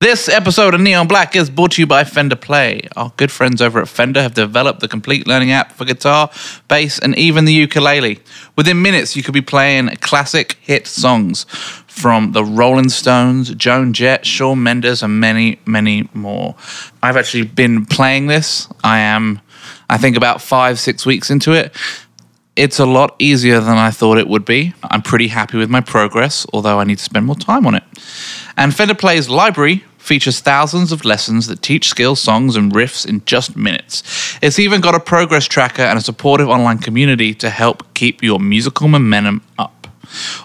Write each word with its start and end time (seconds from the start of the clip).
This 0.00 0.28
episode 0.28 0.74
of 0.74 0.80
Neon 0.80 1.08
Black 1.08 1.34
is 1.34 1.50
brought 1.50 1.72
to 1.72 1.82
you 1.82 1.86
by 1.86 2.04
Fender 2.04 2.36
Play. 2.36 2.82
Our 2.94 3.12
good 3.16 3.32
friends 3.32 3.60
over 3.60 3.80
at 3.80 3.88
Fender 3.88 4.22
have 4.22 4.32
developed 4.32 4.78
the 4.78 4.86
complete 4.86 5.26
learning 5.26 5.50
app 5.50 5.72
for 5.72 5.84
guitar, 5.84 6.30
bass, 6.68 7.00
and 7.00 7.18
even 7.18 7.46
the 7.46 7.52
ukulele. 7.52 8.20
Within 8.54 8.80
minutes, 8.80 9.16
you 9.16 9.24
could 9.24 9.34
be 9.34 9.40
playing 9.40 9.88
classic 9.96 10.56
hit 10.60 10.86
songs 10.86 11.46
from 11.88 12.30
the 12.30 12.44
Rolling 12.44 12.90
Stones, 12.90 13.52
Joan 13.56 13.92
Jett, 13.92 14.24
Shawn 14.24 14.62
Mendes, 14.62 15.02
and 15.02 15.18
many, 15.18 15.58
many 15.66 16.08
more. 16.14 16.54
I've 17.02 17.16
actually 17.16 17.46
been 17.46 17.84
playing 17.84 18.28
this. 18.28 18.68
I 18.84 19.00
am, 19.00 19.40
I 19.90 19.98
think, 19.98 20.16
about 20.16 20.40
five, 20.40 20.78
six 20.78 21.04
weeks 21.04 21.28
into 21.28 21.50
it. 21.54 21.74
It's 22.54 22.78
a 22.78 22.86
lot 22.86 23.16
easier 23.18 23.58
than 23.58 23.76
I 23.76 23.90
thought 23.90 24.18
it 24.18 24.28
would 24.28 24.44
be. 24.44 24.74
I'm 24.84 25.02
pretty 25.02 25.28
happy 25.28 25.58
with 25.58 25.70
my 25.70 25.80
progress, 25.80 26.46
although 26.52 26.78
I 26.78 26.84
need 26.84 26.98
to 26.98 27.04
spend 27.04 27.26
more 27.26 27.36
time 27.36 27.66
on 27.66 27.74
it. 27.74 27.82
And 28.56 28.74
Fender 28.74 28.94
Play's 28.94 29.28
library 29.28 29.84
features 30.08 30.40
thousands 30.40 30.90
of 30.90 31.04
lessons 31.04 31.46
that 31.46 31.62
teach 31.62 31.88
skills, 31.88 32.18
songs, 32.18 32.56
and 32.56 32.72
riffs 32.72 33.06
in 33.06 33.22
just 33.26 33.56
minutes. 33.56 34.02
It's 34.40 34.58
even 34.58 34.80
got 34.80 34.94
a 34.94 35.00
progress 35.00 35.44
tracker 35.44 35.82
and 35.82 35.98
a 35.98 36.02
supportive 36.02 36.48
online 36.48 36.78
community 36.78 37.34
to 37.34 37.50
help 37.50 37.94
keep 37.94 38.22
your 38.22 38.40
musical 38.40 38.88
momentum 38.88 39.42
up. 39.58 39.86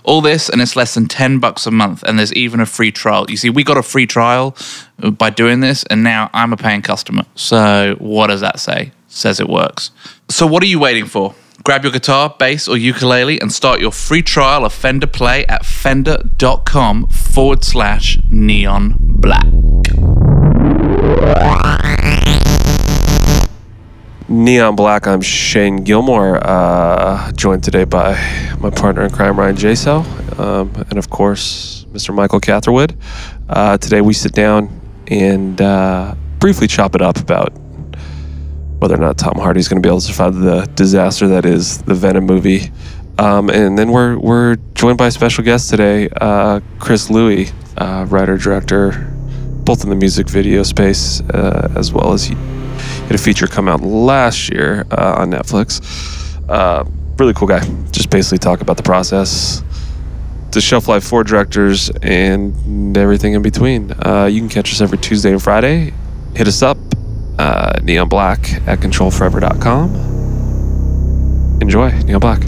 All 0.03 0.19
this, 0.19 0.49
and 0.49 0.61
it's 0.61 0.75
less 0.75 0.93
than 0.93 1.07
10 1.07 1.39
bucks 1.39 1.65
a 1.65 1.71
month, 1.71 2.03
and 2.03 2.19
there's 2.19 2.33
even 2.33 2.59
a 2.59 2.65
free 2.65 2.91
trial. 2.91 3.25
You 3.29 3.37
see, 3.37 3.49
we 3.49 3.63
got 3.63 3.77
a 3.77 3.83
free 3.83 4.05
trial 4.05 4.57
uh, 5.01 5.09
by 5.11 5.29
doing 5.29 5.61
this, 5.61 5.85
and 5.85 6.03
now 6.03 6.29
I'm 6.33 6.51
a 6.51 6.57
paying 6.57 6.81
customer. 6.81 7.23
So, 7.35 7.95
what 7.99 8.27
does 8.27 8.41
that 8.41 8.59
say? 8.59 8.91
Says 9.07 9.39
it 9.39 9.47
works. 9.47 9.91
So, 10.27 10.45
what 10.45 10.61
are 10.63 10.67
you 10.67 10.79
waiting 10.79 11.05
for? 11.05 11.33
Grab 11.61 11.83
your 11.83 11.91
guitar, 11.91 12.35
bass, 12.39 12.67
or 12.67 12.77
ukulele 12.77 13.39
and 13.39 13.51
start 13.51 13.79
your 13.79 13.91
free 13.91 14.23
trial 14.23 14.65
of 14.65 14.73
Fender 14.73 15.07
Play 15.07 15.45
at 15.45 15.65
fender.com 15.65 17.07
forward 17.07 17.63
slash 17.63 18.17
neon 18.29 18.95
black. 18.99 19.45
Neon 24.27 24.75
Black, 24.75 25.05
I'm 25.05 25.21
Cheyne 25.21 25.83
Gilmore, 25.83 26.39
uh, 26.41 27.31
joined 27.33 27.63
today 27.63 27.83
by 27.83 28.13
my 28.59 28.71
partner 28.71 29.03
in 29.03 29.11
crime, 29.11 29.37
Ryan 29.37 29.55
Jaso, 29.55 30.39
um, 30.39 30.73
and 30.89 30.97
of 30.97 31.09
course, 31.11 31.85
Mr. 31.91 32.15
Michael 32.15 32.39
Catherwood. 32.39 32.97
Uh, 33.47 33.77
today 33.77 34.01
we 34.01 34.13
sit 34.13 34.31
down 34.33 34.81
and 35.07 35.61
uh, 35.61 36.15
briefly 36.39 36.67
chop 36.67 36.95
it 36.95 37.01
up 37.01 37.17
about 37.17 37.53
whether 38.83 38.95
or 38.95 38.97
not 38.97 39.17
Tom 39.17 39.35
Hardy's 39.37 39.69
going 39.69 39.81
to 39.81 39.87
be 39.87 39.89
able 39.89 40.01
to 40.01 40.07
survive 40.07 40.35
the 40.35 40.65
disaster 40.75 41.29
that 41.29 41.45
is 41.45 41.81
the 41.83 41.93
Venom 41.93 42.25
movie. 42.25 42.69
Um, 43.17 43.49
and 43.49 43.79
then 43.79 43.93
we're, 43.93 44.17
we're 44.17 44.57
joined 44.73 44.97
by 44.97 45.07
a 45.07 45.11
special 45.11 45.41
guest 45.41 45.69
today, 45.69 46.09
uh, 46.19 46.59
Chris 46.79 47.09
Louie, 47.09 47.47
uh, 47.77 48.05
writer, 48.09 48.37
director, 48.37 49.09
both 49.63 49.85
in 49.85 49.89
the 49.89 49.95
music 49.95 50.27
video 50.27 50.63
space 50.63 51.21
uh, 51.29 51.71
as 51.77 51.93
well 51.93 52.11
as 52.11 52.25
he 52.25 52.35
had 52.35 53.15
a 53.15 53.17
feature 53.17 53.47
come 53.47 53.69
out 53.69 53.79
last 53.79 54.49
year 54.49 54.85
uh, 54.91 55.15
on 55.19 55.31
Netflix. 55.31 55.79
Uh, 56.49 56.83
really 57.17 57.33
cool 57.33 57.47
guy. 57.47 57.65
Just 57.91 58.09
basically 58.09 58.39
talk 58.39 58.59
about 58.59 58.75
the 58.75 58.83
process, 58.83 59.63
the 60.51 60.59
shelf 60.59 60.89
life 60.89 61.05
for 61.05 61.23
directors, 61.23 61.89
and 62.01 62.97
everything 62.97 63.31
in 63.31 63.43
between. 63.43 63.93
Uh, 64.05 64.25
you 64.25 64.41
can 64.41 64.49
catch 64.49 64.73
us 64.73 64.81
every 64.81 64.97
Tuesday 64.97 65.31
and 65.31 65.41
Friday. 65.41 65.93
Hit 66.35 66.49
us 66.49 66.61
up, 66.61 66.77
uh, 67.39 67.79
Neon 67.83 68.07
Black 68.09 68.53
at 68.67 68.79
controlforever.com. 68.79 70.11
Enjoy, 71.61 71.91
Neon 72.03 72.19
Black. 72.19 72.41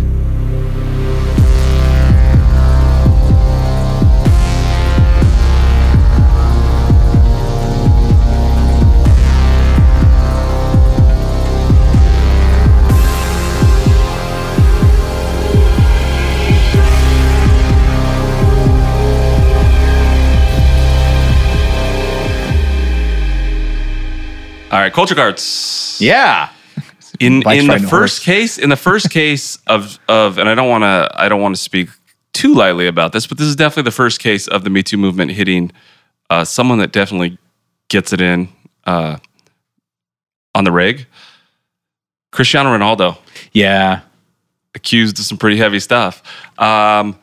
All 24.76 24.82
right, 24.82 24.92
culture 24.92 25.16
cards. 25.16 25.98
Yeah. 26.02 26.50
In 27.22 27.42
Bike's 27.44 27.62
in 27.62 27.68
the 27.70 27.80
first 27.80 27.90
horse. 27.90 28.20
case, 28.20 28.58
in 28.58 28.70
the 28.70 28.76
first 28.76 29.10
case 29.10 29.58
of 29.68 29.98
of, 30.10 30.38
and 30.38 30.50
I 30.50 30.54
don't 30.56 30.68
want 30.68 30.82
to 30.84 31.10
I 31.16 31.30
don't 31.30 31.42
want 31.42 31.56
to 31.56 31.62
speak 31.62 31.88
too 32.34 32.54
lightly 32.54 32.86
about 32.88 33.14
this, 33.14 33.26
but 33.26 33.38
this 33.38 33.48
is 33.48 33.56
definitely 33.56 33.84
the 33.84 33.92
first 33.96 34.20
case 34.20 34.50
of 34.50 34.66
the 34.66 34.70
Me 34.70 34.84
Too 34.84 34.98
movement 34.98 35.32
hitting 35.32 35.72
uh, 36.30 36.44
someone 36.44 36.80
that 36.80 36.92
definitely 36.92 37.38
gets 37.88 38.12
it 38.12 38.20
in 38.20 38.50
uh, 38.86 39.16
on 40.54 40.66
the 40.66 40.74
rig. 40.74 41.08
Cristiano 42.34 42.78
Ronaldo 42.78 43.18
Yeah. 43.54 44.02
accused 44.76 45.18
of 45.20 45.24
some 45.24 45.38
pretty 45.38 45.56
heavy 45.56 45.80
stuff. 45.80 46.22
Um, 46.60 47.18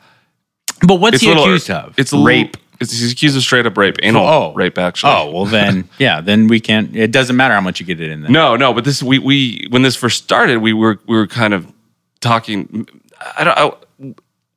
But 0.87 0.95
what's 0.95 1.21
he 1.21 1.27
a 1.27 1.29
little- 1.29 1.43
accused 1.43 1.69
of? 1.69 1.93
It's 1.99 2.13
rape. 2.13 2.57
He's 2.91 3.11
accused 3.11 3.35
of 3.37 3.43
straight 3.43 3.65
up 3.65 3.77
rape, 3.77 3.97
anal 4.03 4.25
Oh. 4.27 4.53
rape, 4.53 4.77
actually. 4.77 5.13
Oh, 5.13 5.31
well, 5.31 5.45
then, 5.45 5.87
yeah, 5.99 6.21
then 6.21 6.47
we 6.47 6.59
can't. 6.59 6.95
It 6.95 7.11
doesn't 7.11 7.35
matter 7.35 7.53
how 7.53 7.61
much 7.61 7.79
you 7.79 7.85
get 7.85 7.99
it 8.01 8.11
in 8.11 8.21
there. 8.21 8.31
No, 8.31 8.55
no, 8.55 8.73
but 8.73 8.83
this 8.85 9.01
we 9.03 9.19
we 9.19 9.67
when 9.69 9.81
this 9.81 9.95
first 9.95 10.23
started, 10.23 10.57
we 10.57 10.73
were 10.73 10.99
we 11.07 11.15
were 11.15 11.27
kind 11.27 11.53
of 11.53 11.71
talking. 12.21 12.87
I 13.37 13.43
don't. 13.43 13.57
I 13.57 13.71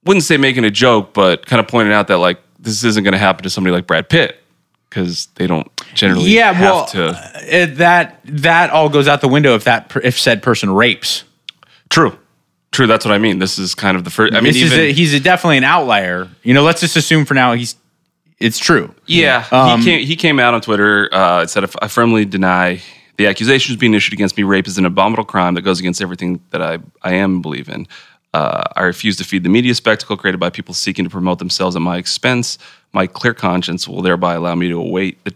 wouldn't 0.04 0.25
say 0.25 0.36
making 0.36 0.65
a 0.65 0.70
joke, 0.70 1.12
but 1.12 1.47
kind 1.47 1.60
of 1.60 1.69
pointing 1.69 1.92
out 1.92 2.09
that 2.09 2.19
like 2.19 2.38
this 2.59 2.84
isn't 2.84 3.04
going 3.04 3.12
to 3.12 3.19
happen 3.19 3.42
to 3.42 3.50
somebody 3.50 3.72
like 3.75 3.86
Brad 3.86 4.09
Pitt 4.09 4.41
because 4.88 5.26
they 5.34 5.47
don't 5.47 5.69
generally. 5.94 6.31
Yeah, 6.31 6.53
have 6.53 6.75
well, 6.75 6.86
to. 6.86 7.06
uh, 7.09 7.66
that 7.76 8.20
that 8.25 8.70
all 8.70 8.88
goes 8.88 9.09
out 9.09 9.20
the 9.20 9.28
window 9.28 9.54
if 9.54 9.65
that 9.65 9.92
if 10.03 10.19
said 10.19 10.42
person 10.42 10.70
rapes. 10.70 11.25
True, 11.91 12.19
true. 12.72 12.86
That's 12.86 13.04
what 13.04 13.12
I 13.12 13.19
mean. 13.19 13.38
This 13.38 13.59
is 13.59 13.75
kind 13.75 13.97
of 13.97 14.04
the 14.04 14.10
first. 14.10 14.34
I 14.34 14.41
mean, 14.41 14.54
even 14.56 14.78
a, 14.81 14.92
he's 14.92 15.15
a, 15.15 15.20
definitely 15.20 15.59
an 15.59 15.65
outlier. 15.65 16.28
You 16.42 16.54
know, 16.54 16.62
let's 16.62 16.81
just 16.81 16.97
assume 16.97 17.25
for 17.25 17.34
now 17.34 17.53
he's 17.54 17.76
it's 18.38 18.58
true. 18.58 18.94
Yeah, 19.06 19.44
Um, 19.50 19.80
he 19.80 19.84
came. 19.84 20.06
He 20.06 20.16
came 20.16 20.38
out 20.38 20.54
on 20.54 20.60
Twitter. 20.60 21.12
Uh, 21.12 21.42
it 21.42 21.50
said, 21.50 21.64
"I 21.82 21.88
firmly 21.88 22.24
deny 22.24 22.80
the 23.16 23.26
accusations 23.26 23.76
being 23.78 23.94
issued 23.94 24.12
against 24.12 24.36
me. 24.36 24.42
Rape 24.42 24.66
is 24.69 24.76
an 24.78 24.84
abominable 24.84 25.24
crime 25.24 25.54
that 25.54 25.62
goes 25.62 25.80
against 25.80 26.02
everything 26.02 26.41
that 26.50 26.60
I 26.62 26.78
I 27.02 27.14
am 27.14 27.41
believe 27.41 27.69
in. 27.69 27.86
Uh, 28.34 28.64
I 28.76 28.82
refuse 28.82 29.16
to 29.16 29.24
feed 29.24 29.44
the 29.44 29.48
media 29.48 29.74
spectacle 29.74 30.16
created 30.16 30.38
by 30.38 30.50
people 30.50 30.74
seeking 30.74 31.04
to 31.04 31.10
promote 31.10 31.38
themselves 31.38 31.74
at 31.74 31.80
my 31.82 31.97
expense. 31.97 32.58
My 32.92 33.06
clear 33.06 33.32
conscience 33.32 33.88
will 33.88 34.02
thereby 34.02 34.34
allow 34.34 34.54
me 34.54 34.68
to 34.68 34.78
await 34.78 35.22
the, 35.24 35.34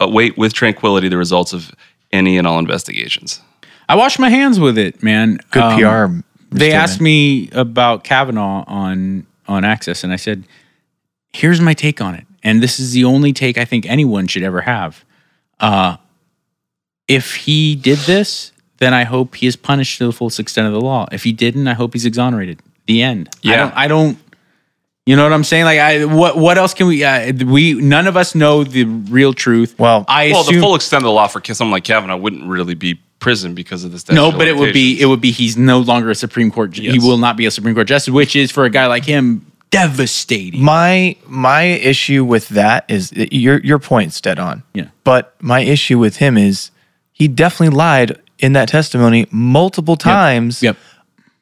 await 0.00 0.36
with 0.36 0.52
tranquility 0.52 1.08
the 1.08 1.16
results 1.16 1.52
of 1.52 1.70
any 2.12 2.36
and 2.38 2.46
all 2.46 2.58
investigations." 2.58 3.40
I 3.88 3.96
wash 3.96 4.18
my 4.18 4.30
hands 4.30 4.58
with 4.58 4.78
it, 4.78 5.02
man. 5.02 5.38
Good 5.50 5.62
Um, 5.62 5.78
PR. 5.78 6.56
They 6.56 6.72
asked 6.72 7.00
me 7.00 7.50
about 7.52 8.02
Kavanaugh 8.02 8.64
on 8.66 9.26
on 9.46 9.64
Access, 9.64 10.02
and 10.02 10.12
I 10.12 10.16
said, 10.16 10.44
"Here's 11.34 11.60
my 11.60 11.74
take 11.74 12.00
on 12.00 12.14
it." 12.14 12.26
And 12.42 12.62
this 12.62 12.78
is 12.78 12.92
the 12.92 13.04
only 13.04 13.32
take 13.32 13.58
I 13.58 13.64
think 13.64 13.86
anyone 13.86 14.26
should 14.26 14.42
ever 14.42 14.60
have. 14.62 15.04
Uh, 15.60 15.96
if 17.08 17.34
he 17.36 17.74
did 17.74 17.98
this, 18.00 18.52
then 18.78 18.94
I 18.94 19.04
hope 19.04 19.36
he 19.36 19.46
is 19.46 19.56
punished 19.56 19.98
to 19.98 20.06
the 20.06 20.12
fullest 20.12 20.40
extent 20.40 20.66
of 20.66 20.72
the 20.72 20.80
law. 20.80 21.06
If 21.12 21.24
he 21.24 21.32
didn't, 21.32 21.68
I 21.68 21.74
hope 21.74 21.92
he's 21.92 22.04
exonerated. 22.06 22.60
The 22.86 23.02
end. 23.02 23.28
I 23.32 23.38
Yeah. 23.48 23.56
don't. 23.56 23.72
I 23.76 23.88
don't 23.88 24.18
you 25.06 25.16
know 25.16 25.22
what 25.22 25.34
I'm 25.34 25.44
saying? 25.44 25.64
Like, 25.66 25.78
I 25.80 26.04
what 26.06 26.38
what 26.38 26.56
else 26.56 26.72
can 26.72 26.86
we? 26.86 27.04
Uh, 27.04 27.32
we 27.46 27.74
none 27.74 28.06
of 28.06 28.16
us 28.16 28.34
know 28.34 28.64
the 28.64 28.84
real 28.84 29.34
truth. 29.34 29.74
Well- 29.78 30.06
I 30.08 30.30
Well, 30.32 30.40
assume 30.40 30.54
the 30.56 30.60
full 30.62 30.74
extent 30.74 30.98
of 31.02 31.04
the 31.04 31.10
law 31.12 31.26
for 31.26 31.42
someone 31.52 31.72
like 31.72 31.84
Kavanaugh 31.84 32.16
wouldn't 32.16 32.44
really 32.46 32.74
be 32.74 32.98
prison 33.20 33.54
because 33.54 33.84
of 33.84 33.92
this. 33.92 34.00
statute 34.02 34.16
No, 34.16 34.32
but 34.32 34.48
it 34.48 34.56
would 34.56 34.72
be 34.72 34.98
it 34.98 35.04
would 35.06 35.20
be 35.20 35.30
he's 35.30 35.58
no 35.58 35.80
longer 35.80 36.10
a 36.10 36.14
Supreme 36.14 36.50
Court. 36.50 36.70
ju- 36.70 36.90
He 36.90 36.98
will 36.98 37.18
not 37.18 37.36
be 37.36 37.44
a 37.44 37.50
Supreme 37.50 37.74
Court 37.74 37.86
justice, 37.86 38.12
which 38.12 38.34
is 38.34 38.50
for 38.50 38.64
a 38.64 38.70
guy 38.70 38.86
like 38.86 39.04
him 39.04 39.44
devastating. 39.74 40.62
My 40.62 41.16
my 41.26 41.62
issue 41.62 42.24
with 42.24 42.48
that 42.50 42.84
is 42.88 43.12
your 43.12 43.58
your 43.60 43.78
point's 43.78 44.20
dead 44.20 44.38
on. 44.38 44.62
Yeah. 44.72 44.88
But 45.04 45.34
my 45.40 45.60
issue 45.60 45.98
with 45.98 46.16
him 46.16 46.36
is 46.38 46.70
he 47.12 47.28
definitely 47.28 47.76
lied 47.76 48.18
in 48.38 48.52
that 48.54 48.68
testimony 48.68 49.26
multiple 49.30 49.96
times 49.96 50.62
Yep. 50.62 50.76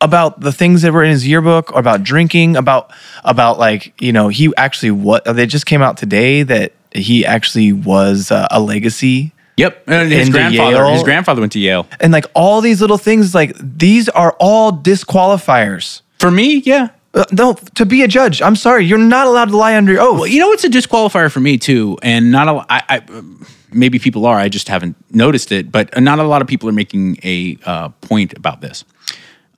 about 0.00 0.40
the 0.40 0.52
things 0.52 0.82
that 0.82 0.92
were 0.92 1.02
in 1.04 1.10
his 1.10 1.26
yearbook 1.26 1.72
or 1.72 1.78
about 1.80 2.02
drinking, 2.02 2.56
about 2.56 2.90
about 3.24 3.58
like, 3.58 3.92
you 4.00 4.12
know, 4.12 4.28
he 4.28 4.52
actually 4.56 4.90
what 4.92 5.24
they 5.24 5.46
just 5.46 5.66
came 5.66 5.82
out 5.82 5.96
today 5.96 6.42
that 6.42 6.72
he 6.94 7.24
actually 7.24 7.72
was 7.72 8.30
uh, 8.30 8.46
a 8.50 8.60
legacy 8.60 9.32
Yep. 9.58 9.84
And 9.86 10.10
his 10.10 10.28
Into 10.28 10.38
grandfather. 10.38 10.76
Yale. 10.76 10.92
His 10.94 11.02
grandfather 11.02 11.40
went 11.40 11.52
to 11.52 11.58
Yale. 11.58 11.86
and 12.00 12.10
like 12.12 12.24
all 12.34 12.60
these 12.62 12.80
little 12.80 12.96
things 12.98 13.34
like 13.34 13.54
these 13.60 14.08
are 14.08 14.34
all 14.40 14.72
disqualifiers. 14.72 16.00
For 16.18 16.30
me, 16.30 16.62
yeah. 16.64 16.88
Uh, 17.14 17.24
no, 17.30 17.54
to 17.74 17.84
be 17.84 18.02
a 18.02 18.08
judge, 18.08 18.40
I'm 18.40 18.56
sorry, 18.56 18.86
you're 18.86 18.98
not 18.98 19.26
allowed 19.26 19.50
to 19.50 19.56
lie 19.56 19.76
under 19.76 20.00
oath. 20.00 20.20
Well, 20.20 20.26
you 20.26 20.40
know 20.40 20.48
what's 20.48 20.64
a 20.64 20.68
disqualifier 20.68 21.30
for 21.30 21.40
me 21.40 21.58
too, 21.58 21.98
and 22.02 22.32
not 22.32 22.48
a. 22.48 22.64
I, 22.72 22.82
I 22.88 23.22
maybe 23.70 23.98
people 23.98 24.24
are. 24.24 24.36
I 24.36 24.48
just 24.48 24.68
haven't 24.68 24.96
noticed 25.14 25.52
it, 25.52 25.70
but 25.70 26.00
not 26.00 26.18
a 26.18 26.24
lot 26.24 26.40
of 26.40 26.48
people 26.48 26.68
are 26.70 26.72
making 26.72 27.18
a 27.22 27.58
uh, 27.66 27.88
point 28.00 28.32
about 28.36 28.62
this. 28.62 28.84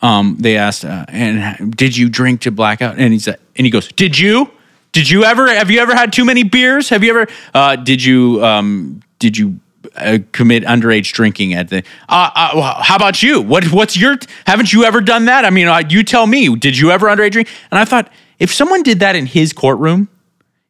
Um, 0.03 0.37
they 0.41 0.57
asked, 0.57 0.85
uh, 0.85 1.07
"And 1.09 1.77
did 1.77 1.97
you 1.97 2.09
drink 2.09 2.41
to 2.43 2.51
blackout?" 2.51 2.99
And 2.99 3.13
he 3.13 3.21
said, 3.21 3.39
"And 3.57 3.65
he 3.65 3.71
goes, 3.71 3.89
did 3.89 4.19
you?" 4.19 4.51
Did 4.95 5.11
you 5.11 5.25
ever 5.25 5.53
have 5.53 5.73
you 5.73 5.81
ever 5.81 5.93
had 5.93 6.13
too 6.13 6.25
many 6.25 6.45
beers? 6.45 6.89
Have 6.91 7.03
you 7.03 7.11
ever 7.11 7.27
uh, 7.53 7.75
did 7.75 8.03
you 8.03 8.45
um, 8.45 9.03
did 9.19 9.37
you 9.37 9.59
uh, 9.97 10.19
commit 10.33 10.65
underage 10.65 11.13
drinking 11.13 11.55
at 11.55 11.69
the? 11.69 11.79
Uh, 12.09 12.31
uh, 12.35 12.51
well, 12.55 12.77
how 12.81 12.97
about 12.97 13.23
you? 13.23 13.41
What 13.41 13.65
what's 13.73 13.97
your? 13.97 14.17
Haven't 14.47 14.73
you 14.73 14.85
ever 14.85 15.01
done 15.01 15.27
that? 15.27 15.45
I 15.45 15.51
mean, 15.51 15.69
uh, 15.69 15.83
you 15.89 16.03
tell 16.03 16.27
me. 16.27 16.55
Did 16.57 16.79
you 16.79 16.91
ever 16.91 17.07
underage 17.07 17.33
drink? 17.33 17.49
And 17.71 17.79
I 17.79 17.85
thought 17.85 18.13
if 18.39 18.53
someone 18.53 18.83
did 18.83 19.01
that 19.01 19.17
in 19.17 19.27
his 19.27 19.53
courtroom. 19.53 20.09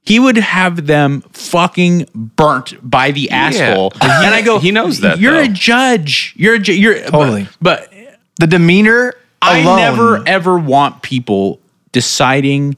He 0.07 0.21
would 0.21 0.37
have 0.37 0.87
them 0.87 1.23
fucking 1.33 2.09
burnt 2.15 2.75
by 2.83 3.11
the 3.13 3.31
asshole, 3.31 3.95
and 4.03 4.35
I 4.35 4.43
go. 4.43 4.59
he 4.59 4.71
knows 4.71 5.01
that, 5.01 5.19
You're 5.19 5.39
a 5.39 5.49
judge. 5.49 6.35
You're 6.37 6.57
a 6.57 6.59
ju- 6.59 6.79
you're 6.79 7.01
Totally. 7.05 7.49
But, 7.63 7.89
but 7.91 8.19
The 8.39 8.47
demeanor. 8.47 9.15
I 9.41 9.61
alone- 9.61 9.79
never 9.79 10.29
ever 10.29 10.59
want 10.59 11.01
people 11.01 11.59
deciding 11.93 12.77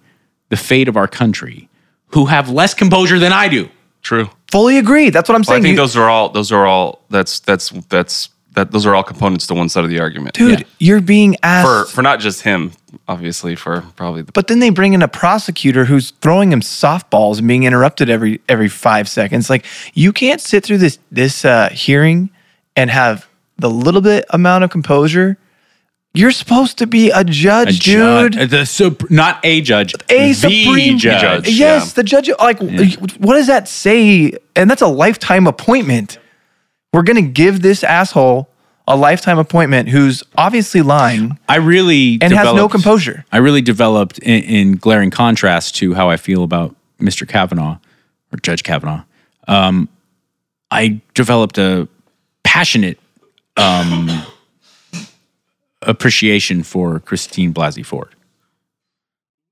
the 0.51 0.57
fate 0.57 0.87
of 0.87 0.97
our 0.97 1.09
country 1.09 1.69
who 2.09 2.27
have 2.27 2.49
less 2.49 2.75
composure 2.75 3.19
than 3.19 3.33
I 3.33 3.49
do. 3.49 3.71
True. 4.07 4.31
fully 4.53 4.79
agree. 4.79 5.11
That's 5.11 5.29
what 5.29 5.35
I'm 5.35 5.43
Well, 5.49 5.59
I 5.59 5.61
think 5.61 5.73
You- 5.73 5.77
those 5.77 5.97
are 5.97 6.09
all. 6.09 6.29
Those 6.29 6.53
are 6.53 6.65
all. 6.65 7.03
That's 7.11 7.41
that's 7.41 7.71
that's 7.89 8.29
that. 8.55 8.71
Those 8.71 8.87
are 8.87 8.95
all 8.95 9.03
components 9.03 9.49
to 9.49 9.55
one 9.55 9.69
side 9.69 9.83
of 9.83 9.91
the 9.91 9.99
argument. 9.99 10.35
dude, 10.35 10.65
you're 10.79 11.01
being 11.01 11.35
asked. 11.43 11.67
For 11.91 11.97
for 11.97 12.03
not 12.03 12.21
just 12.21 12.43
him, 12.43 12.71
obviously. 13.09 13.57
For 13.57 13.81
probably 13.97 14.23
the. 14.23 14.31
but 14.31 14.47
then 14.47 14.61
they 14.61 14.71
bring 14.71 14.93
in 14.95 15.03
a 15.03 15.09
prosecutor 15.09 15.87
who's 15.87 16.13
throwing 16.21 16.53
him 16.53 16.61
softballs 16.61 17.39
and 17.41 17.49
being 17.49 17.65
interrupted 17.65 18.09
every 18.09 18.41
every 18.49 18.69
five 18.69 19.09
seconds. 19.09 19.51
Like 19.51 19.65
you 19.95 20.13
can't 20.13 20.41
sit 20.41 20.63
through 20.65 20.79
this 20.79 21.01
this 21.11 21.45
uh, 21.45 21.71
hearing 21.71 22.31
and 22.77 22.91
have 22.91 23.27
the 23.59 23.69
little 23.71 24.03
bit 24.03 24.25
amount 24.31 24.63
of 24.63 24.71
composure. 24.71 25.37
You're 26.17 26.31
supposed 26.31 26.79
to 26.79 26.87
be 26.87 27.11
a 27.11 27.25
judge, 27.25 27.81
dude. 27.81 28.33
Judge- 28.33 28.51
the 28.51 28.65
sup- 28.65 29.11
not 29.11 29.39
a 29.45 29.61
judge, 29.61 29.95
a 30.09 30.33
supreme 30.33 30.99
judge. 30.99 31.21
judge. 31.21 31.49
Yes, 31.49 31.89
yeah. 31.89 31.93
the 31.95 32.03
judge. 32.03 32.31
Like, 32.39 32.61
what 32.61 33.35
does 33.35 33.47
that 33.49 33.69
say? 33.69 34.33
And 34.55 34.71
that's 34.71 34.83
a 34.83 34.87
lifetime 34.87 35.47
appointment. 35.47 36.19
We're 36.93 37.03
gonna 37.03 37.23
give 37.23 37.63
this 37.63 37.85
asshole 37.85 38.49
a 38.89 38.97
lifetime 38.97 39.39
appointment 39.39 39.89
who's 39.89 40.23
obviously 40.39 40.81
lying 40.81 41.39
I 41.49 41.57
really 41.57 42.19
and 42.21 42.33
has 42.33 42.55
no 42.55 42.69
composure. 42.69 43.25
I 43.33 43.39
really 43.39 43.61
developed 43.61 44.19
in, 44.21 44.43
in 44.45 44.77
glaring 44.77 45.11
contrast 45.11 45.75
to 45.77 45.95
how 45.95 46.09
I 46.09 46.17
feel 46.17 46.45
about 46.45 46.75
Mr. 47.01 47.29
Kavanaugh 47.29 47.79
or 48.33 48.39
Judge 48.43 48.63
Kavanaugh. 48.63 49.03
Um, 49.49 49.89
I 50.71 51.01
developed 51.15 51.59
a 51.59 51.89
passionate 52.45 52.99
um, 53.57 54.09
appreciation 55.87 56.63
for 56.63 57.01
Christine 57.01 57.53
Blasey 57.55 57.85
Ford. 57.85 58.15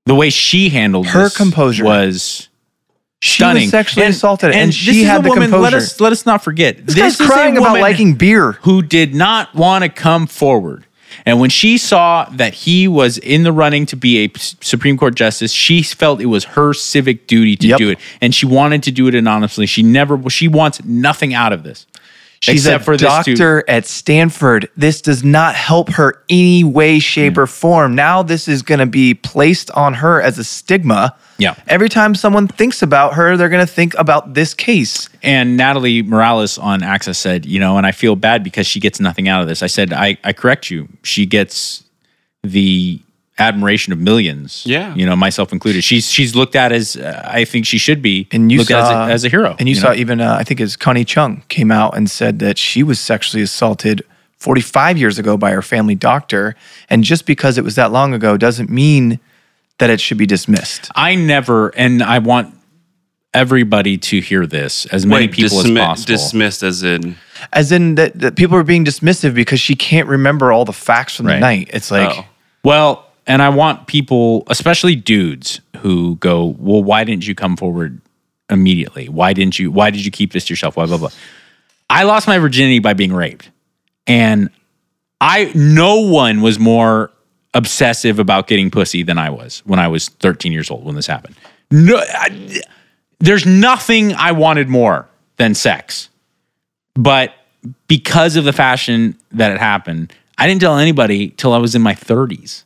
The 0.07 0.15
way 0.15 0.31
she 0.31 0.69
handled 0.69 1.07
Her 1.07 1.25
this 1.25 1.37
composure. 1.37 1.85
was 1.85 2.49
She 3.21 3.37
stunning. 3.37 3.63
was 3.65 3.71
sexually 3.71 4.07
assaulted, 4.07 4.53
and, 4.53 4.69
this 4.69 4.75
she 4.77 5.05
had 5.05 5.23
the 5.25 5.31
woman, 5.31 5.45
composure. 5.51 5.63
Let 5.63 5.75
us 5.75 6.01
let 6.01 6.13
us 6.13 6.27
not 6.27 6.45
forget. 6.45 6.87
this, 6.87 6.95
guy's 6.95 7.15
is 7.15 7.21
a 7.21 7.27
crying 7.27 7.57
about 7.57 7.81
liking 7.81 8.15
beer. 8.15 8.53
who 8.63 8.83
did 8.83 9.15
not 9.15 9.55
want 9.55 9.83
to 9.85 9.89
come 9.89 10.27
forward. 10.27 10.85
And 11.25 11.39
when 11.41 11.49
she 11.49 11.79
saw 11.79 12.25
that 12.33 12.53
he 12.55 12.89
was 12.89 13.19
in 13.19 13.45
the 13.45 13.53
running 13.53 13.87
to 13.87 13.97
be 13.97 14.25
a 14.25 14.31
Supreme 14.37 14.99
Court 14.99 15.15
justice, 15.15 15.53
she 15.53 15.81
felt 15.83 16.21
it 16.21 16.27
was 16.27 16.45
her 16.45 16.75
civic 16.75 17.27
duty 17.29 17.57
to 17.57 17.69
Yep. 17.69 17.79
do 17.79 17.91
it, 17.91 17.99
and 18.21 18.35
she 18.35 18.45
wanted 18.47 18.83
to 18.83 18.91
do 18.91 19.07
it 19.07 19.15
anonymously. 19.15 19.65
She 19.67 19.83
never, 19.83 20.29
she 20.29 20.49
wants 20.49 20.85
nothing 20.85 21.33
out 21.33 21.53
of 21.53 21.63
this, 21.63 21.87
She's 22.45 22.67
except 22.67 22.87
a 22.87 22.97
doctor 22.99 23.65
at 23.69 23.87
Stanford. 23.87 24.69
This 24.77 25.01
does 25.01 25.25
not 25.25 25.55
help 25.55 25.89
her 25.93 26.23
any 26.29 26.63
way, 26.63 26.99
shape, 26.99 27.39
or 27.39 27.47
hmm. 27.47 27.51
form. 27.51 27.95
Now 27.95 28.23
this 28.23 28.49
is 28.49 28.61
going 28.61 28.81
to 28.81 28.87
be 28.87 29.15
placed 29.15 29.71
on 29.71 29.95
her 29.95 30.21
as 30.21 30.39
a 30.39 30.45
stigma. 30.45 31.17
Yeah. 31.39 31.55
Every 31.67 31.89
time 31.89 32.15
someone 32.15 32.47
thinks 32.47 32.83
about 32.83 33.15
her, 33.15 33.39
they're 33.39 33.49
going 33.49 33.67
to 33.67 33.73
think 33.73 33.95
about 33.95 34.35
this 34.35 34.53
case. 34.53 35.09
And 35.23 35.57
Natalie 35.57 36.03
Morales 36.03 36.59
on 36.59 36.83
Access 36.83 37.19
said, 37.19 37.47
you 37.47 37.59
know, 37.59 37.79
and 37.79 37.87
I 37.87 37.93
feel 37.93 38.15
bad 38.15 38.45
because 38.45 38.67
she 38.67 38.79
gets 38.79 39.01
nothing 39.01 39.27
out 39.27 39.41
of 39.41 39.49
this. 39.49 39.63
I 39.63 39.67
said, 39.67 39.95
I, 39.95 40.19
I 40.23 40.35
correct 40.35 40.71
you. 40.71 40.87
She 41.03 41.25
gets 41.25 41.83
the 42.43 43.01
admiration 43.39 43.93
of 43.93 43.99
millions. 43.99 44.63
Yeah. 44.65 44.95
you 44.95 45.05
know, 45.07 45.17
myself 45.17 45.53
included. 45.53 45.83
She's 45.83 46.11
she's 46.11 46.35
looked 46.37 46.55
at 46.55 46.71
as 46.73 46.97
uh, 46.97 47.23
I 47.27 47.45
think 47.45 47.67
she 47.67 47.79
should 47.79 48.01
be 48.03 48.29
And 48.31 48.51
you 48.53 48.59
looked 48.59 48.71
saw 48.71 48.79
at 48.79 48.85
as 48.85 49.11
a, 49.11 49.13
as 49.13 49.25
a 49.25 49.29
hero. 49.29 49.57
And 49.59 49.69
you, 49.69 49.75
know? 49.75 49.81
saw 49.81 49.93
even 49.93 50.21
uh, 50.21 50.37
I 50.39 50.45
think 50.45 50.61
as 50.61 50.77
Connie 50.77 51.05
Chung 51.05 51.43
came 51.49 51.71
out 51.73 51.97
and 51.97 52.09
said 52.11 52.39
that 52.39 52.59
she 52.59 52.83
was 52.83 53.01
sexually 53.01 53.43
assaulted 53.43 54.03
45 54.39 54.99
years 54.99 55.19
ago 55.19 55.37
by 55.37 55.51
her 55.53 55.63
family 55.63 55.95
doctor, 55.95 56.55
and 56.91 57.03
just 57.03 57.25
because 57.27 57.57
it 57.59 57.65
was 57.65 57.75
that 57.77 57.91
long 57.93 58.13
ago 58.15 58.37
doesn't 58.37 58.69
mean 58.71 59.19
that 59.79 59.91
it 59.91 60.01
should 60.01 60.19
be 60.19 60.27
dismissed. 60.27 60.91
I 60.95 61.15
never, 61.15 61.69
and 61.77 62.03
I 62.03 62.19
want 62.19 62.55
everybody 63.33 63.99
to 63.99 64.21
hear 64.21 64.47
this, 64.47 64.87
as 64.87 65.05
many 65.07 65.29
people 65.29 65.59
dismi- 65.59 65.81
as 65.81 65.87
possible. 65.87 66.07
dismissed 66.15 66.63
as 66.63 66.83
in. 66.83 67.17
As 67.53 67.73
in 67.73 67.97
that, 67.97 68.19
that 68.21 68.37
people 68.37 68.57
are 68.57 68.63
being 68.63 68.85
dismissive 68.85 69.35
because 69.35 69.61
she 69.61 69.75
can't 69.75 70.09
remember 70.09 70.53
all 70.53 70.65
the 70.65 70.73
facts 70.73 71.17
from 71.17 71.27
Right. 71.27 71.35
the 71.35 71.41
night. 71.41 71.71
It's 71.73 71.91
like 71.91 72.17
Oh. 72.19 72.27
well, 72.63 73.04
and 73.27 73.43
I 73.43 73.49
want 73.49 73.87
people, 73.87 74.45
especially 74.49 74.95
dudes, 74.95 75.61
who 75.79 76.17
go, 76.17 76.57
"Well, 76.59 76.83
why 76.83 77.05
didn't 77.05 77.27
you 77.27 77.35
come 77.35 77.57
forward 77.57 78.01
immediately? 78.51 79.09
Why 79.09 79.33
didn't 79.33 79.59
you? 79.59 79.71
Why 79.71 79.91
did 79.91 80.05
you 80.05 80.11
keep 80.11 80.33
this 80.33 80.47
to 80.47 80.53
yourself? 80.53 80.75
Blah 80.75 80.87
blah 80.87 80.99
blah." 80.99 81.11
I 81.91 82.05
lost 82.05 82.27
my 82.27 82.39
virginity 82.39 82.79
by 82.79 82.95
being 82.95 83.13
raped, 83.13 83.51
and 84.07 84.51
I 85.21 85.51
no 85.55 86.01
one 86.01 86.41
was 86.41 86.59
more 86.59 87.11
obsessive 87.55 88.19
about 88.19 88.47
getting 88.47 88.71
pussy 88.71 89.03
than 89.03 89.17
I 89.17 89.31
was 89.31 89.63
when 89.65 89.79
I 89.79 89.89
was 89.89 90.09
13 90.09 90.53
years 90.53 90.71
old 90.71 90.85
when 90.85 90.97
this 90.97 91.07
happened. 91.07 91.37
No, 91.71 91.97
I, 91.97 92.61
there's 93.21 93.47
nothing 93.47 94.13
I 94.15 94.33
wanted 94.33 94.69
more 94.69 95.09
than 95.37 95.55
sex. 95.55 96.09
But 96.95 97.33
because 97.89 98.37
of 98.37 98.45
the 98.45 98.53
fashion 98.53 99.17
that 99.33 99.53
it 99.53 99.59
happened, 99.59 100.13
I 100.37 100.47
didn't 100.47 100.61
tell 100.61 100.79
anybody 100.79 101.31
till 101.31 101.53
I 101.53 101.59
was 101.59 101.75
in 101.75 101.83
my 101.83 101.95
30s. 101.95 102.65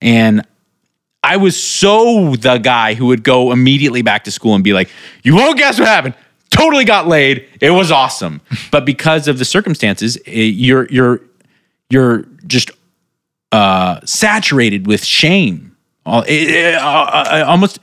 And 0.00 0.42
I 1.22 1.36
was 1.36 1.60
so 1.62 2.34
the 2.36 2.58
guy 2.58 2.94
who 2.94 3.06
would 3.06 3.22
go 3.24 3.52
immediately 3.52 4.02
back 4.02 4.24
to 4.24 4.30
school 4.30 4.54
and 4.54 4.62
be 4.64 4.72
like, 4.72 4.88
You 5.22 5.34
won't 5.36 5.58
guess 5.58 5.78
what 5.78 5.88
happened. 5.88 6.14
Totally 6.50 6.84
got 6.84 7.06
laid. 7.08 7.46
It 7.60 7.70
was 7.70 7.90
awesome. 7.90 8.40
but 8.70 8.84
because 8.86 9.28
of 9.28 9.38
the 9.38 9.44
circumstances, 9.44 10.16
eh, 10.26 10.32
you're 10.42 10.86
you're 10.90 11.20
you're 11.90 12.24
just 12.46 12.70
uh, 13.52 14.00
saturated 14.04 14.86
with 14.86 15.04
shame. 15.04 15.76
All- 16.06 16.24
eh, 16.26 16.72
eh, 16.72 16.74
uh, 16.76 16.80
uh, 16.80 17.44
Almost 17.46 17.80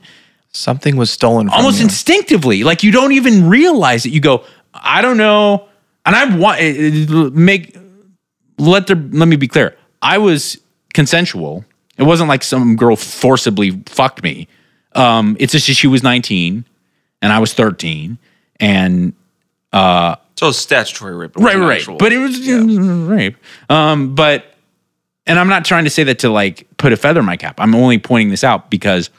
something 0.52 0.96
was 0.96 1.10
stolen 1.10 1.48
from 1.48 1.54
almost 1.54 1.78
you. 1.80 1.84
instinctively 1.84 2.64
like 2.64 2.82
you 2.82 2.90
don't 2.90 3.12
even 3.12 3.46
realize 3.46 4.06
it 4.06 4.08
you 4.10 4.20
go 4.20 4.42
i 4.72 5.02
don't 5.02 5.18
know 5.18 5.68
and 6.06 6.16
i 6.16 6.34
want 6.34 6.58
it- 6.62 7.10
it- 7.10 7.34
make 7.34 7.76
let 8.56 8.86
there 8.86 8.96
let 8.96 9.28
me 9.28 9.36
be 9.36 9.46
clear 9.46 9.76
i 10.00 10.16
was 10.16 10.56
consensual 10.94 11.62
it 11.98 12.02
wasn't 12.02 12.28
like 12.28 12.42
some 12.42 12.76
girl 12.76 12.96
forcibly 12.96 13.70
fucked 13.86 14.22
me 14.22 14.48
um 14.94 15.36
it's 15.40 15.52
just 15.52 15.66
she 15.78 15.86
was 15.86 16.02
19 16.02 16.64
and 17.22 17.32
i 17.32 17.38
was 17.38 17.52
13 17.54 18.18
and 18.60 19.12
So 19.72 20.16
it's 20.48 20.58
statutory 20.58 21.14
rape. 21.16 21.36
right 21.36 21.56
right 21.56 21.78
actual. 21.78 21.96
but 21.98 22.12
it 22.12 22.18
was 22.18 22.46
it 22.46 22.64
was 22.64 22.78
rape 22.78 23.36
um 23.70 24.14
but 24.14 24.44
and 25.26 25.38
i'm 25.38 25.48
not 25.48 25.64
trying 25.64 25.84
to 25.84 25.90
say 25.90 26.04
that 26.04 26.20
to 26.20 26.30
like 26.30 26.66
put 26.76 26.92
a 26.92 26.96
feather 26.96 27.20
in 27.20 27.26
my 27.26 27.36
cap 27.36 27.56
i'm 27.58 27.74
only 27.74 27.98
pointing 27.98 28.30
this 28.30 28.44
out 28.44 28.70
because 28.70 29.10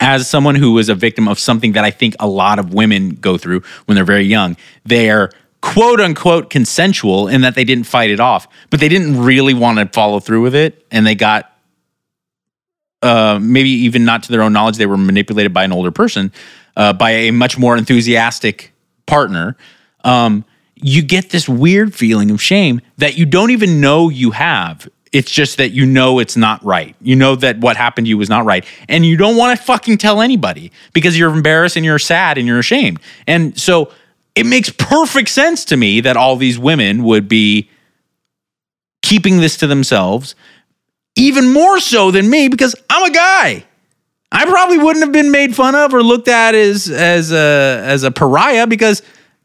as 0.00 0.28
someone 0.28 0.56
who 0.56 0.72
was 0.72 0.88
a 0.88 0.96
victim 0.96 1.28
of 1.28 1.38
something 1.38 1.72
that 1.72 1.84
I 1.84 1.92
think 1.92 2.16
a 2.18 2.26
lot 2.26 2.58
of 2.58 2.74
women 2.74 3.10
go 3.10 3.38
through 3.38 3.62
when 3.84 3.94
they're 3.94 4.04
very 4.04 4.24
young, 4.24 4.56
they're 4.84 5.30
quote 5.60 6.00
unquote 6.00 6.50
consensual 6.50 7.28
in 7.28 7.42
that 7.42 7.54
they 7.54 7.62
didn't 7.62 7.84
fight 7.84 8.10
it 8.10 8.18
off, 8.18 8.48
but 8.70 8.80
they 8.80 8.88
didn't 8.88 9.22
really 9.22 9.54
want 9.54 9.78
to 9.78 9.86
follow 9.86 10.18
through 10.18 10.42
with 10.42 10.56
it. 10.56 10.84
And 10.90 11.06
they 11.06 11.14
got, 11.14 11.51
uh, 13.02 13.38
maybe 13.40 13.70
even 13.70 14.04
not 14.04 14.22
to 14.24 14.32
their 14.32 14.42
own 14.42 14.52
knowledge, 14.52 14.76
they 14.76 14.86
were 14.86 14.96
manipulated 14.96 15.52
by 15.52 15.64
an 15.64 15.72
older 15.72 15.90
person, 15.90 16.32
uh, 16.76 16.92
by 16.92 17.10
a 17.10 17.30
much 17.32 17.58
more 17.58 17.76
enthusiastic 17.76 18.72
partner. 19.06 19.56
Um, 20.04 20.44
you 20.76 21.02
get 21.02 21.30
this 21.30 21.48
weird 21.48 21.94
feeling 21.94 22.30
of 22.30 22.42
shame 22.42 22.80
that 22.98 23.16
you 23.16 23.26
don't 23.26 23.50
even 23.50 23.80
know 23.80 24.08
you 24.08 24.32
have. 24.32 24.88
It's 25.12 25.30
just 25.30 25.58
that 25.58 25.70
you 25.70 25.84
know 25.84 26.18
it's 26.18 26.36
not 26.36 26.64
right. 26.64 26.96
You 27.00 27.16
know 27.16 27.36
that 27.36 27.58
what 27.58 27.76
happened 27.76 28.06
to 28.06 28.08
you 28.08 28.18
was 28.18 28.30
not 28.30 28.44
right. 28.44 28.64
And 28.88 29.04
you 29.04 29.16
don't 29.16 29.36
want 29.36 29.58
to 29.58 29.64
fucking 29.64 29.98
tell 29.98 30.22
anybody 30.22 30.72
because 30.94 31.18
you're 31.18 31.32
embarrassed 31.32 31.76
and 31.76 31.84
you're 31.84 31.98
sad 31.98 32.38
and 32.38 32.46
you're 32.46 32.58
ashamed. 32.58 32.98
And 33.26 33.58
so 33.60 33.92
it 34.34 34.46
makes 34.46 34.70
perfect 34.70 35.28
sense 35.28 35.64
to 35.66 35.76
me 35.76 36.00
that 36.00 36.16
all 36.16 36.36
these 36.36 36.58
women 36.58 37.04
would 37.04 37.28
be 37.28 37.68
keeping 39.02 39.38
this 39.38 39.58
to 39.58 39.66
themselves, 39.66 40.34
even 41.16 41.52
more 41.52 41.78
so 41.80 42.10
than 42.10 42.28
me 42.30 42.48
because 42.48 42.74
I'm 42.90 43.10
a 43.10 43.14
guy. 43.14 43.64
I 44.30 44.46
probably 44.46 44.78
wouldn't 44.78 45.04
have 45.04 45.12
been 45.12 45.30
made 45.30 45.54
fun 45.54 45.74
of 45.74 45.92
or 45.92 46.02
looked 46.02 46.28
at 46.28 46.54
as 46.54 46.88
as 46.88 47.32
a 47.32 47.82
as 47.84 48.02
a 48.02 48.10
pariah 48.10 48.66
because 48.66 49.02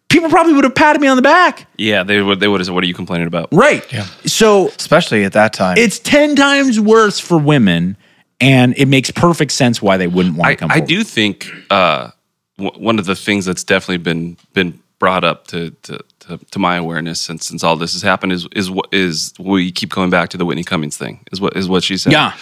people 0.08 0.30
probably 0.30 0.54
would 0.54 0.64
have 0.64 0.76
patted 0.76 1.02
me 1.02 1.08
on 1.10 1.18
the 1.18 1.22
back. 1.22 1.68
yeah, 1.78 2.04
they 2.04 2.22
would. 2.22 2.40
They 2.40 2.48
would 2.48 2.62
have 2.62 2.68
said, 2.68 2.74
"What 2.76 2.84
are 2.86 2.88
you 2.88 2.94
complaining 2.94 3.28
about?" 3.28 3.50
Right. 3.52 3.84
Yeah. 3.92 4.06
So 4.26 4.70
especially 4.70 5.26
at 5.26 5.34
that 5.34 5.52
time. 5.52 5.78
it's 5.78 6.00
10 6.00 6.38
times 6.38 6.80
worse 6.80 7.20
for 7.20 7.38
women 7.38 7.98
and 8.40 8.74
it 8.78 8.86
makes 8.88 9.12
perfect 9.12 9.52
sense 9.52 9.82
why 9.82 9.98
they 9.98 10.08
wouldn't 10.08 10.38
want 10.38 10.52
to 10.52 10.56
come. 10.56 10.72
I 10.72 10.76
forward. 10.76 10.88
do 10.88 11.04
think 11.04 11.52
uh, 11.70 12.12
w- 12.58 12.82
one 12.82 12.98
of 13.00 13.06
the 13.06 13.16
things 13.16 13.44
that's 13.46 13.66
definitely 13.66 13.98
been 13.98 14.38
been 14.54 14.80
brought 15.00 15.26
up 15.26 15.48
to 15.48 15.72
to, 15.84 16.00
to, 16.28 16.38
to 16.52 16.60
my 16.60 16.76
awareness 16.78 17.20
since 17.22 17.46
since 17.48 17.64
all 17.64 17.76
this 17.76 17.94
has 17.94 18.02
happened 18.02 18.32
is 18.32 18.48
is 18.56 18.70
what 18.72 18.88
is 18.94 19.34
we 19.40 19.72
keep 19.72 19.90
going 19.90 20.10
back 20.10 20.30
to 20.30 20.38
the 20.38 20.46
Whitney 20.46 20.64
Cummings 20.64 20.98
thing 20.98 21.20
is 21.32 21.42
what 21.42 21.56
is 21.58 21.68
what 21.68 21.84
she 21.84 21.98
said. 21.98 22.14
Yeah. 22.14 22.34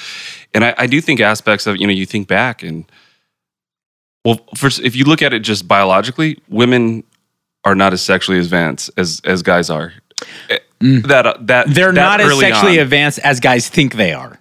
and 0.53 0.63
I, 0.65 0.73
I 0.77 0.87
do 0.87 1.01
think 1.01 1.19
aspects 1.19 1.67
of 1.67 1.77
you 1.77 1.87
know 1.87 1.93
you 1.93 2.05
think 2.05 2.27
back 2.27 2.63
and 2.63 2.85
well, 4.23 4.39
first 4.55 4.79
if 4.81 4.95
you 4.95 5.05
look 5.05 5.21
at 5.21 5.33
it 5.33 5.39
just 5.39 5.67
biologically, 5.67 6.39
women 6.49 7.03
are 7.63 7.75
not 7.75 7.93
as 7.93 8.01
sexually 8.01 8.39
advanced 8.39 8.89
as 8.97 9.21
as 9.23 9.41
guys 9.43 9.69
are. 9.69 9.93
Eh, 10.49 10.57
That 10.81 11.25
uh, 11.27 11.33
that 11.41 11.67
Mm. 11.67 11.73
They're 11.75 11.91
that 11.93 12.01
not 12.01 12.21
as 12.21 12.39
sexually 12.39 12.79
on. 12.79 12.83
advanced 12.83 13.19
as 13.19 13.39
guys 13.39 13.69
think 13.69 13.93
they 13.95 14.13
are. 14.13 14.39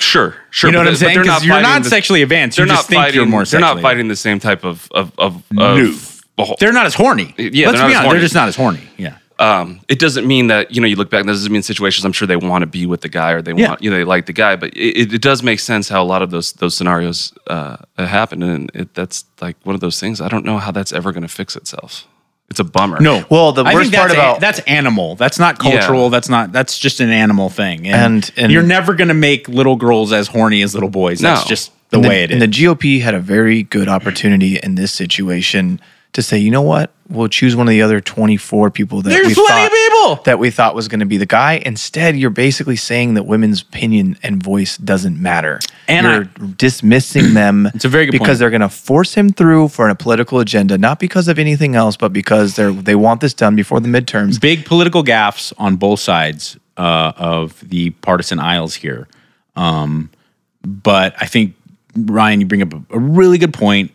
Sure, 0.00 0.34
sure. 0.50 0.68
You 0.68 0.72
know 0.72 0.80
what 0.80 0.88
I'm 0.88 0.96
saying? 0.96 1.14
they're 1.14 1.22
Because 1.22 1.44
you're 1.44 1.60
not 1.60 1.84
the- 1.84 1.88
sexually 1.88 2.22
advanced. 2.22 2.56
They're 2.56 2.66
You 2.66 2.72
not 2.72 2.84
fighting. 2.84 3.14
you're 3.14 3.26
more 3.26 3.44
they're 3.44 3.60
not 3.60 3.80
fighting 3.80 4.08
the 4.08 4.16
same 4.16 4.40
type 4.40 4.64
of 4.64 4.88
of 4.90 5.12
of. 5.18 5.42
No. 5.52 5.94
Of 6.38 6.52
They're 6.58 6.72
not 6.72 6.86
as 6.86 6.94
horny. 6.94 7.34
Yeah, 7.38 7.66
Let's 7.68 7.78
they're 7.80 7.88
be 7.88 7.94
honest. 7.94 8.10
They're 8.12 8.20
just 8.20 8.34
not 8.34 8.48
as 8.48 8.56
horny. 8.56 8.80
Yeah. 8.96 9.18
um, 9.38 9.80
it 9.88 9.98
doesn't 9.98 10.26
mean 10.26 10.46
that 10.48 10.70
you 10.74 10.80
know 10.80 10.86
you 10.86 10.96
look 10.96 11.10
back. 11.10 11.24
That 11.24 11.32
doesn't 11.32 11.52
mean 11.52 11.62
situations. 11.62 12.04
I'm 12.04 12.12
sure 12.12 12.26
they 12.26 12.36
want 12.36 12.62
to 12.62 12.66
be 12.66 12.86
with 12.86 13.00
the 13.00 13.08
guy 13.08 13.32
or 13.32 13.42
they 13.42 13.52
Yeah. 13.52 13.68
want 13.70 13.82
you 13.82 13.90
know 13.90 13.96
they 13.96 14.04
like 14.04 14.26
the 14.26 14.32
guy. 14.32 14.56
But 14.56 14.76
it, 14.76 15.12
it 15.14 15.22
does 15.22 15.42
make 15.42 15.58
sense 15.60 15.88
how 15.88 16.02
a 16.02 16.04
lot 16.06 16.22
of 16.22 16.30
those 16.30 16.52
those 16.54 16.76
scenarios 16.76 17.32
uh, 17.48 17.76
happen, 17.98 18.42
and 18.42 18.70
it, 18.74 18.94
that's 18.94 19.24
like 19.40 19.56
one 19.64 19.74
of 19.74 19.80
those 19.80 19.98
things. 20.00 20.20
I 20.20 20.28
don't 20.28 20.44
know 20.44 20.58
how 20.58 20.70
that's 20.70 20.92
ever 20.92 21.10
going 21.12 21.22
to 21.22 21.28
fix 21.28 21.56
itself. 21.56 22.06
It's 22.50 22.60
a 22.60 22.64
bummer. 22.64 23.00
No. 23.00 23.24
Well, 23.30 23.52
the 23.52 23.64
I 23.64 23.72
worst 23.74 23.90
think 23.90 23.96
part 23.96 24.08
that's 24.10 24.18
a- 24.18 24.22
about- 24.22 24.40
that's 24.40 24.60
animal. 24.60 25.16
That's 25.16 25.38
not 25.38 25.56
Yeah. 25.64 25.78
cultural. 25.78 26.10
That's 26.10 26.28
not. 26.28 26.52
That's 26.52 26.78
just 26.78 27.00
an 27.00 27.10
animal 27.10 27.48
thing. 27.48 27.88
And- 27.88 28.30
and- 28.36 28.52
you're 28.52 28.62
never 28.62 28.94
gonna 28.94 29.14
make 29.14 29.48
little 29.48 29.76
girls 29.76 30.12
as 30.12 30.28
horny 30.28 30.62
as 30.62 30.74
little 30.74 30.90
boys. 30.90 31.20
That's 31.20 31.44
No. 31.44 31.48
just 31.48 31.72
the 31.90 31.96
And 31.98 32.06
way 32.06 32.22
it 32.22 32.30
is. 32.30 32.34
And 32.34 32.42
the 32.42 32.46
GOP 32.64 33.00
had 33.00 33.14
a 33.14 33.18
very 33.18 33.62
good 33.62 33.88
opportunity 33.88 34.58
in 34.62 34.74
this 34.74 34.92
situation 34.92 35.80
to 36.14 36.22
say, 36.22 36.38
you 36.38 36.50
know 36.50 36.62
what, 36.62 36.92
we'll 37.08 37.28
choose 37.28 37.54
one 37.56 37.66
of 37.66 37.72
the 37.72 37.82
other 37.82 38.00
24 38.00 38.70
people 38.70 39.02
that 39.02 39.10
There's 39.10 39.26
we 39.26 39.34
thought 39.34 39.70
people. 39.70 40.22
that 40.24 40.38
we 40.38 40.50
thought 40.50 40.74
was 40.74 40.86
going 40.88 41.00
to 41.00 41.06
be 41.06 41.16
the 41.16 41.26
guy. 41.26 41.54
Instead, 41.66 42.16
you're 42.16 42.30
basically 42.30 42.76
saying 42.76 43.14
that 43.14 43.24
women's 43.24 43.62
opinion 43.62 44.16
and 44.22 44.42
voice 44.42 44.76
doesn't 44.78 45.20
matter. 45.20 45.58
And 45.88 46.06
you're 46.06 46.48
dismissing 46.56 47.34
them. 47.34 47.66
It's 47.74 47.84
a 47.84 47.88
very 47.88 48.06
good 48.06 48.12
because 48.12 48.28
point. 48.28 48.38
they're 48.38 48.50
going 48.50 48.60
to 48.60 48.68
force 48.68 49.14
him 49.14 49.30
through 49.30 49.68
for 49.68 49.88
a 49.88 49.94
political 49.96 50.38
agenda, 50.38 50.78
not 50.78 51.00
because 51.00 51.26
of 51.26 51.38
anything 51.38 51.74
else, 51.74 51.96
but 51.96 52.12
because 52.12 52.54
they're 52.56 52.72
they 52.72 52.94
want 52.94 53.20
this 53.20 53.34
done 53.34 53.56
before 53.56 53.80
the 53.80 53.88
midterms. 53.88 54.40
big 54.40 54.64
political 54.64 55.02
gaffes 55.02 55.52
on 55.58 55.76
both 55.76 55.98
sides 56.00 56.56
uh, 56.76 57.12
of 57.16 57.60
the 57.68 57.90
partisan 57.90 58.38
aisles 58.38 58.76
here. 58.76 59.08
Um, 59.56 60.10
but 60.64 61.14
I 61.20 61.26
think 61.26 61.54
Ryan, 61.96 62.40
you 62.40 62.46
bring 62.46 62.62
up 62.62 62.72
a, 62.72 62.82
a 62.90 62.98
really 62.98 63.38
good 63.38 63.52
point. 63.52 63.90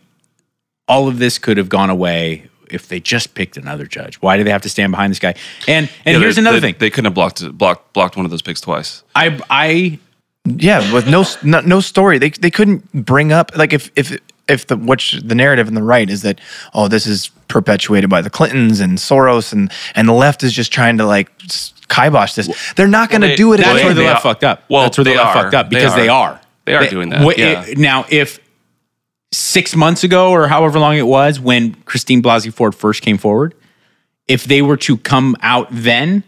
All 0.89 1.07
of 1.07 1.19
this 1.19 1.37
could 1.39 1.55
have 1.57 1.69
gone 1.69 1.89
away 1.89 2.49
if 2.69 2.87
they 2.89 2.99
just 2.99 3.33
picked 3.33 3.55
another 3.57 3.85
judge. 3.85 4.15
Why 4.17 4.35
do 4.37 4.43
they 4.43 4.51
have 4.51 4.61
to 4.63 4.69
stand 4.69 4.91
behind 4.91 5.11
this 5.11 5.19
guy? 5.19 5.35
And 5.67 5.89
and 6.05 6.15
Yeah, 6.15 6.19
here's 6.19 6.37
another 6.37 6.59
they- 6.59 6.67
thing. 6.73 6.75
They 6.79 6.89
couldn't 6.89 7.05
have 7.05 7.13
blocked 7.13 7.57
blocked 7.57 7.93
blocked 7.93 8.15
one 8.17 8.25
of 8.25 8.31
those 8.31 8.41
picks 8.41 8.59
twice. 8.61 9.03
I 9.15 9.39
I 9.49 9.99
Yeah, 10.45 10.91
with 10.93 11.07
no 11.07 11.23
no, 11.43 11.61
no 11.61 11.79
story. 11.79 12.17
They 12.17 12.29
they 12.31 12.51
couldn't 12.51 12.91
bring 12.93 13.31
up 13.31 13.51
like 13.55 13.71
if 13.71 13.89
if 13.95 14.17
if 14.47 14.67
the 14.67 14.75
which 14.77 15.13
the 15.23 15.35
narrative 15.35 15.67
in 15.67 15.75
the 15.75 15.83
right 15.83 16.09
is 16.09 16.21
that 16.23 16.39
oh 16.73 16.87
this 16.87 17.05
is 17.07 17.29
perpetuated 17.47 18.09
by 18.09 18.21
the 18.21 18.29
Clintons 18.29 18.79
and 18.79 18.97
Soros 18.97 19.53
and 19.53 19.71
and 19.95 20.07
the 20.07 20.13
left 20.13 20.43
is 20.43 20.51
just 20.53 20.71
trying 20.71 20.97
to 20.97 21.05
like 21.05 21.29
kibosh 21.87 22.33
this. 22.33 22.47
They're 22.75 22.87
not 22.87 23.09
going 23.09 23.21
to 23.21 23.27
they- 23.29 23.35
do 23.35 23.53
it. 23.53 23.57
That's 23.57 23.69
again. 23.71 23.85
where 23.85 23.93
the 23.93 24.01
they 24.01 24.07
left 24.07 24.25
are- 24.25 24.33
fucked 24.33 24.43
up. 24.43 24.63
well, 24.69 24.83
that's 24.83 24.97
where 24.97 25.05
the 25.05 25.11
they 25.11 25.17
left 25.17 25.33
fucked 25.33 25.53
up 25.55 25.69
because 25.69 25.95
they 25.95 26.07
are. 26.09 26.31
are. 26.33 26.41
They 26.65 26.75
are 26.75 26.85
doing 26.87 27.09
that, 27.09 27.21
wh- 27.21 27.37
yeah. 27.37 27.65
it- 27.65 27.77
now, 27.79 28.05
if 28.09 28.39
six 29.31 29.75
months 29.75 30.03
ago 30.03 30.31
or 30.31 30.47
however 30.47 30.79
long 30.79 30.97
it 30.97 31.05
was 31.07 31.39
when 31.39 31.75
Christine 31.85 32.21
Blasey 32.21 32.51
Ford 32.53 32.73
first 32.75 33.01
came 33.01 33.17
forward, 33.17 33.53
if 34.27 34.43
they 34.43 34.61
were 34.61 34.77
to 34.77 34.97
come 34.97 35.35
out 35.41 35.67
then 35.71 36.23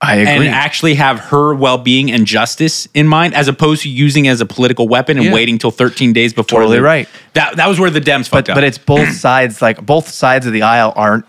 I 0.00 0.16
and 0.16 0.28
agree. 0.28 0.48
actually 0.48 0.94
have 0.94 1.20
her 1.20 1.54
well-being 1.54 2.10
and 2.10 2.26
justice 2.26 2.88
in 2.92 3.06
mind, 3.06 3.34
as 3.34 3.46
opposed 3.46 3.82
to 3.82 3.88
using 3.88 4.24
it 4.24 4.30
as 4.30 4.40
a 4.40 4.46
political 4.46 4.88
weapon 4.88 5.16
and 5.16 5.26
Yeah. 5.26 5.32
waiting 5.32 5.58
till 5.58 5.70
13 5.70 6.12
days 6.12 6.32
before. 6.32 6.58
Totally 6.62 6.78
the- 6.78 6.82
right. 6.82 7.08
That 7.34 7.54
that 7.56 7.68
was 7.68 7.78
where 7.78 7.88
the 7.90 8.00
Dems 8.00 8.28
but 8.28 8.38
fucked 8.38 8.50
up. 8.50 8.54
but 8.56 8.64
it's 8.64 8.78
both 8.78 9.12
sides. 9.12 9.62
Like 9.62 9.84
both 9.86 10.08
sides 10.08 10.44
of 10.44 10.52
the 10.52 10.62
aisle 10.62 10.92
aren't 10.96 11.24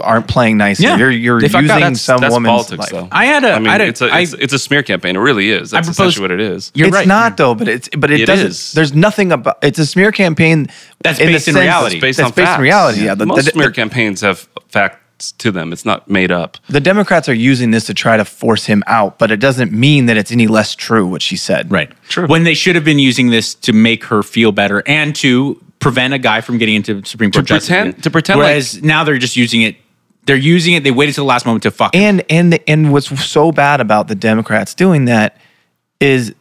aren't 0.00 0.28
playing 0.28 0.56
nicely. 0.56 0.86
Yeah, 0.86 0.96
You're 0.96 1.10
you're 1.10 1.40
they 1.40 1.48
fucked 1.48 1.64
up. 1.70 1.76
using 1.76 1.80
That's- 1.80 2.00
some 2.02 2.20
That's 2.20 2.32
woman's 2.32 2.50
politics, 2.50 2.78
life. 2.78 2.90
though. 2.90 3.08
I 3.10 3.26
had 3.26 3.44
a- 3.44 3.52
I 3.52 3.58
mean, 3.58 3.68
I 3.68 3.72
had 3.72 3.80
a- 3.82 3.86
it's 3.86 4.00
a 4.02 4.06
I- 4.06 4.20
it's, 4.20 4.32
it's 4.34 4.52
a 4.52 4.58
smear 4.58 4.82
campaign. 4.82 5.16
It 5.16 5.20
really 5.20 5.50
is. 5.50 5.70
That's 5.70 5.86
proposed- 5.88 6.00
essentially 6.14 6.22
what 6.24 6.30
it 6.32 6.40
is. 6.40 6.70
You're 6.74 6.88
it's 6.88 6.94
right. 6.96 7.06
not 7.08 7.36
though, 7.36 7.54
but 7.54 7.68
it's 7.68 7.88
but 7.96 8.10
it, 8.10 8.20
It 8.20 8.26
doesn't. 8.26 8.46
is. 8.46 8.72
There's 8.72 8.94
nothing 8.94 9.32
about. 9.32 9.58
It's 9.62 9.78
a 9.78 9.86
smear 9.86 10.12
campaign 10.12 10.66
That's 11.02 11.18
the 11.18 11.26
based 11.26 11.48
in 11.48 11.54
reality. 11.54 11.96
It's 11.96 12.00
based 12.02 12.16
that's 12.18 12.26
on 12.30 12.34
based 12.34 12.46
facts. 12.46 12.58
in 12.58 12.62
reality. 12.62 13.04
Yeah, 13.04 13.14
the, 13.14 13.26
most 13.26 13.44
the- 13.44 13.50
smear 13.52 13.66
the- 13.68 13.72
campaigns 13.72 14.20
have 14.22 14.48
facts 14.68 15.32
to 15.38 15.50
them. 15.50 15.72
It's 15.72 15.84
not 15.84 16.08
made 16.08 16.30
up. 16.30 16.58
the 16.68 16.78
Democrats 16.80 17.28
are 17.28 17.34
using 17.34 17.72
this 17.72 17.86
to 17.86 17.94
try 17.94 18.16
to 18.16 18.24
force 18.24 18.66
him 18.66 18.84
out, 18.86 19.18
but 19.18 19.32
it 19.32 19.38
doesn't 19.40 19.72
mean 19.72 20.06
that 20.06 20.16
it's 20.16 20.30
any 20.30 20.46
less 20.46 20.76
true 20.76 21.06
what 21.08 21.22
she 21.22 21.36
said. 21.36 21.70
Right. 21.72 21.90
True. 22.08 22.28
When 22.28 22.44
they 22.44 22.54
should 22.54 22.76
have 22.76 22.84
been 22.84 23.00
using 23.00 23.30
this 23.30 23.54
to 23.56 23.72
make 23.72 24.04
her 24.04 24.22
feel 24.22 24.52
better 24.52 24.82
and 24.86 25.16
to 25.16 25.60
prevent 25.80 26.14
a 26.14 26.18
guy 26.18 26.40
from 26.40 26.58
getting 26.58 26.76
into 26.76 27.04
Supreme 27.04 27.32
Court 27.32 27.46
justice 27.46 27.68
pretend- 27.68 28.02
to 28.04 28.10
pretend 28.12 28.38
like- 28.38 28.46
Whereas 28.48 28.80
now 28.82 29.02
they're 29.02 29.18
just 29.18 29.36
using 29.36 29.62
it. 29.62 29.74
They're 30.28 30.36
using 30.36 30.74
it. 30.74 30.84
They 30.84 30.90
waited 30.90 31.14
till 31.14 31.24
the 31.24 31.28
last 31.28 31.46
moment 31.46 31.62
to 31.62 31.70
fuck. 31.70 31.94
it. 31.94 31.98
And 31.98 32.22
and 32.30 32.60
and 32.68 32.92
what's 32.92 33.08
so 33.24 33.50
bad 33.50 33.80
about 33.80 34.08
the 34.08 34.14
Democrats 34.14 34.74
doing 34.74 35.06
that 35.06 35.38
is 36.00 36.34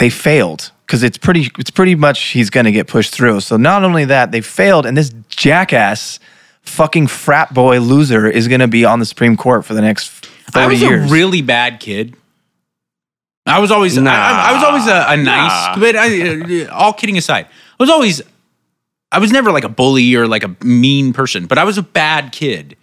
they 0.00 0.10
failed 0.10 0.72
because 0.84 1.04
it's 1.04 1.16
pretty 1.16 1.48
it's 1.60 1.70
pretty 1.70 1.94
much 1.94 2.20
he's 2.30 2.50
going 2.50 2.66
to 2.66 2.72
get 2.72 2.88
pushed 2.88 3.14
through. 3.14 3.38
So 3.40 3.56
not 3.56 3.84
only 3.84 4.04
that 4.06 4.32
they 4.32 4.40
failed, 4.40 4.84
and 4.84 4.96
this 4.96 5.10
jackass 5.28 6.18
fucking 6.62 7.06
frat 7.06 7.54
boy 7.54 7.78
loser 7.78 8.26
is 8.26 8.48
going 8.48 8.60
to 8.60 8.68
be 8.68 8.84
on 8.84 8.98
the 8.98 9.06
Supreme 9.06 9.36
Court 9.36 9.64
for 9.64 9.74
the 9.74 9.80
next 9.80 10.28
baby 10.52 10.56
years 10.56 10.56
I 10.64 10.66
was 10.66 10.80
years. 10.82 11.10
a 11.10 11.14
really 11.14 11.40
bad 11.42 11.78
kid. 11.78 12.16
I 13.46 13.60
was 13.60 13.70
always. 13.70 13.96
I- 13.96 14.02
I, 14.04 14.50
I 14.50 14.52
was 14.54 14.64
always 14.64 14.86
a, 14.88 15.04
a 15.08 15.16
nice. 15.16 15.76
Nah. 15.76 15.80
But 15.80 15.94
I, 15.96 16.64
all 16.66 16.92
kidding 16.92 17.16
aside, 17.16 17.46
I 17.46 17.82
was 17.82 17.90
always. 17.90 18.22
I 19.12 19.18
was 19.18 19.30
never 19.30 19.52
like 19.52 19.64
a 19.64 19.68
bully 19.68 20.14
or 20.14 20.26
like 20.26 20.42
a 20.42 20.56
mean 20.64 21.12
person, 21.12 21.46
but 21.46 21.58
I 21.58 21.64
was 21.64 21.78
a 21.78 21.82
bad 21.82 22.32
kid. 22.32 22.76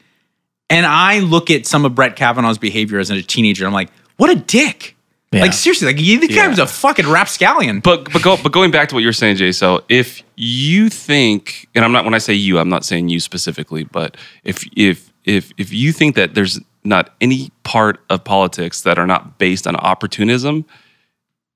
And 0.69 0.85
I 0.85 1.19
look 1.19 1.49
at 1.49 1.65
some 1.65 1.83
of 1.83 1.95
Brett 1.95 2.15
Kavanaugh's 2.15 2.59
behavior 2.59 2.99
as 2.99 3.09
a 3.09 3.21
teenager. 3.23 3.65
I'm 3.65 3.73
like, 3.73 3.89
what 4.17 4.29
a 4.29 4.35
dick. 4.35 4.95
Yeah. 5.31 5.41
Like 5.41 5.53
seriously, 5.53 5.87
like 5.87 5.99
you, 5.99 6.19
the 6.19 6.27
guy 6.27 6.35
Yeah. 6.43 6.47
was 6.47 6.59
a 6.59 6.65
fucking 6.67 7.07
rapscallion. 7.07 7.79
But 7.81 8.11
but 8.11 8.21
go 8.21 8.37
but 8.41 8.51
going 8.51 8.71
back 8.71 8.89
to 8.89 8.95
what 8.95 9.03
you're 9.03 9.13
saying, 9.13 9.37
Jay. 9.37 9.51
So 9.51 9.83
if 9.89 10.23
you 10.35 10.89
think, 10.89 11.67
and 11.75 11.83
I'm 11.85 11.91
not 11.91 12.03
when 12.05 12.13
I 12.13 12.17
say 12.19 12.33
you, 12.33 12.57
I'm 12.59 12.69
not 12.69 12.83
saying 12.85 13.09
you 13.09 13.19
specifically, 13.19 13.83
but 13.83 14.17
if 14.43 14.63
if 14.75 15.11
if 15.25 15.51
if 15.57 15.71
you 15.73 15.91
think 15.91 16.15
that 16.15 16.33
there's 16.35 16.59
not 16.83 17.13
any 17.21 17.51
part 17.63 17.99
of 18.09 18.23
politics 18.23 18.81
that 18.81 18.97
are 18.97 19.05
not 19.05 19.37
based 19.37 19.67
on 19.67 19.75
opportunism, 19.75 20.65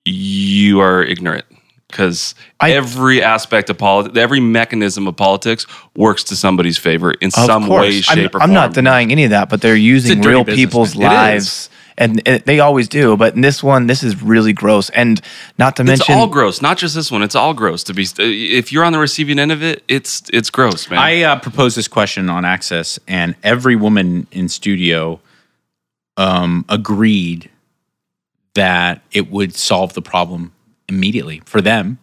you 0.06 0.80
are 0.82 1.04
ignorant. 1.04 1.46
Because 1.94 2.34
every 2.60 3.22
aspect 3.22 3.70
of 3.70 3.78
politics, 3.78 4.18
every 4.18 4.40
mechanism 4.40 5.08
of 5.08 5.16
politics 5.16 5.68
works 5.96 6.24
to 6.26 6.36
somebody's 6.36 6.80
favor 6.80 7.12
in 7.12 7.30
some 7.30 7.68
course. 7.68 7.82
way, 7.82 8.02
shape, 8.02 8.18
I'm, 8.18 8.26
or 8.26 8.30
form. 8.30 8.42
I'm 8.42 8.54
not 8.54 8.74
denying 8.74 9.12
any 9.12 9.26
of 9.26 9.30
that, 9.30 9.48
but 9.48 9.62
they're 9.62 9.76
using 9.76 10.22
real 10.22 10.44
business, 10.44 10.66
people's 10.66 10.98
man. 10.98 11.14
Lives. 11.14 11.70
And 11.96 12.28
and 12.28 12.42
they 12.46 12.60
always 12.60 12.90
do, 12.90 13.16
but 13.16 13.36
in 13.36 13.42
this 13.42 13.62
one, 13.62 13.86
this 13.86 14.02
is 14.02 14.24
really 14.24 14.52
gross. 14.52 14.90
And 14.90 15.22
not 15.60 15.76
to 15.76 15.84
It's 15.84 15.88
mention, 15.88 16.16
all 16.16 16.26
gross, 16.26 16.60
not 16.60 16.80
just 16.80 16.96
this 16.96 17.12
one. 17.12 17.22
It's 17.22 17.36
all 17.36 17.54
gross 17.54 17.84
to 17.84 17.94
be. 17.94 18.08
If 18.18 18.72
you're 18.72 18.84
on 18.84 18.94
the 18.94 18.98
receiving 18.98 19.38
end 19.38 19.52
of 19.52 19.62
it, 19.62 19.84
it's 19.88 20.24
it's 20.34 20.50
gross, 20.50 20.90
man. 20.90 20.98
I 20.98 21.22
uh, 21.22 21.40
proposed 21.40 21.78
this 21.78 21.88
question 21.88 22.32
on 22.32 22.46
Access, 22.46 22.98
and 23.08 23.36
every 23.44 23.76
woman 23.76 24.26
in 24.32 24.50
studio 24.50 25.20
um, 26.18 26.66
agreed 26.68 27.52
that 28.56 29.04
it 29.12 29.30
would 29.30 29.56
solve 29.56 29.94
the 29.94 30.02
problem 30.02 30.52
immediately 30.88 31.42
for 31.46 31.62
them. 31.62 32.00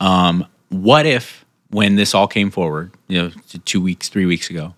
Um, 0.00 0.46
what 0.68 1.06
if, 1.06 1.44
when 1.70 1.96
this 1.96 2.14
all 2.14 2.28
came 2.28 2.50
forward, 2.50 2.92
you 3.08 3.22
know, 3.22 3.30
two 3.64 3.82
weeks, 3.82 4.08
three 4.08 4.26
weeks 4.26 4.50
ago, 4.50 4.74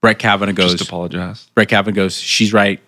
Brett 0.00 0.18
Kavanaugh 0.18 0.52
goes, 0.52 0.72
just 0.72 0.88
apologize. 0.88 1.50
Brett 1.54 1.68
Kavanaugh 1.68 1.94
goes, 1.94 2.16
she's 2.16 2.52
right. 2.52 2.80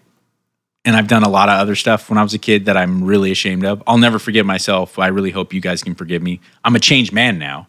And 0.85 0.97
I've 0.97 1.09
done 1.09 1.25
a 1.25 1.29
lot 1.29 1.49
of 1.49 1.59
other 1.59 1.75
stuff 1.75 2.09
when 2.09 2.17
I 2.19 2.23
was 2.23 2.33
a 2.33 2.39
kid 2.39 2.67
that 2.67 2.77
I'm 2.77 3.05
really 3.05 3.31
ashamed 3.31 3.65
of. 3.65 3.83
I'll 3.87 3.99
never 3.99 4.19
forgive 4.19 4.47
myself. 4.47 4.99
I 4.99 5.09
really 5.09 5.31
hope 5.31 5.53
you 5.53 5.61
guys 5.61 5.83
can 5.83 5.95
forgive 5.95 6.23
me. 6.23 6.41
I'm 6.65 6.77
a 6.77 6.81
changed 6.81 7.13
man 7.13 7.39
now. 7.39 7.69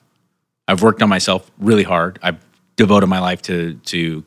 I've 0.67 0.83
worked 0.83 1.01
on 1.01 1.09
myself 1.09 1.49
really 1.57 1.83
hard. 1.83 2.19
I've 2.21 2.37
devoted 2.75 3.07
my 3.07 3.19
life 3.19 3.41
to 3.43 3.73
to 3.73 4.23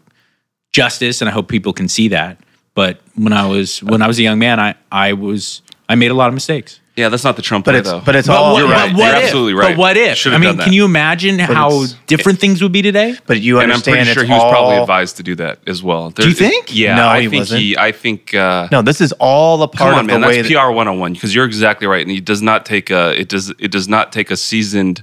justice, 0.73 1.23
and 1.23 1.29
I 1.29 1.33
hope 1.33 1.49
people 1.49 1.73
can 1.73 1.89
see 1.89 2.09
that. 2.09 2.39
But 2.75 3.01
when 3.15 3.33
I 3.33 3.47
was 3.47 3.83
when 3.83 4.03
I 4.03 4.09
was 4.09 4.19
a 4.19 4.23
young 4.23 4.39
man, 4.39 4.59
I 4.59 4.75
I 4.91 5.13
was 5.13 5.63
I 5.89 5.95
made 5.95 6.11
a 6.11 6.15
lot 6.15 6.29
of 6.29 6.35
mistakes. 6.35 6.81
Yeah, 6.95 7.09
that's 7.09 7.25
not 7.25 7.37
the 7.37 7.43
Trump 7.43 7.65
But 7.65 7.73
way, 7.73 7.81
it's 7.81 7.89
though. 7.91 8.03
but 8.05 8.15
it's 8.17 8.29
But 8.29 8.37
all 8.37 8.53
what, 8.53 8.59
You're 8.59 8.69
but 8.69 8.75
right. 8.77 8.93
what 8.95 8.99
You're 9.07 9.17
if? 9.17 9.25
absolutely 9.25 9.55
right. 9.55 9.69
But 9.71 9.79
what 9.79 9.97
if? 9.97 10.19
Should 10.19 10.35
I 10.35 10.39
mean, 10.39 10.59
can 10.59 10.75
you 10.75 10.85
imagine 10.85 11.39
how 11.39 11.69
it's- 11.85 11.97
different 12.07 12.39
things 12.39 12.63
would 12.63 12.71
be 12.73 12.83
today? 12.83 13.17
But 13.27 13.41
you 13.41 13.61
understand. 13.61 13.63
and 13.63 13.73
I'm 13.73 13.77
understand 13.77 13.97
pretty 13.97 14.13
sure 14.13 14.23
it's 14.25 14.29
he 14.29 14.35
was 14.47 14.53
probably 14.53 14.77
advised 14.77 15.17
to 15.17 15.23
do 15.23 15.35
that 15.37 15.61
as 15.67 15.83
well. 15.83 16.11
Do 16.11 16.29
you 16.29 16.35
think? 16.35 16.75
Yeah, 16.75 16.97
No, 16.97 17.09
I 17.09 17.23
he 17.23 17.29
think 17.29 17.41
wasn't. 17.41 17.61
he. 17.63 17.79
I 17.79 17.93
think. 17.93 18.35
Uh, 18.35 18.69
No, 18.71 18.83
this 18.83 19.01
is 19.01 19.13
all 19.21 19.63
a 19.63 19.69
Come 19.69 19.79
part 19.79 19.95
on, 19.95 20.01
of 20.01 20.07
man. 20.07 20.21
the 20.21 20.27
way 20.27 20.37
That's 20.43 20.49
that, 20.53 20.67
PR 20.67 20.71
101 20.71 21.15
because 21.15 21.35
you're 21.35 21.47
exactly 21.47 21.87
right, 21.87 22.07
and 22.07 22.15
it 22.15 22.27
does 22.27 22.43
not 22.43 22.67
take 22.67 22.91
a. 22.91 23.19
It 23.19 23.31
does. 23.31 23.49
It 23.59 23.71
does 23.71 23.89
not 23.89 24.13
take 24.13 24.31
a 24.31 24.37
seasoned, 24.37 25.03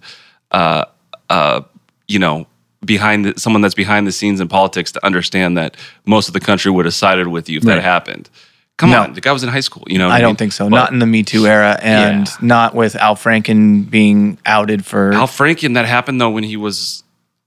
uh, 0.51 0.85
uh, 1.31 1.61
you 2.07 2.19
know, 2.19 2.45
behind 2.85 3.25
the, 3.25 3.33
someone 3.39 3.61
that's 3.63 3.73
behind 3.73 4.05
the 4.05 4.11
scenes 4.11 4.39
in 4.39 4.47
politics 4.47 4.91
to 4.91 5.03
understand 5.03 5.57
that 5.57 5.75
most 6.05 6.27
of 6.27 6.33
the 6.35 6.39
country 6.39 6.69
would 6.71 6.85
have 6.85 6.93
sided 6.93 7.27
with 7.29 7.49
you 7.49 7.57
if 7.57 7.65
Right. 7.65 7.75
that 7.75 7.83
happened. 7.83 8.29
Come 8.79 8.91
No. 8.91 9.01
on, 9.03 9.13
the 9.13 9.19
guy 9.19 9.33
was 9.33 9.43
in 9.43 9.49
high 9.49 9.59
school. 9.59 9.83
You 9.87 9.97
know, 9.97 10.07
what 10.07 10.13
I 10.13 10.15
mean? 10.15 10.21
don't 10.23 10.37
think 10.37 10.53
so. 10.53 10.69
But 10.69 10.75
not 10.75 10.91
in 10.93 10.99
the 10.99 11.05
Me 11.05 11.21
Too 11.21 11.45
era, 11.45 11.77
and 11.81 12.25
Yeah. 12.27 12.33
not 12.41 12.73
with 12.73 12.95
Al 12.95 13.17
Franken 13.17 13.89
being 13.89 14.37
outed 14.45 14.85
for 14.85 15.11
Al 15.13 15.27
Franken. 15.27 15.73
That 15.73 15.85
happened 15.85 16.21
though 16.21 16.29
when 16.29 16.45
he 16.45 16.55
was 16.55 17.03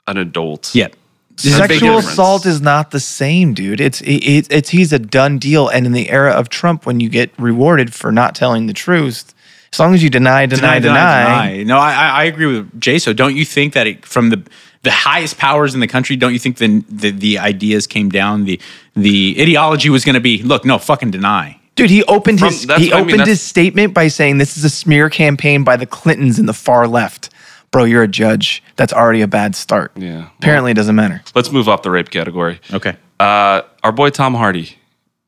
an 0.07 0.19
adult. 0.19 0.75
Yeah. 0.75 0.89
This 1.37 1.47
is 1.47 1.59
a 1.59 1.63
big 1.63 1.81
sexual 1.81 1.99
assault 1.99 2.45
is 2.45 2.61
not 2.61 2.91
the 2.91 3.01
same, 3.01 3.55
dude. 3.55 3.81
It's 3.81 4.03
it, 4.03 4.17
it's 4.17 4.49
it's 4.51 4.69
he's 4.69 4.93
a 4.93 4.99
done 4.99 5.39
deal. 5.39 5.69
And 5.69 5.87
in 5.87 5.93
the 5.93 6.11
era 6.11 6.33
of 6.33 6.51
Trump, 6.51 6.85
when 6.85 7.01
you 7.01 7.09
get 7.09 7.31
rewarded 7.39 7.95
for 7.95 8.13
not 8.13 8.35
telling 8.35 8.67
the 8.67 8.75
truth, 8.75 9.33
as 9.73 9.81
long 9.81 9.95
as 9.95 10.03
you 10.03 10.11
deny, 10.11 10.45
deny, 10.45 10.81
deny, 10.81 11.63
No, 11.63 11.79
I, 11.79 11.93
I 11.95 12.09
I 12.09 12.25
agree 12.25 12.47
with 12.47 12.79
Jay. 12.79 12.99
So 12.99 13.15
don't 13.15 13.35
you 13.35 13.47
think 13.47 13.73
that 13.73 13.87
it, 13.87 14.05
from 14.05 14.29
the 14.29 14.43
the 14.83 14.91
highest 14.91 15.39
powers 15.39 15.73
in 15.75 15.81
the 15.81 15.87
country, 15.87 16.15
don't 16.17 16.35
you 16.35 16.39
think 16.39 16.59
the 16.59 16.85
the, 16.91 17.11
the 17.11 17.39
ideas 17.39 17.87
came 17.87 18.11
down? 18.11 18.45
The 18.45 18.61
the 18.95 19.37
ideology 19.41 19.91
was 19.91 20.05
going 20.05 20.15
to 20.15 20.21
be, 20.21 20.43
look, 20.43 20.65
no, 20.65 20.79
fucking 20.79 21.11
deny. 21.11 21.59
dude, 21.77 21.91
he 21.91 22.05
opened 22.05 22.39
From- 22.39 22.49
his 22.49 22.63
he 22.63 22.67
what 22.69 22.77
I 22.77 22.79
mean, 22.81 22.93
opened 22.93 23.27
his 23.27 23.41
statement 23.41 23.95
by 23.95 24.09
saying 24.09 24.39
this 24.39 24.57
is 24.57 24.65
a 24.65 24.71
smear 24.71 25.09
campaign 25.09 25.65
by 25.65 25.77
the 25.77 25.87
Clintons 25.87 26.39
and 26.39 26.49
the 26.49 26.53
far 26.55 26.87
left. 26.87 27.31
Bro, 27.71 27.85
you're 27.85 28.03
a 28.03 28.09
judge. 28.09 28.63
That's 28.77 28.93
already 28.93 29.23
a 29.23 29.27
bad 29.27 29.57
start. 29.57 29.93
Yeah. 29.97 30.29
Apparently, 30.39 30.73
it 30.73 30.75
doesn't 30.75 30.95
matter. 30.95 31.23
Let's 31.35 31.51
move 31.51 31.71
up 31.71 31.83
the 31.83 31.91
rape 31.91 32.11
category. 32.11 32.61
Okay. 32.71 32.97
Uh, 33.19 33.63
our 33.83 33.93
boy 33.93 34.11
Tom 34.11 34.35
Hardy 34.35 34.77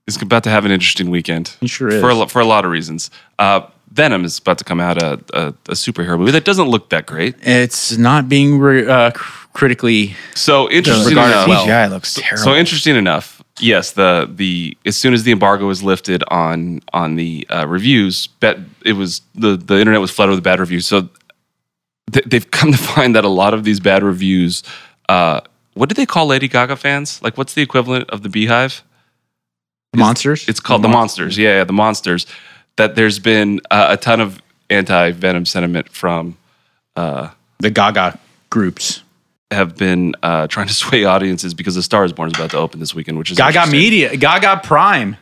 is 0.07 0.21
about 0.21 0.45
to 0.45 0.51
have 0.51 0.67
an 0.67 0.71
interesting 0.71 1.09
weekend. 1.09 1.57
He 1.61 1.69
sure 1.69 1.89
is. 1.89 2.01
for 2.03 2.11
a, 2.11 2.27
for 2.29 2.41
a 2.43 2.45
lot 2.45 2.67
of 2.67 2.71
reasons. 2.71 3.11
Uh, 3.39 3.63
Venom 3.93 4.25
is 4.25 4.39
about 4.39 4.59
to 4.59 4.65
come 4.65 4.81
out 4.81 5.01
a, 5.03 5.15
a, 5.33 5.47
a 5.49 5.75
superhero 5.75 6.19
movie 6.19 6.33
that 6.33 6.45
doesn't 6.45 6.69
look 6.69 6.91
that 6.91 7.07
great. 7.07 7.37
It's 7.41 7.97
not 7.97 8.29
being 8.29 8.59
re, 8.59 8.87
uh, 8.87 9.13
critically. 9.55 10.15
So 10.35 10.69
interesting 10.71 11.13
enough. 11.13 11.49
CGI 11.49 11.89
looks 11.89 12.15
terrible. 12.15 12.43
So 12.45 12.55
interesting 12.55 12.97
enough. 12.97 13.34
Yes, 13.61 13.93
the 13.93 14.29
the 14.33 14.77
as 14.85 14.97
soon 14.97 15.15
as 15.15 15.23
the 15.23 15.31
embargo 15.31 15.67
was 15.67 15.83
lifted 15.83 16.25
on 16.29 16.81
on 16.93 17.15
the 17.15 17.47
uh, 17.51 17.67
reviews, 17.69 18.27
bet 18.27 18.59
it 18.85 18.95
was 18.95 19.21
the 19.35 19.57
the 19.57 19.79
internet 19.79 20.01
was 20.01 20.11
flooded 20.11 20.35
with 20.35 20.43
bad 20.43 20.59
reviews. 20.59 20.87
So 20.87 21.09
th- 22.13 22.25
they've 22.27 22.51
come 22.51 22.73
to 22.73 22.79
find 22.95 23.15
that 23.15 23.25
a 23.25 23.29
lot 23.29 23.55
of 23.55 23.63
these 23.65 23.79
bad 23.79 24.03
reviews. 24.03 24.65
Uh, 25.09 25.41
what 25.75 25.89
do 25.89 25.95
they 25.95 26.07
call 26.07 26.27
Lady 26.27 26.49
Gaga 26.49 26.77
fans? 26.77 27.23
Like, 27.23 27.39
what's 27.39 27.55
the 27.55 27.63
equivalent 27.63 28.11
of 28.11 28.23
the 28.23 28.29
BeyHive? 28.29 28.83
Monsters? 29.95 30.49
It's 30.49 30.61
called 30.61 30.83
the, 30.83 30.89
monsters. 30.89 31.39
Yeah, 31.39 31.59
yeah, 31.59 31.65
the 31.65 31.73
monsters. 31.73 32.27
That 32.77 32.97
there's 32.97 33.21
been 33.21 33.61
uh, 33.71 33.89
a 33.91 33.97
ton 33.97 34.21
of 34.21 34.43
anti 34.71 35.13
Venom 35.13 35.47
sentiment 35.47 35.89
from 35.89 36.37
the 36.97 37.71
Gaga 37.71 38.19
groups. 38.51 39.04
Have 39.55 39.77
been 39.77 40.15
uh, 40.23 40.47
trying 40.47 40.67
to 40.69 40.75
sway 40.85 41.05
audiences 41.05 41.55
because 41.55 41.75
the 41.75 41.83
Star 41.83 42.05
is 42.05 42.13
Born 42.13 42.29
is 42.29 42.35
about 42.35 42.51
to 42.51 42.59
open 42.59 42.81
this 42.81 42.95
weekend, 42.95 43.19
which 43.19 43.31
is 43.31 43.39
Gaga 43.39 43.49
interesting. 43.61 43.79
Media, 43.79 44.17
Gaga 44.17 44.61
Prime. 44.65 45.17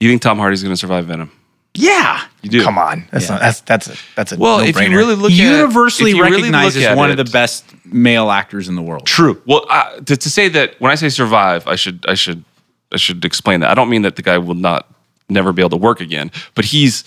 You 0.00 0.08
think 0.10 0.22
Tom 0.22 0.38
Hardy's 0.38 0.62
going 0.62 0.72
to 0.72 0.76
survive 0.76 1.06
Venom? 1.06 1.30
Yeah. 1.74 2.24
You 2.42 2.50
do. 2.50 2.62
Come 2.62 2.78
on, 2.78 3.06
that's 3.10 3.28
not, 3.28 3.40
that's 3.40 3.60
that's 3.62 3.88
a 3.88 3.96
that's 4.16 4.32
a 4.32 4.38
Well, 4.38 4.60
if 4.60 4.74
no-brainer. 4.74 4.90
you 4.90 4.96
really 4.96 5.14
look 5.14 5.32
Universally 5.32 6.10
at, 6.10 6.14
if 6.14 6.16
you 6.16 6.22
really 6.22 6.36
recognized 6.42 6.76
look 6.76 6.84
as 6.84 6.90
at 6.92 6.96
one 6.96 7.10
of 7.10 7.16
the 7.16 7.24
best 7.24 7.64
male 7.84 8.30
actors 8.30 8.68
in 8.68 8.74
the 8.74 8.82
world. 8.82 9.06
True. 9.06 9.40
Well, 9.46 9.64
uh, 9.68 10.00
to, 10.00 10.16
to 10.16 10.30
say 10.30 10.48
that 10.48 10.80
when 10.80 10.90
I 10.90 10.94
say 10.94 11.08
survive, 11.08 11.66
I 11.66 11.76
should 11.76 12.04
I 12.08 12.14
should 12.14 12.44
I 12.92 12.96
should 12.96 13.24
explain 13.24 13.60
that. 13.60 13.70
I 13.70 13.74
don't 13.74 13.90
mean 13.90 14.02
that 14.02 14.16
the 14.16 14.22
guy 14.22 14.38
will 14.38 14.54
not 14.54 14.88
never 15.28 15.52
be 15.52 15.62
able 15.62 15.70
to 15.70 15.76
work 15.76 16.00
again, 16.00 16.30
but 16.54 16.64
he's 16.64 17.04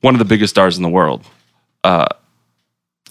one 0.00 0.14
of 0.14 0.18
the 0.18 0.24
biggest 0.24 0.50
stars 0.54 0.76
in 0.76 0.82
the 0.82 0.88
world. 0.88 1.24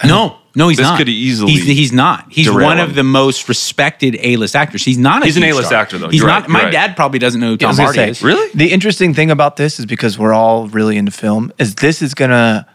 No, 0.08 0.38
no, 0.56 0.68
he's 0.68 0.78
This 0.78 0.84
not. 0.84 0.98
could 0.98 1.08
easily 1.08 1.52
He's, 1.52 1.64
he's 1.64 1.92
not. 1.92 2.26
He's 2.30 2.46
derail 2.46 2.66
one 2.66 2.78
of 2.80 2.94
the 2.94 3.04
most 3.04 3.48
respected 3.48 4.16
A-list 4.20 4.56
actors. 4.56 4.84
He's 4.84 4.98
not. 4.98 5.22
A 5.22 5.26
He's 5.26 5.36
an 5.36 5.44
A-list 5.44 5.68
star. 5.68 5.82
actor, 5.82 5.98
though. 5.98 6.08
He's 6.08 6.20
You're 6.20 6.28
not. 6.28 6.42
right, 6.42 6.50
my 6.50 6.62
right. 6.64 6.72
dad 6.72 6.96
probably 6.96 7.18
doesn't 7.18 7.40
know 7.40 7.50
who 7.50 7.56
Tom 7.56 7.68
was 7.70 7.78
Hardy 7.78 7.96
say, 7.98 8.10
is. 8.10 8.22
Really? 8.22 8.50
The 8.54 8.72
interesting 8.72 9.14
thing 9.14 9.30
about 9.30 9.56
this 9.56 9.78
is 9.78 9.86
because 9.86 10.18
we're 10.18 10.32
all 10.32 10.66
really 10.68 10.96
into 10.96 11.12
film, 11.12 11.52
is 11.58 11.74
this 11.76 12.02
is 12.02 12.14
gonna 12.14 12.66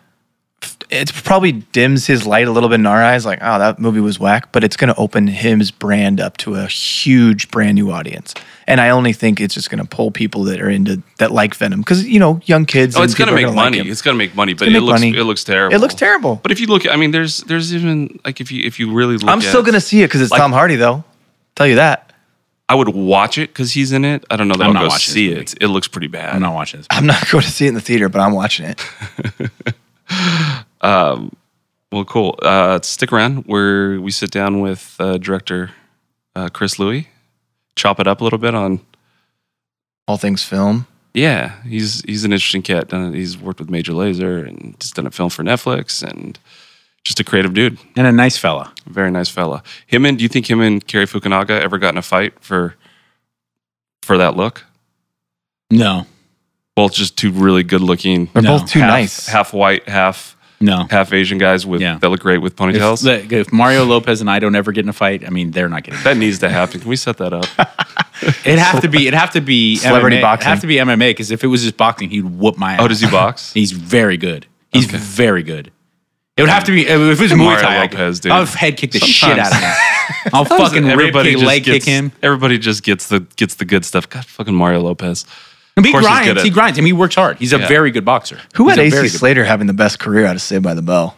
it 0.90 1.12
probably 1.24 1.52
dims 1.52 2.06
his 2.08 2.26
light 2.26 2.48
a 2.48 2.52
little 2.52 2.70
bit 2.70 2.76
in 2.76 2.86
our 2.86 3.04
eyes, 3.04 3.26
like, 3.26 3.40
oh, 3.42 3.60
that 3.60 3.80
movie 3.80 4.00
was 4.00 4.20
whack, 4.20 4.52
but 4.52 4.64
it's 4.64 4.78
gonna 4.78 4.94
open 4.98 5.28
his 5.28 5.72
brand 5.72 6.20
up 6.20 6.38
to 6.38 6.56
a 6.56 6.66
huge 6.68 7.50
brand 7.52 7.76
new 7.76 7.92
audience. 7.92 8.34
And 8.68 8.82
I 8.82 8.90
only 8.90 9.14
think 9.14 9.40
it's 9.40 9.54
just 9.54 9.70
gonna 9.70 9.86
pull 9.86 10.10
people 10.12 10.44
that 10.46 10.60
are 10.62 10.70
into 10.70 11.02
that 11.18 11.32
like 11.32 11.56
Venom. 11.56 11.82
Because 11.82 12.06
you 12.08 12.20
know, 12.20 12.42
young 12.46 12.66
kids 12.66 12.96
Oh, 12.96 13.02
and 13.02 13.06
it's 13.10 13.14
going 13.18 13.28
to 13.30 13.36
make 13.36 13.46
gonna 13.46 13.56
like 13.58 13.74
money. 13.74 13.90
it's 13.90 14.02
going 14.02 14.16
to 14.16 14.18
make 14.18 14.36
money, 14.36 14.54
but 14.54 14.68
it 14.68 14.82
looks 14.82 15.02
money. 15.02 15.16
it 15.18 15.24
looks 15.24 15.44
terrible. 15.44 15.76
It 15.76 15.80
looks 15.80 15.94
terrible. 15.96 16.40
But 16.42 16.52
if 16.52 16.60
you 16.60 16.68
look, 16.68 16.88
I 16.88 16.96
mean, 16.96 17.12
there's 17.12 17.38
there's 17.40 17.74
even 17.76 18.20
like 18.26 18.42
if 18.42 18.52
you 18.52 18.64
if 18.66 18.80
you 18.80 18.92
really 18.94 19.18
look, 19.18 19.30
I'm 19.30 19.42
still 19.42 19.62
gonna 19.64 19.80
see 19.82 20.02
it 20.02 20.08
because 20.08 20.22
it's 20.22 20.32
Like- 20.32 20.42
Tom 20.42 20.52
Hardy 20.52 20.76
though. 20.78 21.04
Tell 21.56 21.68
you 21.68 21.76
that. 21.76 22.02
I 22.68 22.74
would 22.74 22.90
watch 22.90 23.38
it 23.38 23.50
because 23.52 23.74
he's 23.74 23.92
in 23.92 24.04
it. 24.04 24.26
I 24.32 24.36
don't 24.38 24.48
know 24.48 24.56
that 24.56 24.64
I'm 24.64 24.70
I'll 24.70 24.74
not 24.74 24.80
go 24.82 24.88
watching 24.88 25.14
see 25.14 25.30
it. 25.32 25.54
It 25.62 25.68
looks 25.68 25.88
pretty 25.88 26.08
bad. 26.08 26.34
I'm 26.34 26.42
not 26.42 26.56
watching 26.56 26.80
this. 26.80 26.88
I'm 26.90 27.06
not 27.06 27.30
going 27.32 27.44
to 27.44 27.50
see 27.52 27.66
it 27.66 27.70
in 27.70 27.76
the 27.76 27.80
theater, 27.82 28.10
but 28.10 28.22
I'm 28.22 28.34
watching 28.34 28.66
it. 28.66 28.82
Well, 31.96 32.04
cool. 32.04 32.38
Uh, 32.42 32.82
stick 32.82 33.14
around 33.14 33.46
where 33.46 34.02
we 34.02 34.12
sit 34.12 34.30
down 34.30 34.60
with 34.60 34.98
uh, 35.00 35.18
director 35.18 35.72
uh, 36.36 36.50
Chris 36.50 36.78
Louie, 36.78 37.08
chop 37.78 38.02
it 38.02 38.06
up 38.06 38.20
a 38.20 38.24
little 38.26 38.38
bit 38.38 38.54
on. 38.54 38.82
All 40.06 40.18
things 40.18 40.44
film. 40.44 40.88
Yeah, 41.14 41.62
he's 41.64 42.02
he's 42.02 42.26
an 42.26 42.34
interesting 42.34 42.64
cat. 42.64 42.90
Done, 42.90 43.14
he's 43.14 43.38
worked 43.38 43.60
with 43.62 43.70
Major 43.70 43.94
Lazer 43.94 44.46
and 44.46 44.78
just 44.78 44.96
done 44.96 45.08
a 45.08 45.12
film 45.12 45.30
for 45.30 45.42
Netflix 45.42 46.04
and 46.04 46.38
just 47.06 47.22
a 47.22 47.24
creative 47.24 47.54
dude. 47.54 47.80
And 47.96 48.06
a 48.06 48.12
nice 48.12 48.36
fella. 48.38 48.74
Very 48.88 49.10
nice 49.10 49.30
fella. 49.30 49.64
Him 49.88 50.06
and 50.06 50.18
do 50.18 50.24
you 50.24 50.28
think 50.28 50.50
him 50.50 50.60
and 50.60 50.86
Cary 50.86 51.06
Fukunaga 51.06 51.62
ever 51.62 51.78
got 51.78 51.94
in 51.94 51.98
a 51.98 52.02
fight 52.02 52.34
for 52.42 52.76
for 54.04 54.18
that 54.18 54.36
look? 54.36 54.66
No, 55.72 56.08
Both 56.76 56.94
just 56.94 57.18
two 57.18 57.32
really 57.32 57.64
good 57.64 57.82
looking, 57.82 58.30
They're 58.34 58.42
No. 58.44 58.58
both 58.60 58.70
too 58.70 58.80
half, 58.80 58.90
nice. 58.90 59.28
half 59.28 59.54
white, 59.54 59.88
half 59.88 60.36
no. 60.60 60.88
half 60.90 61.14
Asian 61.14 61.38
guys 61.38 61.66
with 61.66 61.82
Yeah. 61.82 61.98
that 62.00 62.10
look 62.10 62.20
great 62.20 62.40
with 62.40 62.56
ponytails. 62.56 63.04
look, 63.04 63.32
if 63.32 63.54
Mario 63.54 63.86
Lopez 63.86 64.20
and 64.20 64.30
I 64.30 64.40
don't 64.40 64.56
ever 64.56 64.72
get 64.74 64.84
in 64.84 64.90
a 64.90 64.94
fight, 64.94 65.24
I 65.26 65.30
mean, 65.30 65.52
they're 65.52 65.70
not 65.70 65.84
getting. 65.84 66.02
that 66.04 66.18
needs 66.18 66.40
to 66.40 66.50
happen. 66.50 66.82
Can 66.82 66.90
we 66.90 66.96
set 66.98 67.18
that 67.18 67.34
up? 67.34 67.46
It 68.46 68.58
have 68.58 68.82
to 68.82 68.88
be. 68.88 69.08
It 69.08 69.14
have 69.14 69.32
to 69.32 69.42
be 69.42 69.76
Celebrity 69.76 70.18
MMA. 70.18 70.22
boxing. 70.22 70.48
It 70.48 70.50
have 70.50 70.62
to 70.62 70.68
be 70.68 70.76
MMA 70.76 71.10
because 71.10 71.32
if 71.32 71.44
it 71.44 71.48
was 71.48 71.64
just 71.64 71.76
boxing, 71.76 72.10
he'd 72.10 72.24
whoop 72.24 72.58
my 72.58 72.72
oh, 72.72 72.76
ass. 72.76 72.82
Oh, 72.82 72.88
does 72.88 73.02
he 73.02 73.10
box? 73.10 73.52
He's 73.54 73.74
very 73.74 74.16
good. 74.16 74.48
He's 74.72 74.88
Okay. 74.88 74.98
very 74.98 75.44
good. 75.44 75.70
It 76.38 76.42
would 76.42 76.50
have 76.50 76.64
to 76.64 76.72
be 76.72 76.88
if 76.88 76.90
it 76.90 77.22
was 77.22 77.32
Muay 77.32 77.38
Mario 77.38 77.62
Thai. 77.62 77.82
Lopez, 77.82 78.20
dude. 78.22 78.32
I'll 78.32 78.46
head 78.46 78.78
kick 78.78 78.92
the 78.92 79.00
shit 79.00 79.38
out 79.38 79.52
of 79.52 79.58
him. 79.60 79.74
I'll 80.34 80.46
fucking 80.46 80.86
rib 80.86 81.14
kick, 81.14 81.38
leg 81.40 81.64
gets, 81.66 81.84
kick 81.86 81.94
him. 81.94 82.12
Everybody 82.24 82.58
just 82.58 82.84
gets 82.84 83.10
the 83.10 83.20
gets 83.36 83.56
the 83.56 83.66
good 83.66 83.84
stuff. 83.84 84.10
God, 84.10 84.26
fucking 84.26 84.56
Mario 84.56 84.80
Lopez. 84.82 85.26
And 85.78 85.86
he 85.86 85.92
course 85.92 86.06
he's 86.08 86.18
good 86.20 86.24
grinds. 86.26 86.44
He 86.44 86.50
grinds. 86.50 86.80
I 86.80 86.82
mean, 86.82 86.88
he 86.88 86.94
works 86.94 87.16
hard. 87.16 87.38
He's 87.38 87.52
a 87.54 87.60
Yeah. 87.60 87.68
very 87.68 87.92
good 87.92 88.06
boxer. 88.06 88.40
Who 88.56 88.70
He's 88.70 88.78
had 88.78 88.86
AC 88.86 89.02
good- 89.02 89.12
Slater 89.12 89.44
having 89.44 89.68
the 89.68 89.74
best 89.74 90.00
career 90.00 90.26
out 90.26 90.36
of 90.36 90.42
Saved 90.42 90.64
by 90.64 90.74
the 90.74 90.82
Bell? 90.82 91.18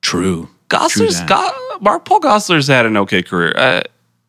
True. 0.00 0.48
Gosselaar's 0.70 1.18
that. 1.18 1.28
got 1.28 1.54
Mark 1.82 2.04
Paul 2.04 2.20
Gosselaar's 2.20 2.68
had 2.68 2.86
an 2.86 2.96
okay 2.96 3.22
career. 3.22 3.52
Uh, 3.56 3.82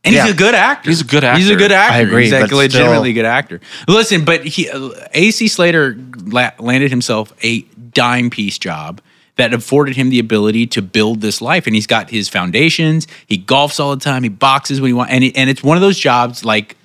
And 0.05 0.15
Yeah. 0.15 0.23
he's 0.23 0.31
a 0.33 0.37
good 0.37 0.55
actor. 0.55 0.89
He's 0.89 1.01
a 1.01 1.03
good 1.03 1.25
actor. 1.25 1.39
He's 1.41 1.49
a 1.49 1.57
good 1.57 1.73
actor. 1.73 1.93
I 1.93 1.97
agree, 1.99 2.23
He's 2.23 2.31
like 2.31 2.43
but 2.43 2.51
a 2.53 2.55
legitimately 2.55 3.09
still- 3.11 3.23
good 3.23 3.27
actor. 3.27 3.59
Listen, 3.89 4.23
but 4.23 4.45
he 4.45 4.69
uh, 4.69 4.91
AC 5.13 5.49
Slater 5.49 5.97
la- 6.25 6.51
landed 6.57 6.89
himself 6.89 7.33
a 7.43 7.61
dime 7.93 8.29
piece 8.29 8.57
job 8.57 9.01
that 9.35 9.53
afforded 9.53 9.97
him 9.97 10.09
the 10.09 10.19
ability 10.19 10.67
to 10.67 10.81
build 10.81 11.19
this 11.19 11.41
life. 11.41 11.67
And 11.67 11.75
he's 11.75 11.85
got 11.85 12.11
his 12.11 12.29
foundations. 12.29 13.07
He 13.27 13.37
golfs 13.37 13.77
all 13.77 13.93
the 13.93 14.01
time. 14.01 14.23
He 14.23 14.29
boxes 14.29 14.79
when 14.79 14.87
he 14.87 14.93
wants. 14.93 15.11
And, 15.11 15.25
it, 15.25 15.35
and 15.35 15.49
it's 15.49 15.61
one 15.63 15.75
of 15.75 15.81
those 15.81 15.99
jobs 15.99 16.45
like 16.45 16.77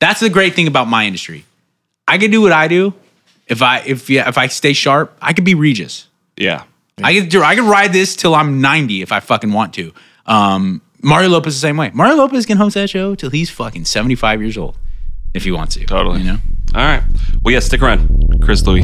that's 0.00 0.18
the 0.18 0.28
great 0.28 0.54
thing 0.54 0.66
about 0.66 0.88
my 0.88 1.06
industry. 1.06 1.44
I 2.08 2.18
can 2.18 2.30
do 2.30 2.40
what 2.42 2.52
I 2.52 2.68
do. 2.68 2.94
If 3.46 3.62
I 3.62 3.80
if 3.80 4.08
yeah, 4.10 4.28
if 4.28 4.38
I 4.38 4.46
stay 4.48 4.72
sharp, 4.72 5.16
I 5.20 5.32
could 5.32 5.44
be 5.44 5.54
Regis. 5.54 6.08
yeah. 6.36 6.64
I 7.02 7.14
can 7.14 7.28
do. 7.28 7.42
I 7.42 7.54
can 7.56 7.66
ride 7.66 7.92
this 7.92 8.14
till 8.14 8.34
I'm 8.34 8.60
90 8.60 9.02
if 9.02 9.10
I 9.12 9.18
fucking 9.20 9.50
want 9.50 9.74
to. 9.74 9.92
Um, 10.26 10.82
Mario 11.02 11.30
Lopez 11.30 11.54
the 11.54 11.60
same 11.60 11.76
way. 11.76 11.90
Mario 11.92 12.14
Lopez 12.16 12.46
can 12.46 12.58
host 12.58 12.74
that 12.74 12.90
show 12.90 13.14
till 13.16 13.30
he's 13.30 13.50
fucking 13.50 13.86
75 13.86 14.40
years 14.40 14.56
old 14.58 14.76
if 15.34 15.42
he 15.42 15.50
wants 15.50 15.74
to. 15.76 15.84
Totally. 15.86 16.20
You 16.20 16.24
know. 16.32 16.38
All 16.74 16.84
right. 16.84 17.02
Well, 17.42 17.52
yeah. 17.54 17.60
Stick 17.60 17.82
around, 17.82 18.38
Chris 18.42 18.64
Louie. 18.66 18.82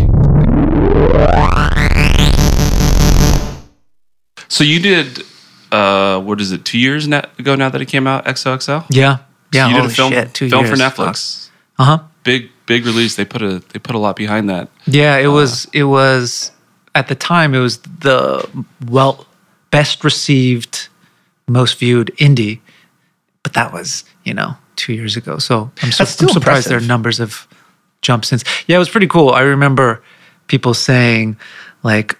So 4.49 4.65
you 4.65 4.81
did. 4.81 5.23
Uh, 5.71 6.21
what 6.21 6.41
is 6.41 6.51
it? 6.51 6.65
Two 6.65 6.79
years 6.79 7.07
ago 7.07 7.55
now 7.55 7.69
that 7.69 7.81
it 7.81 7.87
came 7.87 8.07
out. 8.07 8.25
XOXO. 8.25 8.87
Yeah. 8.91 9.19
Yeah. 9.53 9.69
you 9.69 9.77
did 9.77 9.85
a 9.85 9.89
film 9.91 10.13
shit, 10.13 10.33
two 10.35 10.49
film 10.49 10.65
years. 10.65 10.77
for 10.79 10.83
Netflix. 10.83 11.51
Uh 11.79 11.85
huh. 11.85 11.99
Big 12.29 12.51
big 12.67 12.85
release. 12.85 13.17
They 13.17 13.25
put 13.25 13.43
a 13.43 13.63
they 13.73 13.79
put 13.79 13.95
a 13.95 13.99
lot 13.99 14.15
behind 14.15 14.51
that. 14.51 14.69
Yeah, 14.87 15.17
it 15.17 15.27
uh, 15.27 15.33
was 15.33 15.67
it 15.73 15.85
was 15.85 16.53
at 16.95 17.09
the 17.09 17.15
time 17.15 17.55
it 17.55 17.61
was 17.61 17.79
the 17.79 18.47
well 18.87 19.27
best 19.71 20.05
received, 20.05 20.89
most 21.47 21.79
viewed 21.79 22.13
indie, 22.19 22.61
but 23.43 23.55
that 23.55 23.73
was 23.73 24.05
you 24.25 24.35
know 24.35 24.57
two 24.77 24.93
years 24.93 25.17
ago. 25.17 25.39
So 25.39 25.71
I'm, 25.83 25.91
su- 25.91 26.05
I'm 26.05 26.29
surprised 26.29 26.69
their 26.69 26.77
impressive. 26.77 26.89
numbers 26.89 27.19
have 27.19 27.49
jumped 28.03 28.27
since. 28.27 28.45
Yeah, 28.67 28.77
it 28.77 28.79
was 28.79 28.91
pretty 28.91 29.09
cool. 29.09 29.31
I 29.31 29.41
remember 29.41 30.03
people 30.49 30.75
saying 30.75 31.37
like 31.83 32.19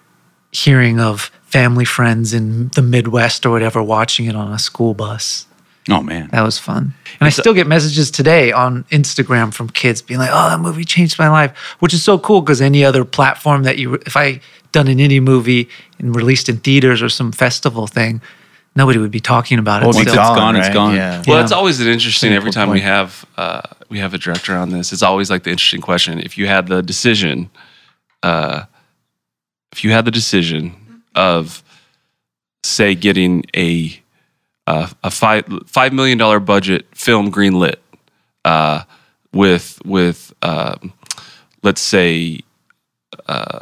hearing 0.53 1.01
of 1.01 1.31
family 1.43 1.85
friends 1.85 2.33
in 2.33 2.69
the 2.69 2.83
Midwest 2.83 3.45
or 3.45 3.51
whatever 3.51 3.83
watching 3.83 4.25
it 4.27 4.35
on 4.35 4.53
a 4.53 4.59
school 4.59 4.95
bus. 4.95 5.47
Oh 5.91 6.03
man. 6.03 6.29
That 6.33 6.43
was 6.43 6.59
fun. 6.59 6.95
And 7.21 7.27
I 7.27 7.31
still 7.31 7.55
get 7.55 7.67
messages 7.67 8.11
today 8.11 8.53
on 8.53 8.85
Instagram 8.85 9.53
from 9.55 9.71
kids 9.71 10.03
being 10.03 10.21
like, 10.21 10.31
"Oh, 10.33 10.51
that 10.51 10.61
movie 10.61 10.85
changed 10.85 11.19
my 11.19 11.29
life," 11.29 11.57
which 11.81 11.95
is 11.95 12.03
so 12.03 12.19
cool 12.19 12.41
because 12.43 12.61
any 12.61 12.85
other 12.85 13.05
platform 13.05 13.63
that 13.63 13.79
you, 13.79 13.95
if 13.95 14.17
I 14.17 14.41
done 14.73 14.89
an 14.89 14.99
indie 14.99 15.23
movie 15.23 15.69
and 15.99 16.15
released 16.15 16.49
in 16.49 16.59
theaters 16.59 17.01
or 17.03 17.09
some 17.09 17.33
festival 17.33 17.87
thing, 17.87 18.21
nobody 18.77 18.99
would 18.99 19.11
be 19.11 19.21
talking 19.21 19.59
about 19.59 19.83
it. 19.83 19.87
Well, 19.87 19.95
Once 19.95 20.11
still. 20.11 20.21
it's 20.23 20.29
gone, 20.37 20.57
it's 20.57 20.69
gone. 20.69 20.95
Yeah. 20.95 21.23
Well, 21.27 21.39
Yeah. 21.39 21.43
it's 21.43 21.53
always 21.53 21.81
an 21.81 21.89
interesting. 21.89 22.33
Every 22.33 22.49
cool 22.49 22.53
time 22.53 22.71
we 22.71 22.81
have 22.81 23.25
uh, 23.39 23.63
we 23.89 23.99
have 23.99 24.13
a 24.15 24.19
director 24.19 24.55
on 24.55 24.71
this, 24.71 24.93
it's 24.93 25.03
always 25.03 25.31
like 25.31 25.43
the 25.45 25.51
interesting 25.51 25.81
question. 25.81 26.21
If 26.21 26.37
you 26.37 26.47
had 26.47 26.67
the 26.69 26.83
decision, 26.83 27.51
uh, 28.23 28.65
if 29.73 29.83
you 29.85 29.91
had 29.93 30.05
the 30.05 30.11
decision 30.11 30.75
of, 31.15 31.63
say, 32.63 32.95
getting 32.95 33.45
a 33.57 33.99
uh, 34.69 34.89
a 35.03 35.11
five 35.11 35.45
five 35.67 35.93
million 35.93 36.19
dollar 36.19 36.41
budget 36.41 36.87
film 36.95 37.33
greenlit, 37.33 37.77
uh, 38.45 38.83
with 39.33 39.81
with 39.85 40.35
um, 40.43 40.93
let's 41.63 41.81
say 41.81 42.41
uh, 43.29 43.61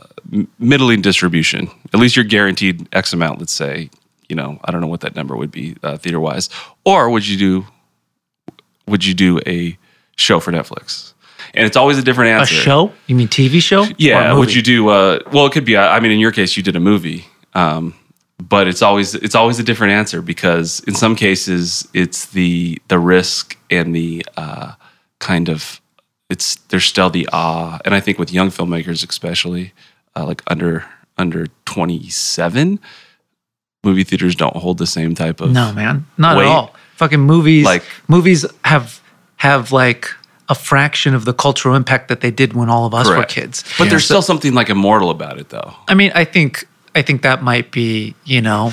middling 0.59 1.03
distribution. 1.03 1.71
At 1.95 2.01
least 2.01 2.17
you're 2.17 2.25
guaranteed 2.25 2.89
X 2.93 3.13
amount. 3.13 3.39
Let's 3.39 3.53
say, 3.53 3.89
you 4.29 4.35
know, 4.35 4.59
I 4.65 4.73
don't 4.73 4.81
know 4.81 4.89
what 4.89 5.01
that 5.03 5.15
number 5.15 5.37
would 5.37 5.53
be 5.53 5.77
uh, 5.85 5.97
theater 5.97 6.19
wise. 6.19 6.51
Or 6.85 7.09
would 7.11 7.27
you 7.27 7.37
do? 7.37 7.67
Would 8.89 9.05
you 9.05 9.15
do 9.15 9.41
a 9.47 9.79
show 10.17 10.41
for 10.41 10.51
Netflix? 10.53 11.13
And 11.55 11.67
it's 11.67 11.77
always 11.77 11.99
a 11.99 12.03
different 12.03 12.31
answer. 12.31 12.55
A 12.55 12.59
show? 12.59 12.93
You 13.07 13.15
mean 13.15 13.29
TV 13.29 13.63
show? 13.63 13.85
Or 13.85 13.89
Yeah. 13.97 14.35
Would 14.35 14.53
you 14.53 14.63
do? 14.63 14.89
Uh, 14.89 15.21
well, 15.33 15.47
it 15.47 15.53
could 15.53 15.65
be. 15.65 15.77
I 15.77 16.01
mean, 16.01 16.11
in 16.11 16.19
your 16.19 16.33
case, 16.33 16.57
you 16.57 16.63
did 16.63 16.75
a 16.75 16.81
movie. 16.81 17.27
Um, 17.55 17.95
but 18.39 18.69
it's 18.69 18.83
always 18.83 19.15
it's 19.15 19.35
always 19.35 19.59
a 19.59 19.63
different 19.63 19.93
answer 19.93 20.21
because 20.23 20.81
in 20.87 20.95
some 20.95 21.17
cases 21.17 21.89
it's 21.95 22.27
the 22.27 22.81
the 22.89 22.99
risk 22.99 23.57
and 23.71 23.95
the 23.95 24.25
uh, 24.37 24.73
kind 25.21 25.49
of 25.49 25.81
it's 26.29 26.57
there's 26.69 26.85
still 26.85 27.09
the 27.11 27.29
awe 27.33 27.79
and 27.85 27.95
I 27.95 28.01
think 28.01 28.19
with 28.19 28.33
young 28.33 28.51
filmmakers 28.51 29.09
especially 29.09 29.73
uh, 30.15 30.25
like 30.27 30.43
under 30.49 30.85
under 31.19 31.47
27 31.65 32.79
movie 33.83 34.05
theaters 34.05 34.35
don't 34.35 34.57
hold 34.57 34.79
the 34.79 34.87
same 34.87 35.15
type 35.15 35.41
of 35.41 35.51
No, 35.53 35.73
man, 35.73 36.07
not 36.19 36.37
Wait. 36.37 36.45
at 36.47 36.51
all. 36.51 36.75
Fucking 36.97 37.21
movies. 37.21 37.65
Like- 37.65 37.85
movies 38.09 38.45
have 38.65 39.01
have 39.37 39.71
like 39.73 40.09
a 40.49 40.55
fraction 40.55 41.15
of 41.15 41.25
the 41.25 41.33
cultural 41.35 41.75
impact 41.75 42.09
that 42.09 42.21
they 42.21 42.31
did 42.31 42.53
when 42.53 42.69
all 42.69 42.87
of 42.87 42.95
us 42.95 43.09
were 43.09 43.25
kids. 43.25 43.65
but 43.79 43.89
there's 43.91 44.05
still 44.05 44.23
something 44.23 44.55
like 44.55 44.69
immortal 44.71 45.11
about 45.11 45.39
it 45.39 45.49
though 45.49 45.75
I 45.89 45.95
mean, 45.95 46.13
I 46.15 46.25
think 46.25 46.67
I 46.97 47.03
think 47.03 47.23
that 47.23 47.43
might 47.43 47.71
be, 47.71 48.15
you 48.25 48.41
know, 48.41 48.73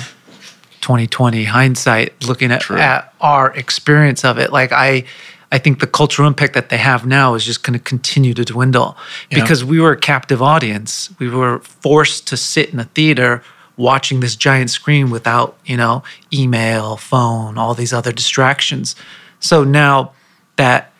2020 0.80 1.44
hindsight 1.44 2.26
looking 2.26 2.50
at, 2.50 2.68
at 2.70 3.12
our 3.20 3.52
experience 3.52 4.24
of 4.24 4.38
it. 4.38 4.50
Like 4.50 4.72
I 4.72 5.04
I 5.52 5.58
think 5.58 5.78
the 5.78 5.86
cultural 5.86 6.26
impact 6.26 6.54
that 6.54 6.68
they 6.70 6.78
have 6.78 7.06
now 7.06 7.34
is 7.34 7.44
just 7.44 7.62
going 7.62 7.78
to 7.78 7.84
continue 7.84 8.34
to 8.34 8.44
dwindle 8.44 8.96
because 9.30 9.64
we 9.64 9.78
were 9.78 9.92
a 9.92 9.96
captive 9.96 10.42
audience. 10.42 11.10
We 11.20 11.28
were 11.28 11.60
forced 11.60 12.26
to 12.28 12.36
sit 12.36 12.70
in 12.70 12.80
a 12.80 12.84
theater 12.84 13.42
watching 13.76 14.20
this 14.20 14.36
giant 14.36 14.70
screen 14.70 15.10
without, 15.10 15.56
you 15.64 15.76
know, 15.76 16.02
email, 16.32 16.96
phone, 16.96 17.56
all 17.56 17.74
these 17.74 17.92
other 17.92 18.10
distractions. 18.10 18.96
So 19.38 19.62
now 19.62 20.12
that 20.56 20.92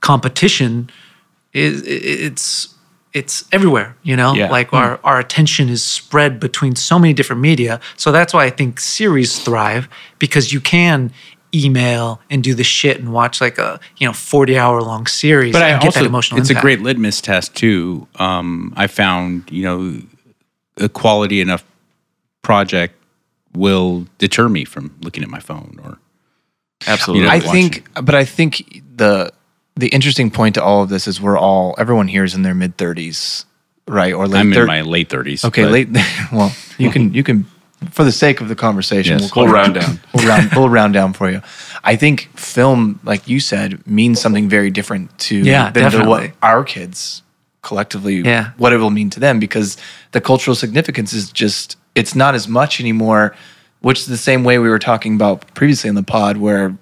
competition 0.00 0.90
is 1.52 1.82
it's 1.86 2.71
it's 3.14 3.44
everywhere 3.52 3.94
you 4.02 4.16
know 4.16 4.34
Yeah. 4.34 4.48
like 4.50 4.72
our 4.72 4.98
our 5.04 5.18
attention 5.18 5.68
is 5.68 5.82
spread 5.82 6.40
between 6.40 6.76
so 6.76 6.98
many 6.98 7.12
different 7.12 7.42
media 7.42 7.78
so 7.96 8.10
that's 8.12 8.32
why 8.34 8.44
i 8.44 8.50
think 8.50 8.80
series 8.80 9.38
thrive 9.38 9.88
because 10.18 10.52
you 10.52 10.60
can 10.60 11.12
email 11.54 12.18
and 12.30 12.42
do 12.42 12.54
the 12.54 12.64
shit 12.64 12.98
and 12.98 13.12
watch 13.12 13.40
like 13.40 13.58
a 13.58 13.78
you 13.98 14.06
know 14.06 14.12
40 14.14 14.56
hour 14.58 14.80
long 14.80 15.06
series 15.06 15.52
But 15.52 15.62
I 15.62 15.72
get 15.72 15.84
also, 15.84 16.00
that 16.00 16.06
emotional 16.06 16.40
it's 16.40 16.48
a 16.50 16.54
great 16.54 16.80
litmus 16.80 17.20
test 17.20 17.54
too. 17.54 18.06
Um, 18.16 18.72
I 18.74 18.86
found, 18.86 19.50
you 19.50 19.62
know, 19.62 20.00
a 20.78 20.88
quality 20.88 21.42
enough 21.42 21.62
project 22.40 22.94
will 23.54 24.06
deter 24.16 24.48
me 24.48 24.64
from 24.64 24.96
looking 25.02 25.22
at 25.22 25.28
my 25.28 25.40
phone 25.40 25.78
or 25.84 25.98
absolutely 26.86 27.20
You 27.24 27.26
know, 27.28 27.34
I 27.34 27.46
watching. 27.46 27.70
think, 27.70 27.88
but 28.02 28.14
I 28.14 28.24
think 28.24 28.82
the 28.96 29.30
the 29.76 29.88
interesting 29.88 30.30
point 30.30 30.54
to 30.56 30.62
all 30.62 30.82
of 30.82 30.88
this 30.88 31.06
is 31.08 31.20
we're 31.20 31.38
all 31.38 31.74
everyone 31.78 32.08
here 32.08 32.24
is 32.24 32.34
in 32.34 32.42
their 32.42 32.54
mid 32.54 32.76
thirties, 32.76 33.46
right? 33.88 34.12
Or 34.12 34.26
late 34.28 34.40
I'm 34.40 34.52
in 34.52 34.66
my 34.66 34.82
late 34.82 35.08
30s. 35.08 35.44
okay, 35.46 35.62
but- 35.64 35.72
late. 35.72 35.88
Well, 36.32 36.52
you 36.78 36.90
can 36.90 37.12
you 37.14 37.22
can 37.22 37.46
for 37.90 38.04
the 38.04 38.12
sake 38.12 38.40
of 38.40 38.48
the 38.48 38.54
conversation, 38.54 39.18
Yes. 39.18 39.30
call 39.30 39.44
We'll 39.44 39.54
round 39.54 39.74
down. 39.74 39.98
We'll 40.14 40.28
round 40.28 40.50
we'll 40.54 40.68
round 40.68 40.94
down 40.94 41.12
for 41.14 41.30
you. 41.30 41.40
I 41.82 41.96
think 41.96 42.28
film, 42.38 43.00
like 43.02 43.26
you 43.28 43.40
said, 43.40 43.84
means 43.86 44.20
something 44.20 44.48
very 44.48 44.70
different 44.70 45.18
to 45.20 45.36
Yeah, 45.36 45.70
than 45.70 45.90
to 45.90 45.98
what 45.98 46.20
definitely. 46.20 46.32
our 46.42 46.62
kids 46.64 47.22
collectively 47.62 48.16
Yeah. 48.20 48.50
what 48.56 48.72
it 48.72 48.76
will 48.78 48.90
mean 48.90 49.10
to 49.10 49.20
them 49.20 49.38
because 49.40 49.76
the 50.12 50.20
cultural 50.20 50.54
significance 50.54 51.12
is 51.12 51.30
just 51.32 51.76
it's 51.94 52.14
not 52.14 52.34
as 52.34 52.48
much 52.48 52.80
anymore 52.80 53.34
which 53.82 54.00
is 54.00 54.06
the 54.06 54.16
same 54.16 54.42
way 54.44 54.58
we 54.58 54.68
were 54.68 54.78
talking 54.80 55.14
about 55.14 55.52
previously 55.54 55.88
in 55.88 55.94
the 55.94 56.02
pod 56.02 56.36
where 56.38 56.76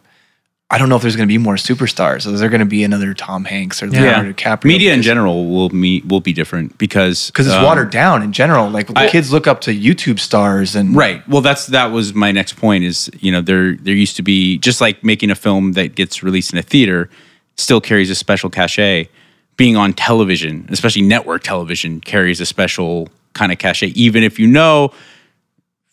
I 0.72 0.78
don't 0.78 0.88
know 0.88 0.94
if 0.94 1.02
there's 1.02 1.16
going 1.16 1.28
to 1.28 1.32
be 1.32 1.38
more 1.38 1.56
superstars. 1.56 2.32
Is 2.32 2.38
there 2.38 2.48
going 2.48 2.60
to 2.60 2.64
be 2.66 2.84
another 2.84 3.12
Tom 3.12 3.44
Hanks 3.44 3.82
or 3.82 3.88
Leonardo 3.88 4.32
DiCaprio? 4.32 4.64
Media 4.66 4.94
in 4.94 5.02
general 5.02 5.50
will 5.50 5.68
me 5.70 6.00
will 6.02 6.20
be 6.20 6.32
different 6.32 6.78
because 6.78 7.26
because 7.26 7.48
it's 7.48 7.56
um, 7.56 7.64
watered 7.64 7.90
down 7.90 8.22
in 8.22 8.30
general. 8.32 8.70
Like 8.70 8.88
I- 8.96 9.08
kids 9.08 9.32
look 9.32 9.48
up 9.48 9.60
to 9.62 9.74
YouTube 9.74 10.20
stars 10.20 10.76
and 10.76 10.94
Right. 10.94 11.26
Well, 11.28 11.40
that's 11.42 11.66
that 11.68 11.86
was 11.86 12.14
my 12.14 12.30
next 12.30 12.54
point. 12.56 12.84
Is 12.84 13.10
you 13.18 13.32
know 13.32 13.40
there 13.40 13.74
there 13.74 13.94
used 13.94 14.14
to 14.16 14.22
be 14.22 14.58
just 14.58 14.80
like 14.80 15.02
making 15.02 15.30
a 15.30 15.34
film 15.34 15.72
that 15.72 15.96
gets 15.96 16.22
released 16.22 16.52
in 16.52 16.58
a 16.58 16.62
theater 16.62 17.10
still 17.56 17.80
carries 17.80 18.08
a 18.08 18.14
special 18.14 18.48
cachet. 18.48 19.08
Being 19.56 19.76
on 19.76 19.92
television, 19.92 20.66
especially 20.70 21.02
network 21.02 21.42
television, 21.42 22.00
carries 22.00 22.40
a 22.40 22.46
special 22.46 23.08
kind 23.34 23.52
of 23.52 23.58
cachet. 23.58 23.88
Even 23.88 24.22
if 24.22 24.38
you 24.38 24.46
know 24.46 24.92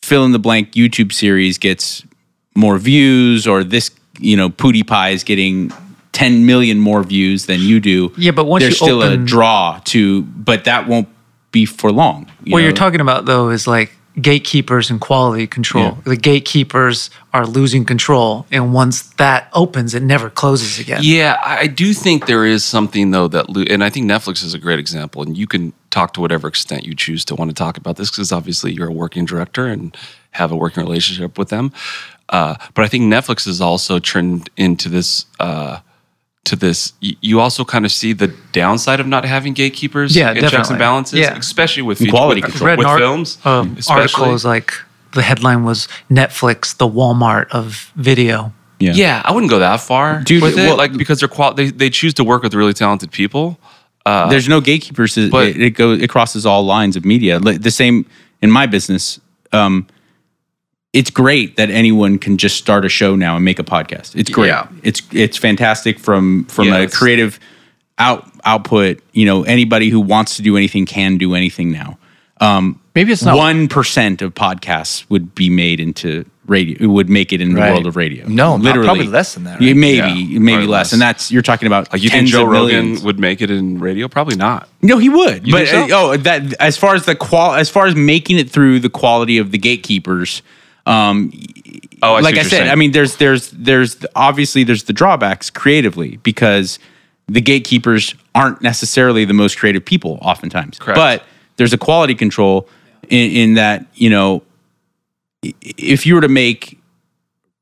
fill 0.02 0.24
in 0.24 0.32
the 0.32 0.40
blank 0.40 0.72
YouTube 0.74 1.12
series 1.12 1.58
gets 1.58 2.06
more 2.56 2.78
views, 2.78 3.46
or 3.46 3.64
this 3.64 3.92
you 4.20 4.36
know 4.38 4.50
PewDiePie 4.50 5.14
is 5.14 5.24
getting. 5.24 5.72
10 6.14 6.48
million 6.48 6.80
more 6.80 7.04
views 7.04 7.46
than 7.46 7.60
you 7.60 7.80
do. 7.80 8.12
Yeah, 8.18 8.32
but 8.32 8.46
once 8.46 8.64
there's 8.64 8.82
you 8.82 8.88
still 8.88 9.04
a 9.04 9.18
draw 9.18 9.80
to, 9.86 10.24
but 10.24 10.64
that 10.64 10.88
won't 10.88 11.08
be 11.52 11.68
for 11.68 11.92
long. 11.92 12.26
you 12.44 12.54
what 12.54 12.60
know? 12.60 12.64
you're 12.66 12.74
talking 12.74 13.02
about 13.02 13.26
though 13.26 13.50
is 13.50 13.68
like 13.68 13.92
gatekeepers 14.20 14.90
and 14.90 15.00
quality 15.00 15.46
control 15.46 15.84
Yeah. 15.84 15.96
the 16.06 16.16
gatekeepers 16.16 17.12
are 17.36 17.46
losing 17.46 17.86
control 17.86 18.48
and 18.52 18.74
once 18.74 19.04
that 19.18 19.48
opens 19.54 19.94
it 19.94 20.02
never 20.02 20.32
closes 20.32 20.80
again 20.80 21.02
Yeah, 21.04 21.38
I 21.46 21.58
I 21.60 21.68
do 21.68 21.94
think 21.94 22.26
there 22.26 22.46
is 22.46 22.64
something 22.64 23.12
though 23.12 23.28
that, 23.28 23.48
lo- 23.52 23.66
and 23.70 23.84
I 23.84 23.92
think 23.92 24.10
Netflix 24.10 24.44
is 24.44 24.56
a 24.56 24.60
great 24.60 24.80
example. 24.80 25.22
And 25.22 25.38
you 25.38 25.46
can 25.46 25.72
talk 25.92 26.14
to 26.14 26.22
whatever 26.22 26.48
extent 26.48 26.84
you 26.84 26.96
choose 26.96 27.24
to 27.26 27.36
want 27.36 27.52
to 27.52 27.54
talk 27.54 27.78
about 27.78 27.96
this, 27.98 28.10
because 28.10 28.32
obviously 28.32 28.74
you're 28.74 28.90
a 28.90 28.92
working 28.92 29.26
director 29.26 29.68
and 29.68 29.96
have 30.32 30.52
a 30.52 30.56
working 30.56 30.82
relationship 30.84 31.38
with 31.38 31.50
them. 31.50 31.72
Uh, 32.30 32.56
but 32.74 32.84
I 32.86 32.88
think 32.88 33.04
Netflix 33.06 33.46
has 33.46 33.62
also 33.62 34.00
turned 34.00 34.50
into 34.58 34.90
this. 34.90 35.26
Uh, 35.40 35.80
to 36.46 36.56
this, 36.56 36.94
y- 37.04 37.12
you 37.20 37.42
also 37.42 37.66
kind 37.66 37.84
of 37.86 37.92
see 37.92 38.14
the 38.14 38.30
downside 38.54 39.02
of 39.02 39.06
not 39.08 39.26
having 39.26 39.52
gatekeepers 39.52 40.16
Yeah, 40.16 40.30
and 40.32 40.48
checks 40.50 40.70
and 40.70 40.80
balances, 40.80 41.20
Yeah. 41.20 41.38
especially 41.38 41.84
with 41.84 41.98
feature- 41.98 42.12
quality 42.12 42.40
with, 42.40 42.52
control. 42.52 42.68
read 42.70 42.78
with 42.78 42.88
an 42.88 42.92
art- 42.94 43.00
films. 43.02 43.38
um, 43.44 43.76
especially. 43.78 44.02
article 44.02 44.34
is 44.34 44.46
like 44.46 44.72
the 45.12 45.24
headline 45.24 45.66
was 45.66 45.90
Netflix, 46.10 46.78
the 46.78 46.88
Walmart 46.88 47.48
of 47.50 47.92
video. 47.98 48.54
yeah. 48.80 48.94
Yeah, 48.96 49.22
I 49.26 49.34
wouldn't 49.34 49.50
go 49.50 49.60
that 49.60 49.82
far, 49.82 50.22
Dude, 50.24 50.42
With 50.42 50.58
it, 50.58 50.68
well- 50.68 50.78
like 50.78 50.94
because 50.96 51.20
they're 51.20 51.28
qual- 51.28 51.54
they 51.54 51.70
they 51.70 51.90
choose 51.90 52.14
to 52.14 52.24
work 52.24 52.44
with 52.44 52.54
really 52.54 52.74
talented 52.74 53.12
people. 53.12 53.60
Uh, 54.06 54.30
there's 54.30 54.48
no 54.48 54.62
gatekeepers. 54.62 55.18
But- 55.30 55.48
it, 55.50 55.62
it 55.62 55.70
goes 55.72 56.02
it 56.02 56.08
crosses 56.10 56.46
all 56.46 56.64
lines 56.66 56.96
of 56.96 57.04
media. 57.04 57.40
Like, 57.40 57.62
The 57.62 57.72
same 57.72 58.06
in 58.42 58.52
my 58.52 58.68
business. 58.68 59.20
Um, 59.52 59.86
it's 60.98 61.10
great 61.12 61.56
that 61.58 61.70
anyone 61.70 62.18
can 62.18 62.38
just 62.38 62.56
start 62.58 62.84
a 62.86 62.90
show 62.90 63.16
now 63.16 63.36
and 63.36 63.46
make 63.46 63.60
a 63.60 63.64
podcast. 63.64 64.16
It's 64.16 64.30
great. 64.30 64.48
Yeah. 64.48 64.68
It's 64.84 65.02
it's 65.12 65.38
fantastic 65.38 66.00
from 66.00 66.46
from 66.46 66.72
a 66.74 66.88
creative 66.90 67.40
out 67.98 68.30
output. 68.44 69.00
You 69.14 69.26
know, 69.26 69.44
anybody 69.44 69.90
who 69.90 70.00
wants 70.00 70.36
to 70.38 70.42
do 70.42 70.58
anything 70.58 70.86
can 70.86 71.18
do 71.18 71.36
anything 71.36 71.72
now. 71.72 71.98
Um, 72.40 72.80
maybe 72.94 73.12
it's 73.12 73.24
not 73.24 73.38
one 73.38 73.68
percent 73.68 74.22
of 74.22 74.34
podcasts 74.34 75.06
would 75.10 75.34
be 75.36 75.50
made 75.50 75.80
into 75.80 76.24
radio. 76.46 76.78
It 76.80 76.86
would 76.88 77.10
make 77.10 77.34
it 77.34 77.42
in 77.42 77.54
the 77.54 77.60
Right. 77.62 77.72
world 77.72 77.88
of 77.88 77.96
radio. 77.96 78.28
No, 78.28 78.56
literally, 78.56 78.88
probably 78.88 79.08
less 79.08 79.34
than 79.34 79.44
that, 79.46 79.60
right? 79.60 79.76
maybe, 79.76 80.22
Yeah, 80.22 80.40
maybe 80.40 80.62
less. 80.66 80.70
less. 80.70 80.94
And 80.94 81.02
that's 81.02 81.32
you're 81.32 81.42
talking 81.42 81.68
about 81.68 81.92
Like 81.92 82.02
you 82.04 82.10
think 82.10 82.28
Joe 82.28 82.46
Rogan 82.46 83.02
would 83.04 83.20
make 83.20 83.42
it 83.42 83.50
in 83.52 83.80
radio? 83.80 84.08
Probably 84.08 84.36
not. 84.38 84.70
No, 84.82 84.98
he 85.00 85.10
would. 85.10 85.46
You 85.48 85.52
but 85.54 85.68
so? 85.68 85.84
uh, 85.84 85.88
oh, 85.92 86.18
that 86.18 86.54
as 86.60 86.78
far 86.78 86.94
as 86.96 87.06
the 87.06 87.16
qual, 87.16 87.54
as 87.56 87.70
far 87.70 87.86
as 87.88 87.96
making 87.96 88.38
it 88.38 88.50
through 88.50 88.80
the 88.82 88.90
quality 88.90 89.38
of 89.40 89.52
the 89.52 89.58
gatekeepers. 89.58 90.42
Um, 90.88 91.32
Oh, 92.04 92.14
I 92.16 92.20
like 92.20 92.36
I 92.36 92.44
said, 92.44 92.50
saying. 92.50 92.70
I 92.70 92.76
mean, 92.76 92.92
there's 92.92 93.16
there's 93.18 93.50
there's 93.52 93.98
obviously 94.16 94.64
there's 94.64 94.84
the 94.84 94.94
drawbacks 94.94 95.50
creatively 95.50 96.18
because 96.18 96.78
the 97.28 97.42
gatekeepers 97.42 98.14
aren't 98.36 98.62
necessarily 98.62 99.26
the 99.26 99.34
most 99.34 99.58
creative 99.58 99.84
people 99.84 100.20
oftentimes. 100.22 100.78
Correct. 100.78 100.96
But 100.96 101.24
there's 101.58 101.74
a 101.74 101.78
quality 101.78 102.14
control 102.14 102.70
in, 103.10 103.32
in 103.32 103.54
that 103.56 103.86
you 103.96 104.10
know 104.10 104.44
if 105.42 106.06
you 106.06 106.16
were 106.16 106.22
to 106.22 106.28
make 106.28 106.80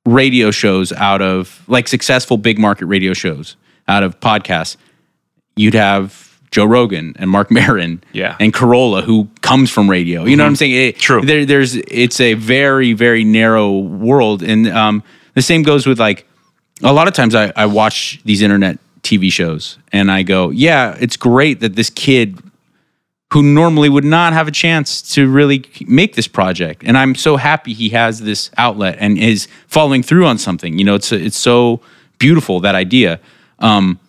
radio 0.06 0.52
shows 0.52 0.92
out 0.92 1.22
of 1.22 1.64
like 1.68 1.88
successful 1.88 2.38
big 2.38 2.60
market 2.60 2.88
radio 2.88 3.14
shows 3.14 3.56
out 3.88 4.04
of 4.04 4.20
podcasts, 4.20 4.76
you'd 5.56 5.74
have 5.74 6.35
Joe 6.52 6.66
Rogan 6.66 7.14
and 7.18 7.30
Mark 7.30 7.52
Maron 7.58 8.04
Yeah. 8.14 8.36
and 8.40 8.54
Carolla 8.54 9.04
who 9.04 9.28
comes 9.42 9.70
from 9.72 9.90
radio. 9.90 10.26
You 10.26 10.36
know 10.36 10.44
what 10.44 10.50
I'm 10.50 10.56
saying? 10.56 10.72
It- 10.74 11.00
True. 11.00 11.22
There, 11.22 11.46
there's 11.46 11.76
it's 11.76 12.20
a 12.20 12.34
very 12.36 12.94
very 12.94 13.24
narrow 13.24 13.78
world, 13.80 14.42
and 14.44 14.68
um, 14.68 15.04
the 15.34 15.42
same 15.42 15.64
goes 15.64 15.86
with 15.86 16.00
like 16.00 16.28
a 16.84 16.92
lot 16.94 17.08
of 17.08 17.14
times 17.14 17.36
I, 17.36 17.52
I 17.56 17.66
watch 17.68 18.20
these 18.26 18.42
internet 18.42 18.80
TV 19.02 19.32
shows 19.32 19.78
and 19.94 20.12
I 20.12 20.24
go, 20.24 20.50
yeah, 20.50 20.98
it's 21.00 21.16
great 21.16 21.60
that 21.62 21.76
this 21.76 21.90
kid 21.90 22.40
who 23.34 23.42
normally 23.44 23.88
would 23.90 24.04
not 24.06 24.34
have 24.34 24.48
a 24.48 24.52
chance 24.52 25.02
to 25.14 25.30
really 25.30 25.64
make 25.88 26.16
this 26.16 26.28
project. 26.28 26.84
And 26.86 26.98
I'm 26.98 27.16
so 27.16 27.38
happy 27.38 27.74
he 27.74 27.90
has 27.90 28.22
this 28.22 28.50
outlet 28.58 28.98
and 29.00 29.18
is 29.18 29.48
following 29.68 30.04
through 30.04 30.26
on 30.26 30.38
something. 30.38 30.78
You 30.80 30.86
know, 30.86 30.96
it's 30.96 31.12
it's 31.12 31.38
so 31.38 31.82
beautiful 32.20 32.60
that 32.62 32.76
idea. 32.76 33.20
Um, 33.60 34.00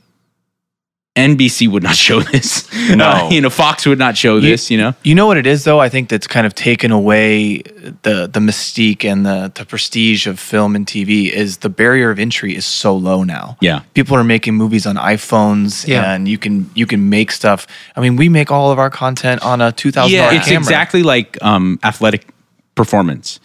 NBC 1.16 1.66
would 1.68 1.82
not 1.82 1.96
show 1.96 2.20
this. 2.32 2.68
No. 2.94 3.28
you 3.30 3.40
know, 3.40 3.48
Fox 3.50 3.86
would 3.86 3.98
not 3.98 4.16
show 4.16 4.38
this. 4.38 4.70
You 4.70 4.76
know, 4.78 4.94
You 5.02 5.14
know 5.14 5.26
what 5.26 5.38
it 5.38 5.46
is 5.46 5.64
though? 5.64 5.80
I 5.80 5.88
think 5.88 6.08
that's 6.10 6.26
kind 6.26 6.46
of 6.46 6.54
taken 6.54 6.92
away 6.92 7.58
the 8.02 8.28
the 8.30 8.40
mystique 8.40 9.02
and 9.04 9.24
the, 9.24 9.50
the 9.54 9.64
prestige 9.64 10.26
of 10.26 10.38
film 10.38 10.76
and 10.76 10.86
TV 10.86 11.30
is 11.30 11.58
the 11.58 11.68
barrier 11.70 12.10
of 12.10 12.18
entry 12.18 12.54
is 12.54 12.66
so 12.66 12.94
low 12.94 13.24
now. 13.24 13.56
Yeah. 13.62 13.80
People 13.94 14.14
are 14.16 14.24
making 14.24 14.54
movies 14.56 14.86
on 14.86 14.96
iPhones 14.96 15.86
Yeah. 15.88 16.12
and 16.12 16.28
you 16.28 16.36
can 16.38 16.68
you 16.74 16.86
can 16.86 17.08
make 17.08 17.32
stuff. 17.32 17.66
I 17.96 18.00
mean, 18.00 18.16
we 18.16 18.28
make 18.28 18.50
all 18.52 18.70
of 18.70 18.78
our 18.78 18.90
content 18.90 19.42
on 19.42 19.60
a 19.62 19.72
two 19.72 19.90
thousand 19.90 20.18
dollar 20.18 20.34
it's 20.34 20.44
camera. 20.46 20.58
exactly 20.60 21.02
like 21.02 21.38
um, 21.42 21.78
athletic 21.82 22.26
performance. 22.74 23.40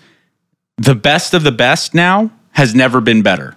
The 0.77 0.95
best 0.95 1.33
of 1.33 1.43
the 1.43 1.51
best 1.53 1.93
now 1.93 2.31
has 2.51 2.75
never 2.75 2.99
been 3.01 3.21
better. 3.21 3.55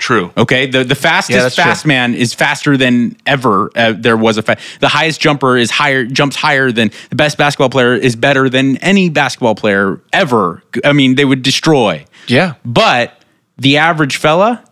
True. 0.00 0.32
Okay, 0.36 0.66
the 0.66 0.82
the 0.82 0.94
fastest 0.94 1.36
Yeah, 1.36 1.42
that's 1.42 1.54
true. 1.54 1.64
fast 1.64 1.84
man 1.86 2.14
is 2.14 2.32
faster 2.34 2.76
than 2.78 3.16
ever 3.26 3.70
uh, 3.76 3.92
there 3.96 4.16
was 4.16 4.38
a 4.38 4.42
fa- 4.42 4.56
the 4.80 4.88
highest 4.88 5.20
jumper 5.20 5.58
is 5.58 5.70
higher 5.70 6.04
jumps 6.06 6.36
higher 6.36 6.72
than 6.72 6.90
the 7.10 7.16
best 7.16 7.36
basketball 7.36 7.68
player 7.68 7.94
is 7.94 8.16
better 8.16 8.48
than 8.48 8.78
any 8.78 9.10
basketball 9.10 9.54
player 9.54 10.00
ever. 10.12 10.62
I 10.84 10.94
mean, 10.94 11.16
they 11.16 11.26
would 11.26 11.42
destroy. 11.42 12.06
Yeah. 12.26 12.54
But 12.64 13.12
the 13.58 13.76
average 13.76 14.16
fella 14.16 14.64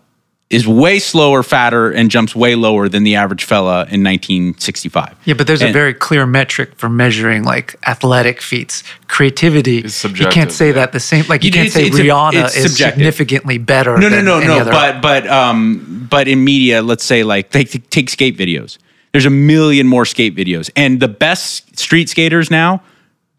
is 0.50 0.66
way 0.66 0.98
slower, 0.98 1.42
fatter, 1.42 1.90
and 1.90 2.11
jumps 2.11 2.34
way 2.34 2.54
lower 2.54 2.88
than 2.88 3.02
the 3.04 3.14
average 3.16 3.44
fella 3.44 3.80
in 3.90 4.02
1965. 4.02 5.14
Yeah, 5.26 5.34
but 5.34 5.46
there's 5.46 5.61
a 5.61 5.70
very 5.72 5.92
clear 5.92 6.24
metric 6.24 6.74
for 6.76 6.88
measuring 6.88 7.44
like 7.44 7.76
athletic 7.87 8.40
feats. 8.40 8.82
Creativity, 9.08 9.78
It's 9.80 9.94
subjective. 9.94 10.24
you 10.26 10.32
can't 10.32 10.50
say 10.52 10.68
yeah. 10.68 10.72
that 10.74 10.92
the 10.92 11.00
same. 11.00 11.26
Like 11.28 11.42
you 11.44 11.48
You- 11.48 11.52
can't 11.52 11.66
it's- 11.66 11.74
say 11.74 11.88
it's 11.88 11.98
Rihanna 11.98 12.46
it's 12.46 12.56
is 12.56 12.70
subjective. 12.70 12.94
significantly 12.98 13.58
better. 13.58 13.98
No, 13.98 14.08
no, 14.08 14.16
than 14.16 14.24
no, 14.24 14.38
any 14.38 14.46
no. 14.46 14.58
other- 14.61 14.70
But 14.70 15.02
but 15.02 15.26
um 15.28 16.06
but 16.11 16.28
in 16.28 16.42
media, 16.44 16.80
let's 16.82 17.04
say 17.04 17.24
like 17.24 17.50
they 17.50 17.64
take, 17.64 17.90
take 17.90 18.08
skate 18.08 18.38
videos. 18.38 18.78
There's 19.12 19.26
a 19.26 19.30
million 19.30 19.87
more 19.87 20.06
skate 20.06 20.34
videos, 20.34 20.70
and 20.76 20.98
the 21.00 21.08
best 21.08 21.78
street 21.78 22.08
skaters 22.08 22.50
now 22.50 22.82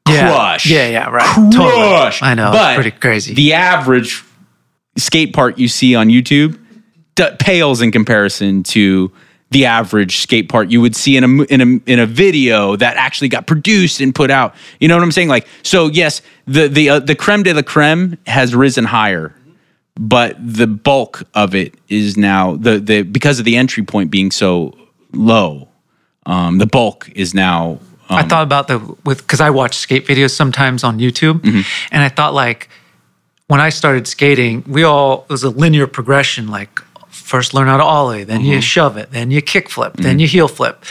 Yeah. 0.08 0.30
crush. 0.32 0.66
Yeah, 0.68 0.88
yeah, 0.90 1.10
right. 1.10 1.26
Crush. 1.26 1.54
Totally. 2.20 2.32
I 2.32 2.34
know, 2.36 2.50
it's 2.50 2.58
But 2.58 2.76
pretty 2.76 2.92
crazy. 2.92 3.34
The 3.34 3.54
average 3.54 4.24
skate 4.98 5.34
park 5.34 5.58
you 5.58 5.68
see 5.68 5.96
on 5.96 6.10
YouTube 6.10 6.58
d- 7.20 7.36
pales 7.40 7.82
in 7.82 7.92
comparison 7.92 8.64
to 8.64 9.12
the 9.52 9.66
average 9.66 10.18
skate 10.20 10.48
part 10.48 10.70
you 10.70 10.80
would 10.80 10.96
see 10.96 11.18
in 11.18 11.24
a 11.24 11.44
in 11.46 11.60
a 11.62 11.92
in 11.92 12.00
a 12.00 12.06
video 12.06 12.76
that 12.76 12.98
actually 12.98 13.30
got 13.30 13.48
produced 13.48 14.00
and 14.02 14.14
put 14.14 14.30
out. 14.30 14.54
You 14.80 14.88
know 14.88 14.96
what 14.96 15.04
I'm 15.04 15.12
saying? 15.12 15.28
Like, 15.36 15.48
so 15.64 15.88
yes, 15.88 16.22
the 16.46 16.68
the 16.68 16.90
uh, 16.90 17.00
the 17.00 17.16
creme 17.16 17.44
de 17.44 17.54
la 17.54 17.62
creme 17.64 18.18
has 18.28 18.54
risen 18.54 18.86
higher, 18.86 19.34
but 19.96 20.36
the 20.40 20.68
bulk 20.68 21.24
of 21.34 21.56
it 21.56 21.74
is 21.88 22.16
now 22.16 22.56
the 22.58 22.80
the 22.80 23.02
because 23.04 23.40
of 23.40 23.46
the 23.46 23.56
entry 23.58 23.84
point 23.84 24.12
being 24.12 24.32
so 24.32 24.74
low. 25.14 25.68
Um, 26.26 26.60
the 26.60 26.68
bulk 26.68 27.10
is 27.16 27.34
now. 27.34 27.80
I 28.12 28.24
thought 28.24 28.44
about 28.44 28.68
the 28.68 28.78
with 29.06 29.20
because 29.22 29.40
I 29.42 29.50
watch 29.52 29.76
skate 29.76 30.06
videos 30.08 30.32
sometimes 30.32 30.84
on 30.84 31.00
YouTube, 31.00 31.40
Mm-hmm. 31.42 31.62
and 31.92 32.04
I 32.04 32.10
thought 32.10 32.34
like 32.36 32.70
when 33.48 33.60
I 33.62 33.70
started 33.70 34.08
skating, 34.08 34.64
we 34.68 34.84
all 34.84 35.26
it 35.30 35.32
was 35.32 35.44
a 35.44 35.50
linear 35.50 35.88
progression. 35.88 36.48
Like 36.48 36.82
first 37.30 37.54
learn 37.54 37.68
how 37.68 37.78
to 37.78 37.84
ollie, 37.84 38.24
then 38.26 38.40
Mm-hmm. 38.42 38.52
you 38.54 38.62
shove 38.62 38.98
it, 38.98 39.12
then 39.12 39.32
you 39.32 39.42
kick 39.42 39.70
flip, 39.70 39.94
then 39.98 40.20
you 40.20 40.28
heel 40.28 40.48
flip. 40.48 40.84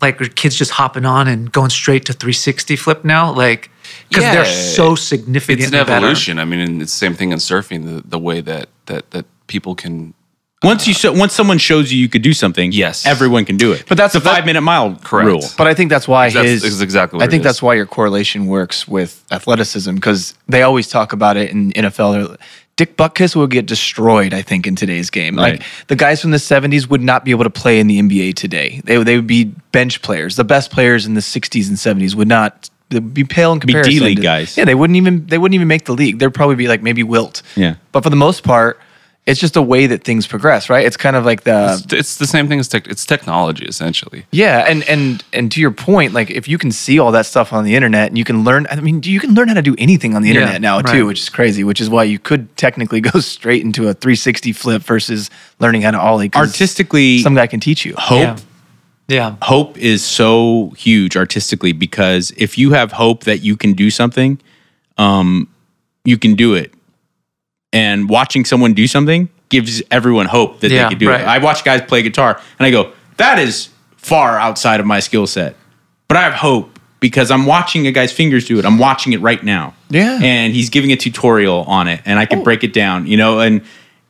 Like 0.00 0.20
are 0.22 0.28
kids 0.28 0.54
just 0.56 0.70
hopping 0.80 1.04
on 1.04 1.28
and 1.28 1.50
going 1.52 1.70
straight 1.70 2.04
to 2.06 2.12
360 2.14 2.76
flip 2.76 3.04
now, 3.04 3.24
like 3.34 3.70
because 4.08 4.24
Yeah, 4.24 4.34
they're 4.34 4.44
so 4.76 4.94
significant. 4.94 5.60
It's 5.60 5.66
an 5.68 5.72
better. 5.84 5.92
evolution. 5.92 6.38
I 6.38 6.44
mean, 6.46 6.80
it's 6.80 6.92
the 6.92 6.98
same 7.06 7.14
thing 7.14 7.32
in 7.32 7.38
surfing. 7.38 7.84
The 7.84 7.96
the 8.08 8.18
way 8.18 8.40
that 8.40 8.68
that 8.86 9.10
that 9.10 9.24
people 9.46 9.74
can 9.74 10.14
Once 10.62 10.86
you 10.88 10.94
show, 10.94 11.10
once 11.12 11.32
someone 11.34 11.58
shows 11.58 11.90
you 11.92 11.98
you 11.98 12.08
could 12.08 12.22
do 12.22 12.32
something, 12.34 12.70
Yes. 12.72 13.04
everyone 13.06 13.44
can 13.46 13.56
do 13.56 13.72
it. 13.72 13.84
But 13.88 13.96
that's- 13.98 14.12
the 14.12 14.20
that- 14.20 14.34
five 14.36 14.44
minute 14.46 14.60
mile 14.62 14.94
Correct. 15.02 15.26
rule. 15.26 15.44
But 15.58 15.66
I 15.66 15.74
think 15.74 15.90
that's 15.90 16.06
why 16.08 16.30
his 16.30 16.62
is 16.64 16.80
exactly 16.82 17.16
what 17.18 17.24
I 17.26 17.30
think 17.30 17.40
is. 17.42 17.46
that's 17.48 17.62
why 17.62 17.74
your 17.80 17.86
correlation 17.86 18.46
works 18.46 18.86
with 18.88 19.10
athleticism 19.30 19.94
because 19.94 20.34
they 20.48 20.62
always 20.62 20.86
talk 20.88 21.12
about 21.12 21.36
it 21.36 21.50
in 21.50 21.72
NFL. 21.72 22.36
Dick 22.80 22.96
Butkus 22.96 23.36
will 23.36 23.46
get 23.46 23.66
destroyed, 23.66 24.32
I 24.32 24.40
think, 24.40 24.66
in 24.66 24.74
today's 24.74 25.10
game. 25.10 25.36
Right. 25.36 25.60
Like 25.60 25.68
the 25.88 25.96
guys 25.96 26.22
from 26.22 26.30
the 26.30 26.38
'70s 26.38 26.88
would 26.88 27.02
not 27.02 27.26
be 27.26 27.30
able 27.30 27.44
to 27.44 27.50
play 27.50 27.78
in 27.78 27.88
the 27.88 28.00
NBA 28.00 28.36
today. 28.36 28.80
They 28.84 28.96
they 29.04 29.16
would 29.16 29.26
be 29.26 29.52
bench 29.70 30.00
players. 30.00 30.36
The 30.36 30.44
best 30.44 30.70
players 30.70 31.04
in 31.04 31.12
the 31.12 31.20
'60s 31.20 31.68
and 31.68 31.76
'70s 31.76 32.14
would 32.14 32.26
not. 32.26 32.70
They'd 32.88 33.12
be 33.12 33.24
pale 33.24 33.52
in 33.52 33.60
comparison. 33.60 33.92
Be. 33.92 33.98
D-League 33.98 34.16
to- 34.16 34.22
guys. 34.22 34.56
Yeah, 34.56 34.64
they 34.64 34.74
wouldn't 34.74 34.96
even 34.96 35.26
they 35.26 35.36
wouldn't 35.36 35.54
even 35.54 35.68
make 35.68 35.84
the 35.84 35.92
league. 35.92 36.20
They'd 36.20 36.32
probably 36.32 36.56
be 36.56 36.68
like 36.68 36.82
maybe 36.82 37.02
Wilt. 37.02 37.42
Yeah. 37.54 37.74
But 37.92 38.02
for 38.02 38.08
the 38.08 38.16
most 38.16 38.44
part, 38.44 38.80
it's 39.26 39.38
just 39.38 39.54
a 39.56 39.62
way 39.62 39.86
that 39.86 40.02
things 40.02 40.26
progress, 40.26 40.68
right? 40.70 40.84
It's 40.84 40.96
kind 40.96 41.14
of 41.14 41.24
like 41.24 41.44
the 41.44 41.78
It's, 41.84 41.92
it's 41.92 42.16
the 42.16 42.26
same 42.26 42.48
thing 42.48 42.58
as 42.58 42.68
tech. 42.68 42.88
It's 42.88 43.04
technology 43.04 43.64
essentially. 43.66 44.24
yeah, 44.32 44.64
and 44.66 44.82
and 44.88 45.22
and 45.32 45.52
to 45.52 45.60
your 45.60 45.70
point, 45.70 46.12
like 46.14 46.30
if 46.30 46.48
you 46.48 46.58
can 46.58 46.72
see 46.72 46.98
all 46.98 47.12
that 47.12 47.26
stuff 47.26 47.52
on 47.52 47.64
the 47.64 47.74
internet 47.76 48.08
and 48.08 48.16
you 48.18 48.24
can 48.24 48.42
learn, 48.44 48.66
I 48.70 48.76
mean, 48.80 49.02
you 49.04 49.20
can 49.20 49.34
learn 49.34 49.48
how 49.48 49.54
to 49.54 49.62
do 49.62 49.76
anything 49.78 50.16
on 50.16 50.22
the 50.22 50.28
Yeah, 50.30 50.40
internet 50.40 50.60
now 50.62 50.80
right. 50.80 50.86
too, 50.92 51.06
which 51.06 51.20
is 51.20 51.28
crazy. 51.28 51.62
Which 51.64 51.80
is 51.80 51.88
why 51.90 52.04
you 52.04 52.18
could 52.18 52.56
technically 52.56 53.00
go 53.12 53.20
straight 53.20 53.62
into 53.62 53.88
a 53.88 53.94
360 53.94 54.52
flip 54.52 54.82
versus 54.82 55.30
learning 55.60 55.82
how 55.82 55.90
to 55.92 56.00
ollie. 56.00 56.28
'cause 56.30 56.48
Artistically, 56.48 57.18
some 57.20 57.34
guy 57.34 57.46
can 57.46 57.60
teach 57.60 57.84
you. 57.84 57.94
hope 57.98 58.18
Yeah. 58.20 58.36
Yeah. 59.08 59.34
hope 59.42 59.76
is 59.78 60.02
so 60.04 60.72
huge 60.78 61.16
artistically 61.16 61.72
because 61.72 62.32
if 62.36 62.56
you 62.56 62.70
have 62.72 62.92
hope 62.92 63.24
that 63.24 63.42
you 63.42 63.56
can 63.56 63.74
do 63.74 63.90
something, 63.90 64.40
um, 64.98 65.48
you 66.04 66.16
can 66.16 66.34
do 66.36 66.54
it. 66.54 66.72
And 67.72 68.08
watching 68.08 68.44
someone 68.44 68.74
do 68.74 68.86
something 68.86 69.28
gives 69.48 69.82
everyone 69.90 70.26
hope 70.26 70.60
that 70.60 70.70
Yeah, 70.70 70.84
they 70.84 70.88
can 70.90 70.98
do 70.98 71.08
right. 71.08 71.20
it. 71.20 71.26
I 71.26 71.38
watch 71.38 71.64
guys 71.64 71.82
play 71.82 72.02
guitar 72.02 72.40
and 72.58 72.66
I 72.66 72.70
go, 72.70 72.92
that 73.16 73.38
is 73.38 73.68
far 73.96 74.38
outside 74.38 74.80
of 74.80 74.86
my 74.86 75.00
skill 75.00 75.26
set. 75.26 75.56
But 76.08 76.16
I 76.16 76.22
have 76.22 76.34
hope 76.34 76.78
because 77.00 77.30
I'm 77.30 77.46
watching 77.46 77.86
a 77.86 77.92
guy's 77.92 78.12
fingers 78.12 78.46
do 78.46 78.58
it. 78.58 78.64
I'm 78.64 78.78
watching 78.78 79.12
it 79.12 79.20
right 79.20 79.42
now. 79.42 79.74
Yeah. 79.88 80.18
And 80.22 80.52
he's 80.52 80.70
giving 80.70 80.92
a 80.92 80.96
tutorial 80.96 81.62
on 81.64 81.88
it 81.88 82.00
and 82.04 82.18
I 82.18 82.26
can 82.26 82.40
oh. 82.40 82.44
break 82.44 82.64
it 82.64 82.72
down, 82.72 83.06
you 83.06 83.16
know, 83.16 83.40
and 83.40 83.62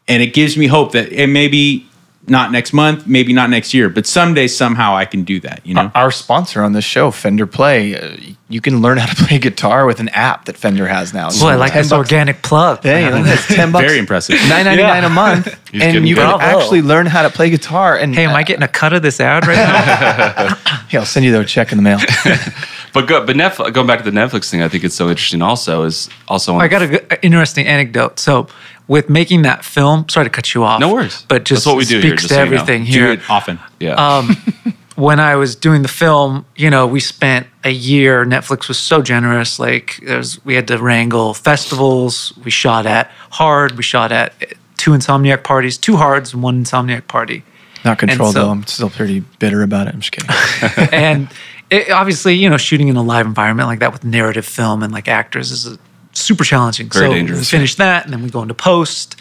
and 0.09 0.23
it 0.23 0.35
gives 0.35 0.57
me 0.57 0.67
hope 0.67 0.93
that 0.93 1.13
it 1.13 1.29
maybe 1.29 1.87
not 2.27 2.53
next 2.53 2.73
month, 2.73 3.07
maybe 3.07 3.33
not 3.33 3.51
next 3.51 3.73
year, 3.75 3.89
but 3.89 4.07
someday 4.07 4.47
somehow 4.47 4.95
I 4.95 5.05
can 5.05 5.25
do 5.25 5.41
that, 5.41 5.67
you 5.67 5.75
know. 5.75 5.91
Our 5.95 6.11
sponsor 6.11 6.63
on 6.63 6.73
this 6.75 6.85
show, 6.85 7.11
Fender 7.11 7.47
Play, 7.47 7.99
uh, 7.99 8.17
you 8.49 8.61
can 8.61 8.83
learn 8.83 8.99
how 8.99 9.07
to 9.13 9.25
play 9.25 9.39
guitar 9.39 9.87
with 9.87 10.01
an 10.01 10.11
app 10.11 10.45
that 10.45 10.57
Fender 10.57 10.87
has 10.87 11.15
now. 11.15 11.31
Boy, 11.31 11.49
I 11.49 11.55
like 11.57 11.73
this 11.73 11.89
bucks- 11.91 11.99
organic 11.99 12.43
plug. 12.43 12.83
Hey, 12.83 13.09
man. 13.09 13.25
that's 13.25 13.47
ten 13.47 13.73
bucks. 13.73 13.87
Very 13.87 13.99
impressive. 13.99 14.37
Nine 14.49 14.67
ninety 14.67 14.83
nine 14.83 15.05
a 15.05 15.09
month, 15.09 15.47
He's 15.73 15.83
and 15.83 16.07
you 16.07 16.15
can 16.15 16.41
actually 16.41 16.83
learn 16.83 17.07
how 17.07 17.23
to 17.23 17.31
play 17.31 17.49
guitar. 17.51 17.97
And 17.97 18.15
Hey, 18.15 18.25
am 18.27 18.37
I 18.37 18.43
getting 18.43 18.63
a 18.63 18.69
cut 18.69 18.93
of 18.93 19.03
this 19.03 19.19
ad 19.21 19.47
right 19.47 19.57
now? 19.57 20.57
Yeah, 20.91 21.01
I'll 21.01 21.07
send 21.07 21.25
you 21.25 21.33
the 21.33 21.45
check 21.45 21.73
in 21.73 21.79
the 21.79 21.83
mail. 21.83 21.99
But 22.93 23.07
go, 23.07 23.25
but 23.25 23.37
Netflix, 23.37 23.73
going 23.73 23.87
back 23.87 24.03
to 24.03 24.11
the 24.11 24.17
Netflix 24.17 24.51
thing, 24.51 24.63
I 24.63 24.69
think 24.69 24.83
it's 24.85 24.97
so 24.97 25.09
interesting. 25.09 25.43
Also, 25.43 25.85
is 25.85 26.09
also 26.29 26.55
on 26.55 26.61
I 26.61 26.69
got 26.69 26.83
an 26.83 26.99
interesting 27.23 27.67
anecdote. 27.67 28.19
So, 28.19 28.49
with 28.91 29.09
making 29.09 29.43
that 29.43 29.65
film, 29.65 30.05
sorry 30.09 30.27
to 30.27 30.31
cut 30.31 30.53
you 30.53 30.65
off. 30.65 30.81
No 30.81 30.93
worries. 30.93 31.25
But 31.29 31.45
just 31.45 31.61
That's 31.65 31.67
what 31.67 31.77
we 31.77 31.85
do 31.85 32.01
here, 32.01 32.09
speaks 32.11 32.23
just 32.25 32.31
to 32.31 32.35
so 32.35 32.43
you 32.43 32.51
know. 32.51 32.57
everything 32.57 32.85
Do 32.87 32.91
here. 32.91 33.13
it 33.13 33.31
often. 33.31 33.61
yeah. 33.79 33.95
Um, 33.95 34.37
when 34.97 35.21
I 35.21 35.37
was 35.37 35.55
doing 35.55 35.83
the 35.83 35.89
film, 35.89 36.45
you 36.57 36.71
know, 36.71 36.89
we 36.89 36.99
spent 36.99 37.47
a 37.63 37.71
year. 37.71 38.25
Netflix 38.25 38.67
was 38.67 38.81
so 38.81 39.01
generous. 39.01 39.61
Like 39.61 40.01
there's, 40.05 40.45
we 40.45 40.57
had 40.57 40.67
to 40.67 40.79
wrangle 40.79 41.35
festivals. 41.35 42.37
We 42.45 42.51
shot 42.51 42.85
at 42.85 43.09
Hard. 43.31 43.77
We 43.77 43.85
shot 43.85 44.11
at 44.11 44.35
two 44.77 44.91
Insomniac 44.91 45.45
parties, 45.45 45.79
two 45.79 45.97
Hards 45.97 46.35
and 46.35 46.43
one 46.43 46.65
Insomniac 46.65 47.07
party. 47.07 47.45
Not 47.85 48.01
controlled 48.01 48.35
so- 48.35 48.43
though. 48.47 48.51
I'm 48.51 48.67
still 48.67 48.91
pretty 48.91 49.21
bitter 49.39 49.63
about 49.63 49.87
it. 49.87 49.95
I'm 49.95 50.01
just 50.01 50.11
kidding. 50.11 50.89
and 50.93 51.29
it, 51.71 51.91
obviously, 51.93 52.35
you 52.35 52.51
know, 52.51 52.57
shooting 52.57 52.89
in 52.89 52.97
a 52.97 53.03
live 53.05 53.25
environment 53.25 53.69
like 53.69 53.79
that 53.79 53.93
with 53.93 54.03
narrative 54.03 54.45
film 54.45 54.83
and 54.83 54.93
like 54.93 55.07
actors 55.07 55.53
is 55.53 55.67
uh, 55.69 55.77
super 56.13 56.45
challenging. 56.45 56.89
Very 56.89 57.07
so 57.07 57.13
dangerous, 57.13 57.41
we 57.41 57.45
finish 57.45 57.75
that, 57.77 58.05
and 58.05 58.13
then 58.13 58.23
we 58.23 58.31
go 58.31 58.43
into 58.43 58.55
post. 58.55 59.17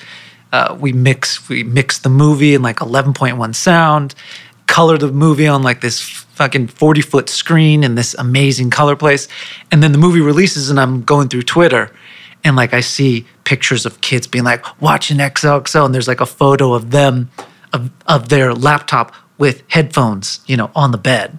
Uh, 0.51 0.75
we 0.79 0.91
mix 0.93 1.47
we 1.47 1.63
mix 1.63 1.99
the 1.99 2.09
movie 2.09 2.55
in 2.55 2.61
like 2.61 2.77
11.1 2.77 3.55
sound, 3.55 4.15
color 4.67 4.97
the 4.97 5.11
movie 5.11 5.47
on 5.47 5.61
like 5.61 5.81
this 5.81 6.01
fucking 6.01 6.67
40 6.67 7.01
foot 7.01 7.29
screen 7.29 7.83
in 7.83 7.95
this 7.95 8.15
amazing 8.15 8.69
color 8.69 8.95
place, 8.95 9.27
and 9.71 9.83
then 9.83 9.91
the 9.91 9.97
movie 9.97 10.21
releases, 10.21 10.69
and 10.69 10.79
I'm 10.79 11.03
going 11.03 11.27
through 11.29 11.43
Twitter. 11.43 11.91
And 12.41 12.55
like 12.55 12.73
I 12.73 12.79
see 12.79 13.25
pictures 13.43 13.85
of 13.85 13.99
kids 13.99 14.25
being 14.25 14.45
like 14.45 14.81
watching 14.81 15.17
XOXO, 15.17 15.85
and 15.85 15.93
there's 15.93 16.07
like 16.07 16.21
a 16.21 16.25
photo 16.25 16.73
of 16.73 16.91
them 16.91 17.29
of, 17.73 17.91
of 18.07 18.29
their 18.29 18.53
laptop 18.53 19.13
with 19.37 19.63
headphones, 19.67 20.39
you 20.47 20.55
know, 20.55 20.71
on 20.75 20.91
the 20.91 20.97
bed. 20.97 21.37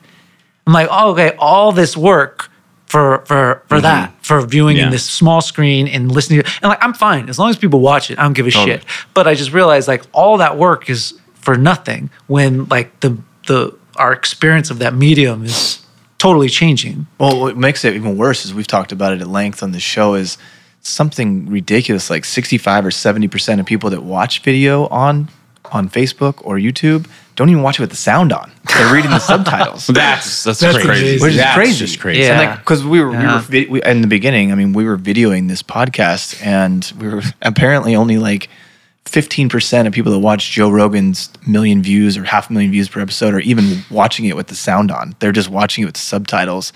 I'm 0.67 0.73
like, 0.73 0.89
oh, 0.91 1.13
okay, 1.13 1.35
all 1.39 1.73
this 1.73 1.97
work 1.97 2.50
for 2.91 3.23
for 3.25 3.63
for 3.69 3.77
mm-hmm. 3.77 3.83
that, 3.83 4.13
for 4.21 4.41
viewing 4.45 4.77
Yeah. 4.77 4.87
in 4.87 4.91
this 4.91 5.09
small 5.09 5.41
screen 5.41 5.87
and 5.87 6.11
listening. 6.11 6.43
To, 6.43 6.51
and 6.61 6.71
like, 6.71 6.83
I'm 6.83 6.93
fine 6.93 7.29
as 7.29 7.39
long 7.39 7.49
as 7.49 7.57
people 7.57 7.79
watch 7.79 8.11
it. 8.11 8.19
I 8.19 8.23
don't 8.23 8.33
give 8.33 8.49
a 8.49 8.51
shit. 8.51 8.85
But 9.15 9.29
I 9.29 9.35
just 9.35 9.53
realized 9.53 9.87
like 9.87 10.03
all 10.13 10.39
that 10.39 10.59
work 10.59 10.91
is 10.91 11.15
for 11.35 11.57
nothing 11.57 12.11
when 12.27 12.65
like 12.65 12.99
the 12.99 13.17
the 13.47 13.73
our 13.95 14.13
experience 14.13 14.71
of 14.71 14.81
that 14.81 14.93
medium 14.95 15.45
is 15.45 15.87
totally 16.19 16.49
changing. 16.49 17.07
Well, 17.19 17.39
what 17.39 17.57
makes 17.57 17.85
it 17.85 17.95
even 17.95 18.17
worse 18.17 18.45
is 18.45 18.53
we've 18.53 18.67
talked 18.67 18.91
about 18.91 19.13
it 19.13 19.21
at 19.21 19.29
length 19.29 19.63
on 19.63 19.71
the 19.71 19.81
show 19.81 20.15
is 20.15 20.37
something 20.83 21.49
ridiculous 21.49 22.11
like 22.11 22.25
65 22.25 22.87
or 22.87 22.91
70% 22.91 23.61
of 23.61 23.67
people 23.67 23.91
that 23.91 24.03
watch 24.03 24.43
video 24.43 24.87
on 24.89 25.29
on 25.67 25.89
Facebook 25.89 26.45
or 26.45 26.57
YouTube 26.57 27.07
don't 27.37 27.51
even 27.51 27.63
watch 27.63 27.79
it 27.79 27.83
with 27.83 27.91
the 27.91 27.97
sound 27.97 28.33
on. 28.33 28.51
They're 28.77 28.95
reading 28.95 29.11
the 29.11 29.19
subtitles. 29.19 29.87
That's 29.89 30.45
That's, 30.45 30.61
That's 30.61 30.75
crazy. 30.77 30.87
crazy. 30.89 31.23
Which 31.23 31.33
is 31.33 31.37
That's 31.39 31.55
crazy. 31.57 31.79
just 31.79 32.01
crazy. 32.01 32.21
Yeah. 32.23 32.41
And 32.41 32.51
like, 32.51 32.59
because 32.61 32.85
we 32.85 33.01
were, 33.01 33.11
we 33.11 33.17
were 33.17 33.39
vi- 33.41 33.67
we, 33.69 33.83
in 33.83 34.01
the 34.01 34.07
beginning, 34.07 34.53
I 34.53 34.55
mean, 34.55 34.73
we 34.73 34.85
were 34.85 34.97
videoing 34.99 35.49
this 35.49 35.63
podcast, 35.63 36.45
and 36.45 36.91
we 36.99 37.09
were 37.09 37.23
apparently 37.43 37.95
only 37.97 38.19
like 38.19 38.49
15% 39.07 39.87
of 39.87 39.93
people 39.93 40.13
that 40.13 40.19
watch 40.19 40.51
Joe 40.51 40.71
Rogan's 40.71 41.31
million 41.47 41.83
views 41.83 42.17
or 42.17 42.25
half 42.25 42.51
a 42.51 42.53
million 42.53 42.71
views 42.71 42.89
per 42.89 43.01
episode 43.01 43.35
are 43.35 43.41
even 43.41 43.83
watching 43.91 44.27
it 44.27 44.37
with 44.37 44.49
the 44.49 44.55
sound 44.55 44.91
on. 44.91 45.17
They're 45.19 45.33
just 45.33 45.49
watching 45.49 45.83
it 45.83 45.87
with 45.87 45.97
subtitles. 45.97 46.73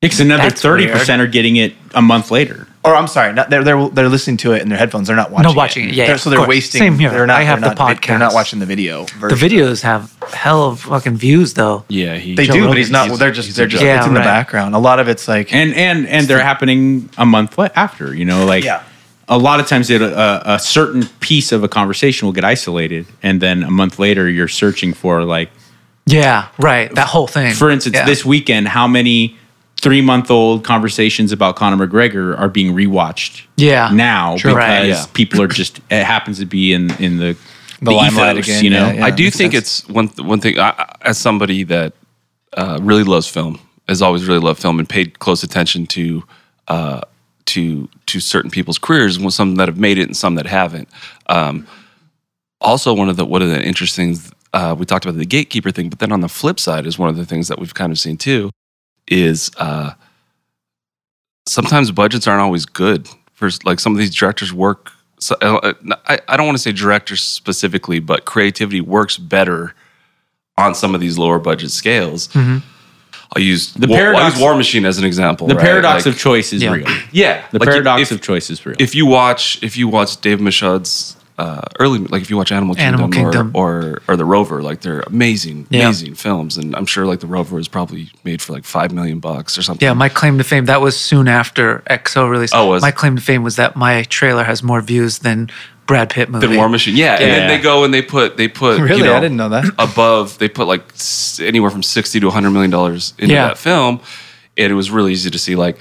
Because 0.00 0.20
another 0.20 0.44
That's 0.44 0.62
thirty 0.62 0.86
percent 0.86 1.20
are 1.20 1.26
getting 1.26 1.56
it 1.56 1.74
a 1.92 2.00
month 2.00 2.30
later. 2.30 2.67
Or 2.84 2.94
I'm 2.94 3.08
sorry, 3.08 3.32
not, 3.32 3.50
they're, 3.50 3.64
they're 3.64 3.88
they're 3.88 4.08
listening 4.08 4.36
to 4.38 4.52
it 4.52 4.62
in 4.62 4.68
their 4.68 4.78
headphones. 4.78 5.08
They're 5.08 5.16
not 5.16 5.30
watching. 5.32 5.54
watching 5.56 5.88
it, 5.88 5.94
yeah, 5.94 6.04
They're- 6.06 6.14
yeah, 6.14 6.16
so 6.18 6.30
they're 6.30 6.38
course. 6.38 6.48
wasting. 6.48 6.78
Same 6.78 6.98
here. 6.98 7.10
They're 7.10 7.26
not. 7.26 7.38
I 7.40 7.42
have 7.42 7.60
they're 7.60 7.70
the 7.74 7.74
not, 7.88 8.02
They're 8.06 8.18
not 8.18 8.34
watching 8.34 8.60
the 8.60 8.66
video. 8.66 9.04
The 9.04 9.34
videos 9.34 9.82
have 9.82 10.14
hell 10.32 10.62
of 10.62 10.80
fucking 10.80 11.16
views 11.16 11.54
though. 11.54 11.84
Yeah, 11.88 12.16
he, 12.16 12.34
They 12.36 12.46
Joe 12.46 12.52
do, 12.52 12.68
but 12.68 12.76
he's 12.76 12.90
not. 12.90 13.06
he's- 13.08 13.18
they're 13.18 13.32
just. 13.32 13.54
They're 13.56 13.66
just. 13.66 13.82
joke. 13.82 13.96
it's 13.98 14.06
in 14.06 14.12
Yeah, 14.14 14.18
the 14.20 14.24
background. 14.24 14.74
A 14.74 14.78
lot 14.78 15.00
of 15.00 15.08
it's 15.08 15.26
like. 15.26 15.52
and 15.52 15.74
and 15.74 16.06
and 16.06 16.28
they're 16.28 16.38
happening 16.42 17.10
a 17.18 17.26
month 17.26 17.58
after. 17.58 18.14
You 18.14 18.24
know, 18.24 18.46
like 18.46 18.62
Yeah. 18.64 18.82
a 19.28 19.36
lot 19.38 19.58
of 19.60 19.66
times 19.66 19.90
it, 19.90 20.00
a, 20.00 20.52
a 20.54 20.58
certain 20.60 21.04
piece 21.20 21.50
of 21.52 21.64
a 21.64 21.68
conversation 21.68 22.26
will 22.26 22.32
get 22.32 22.44
isolated, 22.44 23.06
and 23.24 23.40
then 23.40 23.64
a 23.64 23.70
month 23.70 23.98
later 23.98 24.28
you're 24.30 24.46
searching 24.48 24.94
for 24.94 25.24
like, 25.24 25.50
Yeah, 26.06 26.46
right. 26.58 26.94
That 26.94 27.08
whole 27.08 27.26
thing. 27.26 27.54
for 27.54 27.70
instance, 27.70 27.96
Yeah. 27.96 28.06
this 28.06 28.24
weekend, 28.24 28.68
how 28.68 28.86
many 28.86 29.36
three 29.80 30.00
month 30.00 30.30
old 30.30 30.64
conversations 30.64 31.32
about 31.32 31.56
Conor 31.56 31.86
McGregor 31.86 32.38
are 32.38 32.48
being 32.48 32.74
rewatched? 32.74 33.42
Yeah. 33.56 33.90
now 33.92 34.36
Sure. 34.36 34.50
because 34.52 34.56
Right, 34.68 34.86
yeah. 34.88 35.04
people 35.14 35.40
are 35.42 35.46
just 35.48 35.80
it 35.90 36.04
happens 36.04 36.38
to 36.40 36.46
be 36.46 36.72
in 36.72 36.90
in 37.02 37.18
the 37.18 37.36
The 37.80 37.92
limelight 37.92 38.36
ethos, 38.36 38.48
again, 38.48 38.64
You 38.64 38.70
know, 38.70 38.86
yeah, 38.88 38.92
yeah. 38.94 39.04
I 39.06 39.10
do 39.10 39.24
makes 39.24 39.36
think 39.36 39.52
sense. 39.52 39.80
it's 39.84 39.88
one 39.88 40.08
one 40.26 40.40
thing. 40.40 40.58
I, 40.58 40.70
I- 40.70 40.94
as 41.02 41.18
somebody 41.18 41.62
that 41.64 41.92
uh, 42.56 42.78
really 42.82 43.04
loves 43.04 43.28
film, 43.28 43.60
has 43.88 44.02
always 44.02 44.26
really 44.26 44.40
loved 44.40 44.60
film, 44.60 44.78
and 44.80 44.88
paid 44.88 45.18
close 45.20 45.42
attention 45.44 45.86
to 45.86 46.24
uh, 46.68 47.00
to 47.46 47.88
to 48.06 48.20
certain 48.20 48.50
people's 48.50 48.78
careers, 48.78 49.16
and 49.16 49.32
some 49.32 49.54
that 49.56 49.68
have 49.68 49.78
made 49.78 49.96
it 49.98 50.04
and 50.08 50.16
some 50.16 50.34
that 50.34 50.46
haven't. 50.46 50.88
Um, 51.28 51.66
also, 52.60 52.92
one 52.92 53.08
of 53.08 53.16
the 53.16 53.24
one 53.24 53.42
of 53.42 53.48
the 53.48 53.62
interesting 53.62 54.18
uh, 54.52 54.74
we 54.76 54.84
talked 54.86 55.04
about 55.04 55.16
the 55.18 55.24
gatekeeper 55.26 55.70
thing, 55.70 55.88
but 55.88 55.98
then 56.00 56.10
on 56.10 56.20
the 56.20 56.28
flip 56.28 56.58
side 56.58 56.84
is 56.86 56.98
one 56.98 57.08
of 57.08 57.16
the 57.16 57.24
things 57.24 57.46
that 57.48 57.58
we've 57.60 57.74
kind 57.74 57.92
of 57.92 57.98
seen 57.98 58.16
too 58.16 58.50
is 59.10 59.50
uh, 59.58 59.92
sometimes 61.46 61.90
budgets 61.90 62.26
aren't 62.26 62.40
always 62.42 62.66
good 62.66 63.08
for 63.32 63.48
like 63.64 63.80
some 63.80 63.92
of 63.92 63.98
these 63.98 64.14
directors 64.14 64.52
work. 64.52 64.90
So, 65.20 65.34
uh, 65.40 65.72
I, 66.06 66.20
I 66.28 66.36
don't 66.36 66.46
want 66.46 66.56
to 66.56 66.62
say 66.62 66.72
directors 66.72 67.22
specifically, 67.22 67.98
but 67.98 68.24
creativity 68.24 68.80
works 68.80 69.16
better 69.16 69.74
on 70.56 70.74
some 70.74 70.94
of 70.94 71.00
these 71.00 71.18
lower 71.18 71.38
budget 71.38 71.70
scales. 71.70 72.28
I'll 72.36 73.42
use 73.42 73.74
The 73.74 73.86
War, 73.86 73.96
I'll 73.98 74.02
paradox- 74.04 74.34
use 74.36 74.42
War 74.42 74.54
Machine 74.56 74.86
as 74.86 74.96
an 74.98 75.04
example. 75.04 75.46
the 75.48 75.54
right? 75.54 75.62
paradox 75.64 76.06
Like, 76.06 76.14
of 76.14 76.20
choice 76.20 76.52
is 76.52 76.62
Yeah. 76.62 76.72
real. 76.72 76.86
yeah, 77.12 77.44
The 77.50 77.58
like, 77.58 77.68
paradox 77.68 78.02
if, 78.02 78.10
of 78.12 78.22
choice 78.22 78.48
is 78.48 78.64
real. 78.64 78.76
if 78.78 78.94
you 78.94 79.06
watch 79.06 79.58
if 79.62 79.76
you 79.76 79.86
watch 79.88 80.20
Dave 80.20 80.38
Michôd's 80.38 81.16
uh, 81.38 81.62
early 81.78 82.00
like 82.00 82.20
if 82.22 82.30
you 82.30 82.36
watch 82.36 82.50
Animal 82.50 82.74
Kingdom, 82.74 82.94
Animal 83.00 83.08
Kingdom. 83.10 83.50
Or, 83.54 83.78
or 83.80 84.02
or 84.08 84.16
The 84.16 84.24
Rover, 84.24 84.60
like 84.60 84.80
they're 84.80 85.00
amazing, 85.06 85.66
Yeah. 85.70 85.84
amazing 85.84 86.14
films, 86.14 86.56
and 86.58 86.74
I'm 86.74 86.86
sure 86.86 87.06
like 87.06 87.20
The 87.20 87.26
Rover 87.28 87.56
was 87.56 87.68
probably 87.68 88.10
made 88.24 88.42
for 88.42 88.52
like 88.52 88.64
five 88.64 88.90
million 88.92 89.20
bucks 89.20 89.56
or 89.56 89.62
something. 89.62 89.86
Yeah, 89.86 89.92
my 89.94 90.08
claim 90.08 90.38
to 90.38 90.44
fame 90.44 90.64
that 90.66 90.80
was 90.80 90.98
soon 90.98 91.28
after 91.28 91.82
XO 91.88 92.28
released. 92.28 92.54
Oh, 92.56 92.66
was 92.70 92.82
my 92.82 92.88
it? 92.88 92.96
claim 92.96 93.14
to 93.16 93.22
fame 93.22 93.42
was 93.44 93.56
that 93.56 93.76
my 93.76 94.02
trailer 94.04 94.42
has 94.44 94.62
more 94.62 94.80
views 94.80 95.20
than 95.20 95.48
Brad 95.86 96.10
Pitt 96.10 96.28
movie. 96.28 96.46
The 96.48 96.56
War 96.56 96.68
Machine, 96.68 96.96
yeah. 96.96 97.14
And 97.14 97.30
then 97.30 97.48
they 97.48 97.62
go 97.62 97.84
and 97.84 97.94
they 97.94 98.02
put 98.02 98.36
they 98.36 98.48
put 98.48 98.78
Really? 98.80 98.98
you 98.98 99.04
know, 99.04 99.14
I 99.16 99.20
didn't 99.20 99.36
know 99.38 99.48
that. 99.50 99.64
above 99.78 100.38
they 100.38 100.48
put 100.48 100.66
like 100.66 100.82
anywhere 101.40 101.70
from 101.70 101.82
sixty 101.82 102.18
to 102.20 102.30
hundred 102.30 102.50
million 102.50 102.70
dollars 102.70 103.14
into 103.18 103.32
Yeah. 103.34 103.48
that 103.48 103.58
film, 103.58 104.00
and 104.56 104.70
it 104.72 104.74
was 104.74 104.90
really 104.90 105.12
easy 105.12 105.30
to 105.30 105.38
see 105.38 105.54
like 105.56 105.78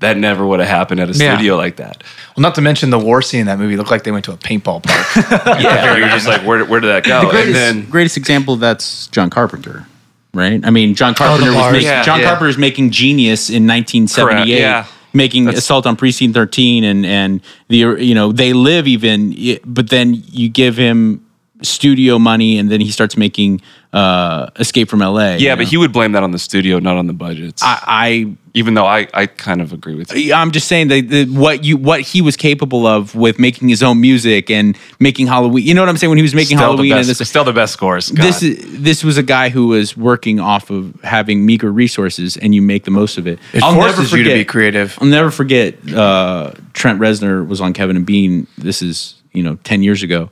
that 0.00 0.16
never 0.16 0.46
would 0.46 0.60
have 0.60 0.68
happened 0.68 1.00
at 1.00 1.08
a 1.10 1.12
Yeah. 1.12 1.34
studio 1.34 1.56
like 1.56 1.76
that. 1.76 2.02
Well, 2.36 2.42
not 2.42 2.54
to 2.54 2.60
mention 2.60 2.90
the 2.90 2.98
war 2.98 3.20
scene 3.22 3.40
in 3.40 3.46
that 3.46 3.58
movie 3.58 3.76
looked 3.76 3.90
like 3.90 4.04
they 4.04 4.12
went 4.12 4.24
to 4.26 4.32
a 4.32 4.36
paintball 4.36 4.82
park. 4.84 5.06
Yeah, 5.60 5.96
you're 5.96 6.08
just 6.08 6.26
like 6.28 6.42
where 6.42 6.64
where 6.64 6.80
did 6.80 6.88
that 6.88 7.04
go? 7.04 7.20
the 7.20 7.26
and 7.26 7.30
greatest, 7.30 7.52
then 7.54 7.90
greatest 7.90 8.16
example 8.16 8.54
of 8.54 8.60
that's 8.60 9.08
John 9.08 9.28
Carpenter, 9.30 9.86
right? 10.34 10.64
I 10.64 10.70
mean, 10.70 10.94
John 10.94 11.12
oh, 11.12 11.14
Carpenter 11.14 11.52
was 11.52 11.72
making 11.72 11.88
Yeah, 11.88 12.02
John 12.02 12.20
yeah. 12.20 12.26
Carpenter 12.26 12.48
is 12.48 12.58
making 12.58 12.90
Genius 12.90 13.50
in 13.50 13.66
1978, 13.66 14.58
yeah. 14.60 14.86
making 15.12 15.48
Assault 15.48 15.86
on 15.86 15.96
Precinct 15.96 16.34
13, 16.34 16.84
and 16.84 17.04
and 17.04 17.40
the 17.68 17.78
you 17.98 18.14
know 18.14 18.30
they 18.32 18.52
live 18.52 18.86
even, 18.86 19.34
but 19.64 19.90
then 19.90 20.14
you 20.30 20.48
give 20.48 20.76
him 20.76 21.24
studio 21.62 22.18
money, 22.20 22.56
and 22.56 22.70
then 22.70 22.80
he 22.80 22.90
starts 22.92 23.16
making 23.16 23.60
uh, 23.92 24.50
Escape 24.56 24.88
from 24.88 25.00
L.A. 25.00 25.38
yeah, 25.38 25.56
but 25.56 25.66
he 25.66 25.76
would 25.76 25.92
blame 25.92 26.12
that 26.12 26.22
on 26.22 26.30
the 26.30 26.38
studio, 26.38 26.78
not 26.78 26.96
on 26.96 27.06
the 27.06 27.14
budgets. 27.14 27.62
I, 27.64 28.34
even 28.52 28.74
though 28.74 28.84
I, 28.84 29.08
I 29.14 29.26
kind 29.26 29.62
of 29.62 29.72
agree 29.72 29.94
with 29.94 30.14
you. 30.14 30.34
I 30.34 30.40
I'm 30.40 30.50
just 30.50 30.68
saying 30.68 30.88
that 30.88 31.08
the, 31.08 31.24
what 31.26 31.64
you 31.64 31.78
what 31.78 32.02
he 32.02 32.20
was 32.20 32.36
capable 32.36 32.86
of 32.86 33.14
with 33.14 33.38
making 33.38 33.68
his 33.68 33.82
own 33.82 34.00
music 34.00 34.50
and 34.50 34.76
making 35.00 35.26
Halloween. 35.26 35.64
You 35.64 35.72
know 35.74 35.80
what 35.80 35.88
I'm 35.88 35.96
saying 35.96 36.10
when 36.10 36.18
he 36.18 36.22
was 36.22 36.34
making 36.34 36.58
Still 36.58 36.70
Halloween 36.70 36.90
the 36.90 36.98
and 36.98 37.06
best, 37.06 37.18
this 37.18 37.28
still 37.30 37.44
the 37.44 37.52
best 37.52 37.72
scores. 37.72 38.10
God. 38.10 38.24
this 38.24 38.40
this 38.66 39.04
was 39.04 39.16
a 39.16 39.22
guy 39.22 39.48
who 39.48 39.68
was 39.68 39.96
working 39.96 40.38
off 40.38 40.70
of 40.70 41.00
having 41.02 41.46
meager 41.46 41.72
resources, 41.72 42.36
and 42.36 42.54
you 42.54 42.60
make 42.60 42.84
the 42.84 42.90
most 42.90 43.16
of 43.16 43.26
it. 43.26 43.38
It 43.54 43.60
forces 43.60 44.12
you 44.12 44.24
to 44.24 44.34
be 44.34 44.44
creative. 44.44 44.98
I'll 45.00 45.08
never 45.08 45.30
forget. 45.30 45.76
Uh, 45.90 46.52
Trent 46.74 47.00
Reznor 47.00 47.46
was 47.46 47.60
on 47.62 47.72
Kevin 47.72 47.96
and 47.96 48.04
Bean. 48.04 48.46
This 48.58 48.82
is 48.82 49.14
you 49.32 49.42
know 49.42 49.56
ten 49.64 49.82
years 49.82 50.02
ago. 50.02 50.30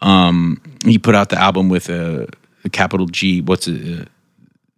Um, 0.00 0.60
he 0.84 0.98
put 0.98 1.14
out 1.14 1.28
the 1.28 1.38
album 1.38 1.68
with 1.68 1.88
a, 1.88 2.28
a 2.64 2.68
capital 2.68 3.06
G. 3.06 3.40
What's 3.40 3.68
it? 3.68 4.00
Uh, 4.00 4.04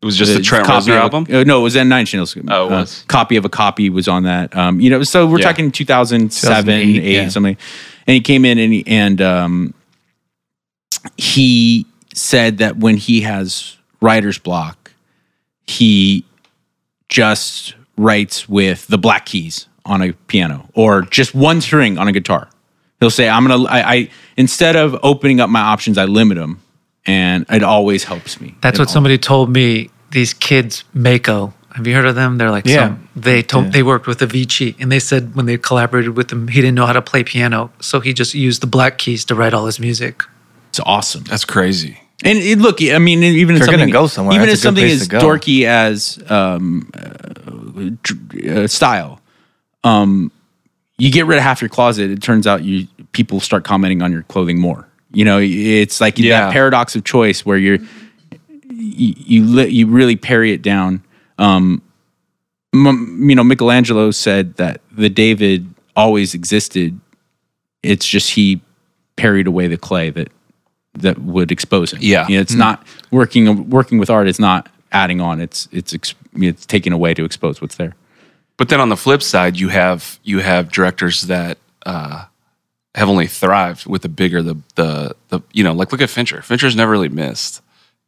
it 0.03 0.07
was 0.07 0.17
just 0.17 0.33
the 0.33 0.39
it's 0.39 0.49
Trent 0.49 0.65
copy 0.67 0.87
Reznor 0.87 0.93
of 0.93 0.97
a- 0.97 1.01
album. 1.17 1.27
uh, 1.31 1.45
no, 1.45 1.61
it 1.61 1.63
was 1.63 1.77
N 1.77 1.89
Nine 1.91 2.07
Channels. 2.07 2.35
Oh, 2.49 2.67
it 2.67 2.71
was. 2.71 3.05
copy 3.09 3.37
of 3.37 3.45
a 3.45 3.49
copy 3.51 3.91
was 3.91 4.09
on 4.09 4.23
that. 4.23 4.57
Um, 4.57 4.81
you 4.81 4.89
know, 4.89 5.03
so 5.03 5.27
we're 5.27 5.39
Yeah. 5.41 5.45
talking 5.47 5.71
2007, 5.71 6.31
2008, 6.31 7.05
8, 7.05 7.13
yeah. 7.15 7.29
something. 7.29 7.57
And 8.07 8.15
he 8.15 8.21
came 8.21 8.45
in 8.47 8.59
and 8.59 8.73
he, 8.73 8.85
and 8.87 9.21
um, 9.21 9.75
he 11.17 11.87
said 12.15 12.59
that 12.59 12.77
when 12.79 12.97
he 12.97 13.21
has 13.23 13.77
writer's 14.01 14.39
block, 14.39 14.93
he 15.67 16.25
just 17.09 17.75
writes 17.97 18.49
with 18.49 18.87
the 18.87 18.99
black 18.99 19.27
keys 19.27 19.67
on 19.85 20.03
a 20.03 20.13
piano 20.29 20.69
or 20.75 21.03
just 21.03 21.35
one 21.35 21.61
string 21.61 21.99
on 21.99 22.09
a 22.09 22.13
guitar. 22.13 22.49
He'll 23.01 23.11
say, 23.11 23.29
"I'm 23.29 23.47
gonna." 23.47 23.65
I, 23.65 23.93
I 23.95 24.11
instead 24.37 24.77
of 24.77 24.99
opening 25.03 25.41
up 25.41 25.49
my 25.51 25.61
options, 25.61 25.97
I 25.99 26.05
limit 26.05 26.37
them, 26.37 26.61
and 27.07 27.47
it 27.51 27.63
always 27.63 28.05
helps 28.05 28.41
me. 28.41 28.55
That's 28.61 28.79
It 28.79 28.83
what 28.83 28.91
somebody 28.91 29.19
told 29.19 29.51
me. 29.51 29.91
These 30.11 30.35
kids, 30.35 30.85
Mako. 30.93 31.55
Have 31.75 31.87
you 31.87 31.95
heard 31.95 32.05
of 32.07 32.17
them? 32.17 32.37
They're 32.37 32.51
like, 32.51 32.67
Yeah. 32.67 32.89
some, 32.89 33.09
they 33.15 33.43
told 33.43 33.67
Yeah. 33.67 33.71
they 33.71 33.83
worked 33.85 34.09
with 34.09 34.19
Avicii, 34.19 34.75
and 34.81 34.91
they 34.91 34.99
said 34.99 35.37
when 35.37 35.47
they 35.47 35.57
collaborated 35.57 36.17
with 36.17 36.33
him, 36.33 36.49
he 36.49 36.61
didn't 36.61 36.75
know 36.75 36.85
how 36.87 36.93
to 36.93 37.01
play 37.03 37.23
piano, 37.23 37.71
so 37.81 38.01
he 38.01 38.13
just 38.13 38.35
used 38.35 38.61
the 38.61 38.67
black 38.67 38.99
keys 38.99 39.25
to 39.27 39.37
write 39.37 39.55
all 39.55 39.67
his 39.67 39.79
music. 39.79 40.25
It's 40.71 40.81
awesome. 40.85 41.23
That's 41.25 41.45
crazy. 41.45 42.01
And 42.25 42.39
it, 42.39 42.59
look, 42.59 42.83
I 42.83 42.99
mean, 42.99 43.23
even 43.23 43.55
If 43.55 43.63
in 43.63 43.67
you're 43.67 43.67
gonna 43.67 43.79
something, 43.79 43.93
go 43.93 44.07
somewhere, 44.09 44.35
even 44.37 44.49
if 44.49 44.59
something 44.59 44.85
place 44.85 45.01
as 45.03 45.09
dorky 45.09 45.65
as 45.65 46.19
um, 46.29 46.91
uh, 46.99 48.51
uh, 48.51 48.67
style, 48.67 49.21
um, 49.85 50.31
you 50.99 51.11
get 51.11 51.27
rid 51.27 51.39
of 51.39 51.45
half 51.45 51.63
your 51.63 51.69
closet. 51.71 52.11
It 52.11 52.21
turns 52.21 52.47
out 52.47 52.63
you 52.63 52.89
people 53.13 53.41
start 53.41 53.65
commenting 53.65 54.03
on 54.03 54.13
your 54.13 54.23
clothing 54.25 54.59
more. 54.59 54.87
You 55.13 55.25
know, 55.25 55.39
it's 55.43 56.01
like 56.01 56.19
Yeah. 56.19 56.41
that 56.47 56.53
paradox 56.53 56.95
of 56.97 57.05
choice 57.05 57.45
where 57.45 57.59
you're 57.59 57.79
you 58.71 59.15
you, 59.17 59.45
li- 59.45 59.69
you 59.69 59.87
really 59.87 60.17
parry 60.17 60.53
it 60.53 60.63
down. 60.63 61.03
Um, 61.39 61.83
m- 62.75 63.27
you 63.29 63.35
know, 63.35 63.45
Michelangelo 63.45 64.11
said 64.11 64.55
that 64.57 64.81
the 64.93 65.09
David 65.09 65.73
always 65.97 66.35
existed. 66.35 66.99
It's 67.83 68.07
just 68.07 68.31
he 68.31 68.61
parried 69.17 69.47
away 69.47 69.67
the 69.67 69.77
clay 69.77 70.11
that 70.11 70.29
that 70.95 71.19
would 71.21 71.51
expose 71.53 71.93
him. 71.93 71.99
Yeah. 72.03 72.27
You 72.29 72.37
know, 72.37 72.41
it's 72.43 72.55
not 72.55 72.87
working 73.11 73.69
working 73.71 73.99
with 73.99 74.11
art. 74.11 74.29
It's 74.29 74.39
not 74.41 74.69
adding 74.93 75.21
on. 75.21 75.41
It's 75.41 75.69
it's 75.73 75.95
ex- 75.95 76.15
it's 76.37 76.67
taking 76.67 76.93
away 76.93 77.15
to 77.15 77.25
expose 77.25 77.61
what's 77.61 77.77
there. 77.77 77.95
But 78.57 78.69
then 78.69 78.81
on 78.81 78.89
the 78.91 78.97
flip 78.97 79.23
side, 79.23 79.59
you 79.59 79.69
have 79.69 80.19
you 80.25 80.39
have 80.41 80.71
directors 80.71 81.23
that 81.23 81.59
uh, 81.87 82.25
have 82.95 83.09
only 83.09 83.27
thrived 83.27 83.87
with 83.87 84.03
the 84.03 84.09
bigger 84.09 84.43
the 84.43 84.57
the 84.75 85.15
the 85.29 85.41
you 85.53 85.63
know 85.65 85.73
like 85.73 85.93
look 85.93 86.01
at 86.01 86.11
Fincher. 86.11 86.43
Fincher's 86.43 86.75
never 86.77 86.91
really 86.93 87.09
missed 87.09 87.63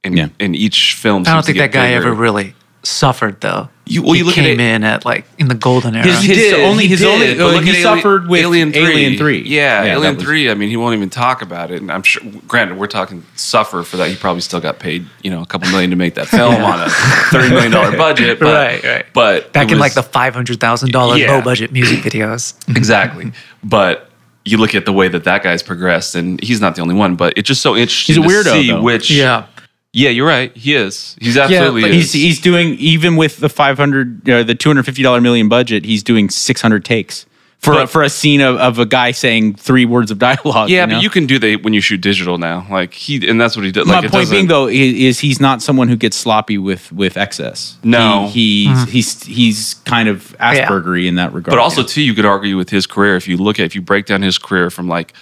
in 0.05 0.17
Yeah. 0.17 0.29
in 0.39 0.55
each 0.55 0.95
film. 0.95 1.23
I 1.27 1.33
don't 1.35 1.45
think 1.45 1.59
that 1.59 1.73
guy 1.73 1.89
bigger. 1.89 2.09
ever 2.09 2.13
really 2.15 2.55
suffered 2.85 3.41
though. 3.41 3.69
You- 3.87 4.03
well, 4.03 4.13
he 4.13 4.19
you 4.21 4.25
look 4.25 4.37
at 4.39 4.43
came 4.45 4.59
it- 4.59 4.75
in 4.75 4.83
at 4.85 5.05
like 5.05 5.25
in 5.39 5.47
the 5.47 5.55
golden 5.55 5.95
era. 5.95 6.05
His- 6.05 6.21
He 6.23 6.29
his 6.29 6.37
did. 6.37 6.65
only- 6.65 6.83
he 6.85 6.89
his 6.91 7.01
did, 7.01 7.09
only- 7.09 7.35
but 7.35 7.55
look 7.55 7.63
he 7.65 7.71
at 7.81 7.87
Ali- 7.87 8.01
suffered 8.01 8.29
with 8.29 8.41
Alien 8.41 8.73
Three. 8.73 8.83
Alien 8.83 9.19
3. 9.19 9.43
Yeah, 9.47 9.85
Yeah, 9.85 9.93
Alien 9.95 10.17
was- 10.17 10.25
Three. 10.25 10.51
I 10.51 10.55
mean, 10.55 10.69
he 10.69 10.77
won't 10.77 10.97
even 10.97 11.09
talk 11.11 11.43
about 11.43 11.71
it, 11.71 11.81
and 11.81 11.93
I'm 11.93 12.03
sure. 12.03 12.23
Granted, 12.49 12.77
we're 12.79 12.87
talking 12.89 13.23
suffer 13.37 13.85
for 13.85 13.97
that. 13.99 14.09
He 14.09 14.17
probably 14.17 14.41
still 14.41 14.61
got 14.61 14.81
paid, 14.81 15.07
you 15.23 15.31
know, 15.31 15.43
a 15.43 15.47
couple 15.47 15.69
million 15.71 15.91
to 15.91 15.97
make 15.97 16.15
that 16.15 16.27
film 16.39 16.57
on 16.57 16.81
a 16.81 16.89
thirty 17.31 17.51
million 17.51 17.71
dollar 17.71 17.97
budget. 17.97 18.41
But, 18.41 18.53
Right, 18.53 18.83
right. 18.85 19.05
But 19.13 19.53
Back 19.53 19.65
it 19.69 19.73
in 19.73 19.79
was- 19.79 19.81
like 19.81 19.95
the 19.95 20.03
five 20.03 20.35
hundred 20.35 20.59
thousand 20.59 20.91
dollar 20.91 21.17
Yeah. 21.17 21.33
low 21.37 21.41
budget 21.43 21.71
music 21.73 22.01
videos. 22.01 22.55
exactly. 22.77 23.31
But 23.65 24.11
you 24.45 24.59
look 24.59 24.75
at 24.75 24.85
the 24.85 24.93
way 24.93 25.09
that 25.09 25.25
that 25.25 25.43
guy's 25.43 25.63
progressed, 25.63 26.15
and 26.15 26.43
he's 26.43 26.61
not 26.61 26.75
the 26.77 26.83
only 26.83 26.95
one. 26.95 27.17
But 27.17 27.35
it's 27.37 27.49
just 27.49 27.63
so 27.63 27.77
interesting. 27.77 28.17
He's 28.17 28.25
a 28.25 28.29
to 28.29 28.35
weirdo, 28.51 28.53
See 28.53 28.69
though. 28.69 28.83
which. 28.83 29.11
Yeah. 29.11 29.47
Yeah, 29.95 30.09
you're 30.09 30.27
right. 30.27 30.57
He 30.57 30.75
is. 30.75 31.17
He's 31.21 31.37
absolutely. 31.37 31.83
but 31.83 31.91
is. 31.91 32.13
He's 32.13 32.23
he's 32.23 32.41
doing 32.41 32.77
even 32.79 33.17
with 33.17 33.37
the 33.37 33.51
five 33.51 33.77
hundred, 33.77 34.29
uh, 34.29 34.43
the 34.43 34.55
two 34.55 34.71
hundred 34.71 34.85
fifty 34.85 35.03
dollar 35.03 35.21
million 35.21 35.51
budget. 35.51 35.85
He's 35.85 36.03
doing 36.03 36.31
six 36.31 36.63
hundred 36.63 36.83
takes 36.87 37.27
for 37.63 37.83
a, 37.83 37.87
for 37.87 38.03
a 38.03 38.09
scene 38.09 38.41
of, 38.41 38.57
of 38.57 38.79
a 38.81 38.87
guy 38.87 39.13
saying 39.13 39.55
three 39.55 39.85
words 39.85 40.11
of 40.11 40.19
dialogue. 40.19 40.69
yeah, 40.69 40.85
know? 40.85 40.97
but 40.97 41.03
you 41.03 41.11
can 41.11 41.27
do 41.27 41.39
that 41.39 41.63
when 41.63 41.73
you 41.73 41.81
shoot 41.81 42.01
digital 42.01 42.37
now. 42.37 42.67
Like 42.69 42.93
he, 42.93 43.29
and 43.29 43.41
that's 43.41 43.57
what 43.57 43.65
he 43.65 43.71
did. 43.71 43.87
My 43.87 43.97
Like, 43.97 44.05
it 44.07 44.11
point 44.11 44.31
being, 44.31 44.49
though, 44.49 44.67
is, 44.67 44.95
is 44.95 45.21
he's 45.21 45.41
not 45.41 45.63
someone 45.63 45.89
who 45.89 45.97
gets 45.97 46.17
sloppy 46.17 46.59
with 46.59 46.91
with 46.93 47.17
excess. 47.17 47.79
No. 47.85 48.29
he, 48.29 48.67
he's 48.67 48.91
he's 48.91 49.23
he's 49.23 49.75
kind 49.85 50.09
of 50.09 50.37
Aspergery 50.41 51.07
in 51.07 51.15
that 51.15 51.33
regard. 51.33 51.53
But 51.53 51.61
also, 51.61 51.85
too, 51.85 52.03
you 52.03 52.15
could 52.15 52.27
argue 52.27 52.57
with 52.57 52.71
his 52.71 52.87
career 52.87 53.17
if 53.17 53.29
you 53.29 53.37
look 53.37 53.61
at 53.61 53.67
if 53.67 53.75
you 53.75 53.83
break 53.83 54.07
down 54.07 54.23
his 54.23 54.39
career 54.39 54.69
from 54.69 54.89
like 54.89 55.15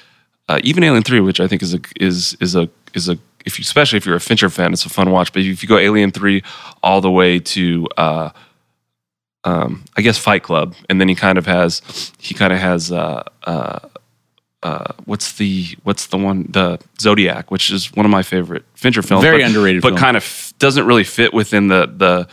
uh, 0.49 0.61
even 0.64 0.82
Alien 0.82 1.03
Three, 1.03 1.20
which 1.20 1.41
I 1.41 1.47
think 1.47 1.62
is 1.62 1.74
a 1.74 1.80
is 2.01 2.36
is 2.41 2.57
a 2.57 2.70
is 2.95 3.09
a 3.09 3.18
if 3.45 3.59
you, 3.59 3.62
especially 3.62 3.99
if 3.99 4.07
you're 4.07 4.16
a 4.16 4.20
Fincher 4.20 4.49
fan, 4.49 4.72
it's 4.72 4.84
a 4.84 4.91
fun 4.91 5.11
watch. 5.11 5.32
But 5.32 5.43
if 5.43 5.62
you 5.62 5.68
go 5.68 5.76
Alien 5.76 6.11
Three 6.11 6.43
all 6.82 7.01
the 7.01 7.11
way 7.11 7.38
to 7.38 7.86
uh, 7.97 8.30
um, 9.45 9.84
I 9.97 10.03
guess 10.03 10.18
Fight 10.18 10.43
Club, 10.43 10.74
and 10.88 11.01
then 11.01 11.09
he 11.09 11.14
kind 11.14 11.38
of 11.38 11.47
has 11.47 11.82
he 12.18 12.34
kind 12.34 12.53
of 12.53 12.59
has 12.59 12.93
uh, 12.93 13.22
uh, 13.45 13.78
uh, 14.62 14.93
what's 15.07 15.32
the 15.38 15.66
what's 15.84 16.07
the 16.09 16.18
one 16.18 16.47
the 16.51 16.78
Zodiac, 17.01 17.51
which 17.51 17.70
is 17.70 17.93
one 17.95 18.05
of 18.05 18.11
my 18.12 18.22
favorite 18.22 18.64
Fincher 18.74 19.03
films, 19.03 19.22
Very 19.24 19.38
but, 19.43 19.47
underrated 19.47 19.82
but 19.82 19.88
film. 19.91 19.99
kind 19.99 20.16
of 20.16 20.22
f- 20.22 20.53
doesn't 20.59 20.86
really 20.86 21.05
fit 21.05 21.32
within 21.32 21.68
the 21.68 21.86
the 21.97 22.28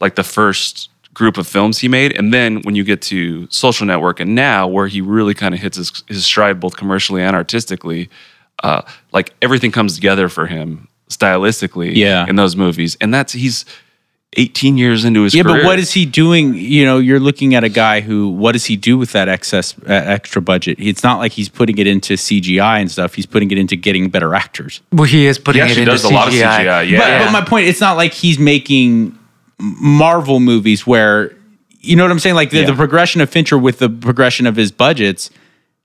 like 0.00 0.14
the 0.16 0.24
first 0.24 0.90
group 1.14 1.36
of 1.36 1.46
films 1.48 1.78
he 1.78 1.88
made. 1.88 2.16
And 2.16 2.32
then 2.32 2.62
when 2.62 2.74
you 2.76 2.84
get 2.84 3.02
to 3.02 3.48
Social 3.50 3.86
Network 3.86 4.20
and 4.20 4.34
now, 4.36 4.68
where 4.68 4.86
he 4.86 5.00
really 5.00 5.34
kind 5.34 5.52
of 5.52 5.60
hits 5.60 5.76
his, 5.76 6.02
his 6.06 6.24
stride 6.24 6.60
both 6.60 6.76
commercially 6.76 7.22
and 7.22 7.34
artistically, 7.34 8.08
uh, 8.62 8.82
like 9.12 9.34
everything 9.42 9.72
comes 9.72 9.96
together 9.96 10.28
for 10.28 10.46
him 10.46 10.86
stylistically 11.10 11.94
Yeah. 11.96 12.24
in 12.28 12.36
those 12.36 12.54
movies. 12.54 12.96
And 13.00 13.12
that's 13.12 13.32
he's 13.32 13.64
18 14.36 14.76
years 14.76 15.04
into 15.04 15.22
his 15.22 15.34
yeah, 15.34 15.42
career. 15.42 15.56
but 15.58 15.64
what 15.64 15.78
is 15.78 15.92
he 15.92 16.04
doing? 16.04 16.54
You 16.54 16.84
know, 16.84 16.98
you're 16.98 17.18
looking 17.18 17.54
at 17.54 17.64
a 17.64 17.68
guy 17.68 18.00
who. 18.02 18.28
What 18.28 18.52
does 18.52 18.66
he 18.66 18.76
do 18.76 18.98
with 18.98 19.12
that 19.12 19.28
excess 19.28 19.74
uh, 19.86 19.92
extra 19.92 20.42
budget? 20.42 20.78
It's 20.78 21.02
not 21.02 21.18
like 21.18 21.32
he's 21.32 21.48
putting 21.48 21.78
it 21.78 21.86
into 21.86 22.14
CGI 22.14 22.80
and 22.80 22.90
stuff. 22.90 23.14
He's 23.14 23.26
putting 23.26 23.50
it 23.50 23.58
into 23.58 23.74
getting 23.74 24.10
better 24.10 24.34
actors. 24.34 24.82
Well, 24.92 25.04
he 25.04 25.26
is 25.26 25.38
he 25.38 25.42
putting 25.42 25.62
it 25.62 25.64
actually 25.66 25.82
into 25.82 25.92
does 25.92 26.04
a 26.04 26.08
CGI. 26.08 26.12
lot 26.12 26.28
of 26.28 26.34
CGI. 26.34 26.90
Yeah. 26.90 26.98
But, 27.20 27.24
but 27.24 27.32
my 27.32 27.44
point, 27.48 27.68
it's 27.68 27.80
not 27.80 27.96
like 27.96 28.12
he's 28.12 28.38
making 28.38 29.18
Marvel 29.58 30.40
movies 30.40 30.86
where 30.86 31.34
you 31.80 31.96
know 31.96 32.04
what 32.04 32.10
I'm 32.10 32.18
saying. 32.18 32.34
Like 32.36 32.50
the, 32.50 32.58
Yeah. 32.60 32.66
the 32.66 32.74
progression 32.74 33.20
of 33.22 33.30
Fincher 33.30 33.56
with 33.56 33.78
the 33.78 33.88
progression 33.88 34.46
of 34.46 34.56
his 34.56 34.70
budgets 34.70 35.30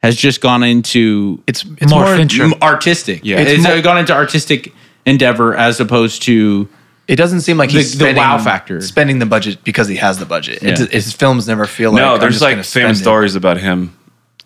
has 0.02 0.18
just 0.18 0.42
gone 0.42 0.64
into 0.64 1.42
It's 1.48 1.64
it's 1.80 1.90
More 1.92 2.06
more, 2.06 2.16
Fincher. 2.18 2.50
artistic. 2.62 3.22
Yeah. 3.24 3.40
it's, 3.40 3.52
It's 3.52 3.64
more- 3.64 3.80
gone 3.82 3.98
into 4.00 4.14
artistic 4.14 4.74
endeavor 5.06 5.56
as 5.56 5.80
opposed 5.80 6.24
to 6.24 6.68
It 7.08 7.18
doesn't 7.18 7.42
seem 7.42 7.58
like 7.58 7.70
he's 7.70 7.92
the 7.92 7.98
spending, 7.98 8.24
wow 8.24 8.38
factor. 8.38 8.80
spending 8.82 9.20
the 9.20 9.26
budget 9.26 9.64
because 9.64 9.88
he 9.90 9.96
has 9.98 10.20
the 10.20 10.26
budget. 10.26 10.64
It's, 10.64 10.80
Yeah. 10.82 10.88
his 10.88 11.12
films 11.14 11.48
never 11.48 11.66
feel 11.66 11.92
like 11.92 12.02
no, 12.02 12.14
I'm 12.14 12.20
there's 12.20 12.36
just 12.36 12.42
like 12.44 12.54
gonna 12.54 12.64
famous 12.64 13.00
stories 13.00 13.36
about 13.36 13.58
him 13.58 13.98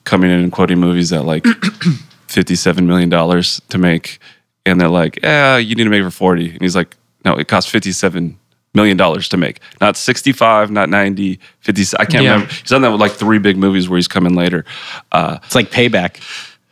coming 0.05 0.31
in 0.31 0.39
and 0.39 0.51
quoting 0.51 0.79
movies 0.79 1.13
at 1.13 1.23
like 1.25 1.43
$57 2.27 2.85
million 2.85 3.09
to 3.09 3.77
make. 3.77 4.19
And 4.65 4.81
they're 4.81 4.89
like, 4.89 5.19
yeah, 5.23 5.57
you 5.57 5.75
need 5.75 5.83
to 5.85 5.89
make 5.89 6.01
it 6.01 6.05
for 6.05 6.11
40. 6.11 6.49
And 6.51 6.61
he's 6.61 6.75
like, 6.75 6.95
no, 7.23 7.35
it 7.35 7.47
costs 7.47 7.69
57 7.69 8.37
million 8.73 8.97
dollars 8.97 9.29
to 9.29 9.37
make. 9.37 9.59
Not 9.81 9.95
65, 9.97 10.71
not 10.71 10.89
90, 10.89 11.39
50. 11.61 11.97
I 11.99 12.05
can't 12.05 12.23
Yeah. 12.23 12.31
remember. 12.33 12.53
He's 12.53 12.69
done 12.69 12.81
that 12.83 12.91
with 12.91 13.01
like 13.01 13.13
three 13.13 13.39
big 13.39 13.57
movies 13.57 13.87
where 13.89 13.97
he's 13.97 14.07
coming 14.07 14.35
later. 14.35 14.65
Uh, 15.11 15.37
it's 15.43 15.55
like 15.55 15.71
payback. 15.71 16.17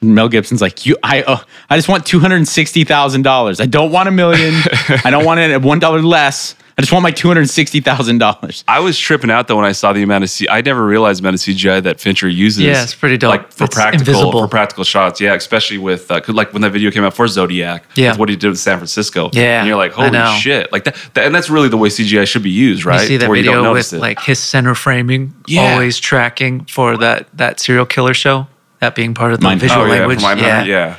Mel 0.02 0.30
Gibson's 0.30 0.62
like 0.62 0.86
you. 0.86 0.96
I 1.02 1.24
uh, 1.24 1.38
I 1.70 1.78
just 1.78 1.88
want 1.90 2.06
two 2.06 2.20
hundred 2.20 2.36
and 2.38 2.48
sixty 2.48 2.84
thousand 2.84 3.24
dollars. 3.24 3.60
I 3.60 3.66
don't 3.66 3.92
want 3.92 4.08
a 4.08 4.12
million. 4.12 4.54
I 5.04 5.10
don't 5.10 5.26
want 5.26 5.40
it 5.40 5.52
at 5.52 5.62
one 5.62 5.80
dollar 5.80 6.02
less. 6.02 6.56
I 6.78 6.82
just 6.82 6.92
want 6.92 7.04
my 7.04 7.12
two 7.12 7.30
hundred 7.30 7.40
and 7.42 7.50
sixty 7.50 7.80
thousand 7.80 8.18
dollars. 8.18 8.66
I 8.68 8.82
was 8.82 9.00
tripping 9.00 9.32
out 9.32 9.48
though 9.48 9.56
when 9.56 9.64
I 9.66 9.72
saw 9.72 9.94
the 9.94 10.04
amount 10.04 10.26
of 10.26 10.30
C. 10.30 10.48
I 10.50 10.60
never 10.62 10.86
realized 10.86 11.22
the 11.22 11.24
amount 11.24 11.36
of 11.36 11.40
CGI 11.40 11.82
that 11.84 12.02
Fincher 12.02 12.28
uses. 12.28 12.64
Yeah, 12.64 12.84
it's 12.84 12.94
pretty 12.94 13.18
dope. 13.18 13.30
Like 13.30 13.52
for 13.52 13.64
It's 13.64 13.74
practical 13.76 14.02
invisible. 14.10 14.32
for 14.34 14.48
practical 14.50 14.84
shots. 14.84 15.22
Yeah, 15.22 15.34
especially 15.36 15.78
with 15.78 16.12
uh, 16.12 16.20
'cause, 16.20 16.36
like 16.36 16.52
when 16.52 16.62
that 16.64 16.72
video 16.72 16.92
came 16.92 17.06
out 17.06 17.14
for 17.16 17.28
Zodiac. 17.30 17.86
Yeah. 17.96 18.12
with 18.12 18.20
what 18.20 18.30
he 18.30 18.36
did 18.36 18.50
with 18.50 18.60
San 18.60 18.78
Francisco. 18.78 19.30
Yeah, 19.32 19.60
and 19.60 19.68
you're 19.68 19.78
like, 19.78 19.94
holy 19.94 20.20
shit! 20.40 20.70
Like 20.74 20.84
that, 20.84 20.96
that, 21.14 21.26
and 21.26 21.34
that's 21.34 21.50
really 21.50 21.70
the 21.70 21.78
way 21.78 21.88
CGI 21.88 22.28
should 22.28 22.44
be 22.44 22.52
used, 22.52 22.84
right? 22.86 23.00
You 23.02 23.08
see 23.08 23.18
that 23.18 23.30
Where 23.30 23.38
don't 23.42 23.46
video 23.54 23.64
notice 23.64 23.94
with 23.94 24.00
it. 24.00 24.02
like 24.02 24.20
his 24.20 24.38
center 24.40 24.76
framing 24.76 25.34
Yeah. 25.48 25.72
always 25.72 25.98
tracking 25.98 26.66
for 26.66 26.98
that 26.98 27.28
that 27.38 27.60
serial 27.62 27.86
killer 27.86 28.14
show. 28.14 28.48
That 28.80 28.96
being 28.96 29.14
part 29.14 29.34
of 29.34 29.40
the 29.40 29.48
Mindhunter. 29.48 29.60
visual 29.60 29.82
oh 29.82 29.86
yeah, 29.86 29.92
language. 30.00 30.22
from 30.22 30.40
yeah. 30.40 30.64
yeah, 30.64 30.64
yeah. 30.64 30.98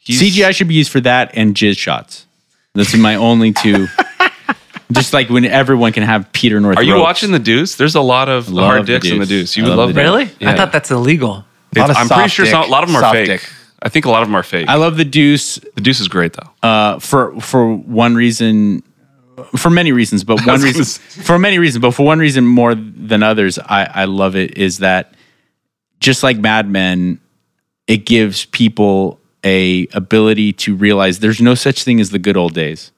He's- 0.00 0.22
CGI 0.22 0.54
should 0.54 0.68
be 0.68 0.74
used 0.74 0.90
for 0.90 1.00
that 1.00 1.32
and 1.34 1.54
jizz 1.54 1.78
shots. 1.78 2.26
That's 2.74 2.96
my 2.96 3.16
only 3.16 3.52
two. 3.52 3.88
just 4.92 5.12
like 5.12 5.28
when 5.28 5.44
everyone 5.44 5.92
can 5.92 6.02
have 6.02 6.32
Peter 6.32 6.60
North. 6.60 6.78
Are 6.78 6.82
you 6.82 6.94
ropes. 6.94 7.02
watching 7.02 7.32
the 7.32 7.38
Deuce? 7.38 7.74
There's 7.76 7.94
a 7.94 8.00
lot 8.00 8.28
of 8.28 8.48
Love 8.48 8.64
hard 8.64 8.82
The 8.82 8.86
dicks 8.86 9.06
in 9.10 9.18
the 9.18 9.26
Deuce. 9.26 9.50
Deuce. 9.52 9.56
You 9.56 9.64
I 9.64 9.68
would 9.68 9.76
love 9.76 9.86
love 9.88 9.94
that. 9.96 10.02
Really? 10.02 10.30
Yeah. 10.40 10.52
I 10.52 10.56
thought 10.56 10.72
that's 10.72 10.90
illegal. 10.90 11.44
A 11.76 11.80
lot 11.80 11.90
of 11.90 11.96
I'm 11.96 12.08
pretty 12.08 12.28
sure 12.30 12.44
dick- 12.44 12.52
some, 12.52 12.64
a 12.64 12.66
lot 12.66 12.82
of 12.82 12.88
them 12.88 12.96
are 12.96 13.00
soft 13.00 13.14
fake. 13.14 13.26
dick. 13.26 13.50
I 13.82 13.88
think 13.90 14.06
a 14.06 14.10
lot 14.10 14.22
of 14.22 14.28
them 14.28 14.34
are 14.34 14.42
fake. 14.42 14.68
I 14.68 14.74
love 14.76 14.96
the 14.96 15.04
Deuce 15.04 15.56
the 15.74 15.80
Deuce 15.80 16.00
is 16.00 16.08
great 16.08 16.32
though. 16.32 16.66
uh, 16.68 16.98
for 16.98 17.38
for 17.40 17.74
one 17.74 18.14
reason, 18.14 18.82
for 19.56 19.70
many 19.70 19.92
reasons, 19.92 20.24
but 20.24 20.40
one 20.46 20.60
reason 20.60 20.84
for 21.22 21.38
many 21.38 21.58
reasons, 21.58 21.82
but 21.82 21.92
for 21.92 22.04
one 22.06 22.18
reason 22.18 22.46
more 22.46 22.74
than 22.74 23.22
others, 23.22 23.58
I, 23.58 23.84
I 23.84 24.04
love 24.06 24.34
it 24.36 24.56
is 24.56 24.78
that 24.78 25.12
just 26.00 26.22
like 26.22 26.38
Mad 26.38 26.68
Men, 26.68 27.20
it 27.86 28.06
gives 28.06 28.44
people 28.46 29.18
a 29.44 29.86
ability 29.92 30.52
to 30.52 30.74
realize 30.74 31.20
there's 31.20 31.40
no 31.40 31.54
such 31.54 31.84
thing 31.84 32.00
as 32.00 32.10
the 32.10 32.18
good 32.18 32.36
old 32.36 32.54
days. 32.54 32.90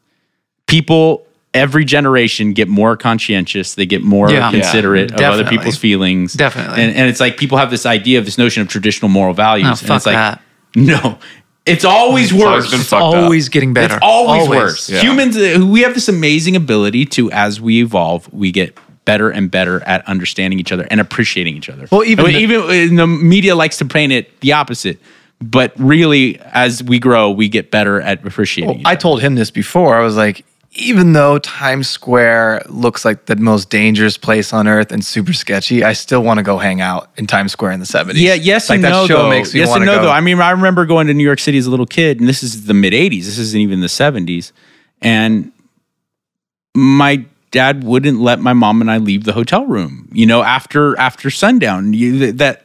People 0.67 1.27
every 1.53 1.85
generation 1.85 2.53
get 2.53 2.69
more 2.69 2.97
conscientious, 2.97 3.75
they 3.75 3.85
get 3.85 4.03
more 4.03 4.31
Yeah. 4.31 4.51
considerate 4.53 5.11
Yeah, 5.11 5.29
of 5.29 5.35
other 5.35 5.45
people's 5.45 5.77
feelings. 5.77 6.33
Definitely. 6.35 6.81
And, 6.83 6.95
and 6.95 7.09
it's 7.09 7.19
like 7.19 7.37
people 7.39 7.59
have 7.59 7.71
this 7.73 7.85
idea 7.87 8.21
of 8.21 8.25
this 8.25 8.39
notion 8.39 8.63
of 8.63 8.69
traditional 8.69 9.09
moral 9.09 9.35
values. 9.35 9.67
Oh, 9.67 9.71
and 9.71 9.79
fuck 9.81 9.97
it's 9.97 10.07
like, 10.07 10.15
that. 10.15 10.43
no, 10.77 11.19
it's 11.67 11.85
always 11.85 12.33
always 12.33 12.45
worse. 12.45 12.71
been 12.71 12.81
It's 12.81 12.89
fucked 12.89 13.03
up. 13.03 13.23
always 13.25 13.49
getting 13.49 13.75
better. 13.75 13.97
It's 13.97 14.03
always, 14.05 14.49
worse. 14.49 14.89
Yeah. 14.91 15.01
Humans, 15.01 15.37
uh, 15.37 15.67
we 15.67 15.81
have 15.83 15.95
this 15.95 16.09
amazing 16.09 16.55
ability 16.55 17.05
to, 17.07 17.33
as 17.33 17.61
we 17.61 17.81
evolve, 17.83 18.33
we 18.33 18.53
get 18.53 18.79
better 19.11 19.29
and 19.29 19.51
better 19.51 19.83
at 19.87 20.07
understanding 20.07 20.61
each 20.61 20.71
other 20.71 20.87
and 20.89 21.01
appreciating 21.01 21.57
each 21.57 21.69
other. 21.69 21.89
Well, 21.91 22.05
even 22.05 22.27
the- 22.27 22.39
even 22.39 22.61
uh, 22.61 23.03
the 23.03 23.07
media 23.09 23.57
likes 23.57 23.79
to 23.79 23.85
paint 23.85 24.13
it 24.13 24.39
the 24.41 24.53
opposite, 24.53 24.99
but 25.41 25.73
really, 25.77 26.39
as 26.53 26.81
we 26.83 27.01
grow, 27.01 27.29
we 27.31 27.49
get 27.49 27.73
better 27.73 28.01
at 28.01 28.25
appreciating. 28.25 28.81
each 28.81 28.87
I 28.87 28.95
told 28.95 29.21
him 29.21 29.35
this 29.35 29.51
before. 29.51 29.97
I 29.97 30.05
was 30.05 30.17
like, 30.17 30.45
even 30.75 31.13
though 31.13 31.41
Times 31.41 31.89
Square 31.89 32.63
looks 32.69 33.05
like 33.05 33.27
the 33.27 33.35
most 33.35 33.69
dangerous 33.69 34.17
place 34.17 34.53
on 34.53 34.69
earth 34.69 34.93
and 34.93 35.05
super 35.05 35.33
sketchy, 35.33 35.83
I 35.83 35.95
still 35.95 36.23
want 36.23 36.39
to 36.39 36.45
go 36.45 36.59
hang 36.59 36.81
out 36.81 37.11
in 37.17 37.27
Times 37.27 37.51
Square 37.51 37.73
in 37.73 37.81
the 37.81 37.87
70s. 37.87 38.13
Yeah, 38.15 38.35
yes 38.35 38.69
like 38.69 38.77
and 38.77 38.85
that 38.85 38.91
no. 38.91 39.07
show 39.09 39.23
though. 39.25 39.31
makes 39.31 39.53
me 39.53 39.59
yes 39.59 39.75
and 39.75 39.85
no, 39.85 39.97
go. 39.97 40.03
though. 40.03 40.11
I 40.13 40.21
mean, 40.21 40.41
I 40.41 40.53
remember 40.53 40.87
going 40.87 41.09
to 41.09 41.15
New 41.15 41.25
York 41.25 41.41
City 41.41 41.59
as 41.59 41.67
a 41.67 41.71
little 41.71 41.87
kid, 41.87 42.21
and 42.21 42.29
this 42.29 42.45
is 42.45 42.67
the 42.67 42.75
mid 42.75 42.93
'80s. 42.93 43.25
This 43.25 43.39
isn't 43.39 43.61
even 43.61 43.81
the 43.81 43.89
'70s, 43.89 44.53
and 45.03 45.51
my 46.77 47.25
dad 47.51 47.85
wouldn't 47.85 48.21
let 48.21 48.41
my 48.41 48.53
mom 48.53 48.81
and 48.81 48.91
I 48.91 48.99
leave 48.99 49.25
the 49.25 49.33
hotel 49.33 49.67
room. 49.67 50.09
You 50.13 50.27
know, 50.27 50.43
after 50.43 50.99
after 50.99 51.31
sundown. 51.31 51.93
You, 51.93 52.33
that 52.33 52.65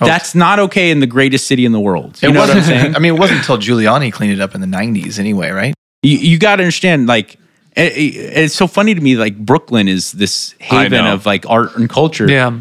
oh. 0.00 0.06
that's 0.06 0.34
not 0.34 0.58
okay 0.58 0.90
in 0.90 1.00
the 1.00 1.06
greatest 1.06 1.46
city 1.46 1.64
in 1.64 1.72
the 1.72 1.80
world. 1.80 2.20
You 2.22 2.28
It 2.28 2.32
know 2.32 2.40
what 2.40 2.50
I'm 2.50 2.62
saying? 2.62 2.96
I 2.96 2.98
mean, 2.98 3.14
it 3.14 3.18
wasn't 3.18 3.40
until 3.40 3.58
Giuliani 3.58 4.12
cleaned 4.12 4.32
it 4.32 4.40
up 4.40 4.54
in 4.54 4.60
the 4.60 4.66
'90s, 4.66 5.18
anyway, 5.18 5.50
right? 5.50 5.74
you, 6.02 6.18
you 6.18 6.38
got 6.38 6.56
to 6.56 6.62
understand 6.62 7.06
like 7.08 7.34
it- 7.76 7.96
it- 7.96 8.14
it's 8.44 8.54
so 8.54 8.66
funny 8.66 8.94
to 8.94 9.00
me 9.00 9.16
like 9.16 9.36
brooklyn 9.36 9.88
is 9.88 10.12
this 10.12 10.54
haven 10.60 11.04
of 11.06 11.26
like 11.26 11.44
art 11.48 11.74
and 11.76 11.88
culture 11.90 12.30
Yeah. 12.30 12.60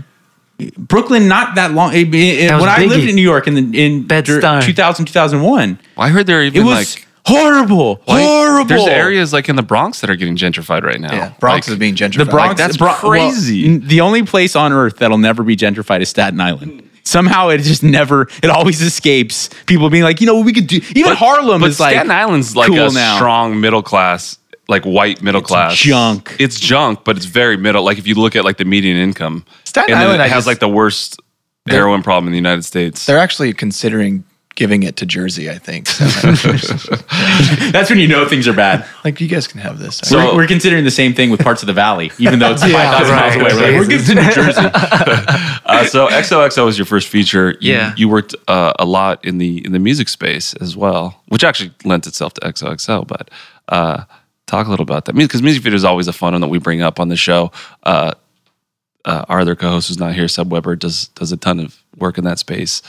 brooklyn 0.77 1.27
not 1.27 1.55
that 1.55 1.73
long 1.73 1.93
it- 1.93 2.13
it- 2.15 2.47
That 2.47 2.55
was 2.55 2.61
when 2.61 2.69
i 2.69 2.85
lived 2.85 3.07
in 3.09 3.15
new 3.15 3.21
york 3.21 3.47
in 3.47 3.53
the 3.55 3.85
in 3.85 4.03
Bed-Stuy. 4.07 4.63
2000 4.65 5.05
2001 5.05 5.79
Well, 5.97 6.07
I 6.07 6.09
heard 6.09 6.25
there 6.25 6.39
are 6.39 6.43
it 6.43 6.47
even 6.55 6.65
was 6.65 6.95
like 6.95 7.04
horrible 7.25 8.01
like, 8.07 8.23
horrible 8.23 8.67
There's 8.67 8.87
areas 8.87 9.33
like 9.33 9.49
in 9.49 9.55
the 9.55 9.63
Bronx 9.63 10.01
that 10.01 10.09
are 10.09 10.15
getting 10.15 10.35
gentrified 10.37 10.83
right 10.83 10.99
now. 10.99 11.13
Yeah, 11.13 11.33
Bronx 11.39 11.67
Like, 11.67 11.73
is 11.73 11.79
being 11.79 11.95
gentrified. 11.95 12.17
the 12.17 12.25
bronx 12.25 12.57
that's 12.59 12.77
Bro- 12.77 12.93
crazy. 12.93 13.65
n- 13.65 13.81
the 13.85 14.01
only 14.01 14.23
place 14.23 14.55
on 14.55 14.71
earth 14.73 14.97
that'll 14.97 15.17
never 15.17 15.43
be 15.43 15.55
gentrified 15.55 16.01
is 16.01 16.09
staten 16.09 16.39
island 16.39 16.81
somehow 17.03 17.49
it 17.49 17.59
just 17.59 17.83
never 17.83 18.27
it 18.41 18.49
always 18.49 18.81
escapes 18.81 19.49
people 19.67 19.89
being 19.91 20.03
like 20.03 20.19
you 20.21 20.25
know 20.27 20.39
we 20.39 20.51
could 20.53 20.65
do 20.67 20.77
even 20.95 21.03
but- 21.11 21.17
harlem 21.17 21.61
but 21.61 21.69
is 21.69 21.79
like 21.79 21.93
Staten 21.93 22.11
Island's 22.11 22.55
like 22.55 22.67
cool 22.69 22.79
a 22.89 22.91
now. 22.91 23.15
strong 23.17 23.59
middle 23.61 23.83
class, 23.83 24.37
like 24.67 24.83
white 24.83 25.21
middle 25.21 25.41
class 25.43 25.75
junk. 25.75 26.35
It's 26.39 26.59
junk, 26.59 27.03
but 27.03 27.15
it's 27.17 27.25
very 27.27 27.57
middle. 27.57 27.83
Like 27.83 27.99
if 27.99 28.07
you 28.07 28.15
look 28.15 28.35
at 28.35 28.43
like 28.43 28.57
the 28.57 28.65
median 28.65 28.97
income, 28.97 29.45
Staten 29.65 29.91
and 29.93 29.99
Island, 30.03 30.21
it 30.21 30.29
has 30.29 30.37
just- 30.39 30.47
like 30.47 30.59
the 30.59 30.67
worst 30.69 31.19
heroin 31.67 32.01
problem 32.03 32.27
in 32.27 32.31
the 32.31 32.37
United 32.37 32.63
States. 32.65 33.05
They're 33.05 33.19
actually 33.19 33.53
considering 33.53 34.23
giving 34.55 34.83
it 34.83 34.95
to 34.97 35.05
Jersey. 35.05 35.49
I 35.49 35.57
think. 35.57 35.87
So, 35.87 36.05
that's 37.71 37.89
when 37.89 37.99
you 37.99 38.07
know 38.07 38.27
things 38.27 38.47
are 38.47 38.53
bad 38.53 38.85
like 39.03 39.19
you 39.21 39.27
guys 39.27 39.47
can 39.47 39.59
have 39.61 39.79
this. 39.79 39.97
So- 39.97 40.17
we're, 40.17 40.35
we're 40.35 40.47
considering 40.47 40.83
the 40.83 40.91
same 40.91 41.13
thing 41.13 41.29
with 41.29 41.41
parts 41.41 41.61
of 41.61 41.67
the 41.67 41.73
valley, 41.73 42.11
even 42.19 42.39
though 42.39 42.51
it's 42.51 42.61
5,000 42.71 42.73
miles 42.73 43.09
right. 43.09 43.35
away. 43.35 43.53
We're, 43.53 43.79
like, 43.79 43.79
we're 43.81 43.87
giving 43.87 44.17
it 44.17 44.31
to 44.33 44.41
New 44.41 44.43
Jersey. 44.51 44.61
Uh, 45.65 45.83
so 45.83 46.07
XOXO 46.07 46.63
was 46.65 46.77
your 46.77 46.85
first 46.85 47.07
feature. 47.07 47.57
You, 47.59 47.73
Yeah. 47.73 47.93
you 47.97 48.07
worked 48.07 48.35
uh, 48.47 48.71
a 48.77 48.85
lot 48.85 49.25
in 49.25 49.39
the 49.39 49.65
in 49.65 49.71
the 49.71 49.79
music 49.79 50.07
space 50.07 50.53
as 50.55 50.77
well, 50.77 51.21
which 51.27 51.43
actually 51.43 51.71
lent 51.83 52.05
itself 52.05 52.33
to 52.35 52.41
XOXO. 52.41 53.05
But 53.07 53.31
uh, 53.69 54.03
talk 54.45 54.67
a 54.67 54.69
little 54.69 54.83
about 54.83 55.05
that 55.05 55.13
because 55.15 55.41
music 55.41 55.63
video 55.63 55.75
is 55.75 55.83
always 55.83 56.07
a 56.07 56.13
fun 56.13 56.33
one 56.33 56.41
that 56.41 56.49
we 56.49 56.59
bring 56.59 56.81
up 56.83 56.99
on 56.99 57.07
the 57.09 57.15
show. 57.15 57.51
Uh, 57.83 58.11
uh, 59.05 59.25
our 59.27 59.39
other 59.39 59.55
co-host 59.55 59.87
who's 59.87 59.99
not 59.99 60.13
here, 60.13 60.27
Sub 60.27 60.51
Weber, 60.51 60.75
does 60.75 61.07
does 61.09 61.31
a 61.31 61.37
ton 61.37 61.59
of 61.59 61.81
work 61.97 62.19
in 62.19 62.23
that 62.25 62.37
space. 62.39 62.83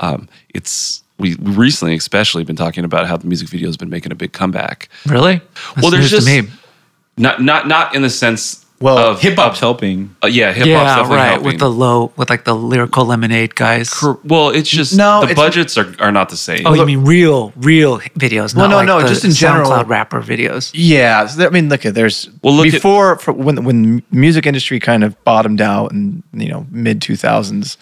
Um, 0.00 0.28
it's 0.52 1.04
we, 1.18 1.34
we 1.36 1.52
recently, 1.52 1.94
especially, 1.94 2.44
been 2.44 2.56
talking 2.56 2.84
about 2.84 3.06
how 3.06 3.16
the 3.16 3.26
music 3.26 3.48
video 3.48 3.68
has 3.68 3.76
been 3.76 3.90
making 3.90 4.12
a 4.12 4.16
big 4.16 4.32
comeback. 4.32 4.88
Really? 5.06 5.36
That's 5.74 5.82
Well, 5.82 5.90
there's 5.90 6.02
news 6.02 6.10
to 6.10 6.16
just- 6.16 6.26
me. 6.26 6.50
Not 7.18 7.40
not 7.40 7.66
not 7.66 7.94
in 7.94 8.02
the 8.02 8.10
sense 8.10 8.62
Well, 8.78 8.98
of 8.98 9.22
Hip 9.22 9.36
hop's 9.36 9.58
helping. 9.58 10.14
uh, 10.22 10.26
yeah, 10.26 10.48
hip 10.52 10.58
hop's 10.58 10.68
Yeah, 10.68 10.84
definitely 10.96 11.16
right. 11.16 11.26
helping. 11.28 11.46
With 11.46 11.58
the 11.60 11.70
low, 11.70 12.12
with 12.18 12.28
like 12.28 12.44
the 12.44 12.54
lyrical 12.54 13.06
lemonade 13.06 13.54
guys. 13.54 13.88
Cor- 13.88 14.18
Well, 14.22 14.50
it's 14.50 14.68
just 14.68 14.94
No, 14.94 15.20
the 15.20 15.30
it's- 15.30 15.36
budgets 15.36 15.78
are, 15.78 15.94
are 15.98 16.12
not 16.12 16.28
the 16.28 16.36
same. 16.36 16.66
Oh, 16.66 16.74
you 16.74 16.84
mean 16.84 17.06
real, 17.06 17.54
real 17.56 18.00
videos? 18.18 18.54
Well, 18.54 18.68
no, 18.68 18.76
like 18.76 18.86
no, 18.86 19.00
the 19.00 19.08
just 19.08 19.24
in 19.24 19.30
general- 19.32 19.70
SoundCloud 19.70 19.88
rapper 19.88 20.20
videos. 20.20 20.70
Yeah, 20.74 21.26
so 21.26 21.38
there- 21.38 21.48
I 21.48 21.50
mean, 21.52 21.70
look 21.70 21.86
at 21.86 21.94
there's 21.94 22.28
Well, 22.42 22.52
look 22.52 22.66
at- 22.66 22.72
before 22.72 23.18
for 23.18 23.32
when 23.32 23.64
when 23.64 24.02
music 24.10 24.44
industry 24.44 24.78
kind 24.78 25.02
of 25.02 25.16
bottomed 25.24 25.62
out 25.62 25.92
in 25.92 26.22
you 26.34 26.50
know 26.50 26.66
mid 26.70 27.00
two 27.00 27.16
thousands, 27.16 27.78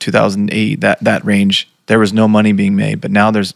two 0.00 0.10
thousand 0.12 0.50
eight 0.52 0.82
that 0.82 1.02
that 1.02 1.24
range, 1.24 1.66
there 1.90 1.98
was 1.98 2.12
no 2.12 2.28
money 2.28 2.52
being 2.52 2.76
made, 2.76 3.00
but 3.00 3.10
now 3.10 3.32
there's 3.32 3.52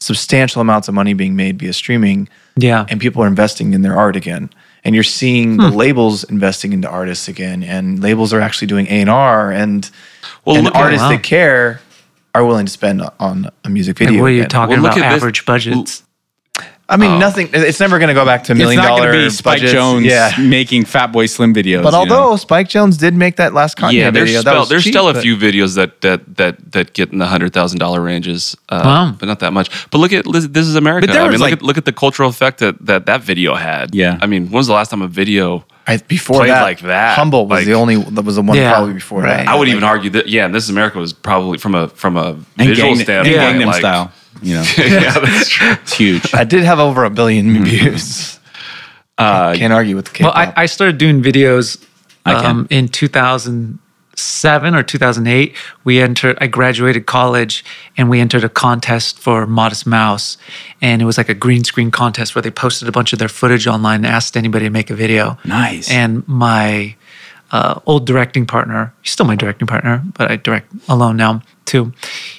substantial 0.00 0.62
amounts 0.62 0.88
of 0.88 0.94
money 0.94 1.12
being 1.12 1.36
made 1.36 1.58
via 1.58 1.74
streaming, 1.74 2.30
Yeah. 2.56 2.86
and 2.88 2.98
people 2.98 3.22
are 3.22 3.26
investing 3.26 3.74
in 3.74 3.82
their 3.82 3.94
art 3.94 4.16
again, 4.16 4.48
and 4.84 4.94
you're 4.94 5.04
seeing 5.04 5.58
the 5.58 5.68
hmm. 5.68 5.76
labels 5.76 6.24
investing 6.24 6.72
into 6.72 6.88
artists 6.88 7.28
again, 7.28 7.62
and 7.62 8.00
labels 8.02 8.32
are 8.32 8.40
actually 8.40 8.68
doing 8.68 8.86
A 8.86 9.02
and 9.02 9.10
R, 9.10 9.52
and 9.52 9.90
Well, 10.46 10.56
and 10.56 10.64
look 10.64 10.74
at- 10.74 10.80
artists 10.82 11.02
wow. 11.02 11.10
that 11.10 11.22
care 11.22 11.82
are 12.34 12.42
willing 12.42 12.64
to 12.64 12.72
spend 12.72 13.02
on 13.20 13.50
a 13.64 13.68
music 13.68 14.00
Like, 14.00 14.08
video. 14.08 14.22
what 14.22 14.28
are 14.28 14.30
you 14.30 14.40
again. 14.40 14.48
talking 14.48 14.76
Well, 14.82 14.86
about? 14.86 14.96
at 15.04 15.10
this- 15.12 15.16
Average 15.22 15.44
budgets. 15.44 16.03
I 16.86 16.98
mean, 16.98 17.18
nothing. 17.18 17.48
It's 17.54 17.80
never 17.80 17.98
going 17.98 18.08
to 18.08 18.14
go 18.14 18.26
back 18.26 18.44
to 18.44 18.52
It's 18.52 18.58
million 18.58 18.76
not 18.82 18.88
dollar 18.88 19.10
going 19.12 19.20
to 19.24 19.26
be 19.26 19.30
Spike 19.30 19.56
budgets. 19.60 19.72
Jones 19.72 20.04
Yeah. 20.04 20.32
making 20.38 20.84
Fatboy 20.84 21.30
Slim 21.30 21.54
videos. 21.54 21.82
But 21.82 21.92
you 21.94 21.98
although 21.98 22.30
know? 22.32 22.36
Spike 22.36 22.68
Jonze 22.68 22.98
did 22.98 23.14
make 23.14 23.36
that 23.36 23.54
last 23.54 23.78
Kanye 23.78 23.92
yeah, 23.94 24.10
there's 24.10 24.28
video, 24.28 24.42
that 24.42 24.50
still, 24.50 24.60
was 24.60 24.68
there's 24.68 24.84
cheap, 24.84 24.92
still 24.92 25.08
a 25.08 25.14
but- 25.14 25.22
few 25.22 25.34
videos 25.36 25.76
that 25.76 26.02
that 26.02 26.36
that 26.36 26.72
that 26.72 26.92
get 26.92 27.10
in 27.10 27.18
the 27.18 27.26
hundred 27.26 27.54
thousand 27.54 27.78
dollar 27.78 28.02
ranges, 28.02 28.54
uh, 28.68 28.82
Wow. 28.84 29.16
but 29.18 29.26
not 29.26 29.40
that 29.40 29.54
much. 29.54 29.70
But 29.90 29.98
look 29.98 30.12
at 30.12 30.26
this 30.30 30.66
is 30.66 30.74
America. 30.76 31.10
I 31.10 31.22
mean, 31.22 31.32
was, 31.32 31.40
look 31.40 31.52
at 31.52 31.62
look 31.62 31.78
at 31.78 31.86
the 31.86 31.92
cultural 31.92 32.28
effect 32.28 32.58
that 32.58 32.84
that, 32.84 33.06
that 33.06 33.22
video 33.22 33.54
had. 33.54 33.94
Yeah. 33.94 34.18
I 34.20 34.26
mean, 34.26 34.44
when 34.46 34.52
was 34.52 34.66
the 34.66 34.74
last 34.74 34.90
time 34.90 35.00
a 35.00 35.08
video? 35.08 35.64
I, 35.86 35.98
before 35.98 36.36
played 36.38 36.50
that, 36.50 36.62
like 36.62 36.80
that, 36.80 37.14
Humble 37.16 37.46
was 37.46 37.60
like- 37.60 37.66
the 37.66 37.74
only 37.74 37.96
that 37.96 38.24
was 38.26 38.36
the 38.36 38.42
one 38.42 38.56
Yeah, 38.58 38.72
probably 38.74 38.94
before 38.94 39.20
right. 39.22 39.44
that. 39.44 39.48
I 39.48 39.54
would 39.54 39.68
even 39.68 39.84
argue 39.84 40.10
that 40.10 40.28
yeah, 40.28 40.44
and 40.46 40.54
This 40.54 40.64
is 40.64 40.70
America 40.70 40.98
was 40.98 41.12
probably 41.14 41.56
from 41.58 41.74
a 41.74 41.88
from 41.88 42.16
a 42.18 42.34
visual 42.58 42.90
Gangnam, 42.90 42.92
and 42.92 43.00
standpoint, 43.00 43.36
Gangnam 43.36 43.66
like, 43.66 43.76
style. 43.76 44.12
You 44.42 44.54
know, 44.56 44.64
yeah, 44.78 45.18
that's 45.18 45.48
true. 45.48 45.72
it's 45.72 45.94
huge. 45.94 46.34
I 46.34 46.44
did 46.44 46.64
have 46.64 46.78
over 46.78 47.04
a 47.04 47.10
billion 47.10 47.64
views. 47.64 48.38
Uh, 49.16 49.54
Can't 49.54 49.72
argue 49.72 49.96
with 49.96 50.06
the 50.06 50.10
K-pop. 50.12 50.34
Well, 50.34 50.52
I, 50.56 50.62
I 50.62 50.66
started 50.66 50.98
doing 50.98 51.22
videos 51.22 51.84
I 52.26 52.34
can. 52.34 52.46
um, 52.46 52.66
in 52.70 52.88
2007 52.88 54.74
or 54.74 54.82
2008. 54.82 55.54
We 55.84 56.00
entered, 56.00 56.36
I 56.40 56.46
graduated 56.48 57.06
college 57.06 57.64
and 57.96 58.10
we 58.10 58.20
entered 58.20 58.44
a 58.44 58.48
contest 58.48 59.18
for 59.18 59.46
Modest 59.46 59.86
Mouse. 59.86 60.36
And 60.82 61.00
it 61.00 61.04
was 61.04 61.16
like 61.16 61.28
a 61.28 61.34
green 61.34 61.64
screen 61.64 61.90
contest 61.90 62.34
where 62.34 62.42
they 62.42 62.50
posted 62.50 62.88
a 62.88 62.92
bunch 62.92 63.12
of 63.12 63.18
their 63.18 63.28
footage 63.28 63.66
online 63.66 64.04
and 64.04 64.06
asked 64.06 64.36
anybody 64.36 64.66
to 64.66 64.70
make 64.70 64.90
a 64.90 64.94
video. 64.96 65.38
Nice. 65.44 65.90
And 65.90 66.26
my 66.26 66.96
uh, 67.52 67.80
old 67.86 68.06
directing 68.06 68.46
partner, 68.46 68.92
he's 69.02 69.12
still 69.12 69.26
my 69.26 69.36
directing 69.36 69.68
partner, 69.68 70.02
but 70.18 70.30
I 70.30 70.36
direct 70.36 70.72
alone 70.88 71.16
now 71.16 71.42
too. 71.66 71.92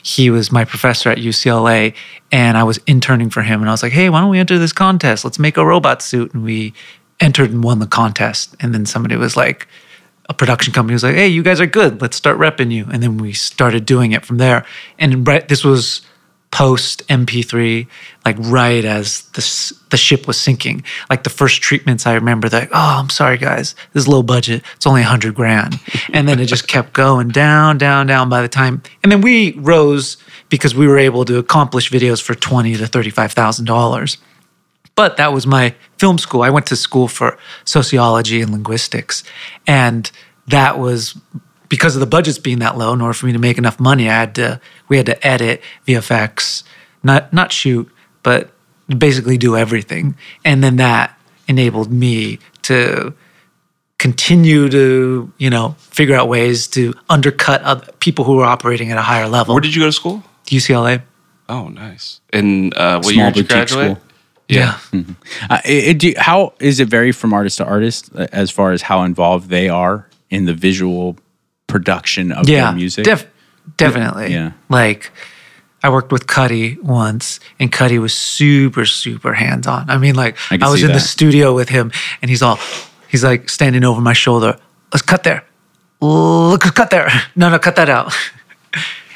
He 0.03 0.29
was 0.29 0.51
my 0.51 0.65
professor 0.65 1.09
at 1.09 1.17
UCLA, 1.17 1.95
and 2.31 2.57
I 2.57 2.63
was 2.63 2.79
interning 2.87 3.29
for 3.29 3.41
him. 3.41 3.61
And 3.61 3.69
I 3.69 3.73
was 3.73 3.83
like, 3.83 3.93
hey, 3.93 4.09
why 4.09 4.21
don't 4.21 4.29
we 4.29 4.39
enter 4.39 4.57
this 4.57 4.73
contest? 4.73 5.23
Let's 5.23 5.39
make 5.39 5.57
a 5.57 5.65
robot 5.65 6.01
suit. 6.01 6.33
And 6.33 6.43
we 6.43 6.73
entered 7.19 7.51
and 7.51 7.63
won 7.63 7.79
the 7.79 7.87
contest. 7.87 8.55
And 8.59 8.73
then 8.73 8.85
somebody 8.85 9.15
was 9.15 9.37
like, 9.37 9.67
a 10.27 10.33
production 10.33 10.73
company 10.73 10.93
was 10.93 11.03
like, 11.03 11.15
hey, 11.15 11.27
you 11.27 11.43
guys 11.43 11.61
are 11.61 11.67
good. 11.67 12.01
Let's 12.01 12.17
start 12.17 12.39
repping 12.39 12.71
you. 12.71 12.87
And 12.91 13.01
then 13.03 13.17
we 13.17 13.31
started 13.33 13.85
doing 13.85 14.11
it 14.11 14.25
from 14.25 14.37
there. 14.37 14.65
And 14.97 15.27
right, 15.27 15.47
this 15.47 15.63
was 15.63 16.01
post 16.51 17.05
MP3, 17.09 17.85
like 18.23 18.37
right 18.39 18.85
as 18.85 19.23
the, 19.33 19.75
the 19.89 19.97
ship 19.97 20.25
was 20.25 20.39
sinking. 20.39 20.83
Like 21.09 21.23
the 21.23 21.29
first 21.29 21.61
treatments, 21.61 22.07
I 22.07 22.13
remember 22.13 22.47
that, 22.49 22.69
oh, 22.71 22.99
I'm 22.99 23.09
sorry, 23.09 23.37
guys, 23.37 23.75
this 23.93 24.03
is 24.03 24.07
low 24.07 24.23
budget. 24.23 24.63
It's 24.75 24.87
only 24.87 25.01
a 25.01 25.05
hundred 25.05 25.35
grand. 25.35 25.79
And 26.13 26.27
then 26.27 26.39
it 26.39 26.45
just 26.45 26.67
kept 26.67 26.93
going 26.93 27.29
down, 27.29 27.77
down, 27.77 28.07
down 28.07 28.29
by 28.29 28.41
the 28.41 28.47
time. 28.47 28.81
And 29.03 29.11
then 29.11 29.21
we 29.21 29.51
rose 29.53 30.17
because 30.49 30.73
we 30.73 30.87
were 30.87 30.97
able 30.97 31.25
to 31.25 31.37
accomplish 31.37 31.91
videos 31.91 32.21
for 32.21 32.35
twenty 32.35 32.75
to 32.77 32.85
$35,000. 32.85 34.17
But 34.95 35.17
that 35.17 35.33
was 35.33 35.45
my 35.45 35.75
film 35.97 36.17
school. 36.17 36.41
I 36.41 36.49
went 36.49 36.67
to 36.67 36.77
school 36.77 37.09
for 37.09 37.37
sociology 37.65 38.41
and 38.41 38.51
linguistics. 38.51 39.23
And 39.67 40.09
that 40.47 40.79
was 40.79 41.19
because 41.69 41.95
of 41.95 41.99
the 41.99 42.05
budgets 42.05 42.37
being 42.37 42.59
that 42.59 42.77
low, 42.77 42.93
in 42.93 43.01
order 43.01 43.13
for 43.13 43.25
me 43.25 43.33
to 43.33 43.39
make 43.39 43.57
enough 43.57 43.79
money, 43.79 44.09
I 44.09 44.13
had 44.13 44.35
to 44.35 44.59
we 44.87 44.97
had 44.97 45.05
to 45.07 45.27
edit 45.27 45.61
VFX, 45.87 46.63
not 47.03 47.31
not 47.33 47.51
shoot, 47.51 47.89
but 48.23 48.51
basically 48.87 49.37
do 49.37 49.55
everything. 49.57 50.15
And 50.43 50.63
then 50.63 50.75
that 50.77 51.17
enabled 51.47 51.91
me 51.91 52.39
to 52.63 53.13
continue 53.97 54.69
to, 54.69 55.31
you 55.37 55.49
know, 55.49 55.75
figure 55.79 56.15
out 56.15 56.27
ways 56.27 56.67
to 56.67 56.93
undercut 57.09 57.61
other 57.63 57.91
people 57.99 58.25
who 58.25 58.35
were 58.35 58.45
operating 58.45 58.91
at 58.91 58.97
a 58.97 59.01
higher 59.01 59.27
level. 59.27 59.55
where 59.55 59.61
did 59.61 59.73
you 59.73 59.81
go 59.81 59.85
to 59.87 59.91
school? 59.91 60.23
UCLA? 60.47 61.01
Oh, 61.47 61.69
nice. 61.69 62.19
And 62.33 62.75
uh, 62.75 62.97
what 62.99 63.05
Small 63.13 63.15
year 63.25 63.31
did 63.31 63.41
you 63.43 63.47
graduate? 63.47 63.97
school. 63.97 64.01
Yeah. 64.47 64.77
Uh, 65.49 65.59
it, 65.65 65.83
it- 65.87 65.97
do 65.99 66.13
how 66.17 66.53
is 66.59 66.79
it 66.79 66.87
vary 66.87 67.11
from 67.11 67.33
artist 67.33 67.57
to 67.57 67.65
artist 67.65 68.11
uh, 68.15 68.27
as 68.31 68.51
far 68.51 68.71
as 68.73 68.81
how 68.83 69.01
involved 69.03 69.49
they 69.49 69.69
are 69.69 70.07
in 70.29 70.45
the 70.45 70.53
visual 70.53 71.17
production 71.67 72.31
of 72.31 72.47
yeah, 72.49 72.65
their 72.65 72.73
music? 72.75 73.05
def- 73.05 73.27
definitely. 73.77 74.31
Yeah. 74.33 74.51
Like 74.69 75.11
I 75.83 75.89
worked 75.89 76.11
with 76.11 76.27
Cudi 76.27 76.81
once, 76.81 77.39
and 77.59 77.71
Cudi 77.71 77.99
was 77.99 78.13
super, 78.13 78.85
super 78.85 79.33
hands 79.33 79.67
on. 79.67 79.89
I 79.89 79.97
mean, 79.97 80.15
like 80.15 80.37
I 80.51 80.57
I, 80.61 80.69
was 80.69 80.79
see 80.79 80.85
in 80.85 80.91
the 80.93 80.99
studio 80.99 81.53
with 81.53 81.69
him, 81.69 81.91
and 82.21 82.29
he's 82.29 82.41
all, 82.41 82.59
he's 83.07 83.23
like 83.23 83.49
standing 83.49 83.83
over 83.83 84.01
my 84.01 84.13
shoulder. 84.13 84.57
Let's 84.93 85.03
cut 85.03 85.23
there. 85.23 85.43
Look, 86.01 86.61
cut 86.61 86.89
there. 86.89 87.09
No, 87.35 87.49
no, 87.49 87.59
cut 87.59 87.75
that 87.75 87.89
out. 87.89 88.13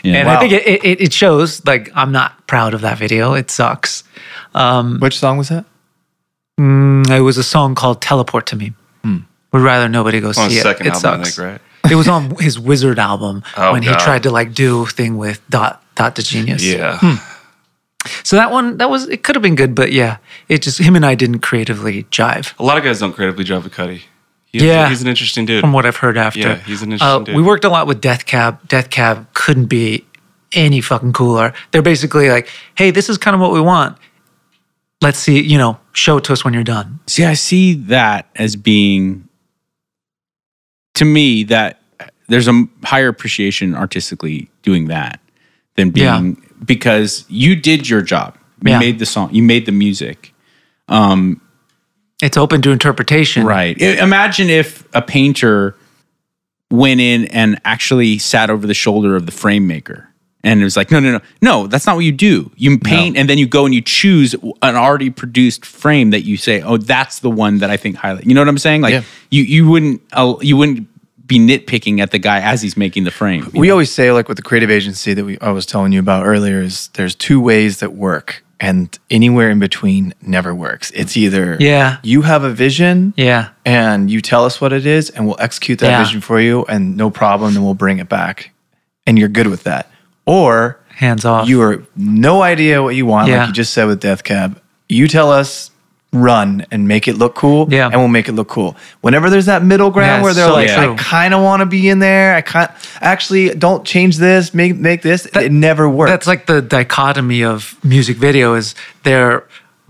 Yeah. 0.01 0.19
and 0.19 0.27
Wow. 0.27 0.37
I 0.37 0.39
think 0.39 0.53
it, 0.53 0.85
it, 0.85 1.01
it 1.01 1.13
shows. 1.13 1.65
Like 1.65 1.89
I'm 1.93 2.13
not 2.13 2.47
proud 2.47 2.73
of 2.73 2.79
that 2.81 2.97
video. 2.97 3.33
It 3.33 3.51
sucks. 3.51 4.05
Um, 4.55 4.97
Which 5.01 5.19
song 5.19 5.37
was 5.37 5.49
that? 5.49 5.65
Mm, 6.57 7.09
It 7.11 7.19
was 7.19 7.37
a 7.37 7.43
song 7.43 7.75
called 7.75 8.01
"Teleport 8.01 8.45
to 8.47 8.55
Me." 8.55 8.73
Would 9.51 9.61
rather 9.61 9.89
nobody 9.89 10.21
go 10.21 10.29
On 10.29 10.33
see 10.35 10.57
it. 10.59 10.61
second 10.61 10.87
it 10.87 10.93
album, 10.93 11.21
I 11.21 11.23
sucks. 11.23 11.35
think, 11.35 11.47
right? 11.51 11.61
It 11.91 11.95
was 11.95 12.07
on 12.07 12.35
his 12.39 12.57
WZRD 12.57 12.97
album 12.97 13.43
Oh, 13.57 13.71
when 13.73 13.83
he 13.83 13.89
tried 13.95 14.23
to 14.23 14.31
like 14.31 14.53
do 14.53 14.83
a 14.83 14.85
thing 14.87 15.17
with 15.17 15.41
Dot 15.49 15.83
Dot 15.95 16.15
da 16.15 16.21
Genius. 16.23 16.63
Yeah. 16.63 17.17
So 18.23 18.37
that 18.37 18.49
one, 18.51 18.77
that 18.77 18.89
was 18.89 19.09
it. 19.09 19.23
Could 19.23 19.35
have 19.35 19.41
been 19.43 19.55
good, 19.55 19.75
but 19.75 19.91
yeah, 19.91 20.17
it 20.47 20.61
just 20.61 20.79
him 20.79 20.95
and 20.95 21.05
I 21.05 21.15
didn't 21.15 21.39
creatively 21.39 22.03
jive. 22.05 22.57
A 22.59 22.63
lot 22.63 22.77
of 22.77 22.83
guys 22.83 22.99
don't 22.99 23.13
creatively 23.13 23.43
jive 23.43 23.63
with 23.63 23.73
Cudi. 23.73 24.01
He's, 24.45 24.63
Yeah. 24.63 24.87
he's 24.89 25.01
an 25.01 25.07
interesting 25.07 25.45
dude. 25.45 25.61
from 25.61 25.73
what 25.73 25.85
I've 25.85 25.97
heard 25.97 26.17
after. 26.17 26.39
Yeah, 26.39 26.55
he's 26.59 26.81
an 26.81 26.91
interesting 26.93 27.21
uh, 27.21 27.23
dude. 27.25 27.35
We 27.35 27.41
worked 27.43 27.65
a 27.65 27.69
lot 27.69 27.87
with 27.87 27.99
Death 28.01 28.25
Cab. 28.25 28.67
Death 28.67 28.89
Cab 28.89 29.27
couldn't 29.33 29.65
be 29.67 30.05
any 30.53 30.81
fucking 30.81 31.13
cooler. 31.13 31.53
They're 31.71 31.81
basically 31.83 32.29
like, 32.29 32.49
hey, 32.75 32.89
this 32.91 33.09
is 33.09 33.17
kind 33.17 33.35
of 33.35 33.41
what 33.41 33.51
we 33.51 33.61
want. 33.61 33.97
Let's 35.01 35.19
see, 35.19 35.41
you 35.41 35.57
know, 35.57 35.77
show 35.93 36.17
it 36.17 36.23
to 36.25 36.33
us 36.33 36.43
when 36.43 36.53
you're 36.53 36.63
done. 36.63 36.99
See, 37.05 37.25
I 37.25 37.33
see 37.33 37.73
that 37.75 38.27
as 38.35 38.55
being, 38.55 39.27
to 40.95 41.05
me, 41.05 41.43
that 41.43 41.78
there's 42.29 42.47
a 42.47 42.65
higher 42.83 43.07
appreciation 43.09 43.75
artistically 43.75 44.49
doing 44.63 44.87
that 44.87 45.19
than 45.75 45.91
Yeah. 45.95 46.19
being 46.19 46.41
because 46.65 47.25
you 47.29 47.55
did 47.55 47.89
your 47.89 48.01
job. 48.01 48.37
You 48.63 48.71
Yeah. 48.71 48.79
made 48.79 48.99
the 48.99 49.05
song. 49.05 49.29
You 49.33 49.43
made 49.43 49.65
the 49.65 49.71
music. 49.71 50.33
It's 52.21 52.35
open 52.37 52.61
to 52.63 52.71
interpretation. 52.71 53.45
Right. 53.45 53.77
Imagine 53.81 54.49
if 54.49 54.83
a 54.93 55.01
painter 55.01 55.75
went 56.69 56.99
in 56.99 57.25
and 57.25 57.59
actually 57.65 58.17
sat 58.17 58.49
over 58.49 58.67
the 58.67 58.73
shoulder 58.73 59.15
of 59.15 59.25
the 59.25 59.31
frame 59.31 59.65
maker 59.67 60.07
and 60.43 60.59
it 60.61 60.63
was 60.63 60.75
like, 60.77 60.91
no, 60.91 60.99
no, 60.99 61.13
no, 61.13 61.19
no, 61.41 61.67
that's 61.67 61.85
not 61.87 61.95
what 61.95 62.05
you 62.05 62.11
do. 62.11 62.51
You 62.57 62.77
paint 62.77 63.17
and 63.17 63.29
then 63.29 63.37
you 63.37 63.47
go 63.47 63.65
and 63.65 63.73
you 63.73 63.81
choose 63.81 64.33
an 64.61 64.75
already 64.75 65.09
produced 65.09 65.65
frame 65.65 66.11
that 66.11 66.21
you 66.25 66.35
say, 66.37 66.61
oh, 66.61 66.77
that's 66.77 67.19
the 67.19 67.29
one 67.29 67.59
that 67.59 67.69
I 67.69 67.77
think 67.77 67.95
highlight. 67.95 68.25
You 68.25 68.33
know 68.33 68.41
what 68.41 68.49
I'm 68.49 68.57
saying? 68.57 68.81
Like 68.81 68.91
Yeah. 68.93 69.01
you 69.31 69.43
you 69.43 69.69
wouldn't 69.69 70.01
uh, 70.13 70.35
you 70.41 70.57
wouldn't 70.57 70.87
be 71.29 71.39
nitpicking 71.39 71.99
at 72.01 72.11
the 72.11 72.19
guy 72.19 72.41
as 72.41 72.61
he's 72.61 72.75
making 72.75 73.05
the 73.05 73.11
frame. 73.11 73.49
We 73.53 73.67
know? 73.67 73.73
always 73.75 73.91
say, 73.91 74.11
like 74.11 74.27
with 74.27 74.35
the 74.35 74.41
creative 74.43 74.69
agency 74.69 75.13
that 75.13 75.23
we 75.23 75.37
I 75.39 75.51
was 75.51 75.65
telling 75.65 75.93
you 75.93 75.99
about 76.01 76.25
earlier, 76.25 76.59
is 76.61 76.89
there's 76.95 77.15
two 77.15 77.39
ways 77.39 77.79
that 77.79 77.93
work, 77.93 78.43
and 78.59 78.97
anywhere 79.09 79.49
in 79.51 79.59
between 79.59 80.13
never 80.21 80.53
works. 80.53 80.91
It's 80.91 81.15
either 81.15 81.55
Yeah. 81.59 81.97
you 82.03 82.23
have 82.23 82.43
a 82.43 82.49
vision, 82.51 83.13
Yeah. 83.15 83.49
and 83.63 84.11
you 84.11 84.19
tell 84.21 84.43
us 84.43 84.59
what 84.59 84.73
it 84.73 84.85
is, 84.85 85.09
and 85.11 85.25
we'll 85.27 85.37
execute 85.39 85.79
that 85.79 85.89
Yeah. 85.91 86.03
vision 86.03 86.19
for 86.19 86.41
you, 86.41 86.65
and 86.67 86.97
no 86.97 87.09
problem, 87.09 87.53
then 87.53 87.63
we'll 87.63 87.75
bring 87.85 87.99
it 87.99 88.09
back, 88.09 88.51
and 89.07 89.17
you're 89.17 89.29
good 89.29 89.47
with 89.47 89.63
that. 89.63 89.89
Or 90.25 90.79
Hands 90.95 91.23
off. 91.25 91.47
you 91.47 91.61
are 91.61 91.83
no 91.95 92.41
idea 92.41 92.83
what 92.83 92.95
you 92.95 93.05
want, 93.05 93.29
Yeah. 93.29 93.39
like 93.39 93.47
you 93.47 93.53
just 93.53 93.71
said 93.73 93.85
with 93.85 93.99
Death 94.01 94.23
Cab. 94.23 94.59
You 94.89 95.07
tell 95.07 95.31
us 95.31 95.69
run 96.11 96.65
and 96.71 96.87
make 96.87 97.07
it 97.07 97.17
look 97.17 97.35
cool, 97.35 97.67
Yeah. 97.71 97.85
and 97.87 97.95
we'll 97.99 98.07
make 98.07 98.27
it 98.27 98.31
look 98.33 98.47
cool. 98.47 98.75
Whenever 99.01 99.29
there's 99.29 99.45
that 99.45 99.63
middle 99.63 99.91
ground 99.91 100.19
Yeah, 100.19 100.23
where 100.23 100.33
they're 100.33 100.47
so 100.47 100.53
like, 100.53 100.69
true. 100.71 100.93
I 100.93 100.97
kind 100.97 101.33
of 101.35 101.43
want 101.43 101.59
to 101.59 101.67
be 101.67 101.87
in 101.87 101.99
there, 101.99 102.35
I 102.35 102.41
can't 102.41 102.71
actually 102.99 103.49
don't 103.53 103.85
change 103.85 104.17
this, 104.17 104.53
make 104.53 104.75
make 104.75 105.03
this. 105.03 105.27
it 105.27 105.51
never 105.51 105.87
works. 105.87 106.09
That's 106.11 106.25
like 106.27 106.47
the 106.47 106.61
dichotomy 106.61 107.43
of 107.43 107.77
music 107.83 108.17
video 108.17 108.55
is 108.55 108.73
they're 109.03 109.43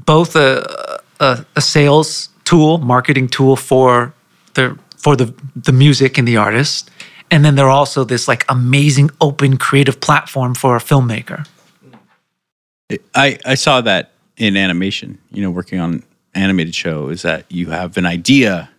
both 0.06 0.36
a, 0.36 1.00
a, 1.22 1.46
a 1.56 1.62
sales 1.62 2.30
tool, 2.44 2.80
marketing 2.80 3.30
tool 3.30 3.56
for 3.56 4.14
the 4.56 4.78
for 4.98 5.16
the 5.16 5.34
the 5.56 5.72
music 5.72 6.18
and 6.18 6.28
the 6.28 6.36
artist, 6.36 6.92
and 7.32 7.46
then 7.46 7.56
they're 7.56 7.70
also 7.70 8.04
this 8.04 8.28
like 8.28 8.44
amazing 8.50 9.10
open 9.22 9.56
creative 9.58 10.02
platform 10.02 10.54
for 10.54 10.76
a 10.76 10.80
filmmaker. 10.80 11.48
I, 13.14 13.38
I 13.46 13.54
saw 13.56 13.82
that 13.82 14.12
in 14.38 14.58
animation, 14.58 15.20
you 15.32 15.44
know, 15.44 15.52
working 15.52 15.80
on 15.80 16.04
animated 16.40 16.76
show 16.76 17.10
is 17.10 17.22
that 17.22 17.46
you 17.50 17.70
have 17.70 17.98
an 17.98 18.06
idea 18.06 18.70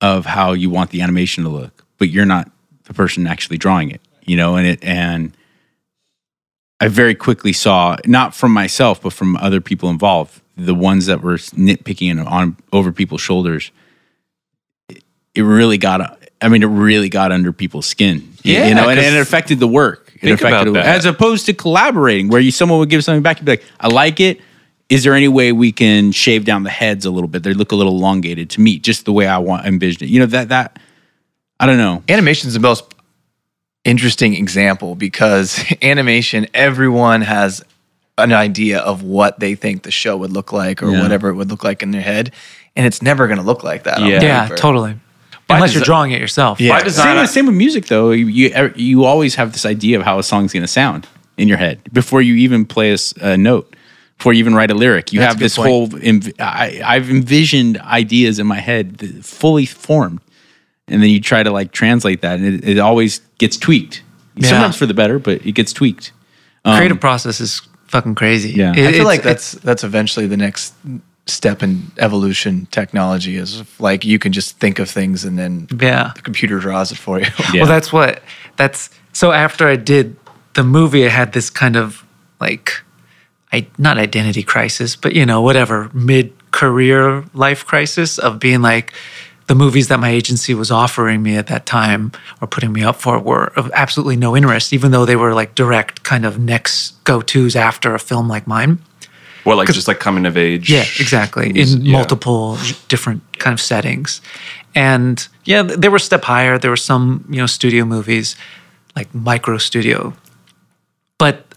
of 0.00 0.26
how 0.26 0.52
you 0.52 0.70
want 0.70 0.90
the 0.90 1.02
animation 1.02 1.44
to 1.44 1.50
look, 1.50 1.84
but 1.98 2.08
you're 2.08 2.26
not 2.26 2.50
the 2.84 2.94
person 2.94 3.26
actually 3.26 3.58
drawing 3.58 3.90
it, 3.90 4.00
you 4.22 4.36
know, 4.36 4.56
and 4.56 4.66
it 4.66 4.82
and 4.84 5.36
I 6.80 6.88
very 6.88 7.14
quickly 7.14 7.52
saw 7.52 7.96
not 8.06 8.34
from 8.34 8.52
myself 8.52 9.02
but 9.02 9.12
from 9.12 9.36
other 9.36 9.60
people 9.60 9.90
involved, 9.90 10.40
the 10.56 10.74
ones 10.74 11.06
that 11.06 11.22
were 11.22 11.34
nitpicking 11.34 12.10
and 12.10 12.20
on 12.20 12.56
over 12.72 12.92
people's 12.92 13.20
shoulders. 13.20 13.72
It, 14.88 15.02
it 15.34 15.42
really 15.42 15.78
got 15.78 16.18
I 16.40 16.48
mean 16.48 16.62
it 16.62 16.66
really 16.66 17.08
got 17.08 17.32
under 17.32 17.52
people's 17.52 17.86
skin. 17.86 18.32
Yeah, 18.42 18.68
you 18.68 18.74
know, 18.74 18.88
and, 18.88 19.00
and 19.00 19.16
it 19.16 19.20
affected 19.20 19.58
the 19.58 19.68
work. 19.68 20.12
It 20.16 20.20
think 20.20 20.40
affected 20.40 20.68
about 20.68 20.84
that. 20.84 20.96
as 20.96 21.04
opposed 21.04 21.46
to 21.46 21.52
collaborating 21.54 22.28
where 22.28 22.40
you 22.40 22.50
someone 22.50 22.78
would 22.78 22.88
give 22.88 23.04
something 23.04 23.22
back, 23.22 23.38
you'd 23.38 23.46
be 23.46 23.52
like, 23.52 23.64
I 23.78 23.88
like 23.88 24.20
it. 24.20 24.40
Is 24.88 25.04
there 25.04 25.14
any 25.14 25.28
way 25.28 25.52
we 25.52 25.70
can 25.72 26.12
shave 26.12 26.44
down 26.46 26.62
the 26.62 26.70
heads 26.70 27.04
a 27.04 27.10
little 27.10 27.28
bit? 27.28 27.42
They 27.42 27.52
look 27.52 27.72
a 27.72 27.76
little 27.76 27.96
elongated 27.96 28.48
to 28.50 28.60
me, 28.60 28.78
just 28.78 29.04
the 29.04 29.12
way 29.12 29.26
I 29.26 29.38
want 29.38 29.66
envision 29.66 30.04
it. 30.04 30.10
You 30.10 30.20
know, 30.20 30.26
that 30.26 30.48
that 30.48 30.78
I 31.60 31.66
don't 31.66 31.76
know. 31.78 32.02
animation 32.08 32.48
is 32.48 32.54
the 32.54 32.60
most 32.60 32.84
interesting 33.84 34.34
example 34.34 34.94
because 34.94 35.62
animation, 35.82 36.46
everyone 36.54 37.22
has 37.22 37.62
an 38.16 38.32
idea 38.32 38.78
of 38.80 39.02
what 39.02 39.38
they 39.40 39.54
think 39.54 39.82
the 39.82 39.90
show 39.90 40.16
would 40.16 40.32
look 40.32 40.52
like 40.52 40.82
or 40.82 40.90
Yeah. 40.90 41.02
whatever 41.02 41.28
it 41.28 41.34
would 41.34 41.50
look 41.50 41.62
like 41.64 41.82
in 41.82 41.90
their 41.92 42.00
head, 42.02 42.32
and 42.74 42.86
it's 42.86 43.02
never 43.02 43.26
going 43.28 43.38
to 43.38 43.44
look 43.44 43.62
like 43.62 43.84
that. 43.84 43.98
on 43.98 44.08
Yeah. 44.08 44.22
Yeah, 44.22 44.48
totally. 44.56 44.96
By 45.46 45.56
Unless 45.56 45.74
you're 45.74 45.82
drawing 45.84 46.10
it 46.12 46.20
yourself. 46.20 46.60
Yeah. 46.60 46.76
By 46.78 46.82
design, 46.82 47.06
Same, 47.06 47.18
I- 47.18 47.24
same 47.26 47.46
with 47.46 47.54
music 47.54 47.86
though. 47.86 48.10
You, 48.10 48.26
you 48.26 48.72
you 48.76 49.04
always 49.04 49.36
have 49.36 49.52
this 49.52 49.64
idea 49.64 49.98
of 49.98 50.04
how 50.04 50.18
a 50.18 50.22
song's 50.22 50.52
going 50.52 50.62
to 50.62 50.66
sound 50.68 51.06
in 51.38 51.48
your 51.48 51.56
head 51.58 51.80
before 51.92 52.20
you 52.20 52.34
even 52.34 52.66
play 52.66 52.94
a 53.20 53.36
note, 53.36 53.74
before 54.18 54.32
you 54.32 54.40
even 54.40 54.54
write 54.54 54.70
a 54.70 54.74
lyric. 54.74 55.12
You 55.12 55.20
That's 55.20 55.34
have 55.34 55.40
this 55.40 55.56
point. 55.56 55.68
whole. 55.68 55.88
Env- 55.88 56.40
I, 56.40 56.82
I've 56.84 57.08
envisioned 57.08 57.78
ideas 57.78 58.38
in 58.38 58.46
my 58.46 58.60
head 58.60 59.24
fully 59.24 59.64
formed, 59.64 60.20
and 60.88 61.02
then 61.02 61.10
you 61.10 61.20
try 61.20 61.42
to 61.42 61.50
like 61.50 61.72
translate 61.72 62.20
that, 62.22 62.38
and 62.38 62.62
it, 62.62 62.68
it 62.68 62.78
always 62.78 63.20
gets 63.38 63.56
tweaked. 63.56 64.02
Yeah. 64.34 64.50
Sometimes 64.50 64.76
for 64.76 64.86
the 64.86 64.94
better, 64.94 65.18
but 65.18 65.44
it 65.46 65.52
gets 65.52 65.72
tweaked. 65.72 66.12
Creative 66.64 66.92
um, 66.92 66.98
process 66.98 67.40
is 67.40 67.62
fucking 67.86 68.14
crazy. 68.14 68.50
Yeah. 68.50 68.72
It- 68.76 68.88
I 68.88 68.92
feel 68.92 69.04
like 69.04 69.22
that's 69.22 69.52
that's 69.52 69.84
eventually 69.84 70.26
the 70.26 70.36
next 70.36 70.74
step 71.26 71.62
in 71.62 71.90
evolution 71.98 72.66
technology 72.70 73.36
is 73.36 73.62
like 73.78 74.04
you 74.04 74.18
can 74.18 74.32
just 74.32 74.58
think 74.58 74.78
of 74.78 74.88
things 74.88 75.24
and 75.26 75.38
then 75.38 75.68
yeah. 75.78 76.12
the 76.16 76.22
computer 76.22 76.58
draws 76.58 76.90
it 76.90 76.96
for 76.96 77.20
you. 77.20 77.26
Yeah. 77.52 77.62
Well, 77.62 77.66
that's 77.66 77.92
what 77.92 78.22
that's 78.56 78.90
so 79.12 79.32
after 79.32 79.68
I 79.68 79.76
did 79.76 80.16
the 80.54 80.64
movie, 80.64 81.04
I 81.06 81.10
had 81.10 81.32
this 81.32 81.50
kind 81.50 81.76
of 81.76 82.04
like 82.40 82.82
I 83.52 83.66
not 83.78 83.98
identity 83.98 84.42
crisis, 84.42 84.96
but 84.96 85.14
you 85.14 85.24
know, 85.24 85.40
whatever, 85.40 85.90
mid 85.92 86.32
career 86.50 87.24
life 87.34 87.64
crisis 87.64 88.18
of 88.18 88.38
being 88.38 88.62
like 88.62 88.92
the 89.46 89.54
movies 89.54 89.88
that 89.88 89.98
my 89.98 90.10
agency 90.10 90.54
was 90.54 90.70
offering 90.70 91.22
me 91.22 91.36
at 91.36 91.46
that 91.46 91.64
time 91.64 92.12
or 92.40 92.46
putting 92.46 92.72
me 92.72 92.82
up 92.82 92.96
for 92.96 93.18
were 93.18 93.46
of 93.56 93.70
absolutely 93.74 94.16
no 94.16 94.36
interest, 94.36 94.72
even 94.72 94.90
though 94.90 95.06
they 95.06 95.16
were 95.16 95.34
like 95.34 95.54
direct 95.54 96.04
kind 96.04 96.26
of 96.26 96.38
next 96.38 97.02
go 97.04 97.22
tos 97.22 97.56
after 97.56 97.94
a 97.94 97.98
film 97.98 98.28
like 98.28 98.46
mine. 98.46 98.78
Well, 99.46 99.56
like 99.56 99.68
just 99.68 99.88
like 99.88 99.98
coming 99.98 100.26
of 100.26 100.36
age. 100.36 100.70
Yeah, 100.70 100.84
exactly. 101.00 101.48
In 101.48 101.82
yeah. 101.82 101.92
multiple 101.92 102.58
different 102.88 103.22
kind 103.38 103.54
of 103.54 103.60
settings. 103.60 104.20
And 104.74 105.26
yeah, 105.44 105.62
th- 105.62 105.78
they 105.78 105.88
were 105.88 105.96
a 105.96 106.00
step 106.00 106.24
higher. 106.24 106.58
There 106.58 106.70
were 106.70 106.76
some, 106.76 107.24
you 107.30 107.38
know, 107.38 107.46
studio 107.46 107.86
movies 107.86 108.36
like 108.94 109.12
micro 109.14 109.56
studio. 109.56 110.12
But 111.16 111.47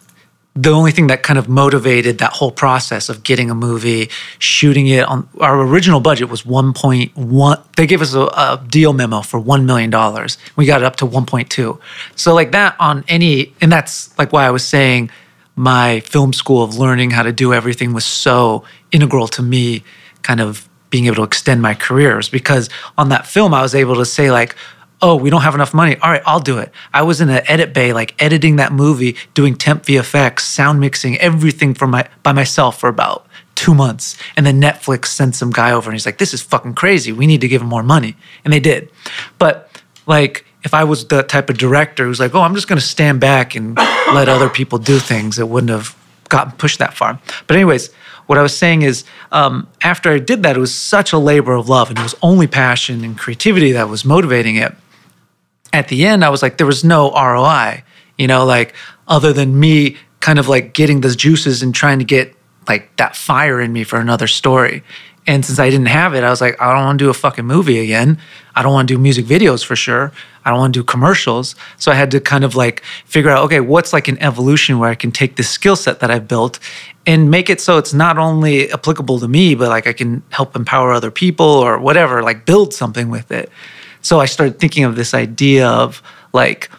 the 0.54 0.70
only 0.70 0.92
thing 0.92 1.08
that 1.08 1.24
kind 1.24 1.40
of 1.40 1.48
motivated 1.48 2.18
that 2.18 2.34
whole 2.34 2.52
process 2.52 3.08
of 3.08 3.24
getting 3.24 3.50
a 3.50 3.56
movie, 3.56 4.10
shooting 4.38 4.88
it 4.88 5.06
on 5.06 5.28
our 5.40 5.62
original 5.62 6.02
budget 6.02 6.30
was 6.30 6.44
1.1. 6.44 7.76
They 7.78 7.88
gave 7.88 8.02
us 8.02 8.14
a, 8.14 8.24
a 8.24 8.64
deal 8.68 8.92
memo 8.92 9.22
for 9.22 9.40
$1 9.40 9.64
million. 9.64 9.90
We 10.58 10.66
got 10.66 10.82
it 10.82 10.86
up 10.86 10.98
to 10.98 11.06
1.2. 11.06 11.80
So, 12.16 12.34
like 12.34 12.52
that 12.52 12.76
on 12.80 13.06
any, 13.08 13.54
and 13.62 13.72
that's 13.72 14.18
like 14.18 14.34
why 14.34 14.46
I 14.46 14.50
was 14.50 14.66
saying 14.68 15.10
my 15.56 16.02
film 16.02 16.34
school 16.34 16.64
of 16.64 16.78
learning 16.78 17.12
how 17.12 17.24
to 17.24 17.32
do 17.32 17.54
everything 17.54 17.94
was 17.94 18.06
so 18.06 18.64
integral 18.92 19.28
to 19.30 19.42
me 19.42 19.84
kind 20.22 20.42
of 20.42 20.68
being 20.90 21.06
able 21.06 21.16
to 21.16 21.24
extend 21.24 21.62
my 21.62 21.74
careers 21.74 22.28
because 22.30 22.70
on 22.98 23.10
that 23.10 23.26
film 23.26 23.54
I 23.54 23.62
was 23.62 23.74
able 23.74 23.96
to 23.96 24.06
say 24.06 24.32
like 24.32 24.56
oh 25.02 25.16
we 25.16 25.30
don't 25.30 25.42
have 25.42 25.56
enough 25.56 25.74
money. 25.74 25.98
All 25.98 26.12
right 26.12 26.22
I'll 26.26 26.40
do 26.40 26.58
it. 26.58 26.72
I 26.94 27.02
was 27.04 27.22
in 27.22 27.30
an 27.30 27.42
edit 27.48 27.74
bay 27.74 27.94
like 27.94 28.22
editing 28.22 28.58
that 28.58 28.72
movie 28.72 29.16
doing 29.34 29.56
temp 29.56 29.84
VFX 29.84 30.42
sound 30.42 30.80
mixing 30.80 31.18
everything 31.18 31.74
for 31.74 31.88
my 31.88 32.08
by 32.24 32.32
myself 32.32 32.80
for 32.80 32.90
about 32.90 33.28
2 33.56 33.76
months. 33.76 34.18
And 34.36 34.46
then 34.46 34.60
Netflix 34.62 35.08
sent 35.08 35.36
some 35.36 35.52
guy 35.52 35.72
over 35.72 35.90
and 35.90 35.96
he's 35.96 36.06
like 36.06 36.18
this 36.18 36.34
is 36.34 36.42
fucking 36.42 36.76
crazy. 36.76 37.12
We 37.12 37.28
need 37.28 37.42
to 37.42 37.48
give 37.48 37.62
him 37.62 37.70
more 37.70 37.84
money. 37.84 38.16
And 38.44 38.54
they 38.54 38.60
did. 38.60 38.90
But 39.38 39.70
like 40.08 40.46
if 40.64 40.74
I 40.74 40.84
was 40.84 41.08
the 41.08 41.24
type 41.24 41.50
of 41.50 41.58
director 41.58 42.06
who's 42.06 42.20
like, 42.20 42.36
oh, 42.36 42.42
I'm 42.42 42.54
just 42.54 42.68
going 42.68 42.80
to 42.80 42.86
stand 42.86 43.20
back 43.20 43.56
and 43.56 43.76
let 44.14 44.30
other 44.30 44.50
people 44.50 44.78
do 44.78 45.00
things, 45.00 45.40
it 45.40 45.50
wouldn't 45.50 45.72
have 45.72 45.96
gotten 46.30 46.54
pushed 46.54 46.80
that 46.80 46.94
far. 46.94 47.20
But 47.48 47.56
anyways, 47.56 47.92
what 48.28 48.38
I 48.38 48.42
was 48.42 48.56
saying 48.56 48.84
is, 48.84 49.04
um, 49.32 49.68
after 49.82 50.12
I 50.12 50.20
did 50.20 50.44
that, 50.44 50.56
it 50.56 50.60
was 50.60 50.74
such 50.74 51.12
a 51.12 51.18
labor 51.18 51.54
of 51.54 51.68
love, 51.68 51.90
and 51.90 52.00
it 52.00 52.04
was 52.04 52.16
only 52.22 52.48
passion 52.48 53.04
and 53.04 53.18
creativity 53.18 53.74
that 53.74 53.90
was 53.90 54.06
motivating 54.06 54.56
it. 54.56 54.74
At 55.74 55.88
the 55.88 56.06
end, 56.06 56.24
I 56.24 56.30
was 56.30 56.42
like, 56.42 56.58
there 56.58 56.68
was 56.68 56.84
no 56.84 57.12
ROI, 57.12 57.84
you 58.18 58.28
know, 58.28 58.46
like 58.46 58.74
other 59.08 59.34
than 59.34 59.60
me 59.60 59.98
kind 60.20 60.40
of 60.40 60.48
like 60.48 60.74
getting 60.74 61.02
the 61.02 61.16
juices 61.16 61.64
and 61.64 61.74
trying 61.74 62.00
to 62.00 62.06
get 62.06 62.36
like 62.68 62.96
that 62.98 63.16
fire 63.16 63.60
in 63.60 63.74
me 63.74 63.84
for 63.84 64.00
another 64.00 64.28
story. 64.28 64.84
And 65.28 65.46
since 65.46 65.60
I 65.60 65.70
didn't 65.70 65.88
have 65.88 66.16
it, 66.16 66.24
I 66.24 66.30
was 66.30 66.42
like, 66.42 66.60
I 66.60 66.74
don't 66.74 66.84
want 66.84 67.00
to 67.00 67.06
do 67.06 67.10
a 67.10 67.14
fucking 67.14 67.46
movie 67.46 67.80
again. 67.80 68.18
I 68.56 68.64
don't 68.64 68.74
want 68.74 68.88
to 68.88 68.96
do 68.96 69.00
music 69.00 69.26
videos 69.26 69.64
for 69.64 69.76
sure. 69.76 70.12
I 70.44 70.50
don't 70.50 70.60
want 70.60 70.74
to 70.74 70.80
do 70.80 70.84
commercials. 70.84 71.56
So 71.78 71.92
I 71.92 71.96
had 71.96 72.10
to 72.12 72.20
kind 72.20 72.44
of 72.44 72.56
like 72.56 72.82
figure 73.06 73.30
out, 73.30 73.44
okay, 73.46 73.60
what's 73.60 73.94
like 73.94 74.08
an 74.08 74.18
evolution 74.20 74.80
where 74.80 74.90
I 74.90 74.96
can 74.96 75.12
take 75.12 75.36
this 75.36 75.50
skill 75.50 75.76
set 75.76 76.00
that 76.00 76.10
I've 76.10 76.28
built 76.28 76.60
and 77.06 77.30
make 77.30 77.50
it 77.50 77.62
so 77.62 77.78
it's 77.78 77.94
not 77.94 78.18
only 78.18 78.72
applicable 78.72 79.20
to 79.20 79.28
me, 79.28 79.54
but 79.54 79.70
like 79.70 79.86
I 79.86 79.94
can 79.94 80.24
help 80.30 80.56
empower 80.56 80.92
other 80.92 81.12
people 81.12 81.46
or 81.46 81.78
whatever, 81.78 82.24
like 82.24 82.46
build 82.46 82.74
something 82.74 83.10
with 83.10 83.32
it. 83.32 83.52
So 84.02 84.20
I 84.20 84.26
started 84.26 84.60
thinking 84.60 84.84
of 84.84 84.96
this 84.96 85.14
idea 85.14 85.68
of 85.68 86.02
like 86.34 86.70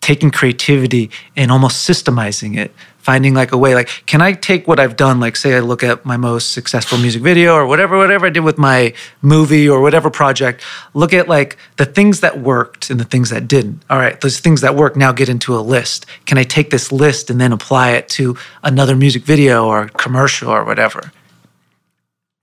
taking 0.00 0.30
creativity 0.30 1.10
and 1.36 1.50
almost 1.50 1.88
systemizing 1.88 2.56
it 2.56 2.72
finding 2.98 3.32
like 3.32 3.52
a 3.52 3.58
way 3.58 3.74
like 3.74 3.88
can 4.06 4.20
i 4.20 4.32
take 4.32 4.68
what 4.68 4.78
i've 4.78 4.96
done 4.96 5.20
like 5.20 5.36
say 5.36 5.54
i 5.56 5.60
look 5.60 5.82
at 5.82 6.04
my 6.04 6.16
most 6.16 6.52
successful 6.52 6.98
music 6.98 7.22
video 7.22 7.54
or 7.54 7.66
whatever 7.66 7.96
whatever 7.96 8.26
i 8.26 8.30
did 8.30 8.40
with 8.40 8.58
my 8.58 8.92
movie 9.22 9.68
or 9.68 9.80
whatever 9.80 10.10
project 10.10 10.62
look 10.94 11.12
at 11.12 11.28
like 11.28 11.56
the 11.76 11.86
things 11.86 12.20
that 12.20 12.40
worked 12.40 12.90
and 12.90 13.00
the 13.00 13.04
things 13.04 13.30
that 13.30 13.48
didn't. 13.48 13.82
All 13.88 13.98
right 13.98 14.20
those 14.20 14.40
things 14.40 14.60
that 14.60 14.74
work 14.76 14.96
now 14.96 15.12
get 15.12 15.28
into 15.28 15.56
a 15.56 15.60
list. 15.60 16.06
Can 16.26 16.38
i 16.38 16.42
take 16.42 16.70
this 16.70 16.92
list 16.92 17.30
and 17.30 17.40
then 17.40 17.52
apply 17.52 17.92
it 17.92 18.08
to 18.10 18.36
another 18.62 18.94
music 18.94 19.22
video 19.24 19.66
or 19.66 19.88
commercial 19.88 20.50
or 20.50 20.64
whatever 20.64 21.12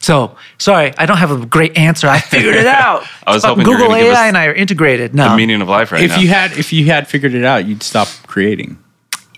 so 0.07 0.35
sorry, 0.57 0.93
I 0.97 1.05
don't 1.05 1.17
have 1.17 1.31
a 1.31 1.45
great 1.45 1.77
answer. 1.77 2.07
I 2.07 2.19
figured 2.19 2.55
it 2.55 2.65
out. 2.85 3.03
I 3.25 3.33
was 3.33 3.43
Fucking 3.43 3.59
hoping 3.59 3.65
Google 3.65 3.89
gonna 3.89 4.01
give 4.03 4.11
us 4.13 4.17
AI 4.17 4.27
and 4.29 4.37
I 4.37 4.45
are 4.45 4.53
integrated. 4.53 5.13
No, 5.13 5.29
The 5.31 5.35
meaning 5.37 5.61
of 5.61 5.67
life 5.67 5.91
right 5.91 6.01
if 6.03 6.11
now. 6.11 6.17
you 6.19 6.27
had 6.29 6.51
if 6.53 6.71
you 6.73 6.85
had 6.85 7.07
figured 7.07 7.33
it 7.35 7.43
out, 7.43 7.65
you'd 7.67 7.83
stop 7.83 8.07
creating. 8.25 8.77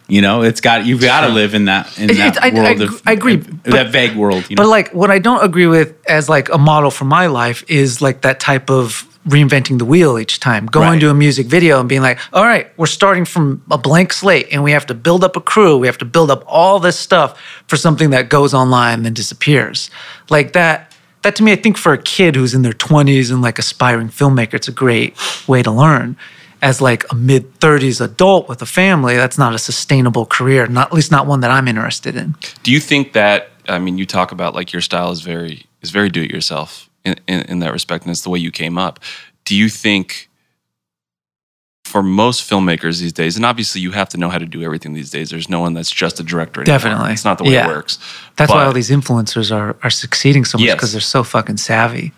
You 0.08 0.22
know, 0.22 0.42
it's 0.42 0.62
got 0.62 0.86
you've 0.86 1.02
got 1.02 1.22
to 1.28 1.30
live 1.30 1.54
in 1.54 1.66
that 1.66 1.98
in 2.00 2.10
It- 2.10 2.18
that 2.18 2.38
it- 2.38 2.44
I- 2.44 2.48
I 2.48 2.52
world 2.52 2.82
of 2.82 3.02
I 3.06 3.12
agree, 3.12 3.36
of- 3.36 3.64
but- 3.64 3.72
that 3.74 3.90
vague 3.92 4.16
world. 4.16 4.44
You 4.50 4.56
know? 4.56 4.64
But 4.64 4.70
like 4.70 4.94
what 4.94 5.12
I 5.12 5.20
don't 5.20 5.44
agree 5.44 5.68
with 5.68 5.94
as 6.08 6.30
like 6.30 6.50
a 6.50 6.58
model 6.58 6.90
for 6.92 7.06
my 7.06 7.28
life 7.28 7.64
is 7.68 8.02
like 8.02 8.22
that 8.22 8.40
type 8.40 8.70
of 8.72 9.06
reinventing 9.30 9.78
the 9.78 9.86
wheel 9.86 10.18
each 10.18 10.40
time. 10.40 10.66
Going 10.66 10.90
Right. 10.92 11.00
to 11.02 11.10
a 11.10 11.14
music 11.14 11.48
video 11.48 11.80
and 11.80 11.88
being 11.88 12.02
like, 12.02 12.20
all 12.34 12.44
right, 12.44 12.68
we're 12.78 12.88
starting 12.88 13.26
from 13.26 13.62
a 13.70 13.78
blank 13.78 14.12
slate 14.12 14.48
and 14.52 14.64
we 14.64 14.72
have 14.72 14.86
to 14.88 14.94
build 14.94 15.24
up 15.24 15.36
a 15.36 15.42
crew. 15.42 15.78
We 15.78 15.88
have 15.88 15.98
to 16.00 16.06
build 16.06 16.32
up 16.32 16.44
all 16.48 16.80
this 16.80 16.98
stuff 16.98 17.40
for 17.68 17.78
something 17.78 18.10
that 18.10 18.30
goes 18.30 18.54
online 18.54 18.96
and 18.96 19.06
then 19.06 19.14
disappears. 19.14 19.90
Like 20.30 20.54
that 20.54 20.94
that 21.22 21.36
to 21.36 21.44
me, 21.44 21.52
I 21.52 21.58
think 21.58 21.78
for 21.78 21.92
a 21.94 21.98
kid 21.98 22.36
who's 22.36 22.54
in 22.54 22.62
their 22.62 22.72
20s 22.74 23.30
and 23.30 23.42
like 23.42 23.60
aspiring 23.60 24.08
filmmaker, 24.10 24.54
it's 24.54 24.70
a 24.70 24.72
great 24.72 25.16
way 25.48 25.62
to 25.62 25.72
learn. 25.72 26.16
As 26.62 26.82
like 26.82 27.06
a 27.12 27.16
mid 27.16 27.60
30s 27.60 28.02
adult 28.02 28.50
with 28.50 28.62
a 28.62 28.66
family, 28.66 29.16
that's 29.16 29.38
not 29.38 29.54
a 29.54 29.60
sustainable 29.60 30.26
career, 30.26 30.68
not 30.68 30.88
at 30.88 30.94
least 30.94 31.12
not 31.12 31.26
one 31.26 31.40
that 31.42 31.52
I'm 31.52 31.68
interested 31.68 32.16
in. 32.18 32.36
Do 32.64 32.72
you 32.72 32.80
think 32.80 33.14
that 33.14 33.50
I 33.68 33.80
mean 33.80 33.98
you 33.98 34.06
talk 34.06 34.32
about 34.32 34.56
like 34.56 34.74
your 34.74 34.82
style 34.82 35.12
is 35.12 35.22
very 35.22 35.66
is 35.82 35.92
very 35.92 36.10
do 36.10 36.22
it 36.22 36.32
yourself 36.32 36.89
in, 37.06 37.16
in, 37.28 37.42
in 37.42 37.60
that 37.60 37.72
respect 37.72 38.04
and 38.06 38.12
it's 38.12 38.22
the 38.22 38.30
way 38.30 38.40
you 38.40 38.52
came 38.52 38.78
up. 38.78 39.00
Do 39.46 39.56
you 39.56 39.70
think 39.70 40.30
for 41.86 42.04
most 42.04 42.48
filmmakers 42.48 43.00
these 43.02 43.14
days, 43.14 43.36
and 43.36 43.44
obviously 43.44 43.82
you 43.82 43.90
have 43.92 44.08
to 44.10 44.18
know 44.18 44.30
how 44.30 44.38
to 44.38 44.46
do 44.46 44.62
everything 44.62 44.94
these 44.94 45.10
days. 45.10 45.32
There's 45.32 45.50
no 45.50 45.60
one 45.60 45.74
that's 45.74 45.90
just 45.90 46.20
a 46.20 46.24
director. 46.24 46.62
anymore. 46.62 46.78
Definitely. 46.78 47.14
it's 47.14 47.26
not 47.26 47.40
the 47.40 47.46
way 47.46 47.54
Yeah. 47.54 47.66
it 47.66 47.70
works. 47.70 47.98
That's 48.36 48.52
why 48.52 48.64
all 48.66 48.74
these 48.74 48.92
influencers 48.92 49.52
are 49.52 49.76
are 49.82 49.90
succeeding 49.90 50.46
so 50.46 50.60
much 50.60 50.66
Yes. 50.68 50.76
because 50.76 50.92
they're 50.92 51.02
so 51.02 51.24
fucking 51.24 51.58
savvy. 51.58 52.12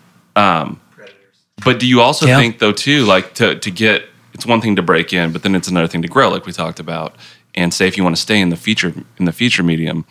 But 1.64 1.78
do 1.78 1.86
you 1.86 2.00
also 2.00 2.26
Yeah. 2.26 2.38
think 2.38 2.58
though 2.58 2.72
too, 2.72 3.04
like 3.04 3.34
to 3.34 3.54
to 3.58 3.70
get 3.70 4.04
it's 4.34 4.44
one 4.46 4.60
thing 4.60 4.76
to 4.76 4.82
break 4.82 5.12
in, 5.12 5.32
but 5.32 5.42
then 5.42 5.54
it's 5.54 5.68
another 5.68 5.86
thing 5.88 6.02
to 6.02 6.08
grow, 6.08 6.28
like 6.30 6.44
we 6.46 6.52
talked 6.52 6.80
about. 6.80 7.14
And 7.54 7.72
say 7.72 7.86
if 7.86 7.96
you 7.96 8.02
want 8.02 8.16
to 8.16 8.22
stay 8.22 8.40
in 8.40 8.48
the 8.50 8.56
feature 8.56 8.92
in 9.18 9.24
the 9.26 9.32
feature 9.32 9.62
medium, 9.62 10.04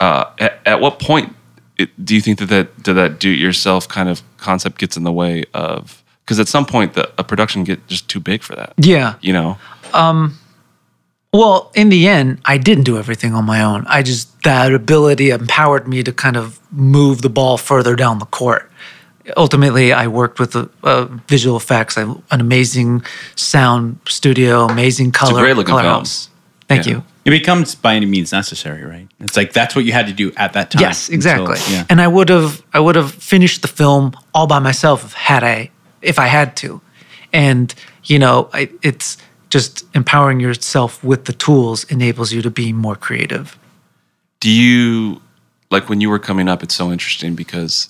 uh, 0.00 0.24
at, 0.38 0.60
at 0.66 0.80
what 0.80 0.98
point 0.98 1.34
it, 1.78 1.88
do 2.04 2.14
you 2.14 2.20
think 2.20 2.38
that 2.40 2.46
that 2.46 2.84
that, 2.84 2.94
that 2.94 3.18
do 3.20 3.30
it 3.30 3.38
yourself 3.38 3.88
kind 3.88 4.08
of 4.08 4.22
concept 4.36 4.78
gets 4.78 4.96
in 4.96 5.04
the 5.04 5.12
way 5.12 5.44
of 5.54 6.02
because 6.24 6.38
at 6.40 6.48
some 6.48 6.66
point 6.66 6.92
the 6.94 7.10
a 7.18 7.24
production 7.24 7.64
get 7.64 7.86
just 7.86 8.08
too 8.08 8.20
big 8.20 8.42
for 8.42 8.54
that. 8.56 8.72
Yeah. 8.76 9.14
You 9.22 9.32
know, 9.32 9.56
um, 9.94 10.38
Well, 11.32 11.70
in 11.74 11.88
the 11.90 12.08
end, 12.08 12.38
I 12.44 12.58
didn't 12.58 12.84
do 12.84 12.96
everything 12.98 13.34
on 13.34 13.44
my 13.44 13.62
own. 13.62 13.84
I 13.86 14.02
just 14.02 14.28
that 14.42 14.72
ability 14.74 15.30
empowered 15.30 15.86
me 15.86 16.02
to 16.02 16.12
kind 16.12 16.36
of 16.36 16.58
move 16.72 17.20
the 17.22 17.28
ball 17.30 17.56
further 17.58 17.94
down 17.96 18.18
the 18.18 18.26
court. 18.26 18.70
Ultimately, 19.36 19.92
I 19.92 20.06
worked 20.06 20.38
with 20.40 20.56
uh, 20.56 20.66
uh, 20.82 21.04
visual 21.28 21.56
effects, 21.56 21.96
an 21.98 22.22
amazing 22.30 23.02
sound 23.36 23.98
studio, 24.08 24.64
amazing 24.66 25.12
color. 25.12 25.42
great-looking 25.42 25.70
color 25.70 25.82
film. 25.82 25.94
house. 25.94 26.30
Thank 26.66 26.86
Yeah. 26.86 26.92
you. 26.92 27.02
It 27.28 27.38
becomes 27.40 27.74
by 27.74 27.94
any 27.94 28.06
means 28.06 28.32
necessary, 28.32 28.84
right? 28.84 29.06
It's 29.20 29.36
like 29.36 29.52
that's 29.52 29.76
what 29.76 29.84
you 29.84 29.92
had 29.92 30.06
to 30.06 30.12
do 30.12 30.32
at 30.36 30.52
that 30.54 30.70
time. 30.70 30.80
Yes, 30.82 31.08
exactly. 31.08 31.56
until- 31.56 31.72
yeah. 31.74 31.84
And 31.90 32.00
I 32.00 32.08
would 32.08 32.28
have 32.30 32.62
I 32.72 32.80
would 32.80 32.96
have 32.96 33.12
finished 33.12 33.62
the 33.62 33.68
film 33.68 34.12
all 34.34 34.46
by 34.46 34.58
myself 34.58 35.12
had 35.12 35.42
I 35.44 35.70
if 36.02 36.18
I 36.18 36.26
had 36.26 36.56
to. 36.56 36.80
And 37.32 37.74
you 38.04 38.18
know, 38.18 38.48
I, 38.52 38.70
it's 38.82 39.18
just 39.50 39.84
empowering 39.94 40.40
yourself 40.40 41.02
with 41.04 41.24
the 41.26 41.32
tools 41.34 41.84
enables 41.84 42.32
you 42.32 42.42
to 42.42 42.50
be 42.50 42.72
more 42.72 42.96
creative. 42.96 43.58
do 44.40 44.50
you 44.50 45.20
like 45.70 45.88
when 45.90 46.00
you 46.00 46.08
were 46.10 46.18
coming 46.18 46.48
up? 46.48 46.62
It's 46.62 46.74
so 46.74 46.90
interesting 46.92 47.34
because 47.34 47.88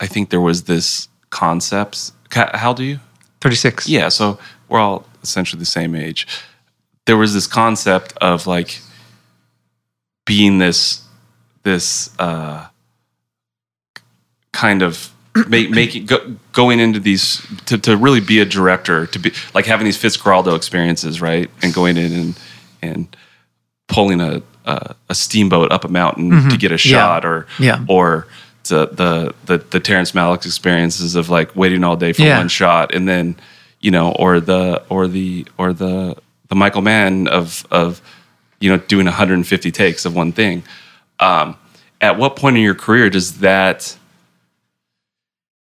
I 0.00 0.06
think 0.06 0.30
there 0.30 0.40
was 0.40 0.62
this 0.64 1.08
concept. 1.30 2.12
How 2.30 2.72
do 2.72 2.84
you? 2.84 2.98
36. 3.40 3.88
Yeah, 3.88 4.08
so 4.08 4.38
we're 4.68 4.80
all 4.80 5.04
essentially 5.22 5.60
the 5.60 5.66
same 5.66 5.94
age. 5.94 6.26
There 7.06 7.16
was 7.16 7.34
this 7.34 7.46
concept 7.46 8.14
of 8.20 8.46
like 8.46 8.80
being 10.26 10.58
this 10.58 11.02
this 11.62 12.10
uh, 12.18 12.66
kind 14.52 14.82
of 14.82 15.10
make, 15.48 15.70
making 15.70 16.06
go, 16.06 16.36
going 16.52 16.80
into 16.80 17.00
these 17.00 17.44
to, 17.66 17.78
to 17.78 17.96
really 17.96 18.20
be 18.20 18.40
a 18.40 18.44
director 18.44 19.06
to 19.06 19.18
be 19.18 19.32
like 19.54 19.66
having 19.66 19.84
these 19.84 20.00
Fitzcarraldo 20.00 20.56
experiences, 20.56 21.20
right? 21.20 21.50
And 21.62 21.74
going 21.74 21.96
in 21.96 22.12
and 22.12 22.40
and 22.82 23.16
pulling 23.88 24.20
a 24.20 24.42
a, 24.66 24.94
a 25.10 25.14
steamboat 25.14 25.70
up 25.72 25.84
a 25.84 25.88
mountain 25.88 26.48
to 26.48 26.56
get 26.56 26.72
a 26.72 26.78
shot, 26.78 27.24
or 27.26 27.46
Yeah. 27.58 27.84
or 27.86 28.26
the 28.68 28.86
the 28.86 29.34
the 29.44 29.58
the 29.58 29.80
Terrence 29.80 30.12
Malick 30.12 30.46
experiences 30.46 31.16
of 31.16 31.28
like 31.28 31.54
waiting 31.54 31.84
all 31.84 31.96
day 31.96 32.14
for 32.14 32.22
Yeah. 32.22 32.38
one 32.38 32.48
shot, 32.48 32.94
and 32.94 33.06
then 33.06 33.36
you 33.80 33.90
know, 33.90 34.12
or 34.12 34.40
the 34.40 34.82
or 34.88 35.06
the 35.06 35.46
or 35.58 35.74
the 35.74 36.16
Michael 36.56 36.82
Mann 36.82 37.28
of 37.28 37.66
of 37.70 38.00
you 38.60 38.70
know 38.70 38.78
doing 38.78 39.06
150 39.06 39.70
takes 39.70 40.04
of 40.04 40.14
one 40.14 40.32
thing. 40.32 40.62
Um, 41.20 41.56
at 42.00 42.18
what 42.18 42.36
point 42.36 42.56
in 42.56 42.62
your 42.62 42.74
career 42.74 43.08
does 43.10 43.38
that 43.38 43.96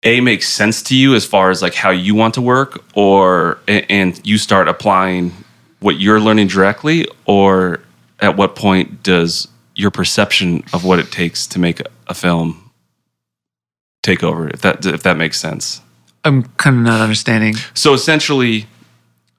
a 0.04 0.20
make 0.20 0.44
sense 0.44 0.82
to 0.84 0.96
you 0.96 1.16
as 1.16 1.26
far 1.26 1.50
as 1.50 1.62
like 1.62 1.74
how 1.74 1.90
you 1.90 2.14
want 2.16 2.34
to 2.34 2.42
work, 2.42 2.84
or 2.94 3.60
and 3.68 4.20
you 4.26 4.38
start 4.38 4.68
applying 4.68 5.32
what 5.80 6.00
you're 6.00 6.20
learning 6.20 6.48
directly, 6.48 7.08
or 7.26 7.80
at 8.20 8.38
what 8.38 8.56
point 8.56 9.04
does 9.04 9.48
your 9.76 9.92
perception 9.92 10.64
of 10.74 10.86
what 10.86 11.00
it 11.00 11.12
takes 11.12 11.48
to 11.48 11.60
make 11.60 11.80
a, 11.80 11.86
a 12.08 12.14
film 12.14 12.72
take 14.02 14.24
over? 14.24 14.50
If 14.50 14.62
that 14.62 14.86
if 14.86 15.04
that 15.04 15.18
makes 15.18 15.40
sense. 15.40 15.82
I'm 16.26 16.44
kind 16.58 16.78
of 16.78 16.84
not 16.84 17.02
understanding. 17.02 17.56
So 17.74 17.94
essentially, 17.94 18.68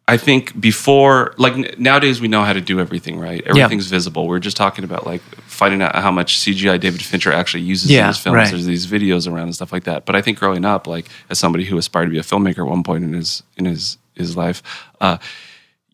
I 0.06 0.18
think 0.18 0.60
before, 0.60 1.32
like 1.38 1.78
nowadays, 1.78 2.20
we 2.20 2.28
know 2.28 2.42
how 2.44 2.52
to 2.52 2.60
do 2.60 2.78
everything, 2.78 3.18
right? 3.18 3.42
Everything's 3.46 3.86
visible. 3.86 4.28
We 4.28 4.36
are 4.36 4.40
just 4.40 4.56
talking 4.56 4.84
about 4.84 5.06
like 5.06 5.22
finding 5.46 5.80
out 5.80 5.94
how 5.96 6.10
much 6.10 6.38
CGI 6.40 6.78
David 6.78 7.02
Fincher 7.02 7.32
actually 7.32 7.62
uses 7.62 7.90
in 7.90 7.96
his 8.08 8.18
films. 8.18 8.36
right. 8.36 8.50
There's 8.50 8.66
these 8.66 8.86
videos 8.86 9.26
around 9.30 9.44
and 9.44 9.54
stuff 9.54 9.72
like 9.72 9.84
that. 9.84 10.04
But 10.04 10.14
I 10.14 10.20
think 10.20 10.38
growing 10.38 10.64
up, 10.66 10.86
like 10.86 11.06
as 11.30 11.38
somebody 11.38 11.64
who 11.64 11.78
aspired 11.78 12.04
to 12.06 12.10
be 12.10 12.18
a 12.18 12.22
filmmaker 12.22 12.58
at 12.58 12.66
one 12.66 12.82
point 12.82 13.02
in 13.04 13.14
his 13.14 13.42
in 13.56 13.64
his 13.64 13.96
his 14.14 14.36
life, 14.36 14.62
uh, 15.00 15.16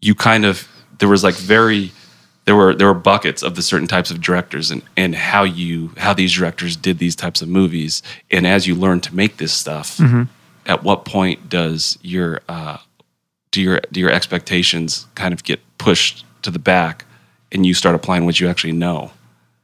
you 0.03 0.17
kind 0.17 0.45
of 0.45 0.67
there 0.99 1.09
was 1.09 1.23
like 1.23 1.37
very 1.37 1.93
there 2.47 2.57
were 2.57 2.75
there 2.75 2.89
were 2.89 2.95
buckets 2.95 3.45
of 3.45 3.55
the 3.55 3.63
certain 3.63 3.87
types 3.87 4.11
of 4.11 4.21
directors 4.21 4.73
and 4.73 4.83
and 4.97 5.15
how 5.15 5.45
you 5.45 5.93
how 5.99 6.13
these 6.13 6.35
directors 6.35 6.75
did 6.75 6.99
these 6.99 7.15
types 7.15 7.43
of 7.43 7.49
movies 7.49 8.03
and 8.31 8.45
as 8.45 8.67
you 8.67 8.75
learn 8.75 8.99
to 9.01 9.15
make 9.15 9.37
this 9.37 9.53
stuff 9.53 9.99
Mm-hmm. 9.99 10.23
at 10.67 10.83
what 10.83 11.05
point 11.05 11.49
does 11.49 11.97
your 12.03 12.41
uh 12.49 12.79
do 13.51 13.61
your 13.61 13.81
do 13.93 14.01
your 14.01 14.11
expectations 14.11 15.07
kind 15.15 15.33
of 15.35 15.45
get 15.45 15.61
pushed 15.79 16.25
to 16.43 16.51
the 16.51 16.59
back 16.59 17.05
and 17.53 17.67
you 17.67 17.75
start 17.75 17.95
applying 17.95 18.25
what 18.25 18.39
you 18.41 18.49
actually 18.49 18.73
know 18.73 19.11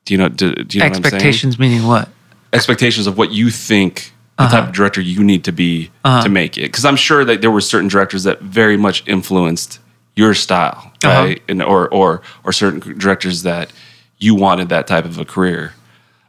do 0.04 0.14
you 0.14 0.18
know 0.18 0.28
do, 0.28 0.52
do 0.54 0.78
you 0.78 0.82
know 0.84 0.88
what 0.88 0.96
I'm 0.96 1.02
saying? 1.02 1.14
Expectations 1.14 1.58
meaning 1.58 1.86
what? 1.86 2.08
expectations 2.52 3.06
of 3.06 3.18
what 3.18 3.32
you 3.32 3.50
think 3.50 4.12
the 4.38 4.44
Uh-huh. 4.44 4.56
type 4.60 4.68
of 4.68 4.74
director 4.74 5.00
you 5.00 5.24
need 5.24 5.44
to 5.44 5.52
be 5.52 5.90
to 6.04 6.28
make 6.28 6.58
it. 6.58 6.62
Because 6.62 6.84
I'm 6.84 6.96
sure 6.96 7.24
that 7.24 7.40
there 7.40 7.50
were 7.50 7.62
certain 7.62 7.88
directors 7.88 8.24
that 8.24 8.40
very 8.42 8.76
much 8.76 9.02
influenced 9.06 9.78
your 10.14 10.34
style, 10.34 10.92
Uh-huh. 11.04 11.08
right? 11.24 11.42
And 11.48 11.62
or 11.62 11.88
or 11.88 12.20
or 12.44 12.52
certain 12.52 12.80
directors 12.98 13.42
that 13.44 13.72
you 14.18 14.34
wanted 14.34 14.68
that 14.68 14.86
type 14.86 15.04
of 15.06 15.18
a 15.18 15.24
career. 15.24 15.72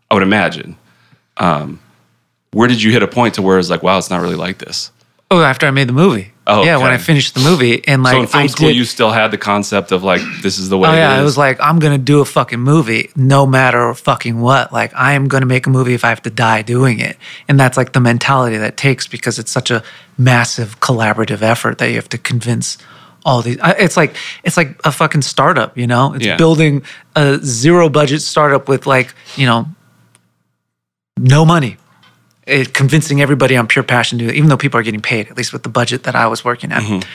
I 0.09 0.13
would 0.13 0.23
imagine. 0.23 0.77
Um, 1.37 1.79
where 2.51 2.67
did 2.69 2.81
you 2.81 2.91
hit 2.91 3.03
a 3.03 3.07
point 3.07 3.33
to 3.35 3.41
where 3.41 3.59
it's 3.59 3.69
like, 3.69 3.83
wow, 3.83 3.97
it's 3.97 4.09
not 4.09 4.21
really 4.21 4.35
like 4.47 4.57
this? 4.59 4.91
Oh, 5.29 5.41
after 5.41 5.67
I 5.67 5.71
made 5.71 5.89
the 5.89 5.93
movie. 5.93 6.31
Oh, 6.49 6.63
yeah, 6.63 6.77
when. 6.77 6.89
I 6.91 6.97
finished 6.97 7.33
the 7.33 7.41
movie 7.41 7.85
and 7.85 8.01
like 8.03 8.13
so 8.13 8.21
in 8.21 8.27
film 8.27 8.43
I 8.43 8.47
school, 8.47 8.67
did, 8.69 8.77
you 8.77 8.85
still 8.85 9.11
had 9.11 9.31
the 9.31 9.37
concept 9.37 9.91
of 9.91 10.01
like 10.01 10.21
this 10.41 10.57
is 10.57 10.69
the 10.69 10.77
way. 10.77 10.87
Oh 10.87 10.93
yeah, 10.93 11.15
it 11.15 11.17
it 11.17 11.19
is. 11.19 11.23
was 11.25 11.37
like 11.37 11.59
I'm 11.59 11.79
gonna 11.79 11.97
do 11.97 12.21
a 12.21 12.25
fucking 12.25 12.61
movie, 12.61 13.09
no 13.17 13.45
matter 13.45 13.93
fucking 13.93 14.39
what. 14.39 14.71
Like 14.71 14.93
I 14.95 15.11
am 15.13 15.27
gonna 15.27 15.45
make 15.45 15.67
a 15.67 15.69
movie 15.69 15.93
if 15.93 16.05
I 16.05 16.09
have 16.09 16.21
to 16.21 16.29
die 16.29 16.61
doing 16.61 16.99
it, 17.01 17.17
and 17.49 17.59
that's 17.59 17.75
like 17.75 17.91
the 17.91 17.99
mentality 17.99 18.55
that 18.55 18.77
takes 18.77 19.05
because 19.07 19.37
it's 19.39 19.51
such 19.51 19.69
a 19.71 19.83
massive 20.17 20.79
collaborative 20.79 21.41
effort 21.41 21.79
that 21.79 21.89
you 21.89 21.95
have 21.95 22.07
to 22.09 22.17
convince 22.17 22.77
all 23.25 23.41
these. 23.41 23.59
Uh, 23.59 23.73
it's 23.77 23.97
like 23.97 24.15
it's 24.45 24.55
like 24.55 24.79
a 24.85 24.91
fucking 24.93 25.23
startup, 25.23 25.77
you 25.77 25.85
know. 25.87 26.13
It's 26.13 26.25
Yeah. 26.25 26.37
building 26.37 26.83
a 27.17 27.39
zero 27.43 27.89
budget 27.89 28.21
startup 28.21 28.69
with 28.69 28.87
like 28.87 29.13
you 29.35 29.45
know 29.47 29.67
no 31.17 31.43
money. 31.43 31.75
It, 32.47 32.73
convincing 32.73 33.21
everybody 33.21 33.57
on 33.57 33.67
pure 33.67 33.83
passion 33.83 34.17
to 34.19 34.25
do 34.25 34.29
it, 34.29 34.35
even 34.35 34.49
though 34.49 34.57
people 34.57 34.79
are 34.79 34.83
getting 34.83 35.01
paid, 35.01 35.27
at 35.27 35.35
least 35.35 35.51
with 35.51 35.63
the 35.63 35.69
budget 35.69 36.03
that 36.03 36.15
I 36.15 36.27
was 36.27 36.45
working 36.45 36.71
at. 36.71 36.81
Mm-hmm. 36.81 37.07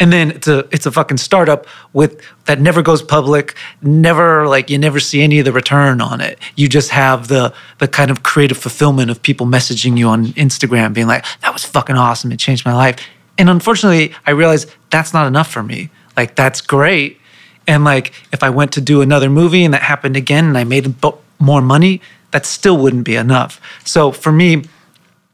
And 0.00 0.10
then 0.10 0.30
it's 0.30 0.48
a 0.48 0.60
it's 0.72 0.86
a 0.86 0.90
fucking 0.90 1.18
startup 1.18 1.66
with 1.92 2.22
that 2.46 2.58
never 2.58 2.80
goes 2.80 3.02
public 3.02 3.54
never 3.82 4.48
like 4.48 4.70
you 4.70 4.78
never 4.78 4.98
see 4.98 5.20
any 5.20 5.38
of 5.40 5.44
the 5.44 5.52
return 5.52 6.00
on 6.00 6.22
it. 6.22 6.38
You 6.56 6.68
just 6.68 6.90
have 6.90 7.28
the 7.28 7.52
the 7.78 7.86
kind 7.86 8.10
of 8.10 8.22
creative 8.22 8.56
fulfillment 8.56 9.10
of 9.10 9.20
people 9.22 9.46
messaging 9.46 9.98
you 9.98 10.08
on 10.08 10.28
instagram 10.28 10.94
being 10.94 11.06
like 11.06 11.26
that 11.42 11.52
was 11.52 11.64
fucking 11.66 11.96
awesome. 11.96 12.32
It 12.32 12.38
changed 12.38 12.64
my 12.64 12.74
life. 12.74 12.96
And 13.36 13.50
unfortunately 13.50 14.14
i 14.26 14.30
realized 14.30 14.70
that's 14.88 15.12
not 15.12 15.26
enough 15.26 15.50
for 15.50 15.62
me. 15.62 15.90
Like 16.16 16.34
that's 16.34 16.62
great. 16.62 17.20
And 17.66 17.84
like 17.84 18.14
if 18.32 18.42
i 18.42 18.48
went 18.48 18.72
to 18.72 18.80
do 18.80 19.02
another 19.02 19.28
movie 19.28 19.64
and 19.64 19.74
that 19.74 19.82
happened 19.82 20.16
again 20.16 20.46
and 20.46 20.56
i 20.56 20.64
made 20.64 20.94
more 21.38 21.60
money 21.60 22.00
that 22.30 22.46
still 22.46 22.76
wouldn't 22.76 23.04
be 23.04 23.16
enough 23.16 23.60
so 23.84 24.12
for 24.12 24.32
me 24.32 24.64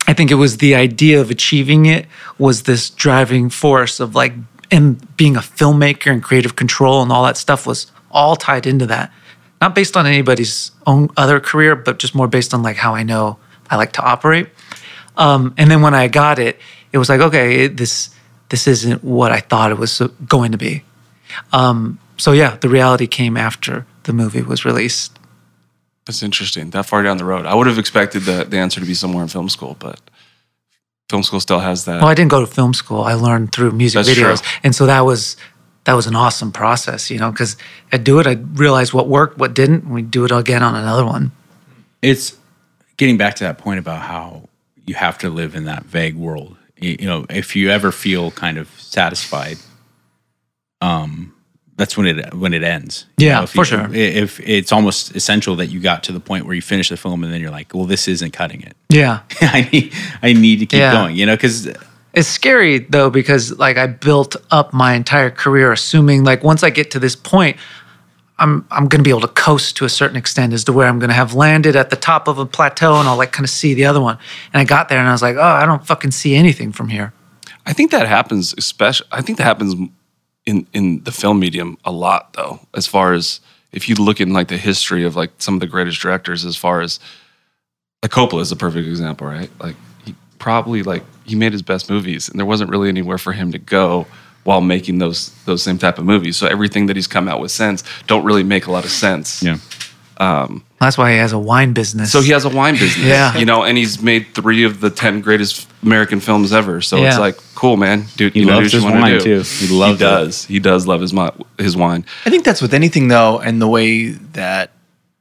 I 0.09 0.13
think 0.13 0.31
it 0.31 0.37
was 0.37 0.59
the 0.59 0.75
idea 0.75 1.21
of 1.21 1.31
achieving 1.31 1.87
it 1.87 2.07
was 2.39 2.63
this 2.63 2.91
driving 2.91 3.51
force 3.51 3.99
of 3.99 4.15
like 4.15 4.35
and 4.71 5.17
being 5.17 5.37
a 5.37 5.41
filmmaker 5.41 6.13
and 6.13 6.23
creative 6.23 6.57
control 6.57 7.03
and 7.03 7.13
all 7.13 7.25
that 7.25 7.37
stuff 7.37 7.67
was 7.67 7.91
all 8.11 8.37
tied 8.37 8.67
into 8.67 8.87
that. 8.87 9.13
Not 9.61 9.75
based 9.75 9.97
on 9.97 10.07
anybody's 10.07 10.73
own 10.87 11.11
other 11.17 11.41
career, 11.41 11.75
but 11.77 11.99
just 11.99 12.15
more 12.15 12.29
based 12.29 12.53
on 12.53 12.63
like 12.63 12.77
how 12.77 12.95
I 12.95 13.03
know 13.03 13.39
I 13.71 13.77
like 13.77 13.93
to 13.93 14.03
operate. 14.03 14.49
Um, 15.17 15.55
and 15.57 15.71
then 15.71 15.83
when 15.83 15.95
I 15.95 16.09
got 16.09 16.39
it, 16.39 16.59
it 16.93 16.99
was 16.99 17.09
like, 17.09 17.21
okay, 17.21 17.65
it, 17.65 17.77
this 17.77 18.11
this 18.49 18.69
isn't 18.69 19.03
what 19.03 19.33
I 19.33 19.41
thought 19.41 19.73
it 19.73 19.79
was 19.79 20.01
going 20.29 20.53
to 20.53 20.59
be. 20.59 20.85
Um, 21.53 21.99
so 22.17 22.33
yeah, 22.33 22.57
the 22.57 22.69
reality 22.69 23.09
came 23.09 23.37
after 23.37 23.87
the 24.05 24.13
movie 24.13 24.43
was 24.43 24.65
released. 24.65 25.19
That's 26.07 26.23
interesting. 26.23 26.71
That 26.71 26.87
far 26.87 27.03
down 27.03 27.17
the 27.19 27.25
road, 27.25 27.47
I 27.47 27.55
would 27.55 27.67
have 27.67 27.79
expected 27.79 28.23
the, 28.23 28.45
the 28.45 28.59
answer 28.59 28.81
to 28.81 28.87
be 28.87 28.95
somewhere 28.95 29.23
in 29.23 29.29
film 29.29 29.49
school, 29.49 29.77
but 29.79 30.01
film 31.11 31.23
school 31.23 31.41
still 31.41 31.59
has 31.61 31.85
that. 31.85 32.01
Well, 32.01 32.09
I 32.11 32.15
didn't 32.15 32.31
go 32.31 32.41
to 32.41 32.47
film 32.47 32.75
school. 32.75 33.03
I 33.03 33.15
learned 33.15 33.53
through 33.53 33.73
music 33.73 34.05
That's 34.05 34.17
videos, 34.17 34.43
true. 34.43 34.61
and 34.63 34.75
so 34.75 34.87
that 34.87 35.01
was 35.01 35.37
that 35.85 35.95
was 35.95 36.07
an 36.07 36.17
awesome 36.17 36.51
process, 36.53 37.11
you 37.11 37.19
know, 37.19 37.31
because 37.31 37.57
I'd 37.93 38.03
do 38.05 38.19
it, 38.19 38.27
I'd 38.27 38.59
realize 38.59 38.93
what 38.93 39.09
worked, 39.09 39.39
what 39.39 39.55
didn't, 39.55 39.85
and 39.85 39.95
we'd 39.95 40.11
do 40.11 40.25
it 40.25 40.33
again 40.33 40.63
on 40.63 40.75
another 40.75 41.05
one. 41.05 41.31
it's 42.03 42.37
getting 42.97 43.17
back 43.17 43.35
to 43.37 43.45
that 43.45 43.59
point 43.59 43.79
about 43.79 44.03
how 44.03 44.49
you 44.85 44.95
have 44.95 45.19
to 45.19 45.29
live 45.31 45.55
in 45.55 45.65
that 45.65 45.85
vague 45.85 46.17
world. 46.17 46.57
You, 46.79 46.97
you 47.01 47.07
know, 47.07 47.27
if 47.31 47.55
you 47.55 47.71
ever 47.71 47.93
feel 47.93 48.31
kind 48.33 48.59
of 48.59 48.69
satisfied, 48.81 49.59
um, 50.81 51.35
that's 51.77 51.97
when 51.97 52.07
it 52.07 52.35
when 52.35 52.55
it 52.55 52.63
ends. 52.63 53.07
You 53.19 53.27
Yeah, 53.29 53.41
know, 53.41 53.47
for 53.47 53.59
you- 53.59 53.65
sure. 53.65 53.89
If 53.95 54.41
it's 54.41 54.73
almost 54.73 55.15
essential 55.15 55.57
that 55.57 55.67
you 55.67 55.81
got 55.81 56.03
to 56.05 56.13
the 56.13 56.21
point 56.21 56.47
where 56.47 56.55
you 56.55 56.63
finish 56.63 56.89
the 56.89 56.97
film 56.97 57.23
and 57.25 57.33
then 57.33 57.41
you're 57.41 57.51
like, 57.51 57.75
well, 57.75 57.85
this 57.85 58.09
isn't 58.09 58.33
cutting 58.33 58.63
it. 58.63 58.77
Yeah. 58.89 59.21
I 59.43 59.69
need 59.73 59.93
I 60.23 60.33
need 60.33 60.61
to 60.61 60.67
keep 60.67 60.79
Yeah. 60.79 60.93
going. 60.93 61.17
You 61.17 61.27
know, 61.27 61.35
because 61.37 61.69
It's 62.15 62.29
scary 62.29 62.79
though, 62.79 63.11
because 63.11 63.59
like 63.59 63.77
I 63.77 63.87
built 63.89 64.37
up 64.51 64.73
my 64.73 64.95
entire 64.95 65.31
career 65.31 65.71
assuming 65.73 66.25
like 66.25 66.43
once 66.43 66.63
I 66.63 66.71
get 66.71 66.91
to 66.93 66.99
this 66.99 67.15
point, 67.17 67.57
I'm 68.39 68.65
I'm 68.71 68.87
gonna 68.89 69.03
be 69.03 69.11
able 69.11 69.21
to 69.23 69.29
coast 69.29 69.77
to 69.77 69.85
a 69.85 69.89
certain 69.89 70.17
extent 70.17 70.53
as 70.53 70.65
to 70.65 70.73
where 70.73 70.87
I'm 70.89 70.99
gonna 70.99 71.13
have 71.15 71.35
landed 71.35 71.75
at 71.77 71.91
the 71.91 71.97
top 71.97 72.29
of 72.29 72.39
a 72.39 72.47
plateau 72.47 72.95
and 73.01 73.09
I'll 73.09 73.17
like 73.19 73.33
kind 73.33 73.45
of 73.45 73.51
see 73.51 73.75
the 73.75 73.85
other 73.87 74.01
one. 74.01 74.19
And 74.53 74.61
I 74.61 74.65
got 74.65 74.89
there 74.89 74.99
and 74.99 75.09
I 75.09 75.13
was 75.13 75.23
like, 75.23 75.37
oh, 75.37 75.43
I 75.43 75.67
don't 75.67 75.87
fucking 75.87 76.11
see 76.13 76.35
anything 76.37 76.73
from 76.73 76.89
here. 76.89 77.13
I 77.67 77.73
think 77.73 77.91
that 77.91 78.07
happens, 78.07 78.55
especially. 78.57 79.09
I 79.11 79.23
think 79.23 79.39
that 79.39 79.45
happens 79.45 79.75
in 80.47 80.67
in 80.73 81.03
the 81.05 81.13
film 81.13 81.39
medium 81.41 81.77
a 81.85 81.93
lot, 81.93 82.33
though. 82.33 82.61
As 82.75 82.87
far 82.87 83.13
as 83.13 83.41
if 83.73 83.89
you 83.89 83.97
look 83.97 84.21
in 84.21 84.33
like 84.33 84.49
the 84.49 84.57
history 84.57 85.05
of 85.05 85.17
like 85.17 85.33
some 85.39 85.55
of 85.55 85.61
the 85.61 85.67
greatest 85.67 86.01
directors, 86.01 86.45
as 86.45 86.57
far 86.57 86.81
as 86.81 86.99
like 88.03 88.13
Coppola 88.13 88.41
is 88.41 88.53
a 88.53 88.57
perfect 88.57 88.89
example, 88.89 89.27
right? 89.27 89.51
Like 89.61 89.77
he 90.05 90.15
probably 90.39 90.83
like 90.83 91.03
he 91.25 91.35
made 91.35 91.53
his 91.53 91.63
best 91.63 91.91
movies, 91.91 92.29
and 92.29 92.39
there 92.39 92.47
wasn't 92.47 92.71
really 92.71 92.89
anywhere 92.89 93.19
for 93.19 93.33
him 93.33 93.53
to 93.53 93.59
go 93.59 94.07
while 94.45 94.61
making 94.61 94.99
those 94.99 95.31
those 95.45 95.63
same 95.63 95.77
type 95.77 95.99
of 95.99 96.05
movies. 96.05 96.37
So 96.37 96.47
everything 96.47 96.87
that 96.87 96.97
he's 96.97 97.09
come 97.09 97.29
out 97.29 97.41
with 97.41 97.51
since 97.51 97.83
don't 98.07 98.25
really 98.25 98.45
make 98.45 98.67
a 98.67 98.73
lot 98.73 98.85
of 98.85 98.91
sense. 98.91 99.43
yeah, 99.43 99.59
Um, 100.19 100.65
that's 100.81 100.97
why 100.99 101.13
he 101.13 101.19
has 101.19 101.33
a 101.33 101.39
wine 101.39 101.73
business. 101.73 102.13
So 102.13 102.21
he 102.21 102.33
has 102.33 102.45
a 102.45 102.49
wine 102.49 102.75
business, 102.75 102.97
Yeah. 103.07 103.37
you 103.37 103.45
know, 103.45 103.65
and 103.65 103.77
he's 103.79 104.01
made 104.03 104.27
three 104.35 104.65
of 104.65 104.81
the 104.81 104.91
ten 104.91 105.21
greatest 105.21 105.69
American 105.83 106.21
films 106.21 106.53
ever. 106.53 106.81
So 106.81 106.97
it's 106.99 107.19
like, 107.19 107.37
cool, 107.55 107.77
man, 107.77 108.07
dude. 108.17 108.33
He 108.35 108.41
you 108.41 108.47
loves 108.47 108.71
do 108.73 108.79
what 108.79 108.83
his 108.83 108.85
you 108.85 108.91
wanna 108.91 109.01
wine, 109.01 109.19
do. 109.19 109.43
too. 109.43 109.67
He 109.67 109.75
loves 109.75 110.01
it. 110.01 110.05
does. 110.05 110.45
He 110.45 110.59
does 110.59 110.87
love 110.87 111.01
his 111.01 111.15
his 111.59 111.77
wine. 111.77 112.05
I 112.25 112.31
think 112.31 112.45
that's 112.45 112.63
with 112.63 112.75
anything 112.75 113.09
though, 113.09 113.39
and 113.41 113.61
the 113.61 113.69
way 113.69 114.11
that 114.11 114.71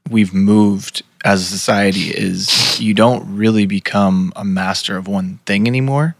we've 0.09 0.33
moved 0.33 1.01
as 1.23 1.41
a 1.41 1.45
society 1.45 2.09
is 2.11 2.79
you 2.79 2.93
don't 2.93 3.35
really 3.35 3.65
become 3.65 4.31
a 4.35 4.45
master 4.45 4.95
of 4.97 5.07
one 5.07 5.39
thing 5.45 5.67
anymore. 5.67 6.15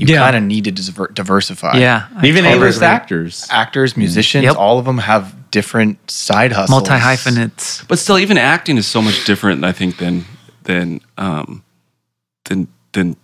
You 0.00 0.14
Yeah. 0.14 0.20
kind 0.24 0.36
of 0.36 0.42
need 0.42 0.64
to 0.64 0.70
diver- 0.72 1.10
diversify. 1.12 1.78
yeah. 1.78 2.06
I 2.16 2.26
even 2.26 2.44
totally 2.44 2.62
A-list 2.62 2.78
agree. 2.78 2.86
actors. 2.88 3.46
Actors, 3.50 3.96
musicians, 3.96 4.44
Yep. 4.44 4.56
all 4.56 4.78
of 4.78 4.84
them 4.86 4.98
have 4.98 5.34
different 5.50 6.10
side 6.10 6.52
hustles. 6.52 6.70
Multi 6.70 6.98
hyphenates. 6.98 7.84
But 7.88 7.98
still, 7.98 8.18
even 8.18 8.38
acting 8.38 8.76
is 8.78 8.86
so 8.86 9.02
much 9.02 9.24
different, 9.24 9.64
I 9.64 9.72
think, 9.72 9.98
than 9.98 10.24
than 10.64 11.00
um, 11.18 11.62
than 12.46 12.68
than 12.92 13.16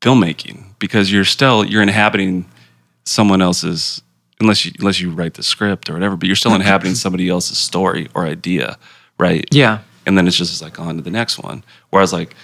filmmaking 0.00 0.64
because 0.78 1.12
you're 1.12 1.24
still 1.24 1.64
you're 1.64 1.82
inhabiting 1.82 2.44
someone 3.04 3.40
else's 3.42 4.02
unless 4.40 4.64
you 4.64 4.72
unless 4.80 5.00
you 5.00 5.10
write 5.10 5.34
the 5.34 5.42
script 5.42 5.88
or 5.88 5.94
whatever, 5.94 6.16
but 6.16 6.26
you're 6.26 6.36
still 6.36 6.54
inhabiting 6.54 6.94
somebody 6.94 7.28
else's 7.28 7.58
story 7.58 8.08
or 8.14 8.26
idea, 8.26 8.76
right? 9.18 9.44
Yeah. 9.50 9.78
and 10.04 10.18
then 10.18 10.26
it's 10.26 10.36
just 10.36 10.60
like 10.60 10.80
on 10.80 10.96
to 10.96 11.02
the 11.02 11.10
next 11.12 11.38
one. 11.38 11.62
Whereas 11.90 12.12
like 12.12 12.34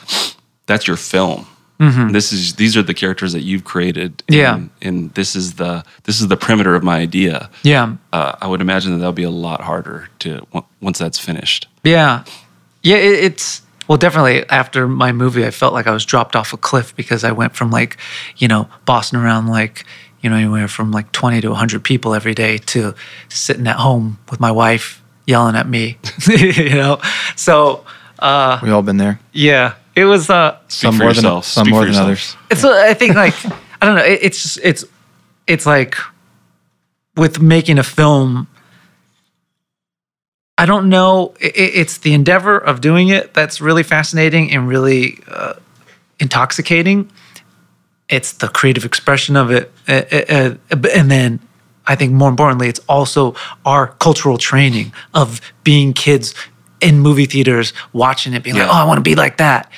that's 0.67 0.87
your 0.87 0.97
film. 0.97 1.47
This 1.79 2.33
is 2.33 2.55
these 2.57 2.77
are 2.77 2.83
the 2.83 2.95
characters 2.95 3.33
that 3.33 3.43
you've 3.43 3.65
created. 3.65 4.19
Mm-hmm. 4.27 4.35
Yeah. 4.35 4.55
and, 4.55 4.71
and 4.83 5.15
this 5.15 5.37
is 5.37 5.55
the 5.55 5.85
this 6.05 6.21
is 6.21 6.27
the 6.29 6.37
perimeter 6.37 6.75
of 6.75 6.83
my 6.83 6.99
idea. 6.99 7.49
Yeah. 7.63 7.97
Uh, 8.13 8.35
I 8.41 8.47
would 8.49 8.61
imagine 8.61 8.93
that 8.93 8.99
that'll 8.99 9.13
be 9.13 9.23
a 9.23 9.31
lot 9.31 9.61
harder 9.61 10.09
to 10.21 10.45
once 10.81 10.99
that's 10.99 11.19
finished. 11.19 11.69
Yeah. 11.85 12.25
Yeah, 12.83 12.97
it, 12.97 13.25
it's 13.25 13.63
well, 13.87 13.97
definitely 13.99 14.47
after 14.51 14.87
my 14.89 15.13
movie, 15.13 15.47
I 15.47 15.51
felt 15.51 15.73
like 15.73 15.87
I 15.87 15.93
was 15.93 16.05
dropped 16.05 16.37
off 16.37 16.53
a 16.53 16.57
cliff 16.57 16.95
because 16.97 17.25
I 17.25 17.33
went 17.33 17.55
from 17.57 17.71
like, 17.71 17.97
you 18.37 18.47
know, 18.49 18.69
bossing 18.85 19.19
around 19.19 19.47
like, 19.47 19.85
you 20.21 20.29
know, 20.31 20.37
anywhere 20.37 20.69
from 20.69 20.91
like 20.91 21.11
20 21.13 21.41
to 21.43 21.49
100 21.49 21.83
people 21.85 22.13
every 22.15 22.35
day 22.35 22.59
to 22.59 22.95
sitting 23.29 23.67
at 23.67 23.77
home 23.77 24.19
with 24.31 24.41
my 24.41 24.51
wife 24.51 25.03
yelling 25.27 25.57
at 25.57 25.67
me, 25.69 25.97
you 26.29 26.71
know? 26.71 27.01
So, 27.37 27.85
uh, 28.19 28.59
We 28.63 28.71
all 28.71 28.83
been 28.83 28.97
there. 28.99 29.21
yeah, 29.33 29.75
it 30.01 30.05
was, 30.05 30.31
uh, 30.31 30.59
Speak 30.69 30.81
some 30.83 30.95
for 30.97 31.03
more 31.05 31.09
yourself. 31.13 31.45
than 31.45 31.51
some 31.57 31.65
Speak 31.65 31.73
more 31.75 31.81
than 31.85 31.89
yourself. 31.95 32.07
others. 32.07 32.37
it's 32.53 32.65
uh, 32.65 32.85
i 32.91 32.95
think 32.95 33.15
like 33.25 33.35
i 33.81 33.87
don't 33.87 33.97
know 33.97 34.05
it, 34.05 34.19
it's 34.23 34.43
just 34.43 34.59
it's 34.63 34.85
it's 35.47 35.67
like 35.67 35.97
with 37.17 37.41
making 37.41 37.79
a 37.79 37.83
film 37.83 38.47
i 40.57 40.67
don't 40.67 40.89
know 40.89 41.35
it, 41.41 41.53
it's 41.57 41.99
the 41.99 42.13
endeavor 42.15 42.57
of 42.59 42.81
doing 42.81 43.09
it 43.09 43.35
that's 43.35 43.61
really 43.61 43.83
fascinating 43.83 44.51
and 44.53 44.69
really 44.69 45.19
uh, 45.29 45.55
intoxicating 46.21 47.11
it's 48.09 48.33
the 48.33 48.49
creative 48.49 48.85
expression 48.85 49.37
of 49.37 49.51
it 49.51 49.71
uh, 49.89 50.03
uh, 50.13 50.55
uh, 50.73 50.89
and 50.95 51.11
then 51.11 51.41
i 51.87 51.95
think 51.95 52.13
more 52.13 52.29
importantly 52.29 52.69
it's 52.69 52.81
also 52.89 53.35
our 53.65 53.89
cultural 53.99 54.39
training 54.39 54.93
of 55.15 55.41
being 55.65 55.93
kids 55.93 56.35
in 56.81 57.01
movie 57.01 57.27
theaters 57.27 57.73
watching 57.93 58.35
it 58.35 58.43
being 58.43 58.57
like 58.57 58.69
oh 58.69 58.73
i 58.73 58.85
want 58.85 58.99
to 58.99 59.03
be 59.03 59.15
like 59.15 59.37
that. 59.39 59.71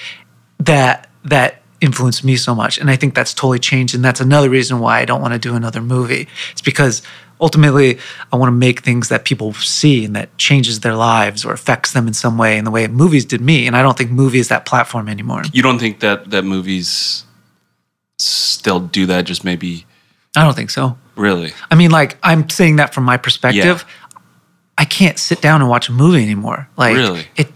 That 0.59 1.09
that 1.24 1.62
influenced 1.80 2.22
me 2.24 2.36
so 2.36 2.55
much 2.55 2.76
and 2.76 2.90
i 2.90 2.96
think 2.96 3.14
that's 3.14 3.32
totally 3.32 3.59
changed 3.59 3.94
and 3.94 4.05
that's 4.05 4.20
another 4.20 4.51
reason 4.51 4.80
why 4.80 5.01
i 5.01 5.07
don't 5.07 5.22
want 5.22 5.32
to 5.32 5.38
do 5.38 5.55
another 5.55 5.80
movie. 5.80 6.28
It's 6.53 6.61
because 6.61 7.01
ultimately 7.40 7.98
i 8.32 8.36
want 8.36 8.48
to 8.48 8.55
make 8.55 8.80
things 8.80 9.09
that 9.09 9.24
people 9.24 9.55
see 9.55 10.05
and 10.05 10.14
that 10.14 10.36
changes 10.36 10.80
their 10.80 10.94
lives 10.94 11.42
or 11.44 11.55
affects 11.55 11.92
them 11.92 12.07
in 12.07 12.12
some 12.12 12.36
way 12.36 12.59
in 12.59 12.64
the 12.64 12.70
way 12.70 12.86
movies 12.86 13.24
did 13.24 13.40
me 13.40 13.66
and 13.66 13.74
i 13.76 13.80
don't 13.82 13.96
think 13.96 14.11
movies 14.11 14.48
that 14.48 14.66
platform 14.66 15.09
anymore. 15.09 15.42
You 15.53 15.62
don't 15.62 15.78
think 15.78 16.01
that 16.01 16.30
that 16.30 16.44
movies 16.44 17.24
still 18.18 18.80
do 18.80 19.07
that? 19.07 19.24
Just 19.24 19.42
maybe 19.42 19.86
i 20.36 20.44
don't 20.44 20.55
think 20.55 20.70
so. 20.70 20.98
Really. 21.16 21.53
i 21.70 21.74
mean 21.74 21.90
like 21.90 22.18
i'm 22.22 22.48
saying 22.51 22.76
that 22.76 22.92
from 22.94 23.05
my 23.05 23.16
perspective 23.16 23.84
i 24.81 24.85
can't 24.85 25.18
sit 25.18 25.41
down 25.41 25.61
and 25.61 25.70
watch 25.70 25.89
a 25.89 25.93
movie 25.93 26.22
anymore 26.22 26.68
like 26.76 26.97
Really? 26.97 27.24
it 27.37 27.49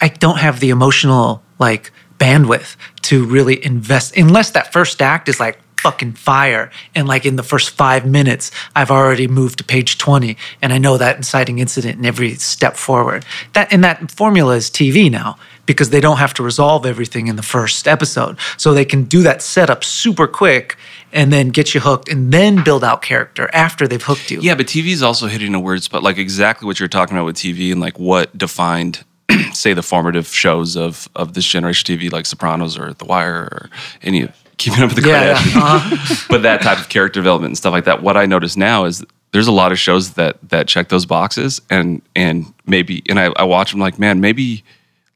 i 0.00 0.08
don't 0.08 0.38
have 0.38 0.60
the 0.60 0.70
emotional 0.70 1.42
like 1.58 1.92
bandwidth 2.18 2.76
to 3.02 3.24
really 3.26 3.56
invest 3.64 4.16
unless 4.16 4.50
that 4.52 4.72
first 4.72 5.02
act 5.02 5.28
is 5.28 5.38
like 5.40 5.58
fucking 5.80 6.12
fire. 6.12 6.70
And 6.94 7.08
like 7.08 7.24
in 7.24 7.36
the 7.36 7.42
first 7.42 7.70
five 7.70 8.04
minutes, 8.04 8.50
I've 8.76 8.90
already 8.90 9.26
moved 9.26 9.58
to 9.58 9.64
page 9.64 9.96
20 9.98 10.36
and 10.60 10.72
I 10.72 10.78
know 10.78 10.98
that 10.98 11.16
inciting 11.16 11.58
incident 11.58 11.98
in 11.98 12.04
every 12.04 12.34
step 12.34 12.76
forward. 12.76 13.24
That 13.54 13.72
and 13.72 13.82
that 13.82 14.10
formula 14.10 14.56
is 14.56 14.70
TV 14.70 15.10
now 15.10 15.38
because 15.66 15.90
they 15.90 16.00
don't 16.00 16.18
have 16.18 16.34
to 16.34 16.42
resolve 16.42 16.84
everything 16.84 17.28
in 17.28 17.36
the 17.36 17.42
first 17.42 17.88
episode. 17.88 18.36
So 18.56 18.74
they 18.74 18.84
can 18.84 19.04
do 19.04 19.22
that 19.22 19.40
setup 19.40 19.82
super 19.82 20.26
quick 20.26 20.76
and 21.12 21.32
then 21.32 21.48
get 21.48 21.74
you 21.74 21.80
hooked 21.80 22.08
and 22.08 22.32
then 22.32 22.62
build 22.64 22.84
out 22.84 23.02
character 23.02 23.50
after 23.52 23.86
they've 23.88 24.02
hooked 24.02 24.30
you. 24.30 24.40
Yeah, 24.40 24.54
but 24.54 24.66
TV 24.66 24.88
is 24.88 25.02
also 25.02 25.26
hitting 25.26 25.54
a 25.54 25.60
weird 25.60 25.82
spot, 25.82 26.02
like 26.02 26.18
exactly 26.18 26.66
what 26.66 26.78
you're 26.80 26.88
talking 26.88 27.16
about 27.16 27.26
with 27.26 27.36
TV 27.36 27.72
and 27.72 27.80
like 27.80 27.98
what 27.98 28.36
defined, 28.36 29.04
say, 29.52 29.72
the 29.74 29.82
formative 29.82 30.26
shows 30.28 30.76
of 30.76 31.08
of 31.16 31.34
this 31.34 31.44
generation 31.44 31.96
TV, 31.96 32.10
like 32.12 32.26
Sopranos 32.26 32.78
or 32.78 32.94
The 32.94 33.04
Wire 33.04 33.48
or 33.52 33.70
any 34.02 34.22
of 34.22 34.44
Keeping 34.58 34.82
Up 34.82 34.94
with 34.94 35.02
the 35.02 35.08
Yeah, 35.08 35.24
yeah. 35.24 35.34
Kardashians. 35.36 35.56
Uh-huh. 35.56 36.26
but 36.30 36.42
that 36.42 36.62
type 36.62 36.78
of 36.78 36.88
character 36.88 37.20
development 37.20 37.50
and 37.50 37.58
stuff 37.58 37.72
like 37.72 37.84
that. 37.84 38.02
What 38.02 38.16
I 38.16 38.26
notice 38.26 38.56
now 38.56 38.84
is 38.84 39.04
there's 39.32 39.46
a 39.46 39.52
lot 39.52 39.72
of 39.72 39.78
shows 39.78 40.12
that 40.14 40.36
that 40.50 40.68
check 40.68 40.88
those 40.88 41.06
boxes, 41.06 41.60
and 41.70 42.02
and 42.14 42.52
maybe 42.66 43.02
and 43.08 43.18
I, 43.18 43.26
I 43.36 43.44
watch 43.44 43.70
them 43.70 43.80
like, 43.80 43.98
man, 43.98 44.20
maybe 44.20 44.64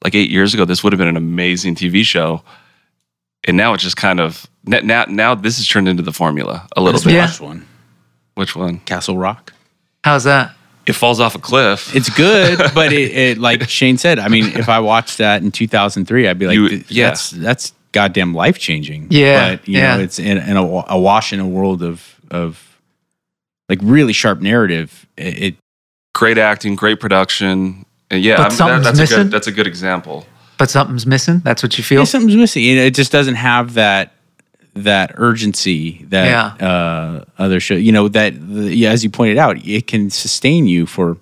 like 0.03 0.15
eight 0.15 0.31
years 0.31 0.55
ago 0.55 0.65
this 0.65 0.85
would 0.85 0.93
have 0.93 0.99
been 0.99 1.09
an 1.09 1.17
amazing 1.17 1.75
TV 1.75 2.05
show, 2.05 2.43
and 3.45 3.57
now 3.57 3.75
it's 3.75 3.83
just 3.83 3.97
kind 3.97 4.21
of 4.21 4.47
now 4.67 5.05
now 5.09 5.35
this 5.35 5.57
has 5.59 5.67
turned 5.69 5.89
into 5.89 6.03
the 6.03 6.13
formula 6.13 6.67
a 6.77 6.81
little 6.81 6.95
Let's 6.95 7.05
bit. 7.05 7.15
Yeah. 7.15 7.27
watch 7.27 7.41
one. 7.41 7.67
Which 8.35 8.57
one? 8.57 8.79
Castle 8.81 9.17
Rock. 9.19 9.53
How's 10.03 10.25
that? 10.25 10.55
It 10.87 10.93
falls 10.95 11.19
off 11.21 11.35
a 11.35 11.39
cliff. 11.39 11.95
It's 11.97 12.11
good, 12.11 12.59
but 12.75 12.93
it, 12.93 13.13
it 13.17 13.39
like 13.39 13.67
Cheyne 13.69 13.97
said. 13.97 14.19
I 14.19 14.29
mean, 14.29 14.47
if 14.57 14.69
I 14.69 14.81
watched 14.81 15.19
that 15.19 15.43
in 15.43 15.51
2003, 15.51 16.29
I'd 16.29 16.39
be 16.39 16.47
like, 16.47 16.57
You- 16.57 16.85
yeah. 16.89 17.09
that's 17.09 17.31
that's 17.31 17.73
goddamn 17.93 18.35
life 18.35 18.59
changing. 18.59 19.07
Yeah, 19.11 19.57
but 19.57 19.69
you 19.69 19.79
yeah. 19.79 19.97
know, 19.97 20.03
it's 20.03 20.19
in, 20.19 20.39
in 20.39 20.57
a, 20.57 20.63
a 20.89 20.99
wash 20.99 21.33
in 21.33 21.41
a 21.41 21.49
world 21.49 21.83
of 21.83 22.21
of 22.31 22.79
like 23.69 23.79
really 23.83 24.13
sharp 24.13 24.41
narrative. 24.41 25.07
It, 25.17 25.43
it 25.43 25.55
great 26.15 26.37
acting, 26.39 26.75
great 26.77 27.01
production. 27.01 27.87
Yeah, 28.11 28.37
But 28.37 28.41
I'm- 28.41 28.51
that- 28.51 28.57
something's 28.57 28.85
that's 28.85 28.99
a 28.99 29.03
missing? 29.03 29.17
good 29.19 29.31
that's 29.31 29.47
a 29.47 29.53
good 29.53 29.67
example. 29.67 30.27
But 30.59 30.71
something's 30.71 31.07
missing. 31.07 31.41
That's 31.41 31.63
what 31.63 31.77
you 31.79 31.83
feel. 31.85 32.01
yeah, 32.01 32.05
something's 32.05 32.37
missing. 32.37 32.63
It, 32.65 32.77
it 32.79 32.95
just 32.95 33.11
doesn't 33.11 33.35
have 33.35 33.75
that 33.75 34.13
that 34.75 35.13
urgency 35.17 36.05
that 36.09 36.27
Yeah. 36.61 36.67
uh, 36.69 37.25
other 37.39 37.61
show. 37.61 37.75
You 37.75 37.93
know 37.93 38.09
that 38.09 38.35
the, 38.35 38.75
yeah, 38.75 38.91
as 38.91 39.05
you 39.05 39.11
pointed 39.11 39.39
out, 39.39 39.57
it 39.65 39.87
can 39.87 40.11
sustain 40.11 40.67
you 40.67 40.87
for 40.87 41.17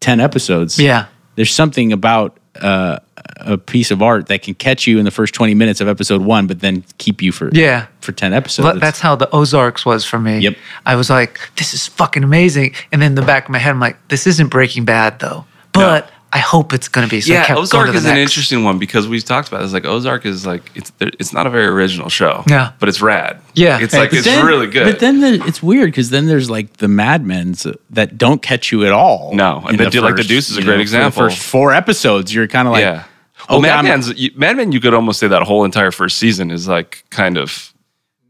ten 0.00 0.20
episodes. 0.20 0.78
Yeah. 0.78 1.06
there's 1.36 1.52
something 1.52 1.92
about 1.92 2.38
uh, 2.62 2.98
a 3.40 3.58
piece 3.58 3.90
of 3.90 4.00
art 4.02 4.28
that 4.28 4.40
can 4.42 4.54
catch 4.54 4.86
you 4.86 4.98
in 4.98 5.04
the 5.04 5.10
first 5.10 5.34
20 5.34 5.52
minutes 5.54 5.82
of 5.82 5.88
episode 5.88 6.22
one, 6.22 6.46
but 6.46 6.60
then 6.60 6.82
keep 6.96 7.20
you 7.20 7.30
for 7.30 7.50
Yeah. 7.52 7.86
for 8.00 8.12
10 8.12 8.32
episodes. 8.32 8.64
Well, 8.64 8.78
that's 8.78 9.00
how 9.00 9.14
the 9.16 9.28
Ozarks 9.30 9.84
was 9.84 10.06
for 10.06 10.18
me. 10.18 10.38
Yep. 10.38 10.56
I 10.86 10.96
was 10.96 11.10
like, 11.10 11.38
this 11.56 11.74
is 11.74 11.86
fucking 11.86 12.24
amazing. 12.24 12.72
And 12.90 13.02
then 13.02 13.10
in 13.12 13.14
the 13.16 13.22
back 13.22 13.44
of 13.44 13.50
my 13.50 13.58
head, 13.58 13.70
I'm 13.70 13.80
like, 13.80 13.98
this 14.08 14.26
isn't 14.26 14.48
Breaking 14.48 14.86
Bad 14.86 15.18
though. 15.18 15.44
But 15.72 16.10
I 16.32 16.38
hope 16.38 16.72
it's 16.74 16.88
going 16.88 17.06
to 17.06 17.10
be. 17.10 17.20
So 17.20 17.32
I 17.32 17.36
yeah, 17.36 17.44
kept 17.46 17.54
going 17.56 17.62
Ozark 17.62 17.86
to 17.86 17.92
the 17.92 17.98
is 17.98 18.04
an 18.06 18.18
interesting 18.18 18.62
one 18.64 18.78
because 18.78 19.08
we've 19.08 19.24
talked 19.24 19.48
about 19.48 19.62
this. 19.62 19.72
Like 19.72 19.84
Ozark 19.86 20.26
is 20.26 20.44
like 20.44 20.62
it's 20.74 20.92
it's 21.00 21.32
not 21.32 21.46
a 21.46 21.50
very 21.50 21.66
original 21.66 22.08
show. 22.08 22.42
Yeah. 22.48 22.72
but 22.78 22.88
it's 22.88 23.00
rad. 23.00 23.40
Yeah. 23.54 23.78
it's 23.80 23.94
Hey, 23.94 24.00
like 24.00 24.10
But 24.10 24.18
it's 24.18 24.26
then- 24.26 24.44
really 24.44 24.66
good. 24.66 24.84
But 24.84 24.98
then 25.00 25.20
the, 25.20 25.42
it's 25.46 25.62
weird 25.62 25.86
because 25.92 26.10
then 26.10 26.26
there's 26.26 26.50
like 26.50 26.76
the 26.78 26.88
Mad 26.88 27.24
Men's 27.24 27.66
that 27.90 28.18
don't 28.18 28.42
catch 28.42 28.70
you 28.72 28.84
at 28.84 28.92
all. 28.92 29.32
No, 29.34 29.60
and 29.60 29.70
in 29.70 29.76
they 29.78 29.84
the 29.84 29.90
do- 29.90 30.00
like, 30.02 30.16
The 30.16 30.24
Deuce 30.24 30.50
is 30.50 30.56
a 30.58 30.60
you 30.60 30.66
great 30.66 30.72
for 30.74 30.76
the 30.76 30.82
example. 30.82 31.22
first 31.22 31.38
four 31.38 31.72
episodes, 31.72 32.34
you're 32.34 32.48
kind 32.48 32.68
of 32.68 32.72
like, 32.72 32.82
yeah. 32.82 33.04
Well, 33.48 33.58
okay, 33.58 33.68
Mad 33.68 33.84
Men's 33.84 34.12
you, 34.18 34.30
Mad 34.34 34.56
Men, 34.56 34.72
you 34.72 34.80
could 34.80 34.94
almost 34.94 35.20
say 35.20 35.28
that 35.28 35.42
whole 35.42 35.64
entire 35.64 35.90
first 35.92 36.18
season 36.18 36.50
is 36.50 36.66
like 36.66 37.04
kind 37.10 37.38
of 37.38 37.72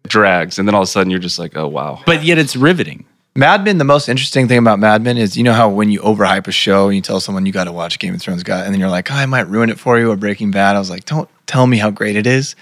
drags, 0.06 0.58
and 0.58 0.68
then 0.68 0.74
all 0.74 0.82
of 0.82 0.88
a 0.88 0.90
sudden 0.90 1.10
you're 1.10 1.18
just 1.20 1.38
like, 1.38 1.56
oh 1.56 1.66
wow. 1.66 2.00
but 2.06 2.22
yet 2.24 2.38
it's 2.38 2.54
riveting. 2.56 3.04
Mad 3.36 3.64
Men, 3.64 3.78
the 3.78 3.84
most 3.84 4.08
interesting 4.08 4.48
thing 4.48 4.58
about 4.58 4.78
Mad 4.78 5.02
Men 5.02 5.18
is 5.18 5.36
you 5.36 5.42
know 5.44 5.52
how 5.52 5.68
when 5.68 5.90
you 5.90 6.00
overhype 6.00 6.46
a 6.46 6.52
show 6.52 6.86
and 6.86 6.96
you 6.96 7.02
tell 7.02 7.20
someone 7.20 7.44
you 7.46 7.52
got 7.52 7.64
to 7.64 7.72
watch 7.72 7.98
Game 7.98 8.14
of 8.14 8.20
Thrones, 8.20 8.42
guy, 8.42 8.64
and 8.64 8.72
then 8.72 8.80
you're 8.80 8.88
like, 8.88 9.10
oh, 9.10 9.14
I 9.14 9.26
might 9.26 9.48
ruin 9.48 9.68
it 9.70 9.78
for 9.78 9.98
you 9.98 10.10
or 10.10 10.16
Breaking 10.16 10.50
Bad. 10.50 10.76
I 10.76 10.78
was 10.78 10.90
like, 10.90 11.04
don't 11.04 11.28
tell 11.46 11.66
me 11.66 11.76
how 11.78 11.90
great 11.90 12.16
it 12.16 12.26
is. 12.26 12.56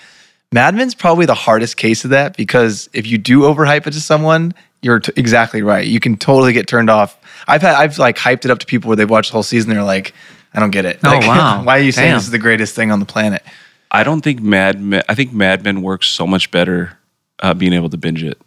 Mad 0.53 0.75
Men's 0.75 0.95
probably 0.95 1.27
the 1.27 1.35
hardest 1.35 1.77
case 1.77 2.05
of 2.05 2.11
that 2.11 2.37
because 2.37 2.89
if 2.93 3.07
you 3.07 3.19
do 3.19 3.41
overhype 3.41 3.87
it 3.87 3.93
to 3.93 4.01
someone, 4.01 4.55
you're 4.83 5.01
t- 5.01 5.13
exactly 5.17 5.63
right. 5.63 5.87
You 5.87 5.99
can 6.01 6.17
totally 6.17 6.53
get 6.53 6.67
turned 6.69 6.91
off. 6.91 7.19
I've 7.49 7.63
had 7.63 7.75
I've 7.75 7.99
like 7.99 8.17
hyped 8.17 8.45
it 8.45 8.51
up 8.51 8.59
to 8.61 8.67
people 8.67 8.89
where 8.89 8.97
they've 8.97 9.09
watched 9.11 9.31
the 9.31 9.35
whole 9.35 9.43
season. 9.43 9.71
They're 9.71 9.83
like, 9.83 10.15
I 10.53 10.61
don't 10.61 10.71
get 10.71 10.85
it. 10.85 11.01
Oh, 11.05 11.09
Like, 11.09 11.21
wow. 11.27 11.65
why 11.65 11.79
are 11.79 11.83
you 11.83 11.93
saying 11.93 12.11
Damn. 12.11 12.17
this 12.19 12.25
is 12.25 12.31
the 12.31 12.39
greatest 12.39 12.75
thing 12.75 12.91
on 12.93 13.01
the 13.01 13.07
planet? 13.07 13.43
I 13.91 14.05
don't 14.05 14.21
think 14.23 14.41
Mad 14.41 14.81
Men. 14.81 15.03
I 15.09 15.15
think 15.15 15.33
Mad 15.33 15.65
Men 15.65 15.83
works 15.83 16.07
so 16.09 16.27
much 16.27 16.51
better 16.51 16.99
uh, 17.41 17.55
being 17.55 17.73
able 17.73 17.91
to 17.91 17.97
binge 17.97 18.23
it. 18.23 18.41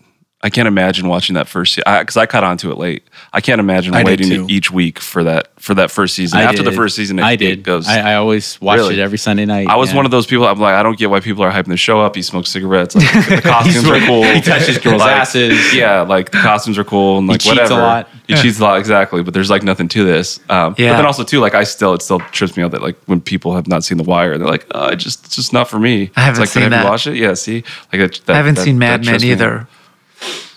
I 0.43 0.51
can't 0.51 0.67
imagine 0.67 1.07
watching 1.07 1.33
that 1.33 1.47
first 1.47 1.73
season 1.73 1.99
because 1.99 2.15
I, 2.15 2.27
caught 2.27 2.43
on 2.43 2.57
to 2.57 2.69
it 2.71 2.77
late. 2.77 3.01
I 3.33 3.41
can't 3.41 3.59
imagine 3.59 3.95
I 3.95 4.03
waiting 4.03 4.47
each 4.51 4.69
week 4.69 4.99
for 4.99 5.23
that 5.23 5.49
for 5.59 5.73
that 5.73 5.89
first 5.89 6.13
season. 6.13 6.37
I 6.37 6.43
After 6.43 6.61
the 6.61 6.71
first 6.71 6.95
season, 6.95 7.17
it, 7.17 7.23
I 7.23 7.31
it 7.31 7.37
did. 7.37 7.63
goes. 7.63 7.87
I, 7.87 8.11
I 8.11 8.15
always 8.15 8.61
watched 8.61 8.77
Really? 8.81 8.93
it 8.93 8.99
every 8.99 9.17
Sunday 9.17 9.45
night. 9.45 9.67
I 9.67 9.75
was 9.77 9.89
yeah. 9.89 9.95
one 9.95 10.05
of 10.05 10.11
those 10.11 10.27
people. 10.27 10.45
I'm 10.47 10.59
like, 10.59 10.75
I 10.75 10.83
don't 10.83 10.97
get 10.97 11.09
why 11.09 11.21
people 11.21 11.43
are 11.43 11.49
hyping 11.51 11.69
the 11.69 11.75
show 11.77 11.99
up. 11.99 12.15
He 12.15 12.21
smokes 12.21 12.51
cigarettes. 12.51 12.93
Like, 12.95 13.11
the 13.29 13.41
costumes 13.43 13.89
are 13.89 13.99
cool. 14.05 14.23
He 14.25 14.39
touches 14.41 14.77
girls' 14.77 14.99
Like, 14.99 15.11
asses. 15.11 15.73
Yeah, 15.73 16.01
like 16.01 16.29
the 16.29 16.37
costumes 16.37 16.77
are 16.77 16.83
cool 16.83 17.17
and 17.17 17.27
like 17.27 17.41
cheats 17.41 17.71
a 17.71 17.73
lot. 17.75 18.07
He 18.27 18.35
cheats 18.35 18.59
a 18.59 18.63
lot, 18.63 18.77
exactly. 18.77 19.23
But 19.23 19.33
there's 19.33 19.49
like 19.49 19.63
nothing 19.63 19.87
to 19.89 20.03
this. 20.05 20.39
Um, 20.49 20.73
But 20.73 20.77
then 20.77 21.05
also 21.07 21.23
too, 21.23 21.39
like 21.39 21.55
I 21.55 21.63
still 21.63 21.95
it 21.95 22.03
still 22.03 22.19
trips 22.19 22.55
me 22.55 22.61
out 22.61 22.69
that 22.71 22.83
like 22.83 22.95
when 23.07 23.21
people 23.21 23.55
have 23.55 23.67
not 23.67 23.83
seen 23.83 23.97
The 23.97 24.03
Wire, 24.03 24.37
they're 24.37 24.47
like, 24.47 24.67
oh, 24.75 24.89
it 24.89 24.97
just 24.97 25.25
it's 25.25 25.35
just 25.35 25.51
not 25.51 25.67
for 25.67 25.79
me. 25.79 26.11
I 26.15 26.21
haven't 26.21 26.43
it's 26.43 26.55
like, 26.55 26.61
seen 26.61 26.61
have 26.61 26.71
that. 26.73 26.83
you 26.83 26.89
watched 26.91 27.07
it? 27.07 27.15
Yeah, 27.15 27.33
see, 27.33 27.63
like 27.91 28.01
that, 28.01 28.21
that- 28.27 28.33
I 28.35 28.37
haven't 28.37 28.55
that- 28.55 28.63
seen 28.65 28.77
Mad 28.77 29.01
Men 29.01 29.13
trips 29.13 29.23
me 29.23 29.31
either. 29.31 29.67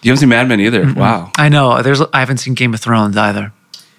You 0.03 0.11
haven't 0.11 0.20
seen 0.20 0.28
Mad 0.30 0.48
Men 0.48 0.61
either. 0.61 0.92
Wow. 0.94 1.30
I 1.36 1.48
know. 1.48 1.82
There's. 1.82 2.01
I 2.01 2.20
haven't 2.20 2.38
seen 2.38 2.55
Game 2.55 2.74
of 2.74 2.80
Thrones 2.80 3.16
either. 3.16 3.53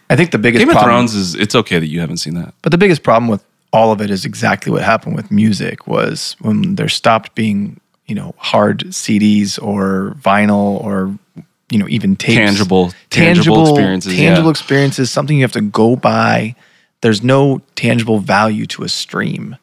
I 0.09 0.15
think 0.15 0.31
the 0.31 0.37
biggest 0.37 0.59
Game 0.59 0.69
of 0.69 0.73
problem, 0.73 0.93
Thrones 1.07 1.15
is 1.15 1.35
it's 1.35 1.55
okay 1.55 1.79
that 1.79 1.87
you 1.87 1.99
haven't 2.01 2.17
seen 2.17 2.33
that. 2.35 2.53
But 2.61 2.71
the 2.71 2.77
biggest 2.77 3.03
problem 3.03 3.29
with 3.29 3.43
all 3.71 3.91
of 3.91 4.01
it 4.01 4.09
is 4.09 4.25
exactly 4.25 4.71
what 4.71 4.81
happened 4.81 5.15
with 5.15 5.31
music 5.31 5.87
was 5.87 6.35
when 6.41 6.75
there 6.75 6.89
stopped 6.89 7.33
being, 7.33 7.79
you 8.07 8.15
know, 8.15 8.35
hard 8.37 8.79
CDs 8.87 9.61
or 9.61 10.15
vinyl 10.19 10.83
or 10.83 11.17
you 11.69 11.79
know 11.79 11.87
even 11.87 12.15
tapes. 12.15 12.35
Tangible- 12.35 12.93
tangible 13.09 13.61
experiences, 13.69 14.15
Tangible 14.15 14.47
yeah. 14.47 14.51
experiences, 14.51 15.11
something 15.11 15.37
you 15.37 15.43
have 15.43 15.53
to 15.53 15.61
go 15.61 15.95
by. 15.95 16.55
There's 17.01 17.23
no 17.23 17.61
tangible 17.75 18.19
value 18.19 18.65
to 18.67 18.83
a 18.83 18.89
stream. 18.89 19.55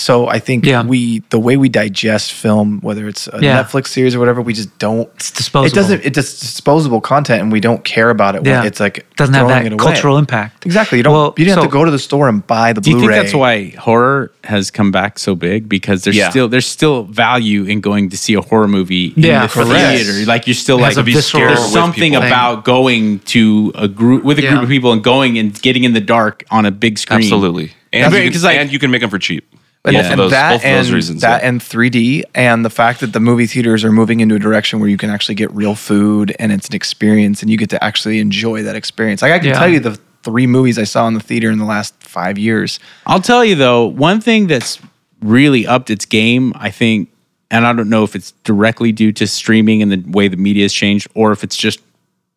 So 0.00 0.28
I 0.28 0.38
think 0.38 0.64
Yeah. 0.64 0.82
we 0.82 1.22
the 1.28 1.38
way 1.38 1.58
we 1.58 1.68
digest 1.68 2.32
film, 2.32 2.78
whether 2.80 3.06
it's 3.06 3.28
a 3.28 3.38
Yeah. 3.42 3.62
Netflix 3.62 3.88
series 3.88 4.14
or 4.14 4.18
whatever, 4.18 4.40
we 4.40 4.54
just 4.54 4.78
don't 4.78 5.08
It's 5.16 5.30
disposable. 5.30 5.66
It 5.70 5.74
doesn't 5.74 6.00
it's 6.06 6.14
just 6.14 6.40
disposable 6.40 7.02
content 7.02 7.42
and 7.42 7.52
we 7.52 7.60
don't 7.60 7.84
care 7.84 8.08
about 8.08 8.34
it. 8.34 8.46
Yeah. 8.46 8.64
It's 8.64 8.80
like 8.80 9.04
Doesn't 9.16 9.34
have 9.34 9.46
throwing 9.48 9.64
that 9.64 9.72
it 9.74 9.78
cultural 9.78 10.16
impact. 10.16 10.64
Exactly. 10.64 10.96
You 10.98 11.04
don't 11.04 11.12
Well, 11.12 11.34
you 11.36 11.44
didn't 11.44 11.58
have 11.58 11.64
to 11.70 11.70
go 11.70 11.84
to 11.84 11.90
the 11.90 11.98
store 11.98 12.30
and 12.30 12.46
buy 12.46 12.72
the 12.72 12.80
Do 12.80 12.90
you 12.90 12.96
Blu-ray. 12.96 13.14
think 13.16 13.24
that's 13.26 13.34
why 13.34 13.74
horror 13.78 14.32
has 14.44 14.70
come 14.70 14.90
back 14.90 15.18
so 15.18 15.34
big? 15.34 15.68
Because 15.68 16.04
there's 16.04 16.16
Yeah. 16.16 16.30
still 16.30 16.48
there's 16.48 16.66
still 16.66 17.02
value 17.04 17.64
in 17.64 17.80
going 17.82 18.08
to 18.08 18.16
see 18.16 18.32
a 18.32 18.40
horror 18.40 18.68
movie 18.68 19.12
in 19.16 19.22
Yeah, 19.22 19.42
the 19.46 19.52
correct. 19.52 19.98
theater. 19.98 20.24
Like 20.26 20.46
you're 20.46 20.54
still 20.54 20.78
It 20.78 20.82
like 20.82 20.96
has 20.96 20.98
a 20.98 21.02
there's 21.02 21.26
something 21.72 22.12
people. 22.12 22.26
about 22.26 22.64
going 22.64 23.18
to 23.26 23.72
a 23.74 23.86
group 23.86 24.24
with 24.24 24.38
a 24.38 24.42
group 24.48 24.62
of 24.62 24.68
people 24.70 24.92
and 24.92 25.02
going 25.04 25.36
and 25.36 25.60
getting 25.60 25.84
in 25.84 25.92
the 25.92 26.00
dark 26.00 26.42
on 26.50 26.64
a 26.64 26.70
big 26.70 26.98
screen. 26.98 27.18
Absolutely. 27.20 27.72
And, 27.92 28.10
Very- 28.12 28.24
you, 28.26 28.30
'cause, 28.30 28.42
can, 28.42 28.46
like- 28.50 28.58
and 28.60 28.72
you 28.72 28.78
can 28.78 28.90
make 28.92 29.00
them 29.00 29.10
for 29.10 29.18
cheap. 29.18 29.44
And, 29.82 29.96
both 29.96 30.04
and 30.04 30.20
those, 30.20 30.30
that 30.32 30.50
both 30.52 30.64
and 30.64 30.88
reasons. 30.90 31.22
that 31.22 31.42
yeah. 31.42 31.48
and 31.48 31.60
3D 31.60 32.24
and 32.34 32.64
the 32.64 32.70
fact 32.70 33.00
that 33.00 33.14
the 33.14 33.20
movie 33.20 33.46
theaters 33.46 33.82
are 33.82 33.90
moving 33.92 34.20
into 34.20 34.34
a 34.34 34.38
direction 34.38 34.78
where 34.78 34.90
you 34.90 34.98
can 34.98 35.08
actually 35.08 35.36
get 35.36 35.50
real 35.52 35.74
food 35.74 36.36
and 36.38 36.52
it's 36.52 36.68
an 36.68 36.74
experience 36.74 37.40
and 37.40 37.50
you 37.50 37.56
get 37.56 37.70
to 37.70 37.82
actually 37.82 38.18
enjoy 38.18 38.62
that 38.62 38.76
experience. 38.76 39.22
Like 39.22 39.32
I 39.32 39.38
can 39.38 39.48
Yeah. 39.48 39.58
tell 39.58 39.68
you 39.68 39.80
the 39.80 39.98
three 40.22 40.46
movies 40.46 40.78
I 40.78 40.84
saw 40.84 41.08
in 41.08 41.14
the 41.14 41.20
theater 41.20 41.50
in 41.50 41.58
the 41.58 41.64
last 41.64 41.94
five 42.02 42.36
years. 42.36 42.78
I'll 43.06 43.22
tell 43.22 43.42
you 43.42 43.54
though, 43.54 43.86
one 43.86 44.20
thing 44.20 44.48
that's 44.48 44.78
really 45.22 45.66
upped 45.66 45.88
its 45.88 46.04
game, 46.04 46.52
I 46.56 46.70
think, 46.70 47.08
and 47.50 47.66
I 47.66 47.72
don't 47.72 47.88
know 47.88 48.04
if 48.04 48.14
it's 48.14 48.32
directly 48.44 48.92
due 48.92 49.12
to 49.12 49.26
streaming 49.26 49.80
and 49.80 49.90
the 49.90 50.04
way 50.10 50.28
the 50.28 50.36
media 50.36 50.64
has 50.64 50.74
changed, 50.74 51.08
or 51.14 51.32
if 51.32 51.42
it's 51.42 51.56
just 51.56 51.80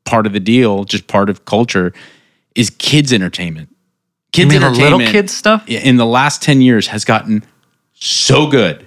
part 0.05 0.25
of 0.25 0.31
the 0.33 0.39
deal, 0.39 0.85
just 0.85 1.07
part 1.07 1.29
of 1.29 1.43
culture, 1.43 1.93
is 2.55 2.69
kids 2.69 3.11
entertainment. 3.11 3.69
You 4.35 4.45
Kids 4.45 4.51
mean 4.51 4.61
the 4.61 4.67
entertainment 4.67 4.97
little 5.03 5.11
kid 5.11 5.29
stuff? 5.29 5.67
in 5.69 5.97
the 5.97 6.05
last 6.05 6.41
10 6.41 6.61
years 6.61 6.87
has 6.87 7.05
gotten 7.05 7.43
so 7.93 8.47
good. 8.47 8.85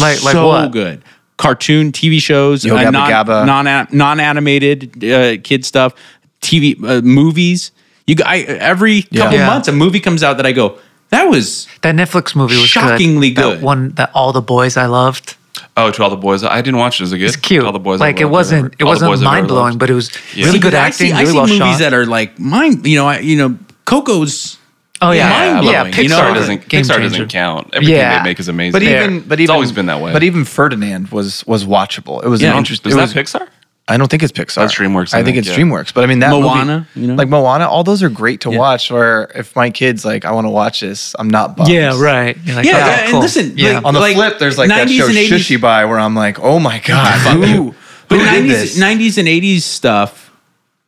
Like- 0.00 0.22
like 0.24 0.32
so 0.32 0.48
what? 0.48 0.72
good. 0.72 1.02
Cartoon, 1.36 1.92
TV 1.92 2.20
shows, 2.20 2.64
Yo 2.64 2.74
uh, 2.76 2.80
Gabba 2.80 2.92
non, 2.92 3.10
Gabba. 3.10 3.46
non 3.46 3.86
non 3.92 4.18
animated 4.20 5.04
uh, 5.04 5.36
kid 5.44 5.64
stuff, 5.64 5.94
TV 6.42 6.76
uh, 6.84 7.00
movies. 7.02 7.70
You 8.08 8.16
g- 8.16 8.24
I, 8.24 8.38
every 8.40 9.02
couple 9.02 9.38
Yeah. 9.38 9.46
months 9.46 9.68
a 9.68 9.72
movie 9.72 10.00
comes 10.00 10.24
out 10.24 10.36
that 10.38 10.46
I 10.46 10.50
go, 10.52 10.78
that 11.10 11.24
was 11.26 11.68
That 11.82 11.94
Netflix 11.94 12.34
movie 12.34 12.56
was 12.56 12.66
Shockingly 12.68 13.30
good. 13.30 13.42
good. 13.42 13.58
That 13.58 13.64
one 13.64 13.90
that 13.90 14.10
all 14.14 14.32
the 14.32 14.42
boys 14.42 14.76
I 14.76 14.86
loved. 14.86 15.36
oh, 15.76 15.92
to 15.92 16.02
all 16.02 16.10
the 16.10 16.16
boys. 16.16 16.42
I 16.42 16.60
didn't 16.60 16.78
watch 16.80 17.00
it. 17.00 17.04
Is 17.04 17.12
it 17.12 17.18
good? 17.18 17.26
It's 17.28 17.36
cute. 17.36 17.60
To 17.60 17.66
all 17.66 17.72
the 17.72 17.78
boys. 17.78 18.00
like 18.00 18.20
it 18.20 18.24
wasn't. 18.24 18.74
It 18.74 18.80
ever- 18.82 18.88
all 18.90 18.98
the 18.98 19.08
wasn't 19.08 19.30
mind 19.30 19.46
blowing, 19.46 19.78
but 19.78 19.90
it 19.90 19.94
was 19.94 20.10
Yeah. 20.34 20.46
really 20.46 20.54
See, 20.54 20.58
good 20.58 20.72
but 20.72 20.78
I 20.82 20.86
acting. 20.88 21.06
see, 21.06 21.12
I 21.12 21.20
really 21.20 21.30
see 21.30 21.36
well 21.36 21.46
movies 21.46 21.58
shot. 21.60 21.78
that 21.78 21.94
are 21.94 22.04
like 22.04 22.36
mind. 22.40 22.84
You 22.84 22.96
know, 22.98 23.06
I, 23.06 23.20
you 23.20 23.36
know, 23.36 23.56
Coco's 23.84 24.57
Oh 25.00 25.12
yeah, 25.12 25.28
mind-blowing, 25.28 25.72
yeah. 25.74 25.84
you 25.84 26.08
know? 26.08 26.16
Pixar 26.16 26.30
Pixar 26.30 26.34
doesn't 26.34 26.68
game 26.68 26.82
Pixar 26.82 26.88
changer. 26.94 27.08
doesn't 27.08 27.28
count. 27.28 27.70
Everything 27.72 27.94
Yeah. 27.96 28.18
they 28.22 28.30
make 28.30 28.40
is 28.40 28.48
amazing. 28.48 28.72
But 28.72 28.82
There. 28.82 29.04
even, 29.04 29.20
but 29.20 29.34
It's 29.38 29.42
even, 29.44 29.54
always 29.54 29.70
been 29.72 29.86
that 29.86 30.00
way. 30.00 30.12
But 30.12 30.22
even 30.24 30.44
Ferdinand 30.44 31.08
was 31.10 31.44
was 31.46 31.64
watchable. 31.64 32.22
It 32.24 32.28
was 32.28 32.42
Yeah. 32.42 32.52
an 32.52 32.58
interesting. 32.58 32.90
is 32.90 32.96
it 32.96 32.98
that 32.98 33.14
was, 33.14 33.14
Pixar? 33.14 33.46
I 33.90 33.96
don't 33.96 34.08
think 34.10 34.22
it's 34.22 34.32
Pixar. 34.32 34.56
That's 34.56 34.74
DreamWorks, 34.74 35.14
I 35.14 35.20
I 35.20 35.22
think 35.22 35.36
think, 35.36 35.46
it's 35.46 35.48
yeah. 35.48 35.64
DreamWorks. 35.64 35.94
But 35.94 36.04
I 36.04 36.06
mean 36.08 36.18
that 36.18 36.30
Moana, 36.30 36.86
movie, 36.94 37.00
you 37.00 37.06
know? 37.06 37.14
like 37.14 37.28
Moana, 37.30 37.66
all 37.68 37.84
those 37.84 38.02
are 38.02 38.10
great 38.10 38.40
to 38.42 38.50
watch. 38.50 38.90
Where 38.90 39.30
if 39.34 39.54
my 39.56 39.70
kids 39.70 40.04
like, 40.04 40.24
I 40.26 40.32
want 40.32 40.44
to 40.46 40.50
watch 40.50 40.80
this, 40.80 41.14
I'm 41.18 41.30
not 41.30 41.56
bummed. 41.56 41.70
Yeah, 41.70 41.98
right. 41.98 42.36
You're 42.44 42.56
like, 42.56 42.66
Yeah, 42.66 42.72
oh, 42.74 42.78
yeah, 42.78 43.08
and 43.10 43.18
listen, 43.20 43.52
yeah. 43.56 43.74
like- 43.76 43.84
On 43.86 43.94
the 43.94 44.00
Like, 44.00 44.14
flip, 44.16 44.38
there's 44.38 44.58
like 44.58 44.68
that 44.68 44.88
90s 44.88 44.96
show 44.98 45.06
and 45.06 45.14
80s 45.16 45.28
Shushy 45.30 45.58
By 45.60 45.84
where 45.86 45.98
I'm 45.98 46.14
like, 46.14 46.38
oh 46.40 46.58
my 46.58 46.80
god, 46.80 47.18
who, 47.36 47.74
But 48.08 48.18
did 48.18 48.26
90s, 48.44 48.48
this? 48.48 48.78
90s 48.78 49.16
and 49.16 49.26
80s 49.28 49.62
stuff, 49.62 50.27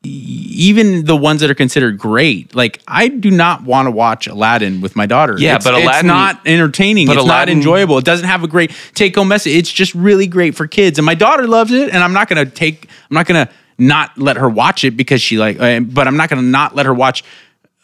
even 0.03 1.05
the 1.05 1.17
ones 1.17 1.41
that 1.43 1.51
are 1.51 1.55
considered 1.55 1.99
great, 1.99 2.55
like 2.55 2.81
I 2.89 3.09
do 3.09 3.31
not 3.31 3.65
want 3.65 3.87
to 3.87 3.91
watch 3.91 4.27
Aladdin 4.27 4.81
with 4.81 4.97
my 4.97 5.05
daughter. 5.07 5.37
Yeah, 5.39 5.57
It's- 5.57 5.65
but 5.65 5.75
it's 5.75 5.83
Aladdin- 5.85 6.07
not 6.07 6.41
entertaining. 6.47 7.07
but 7.07 7.17
it's 7.17 7.27
not 7.27 7.35
Aladdin- 7.35 7.59
enjoyable. 7.59 7.99
It 7.99 8.05
doesn't 8.05 8.27
have 8.27 8.43
a 8.43 8.49
great 8.49 8.73
take 8.95 9.15
home 9.15 9.29
message. 9.29 9.55
It's 9.55 9.71
just 9.71 9.95
really 9.95 10.27
great 10.27 10.55
for 10.55 10.67
kids, 10.67 10.99
and 10.99 11.05
my 11.05 11.15
daughter 11.15 11.47
loves 11.47 11.71
it. 11.73 11.91
And 11.93 12.03
I'm 12.03 12.13
not 12.15 12.29
gonna 12.29 12.47
take. 12.47 12.89
I'm 13.11 13.15
not 13.15 13.27
gonna 13.27 13.49
not 13.79 14.11
let 14.17 14.37
her 14.39 14.49
watch 14.49 14.85
it 14.85 14.97
because 14.97 15.21
she 15.21 15.37
like. 15.39 15.61
uh, 15.61 15.81
But 15.81 16.07
I'm 16.09 16.17
not 16.17 16.29
gonna 16.31 16.43
not 16.43 16.75
let 16.75 16.87
her 16.87 16.95
watch. 16.95 17.23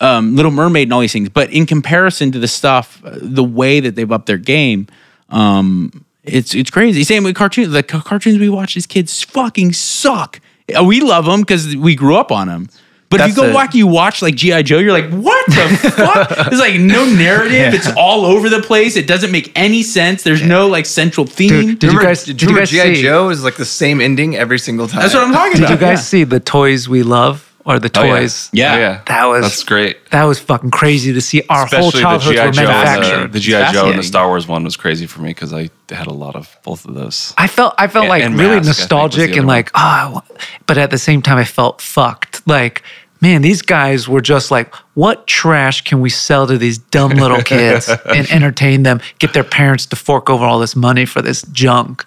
Um, 0.01 0.37
Little 0.37 0.51
Mermaid 0.51 0.89
and 0.89 0.93
all 0.93 1.01
these 1.01 1.13
things, 1.15 1.31
but 1.31 1.51
in 1.51 1.65
comparison 1.65 2.31
to 2.33 2.39
the 2.39 2.49
stuff, 2.49 3.01
uh, 3.05 3.13
the 3.19 3.43
way 3.45 3.81
that 3.81 3.95
they've 3.97 4.13
upped 4.13 4.27
their 4.27 4.37
game, 4.37 4.89
um, 5.31 6.05
it's 6.23 6.55
it's 6.55 6.69
crazy. 6.71 7.03
Same 7.03 7.25
with 7.25 7.35
cartoons. 7.35 7.73
The 7.73 7.83
ca- 7.83 8.03
cartoons 8.03 8.39
we 8.39 8.51
watch 8.51 8.77
as 8.77 8.87
kids 8.87 9.23
fucking 9.23 9.73
suck. 9.73 10.41
Uh, 10.75 10.85
We 10.85 11.01
love 11.01 11.25
them 11.27 11.41
because 11.41 11.77
we 11.77 11.95
grew 11.95 12.17
up 12.17 12.31
on 12.33 12.49
them. 12.49 12.69
But 13.09 13.21
if 13.21 13.29
you 13.29 13.35
go 13.37 13.47
the- 13.47 13.53
back, 13.55 13.73
you 13.73 13.87
watch 13.87 14.21
like 14.21 14.35
GI 14.35 14.65
Joe, 14.65 14.79
you're 14.79 14.93
like, 14.93 15.09
what 15.11 15.47
the 15.47 15.93
fuck? 15.97 16.29
There's 16.49 16.59
like 16.59 16.81
no 16.81 17.05
narrative. 17.09 17.73
It's 17.73 17.89
all 17.97 18.25
over 18.27 18.49
the 18.49 18.61
place. 18.61 18.97
It 18.97 19.07
doesn't 19.07 19.31
make 19.31 19.53
any 19.55 19.85
sense. 19.85 20.25
There's 20.25 20.43
no 20.43 20.67
like 20.67 20.87
central 20.87 21.25
theme. 21.25 21.49
Dude, 21.51 21.79
did 21.79 21.93
you 21.93 22.03
guys? 22.03 22.25
Did 22.25 22.43
you 22.43 22.49
guys 22.57 22.71
G.I. 22.71 22.95
see? 22.95 23.03
Joe 23.03 23.29
is 23.29 23.45
like 23.45 23.55
the 23.55 23.65
same 23.65 24.01
ending 24.01 24.35
every 24.35 24.59
single 24.59 24.89
time. 24.89 25.03
That's 25.03 25.15
what 25.15 25.23
I'm 25.23 25.33
talking 25.33 25.53
Did 25.53 25.61
about. 25.61 25.69
Did 25.69 25.75
you 25.81 25.87
guys 25.87 25.99
yeah. 25.99 26.03
see 26.03 26.25
the 26.25 26.41
toys 26.41 26.89
we 26.89 27.05
love 27.05 27.55
or 27.67 27.79
the 27.79 27.91
Oh, 27.95 28.05
yeah. 28.05 28.11
toys? 28.21 28.49
Yeah. 28.53 28.73
Oh, 28.75 28.79
yeah. 28.79 29.01
That 29.07 29.25
was- 29.27 29.43
that's 29.43 29.63
great. 29.65 30.11
That 30.13 30.23
was 30.25 30.39
fucking 30.39 30.71
crazy 30.71 31.13
to 31.13 31.21
see. 31.21 31.43
Our 31.51 31.67
whole 31.67 31.89
Especially 31.89 31.91
the 31.91 32.01
childhoods 32.01 32.25
GI 32.39 32.47
were 32.47 32.53
Joe, 32.53 32.61
the, 32.63 32.69
manufactured. 32.69 33.33
the 33.33 33.41
GI 33.41 33.73
Joe 33.73 33.91
and 33.91 33.99
the 33.99 34.03
Star 34.05 34.29
Wars 34.29 34.47
one 34.47 34.65
was 34.65 34.77
crazy 34.77 35.07
for 35.07 35.21
me 35.21 35.31
because 35.31 35.53
I 35.53 35.69
had 35.91 36.07
a 36.07 36.13
lot 36.15 36.37
of 36.37 36.57
both 36.63 36.85
of 36.87 36.95
those. 36.95 37.35
I 37.37 37.47
felt 37.49 37.75
I 37.77 37.89
felt 37.89 38.05
And- 38.05 38.09
like 38.11 38.23
and 38.23 38.39
really 38.39 38.57
Mask, 38.57 38.61
I 38.61 38.63
think, 38.63 38.69
was 38.69 38.77
the 38.77 38.83
nostalgic 38.83 39.31
other 39.31 39.39
and 39.41 39.47
one. 39.49 39.57
like 39.57 39.71
ah, 39.75 40.23
but 40.67 40.79
at 40.79 40.91
the 40.91 40.99
same 40.99 41.21
time 41.23 41.37
I 41.39 41.45
felt 41.45 41.81
fucked. 41.83 42.47
Like 42.47 42.83
man, 43.23 43.41
these 43.43 43.63
guys 43.63 44.07
were 44.07 44.21
just 44.21 44.51
like, 44.51 44.73
what 44.95 45.27
trash 45.27 45.81
can 45.81 46.01
we 46.03 46.11
sell 46.11 46.47
to 46.47 46.59
these 46.59 46.77
dumb 46.79 47.13
little 47.13 47.43
kids 47.55 47.89
and 47.89 48.31
entertain 48.31 48.83
them? 48.85 49.01
Get 49.19 49.33
their 49.33 49.43
parents 49.43 49.87
to 49.87 49.97
fork 49.97 50.29
over 50.31 50.45
all 50.45 50.59
this 50.61 50.77
money 50.77 51.05
for 51.07 51.23
this 51.23 51.43
junk. 51.51 52.05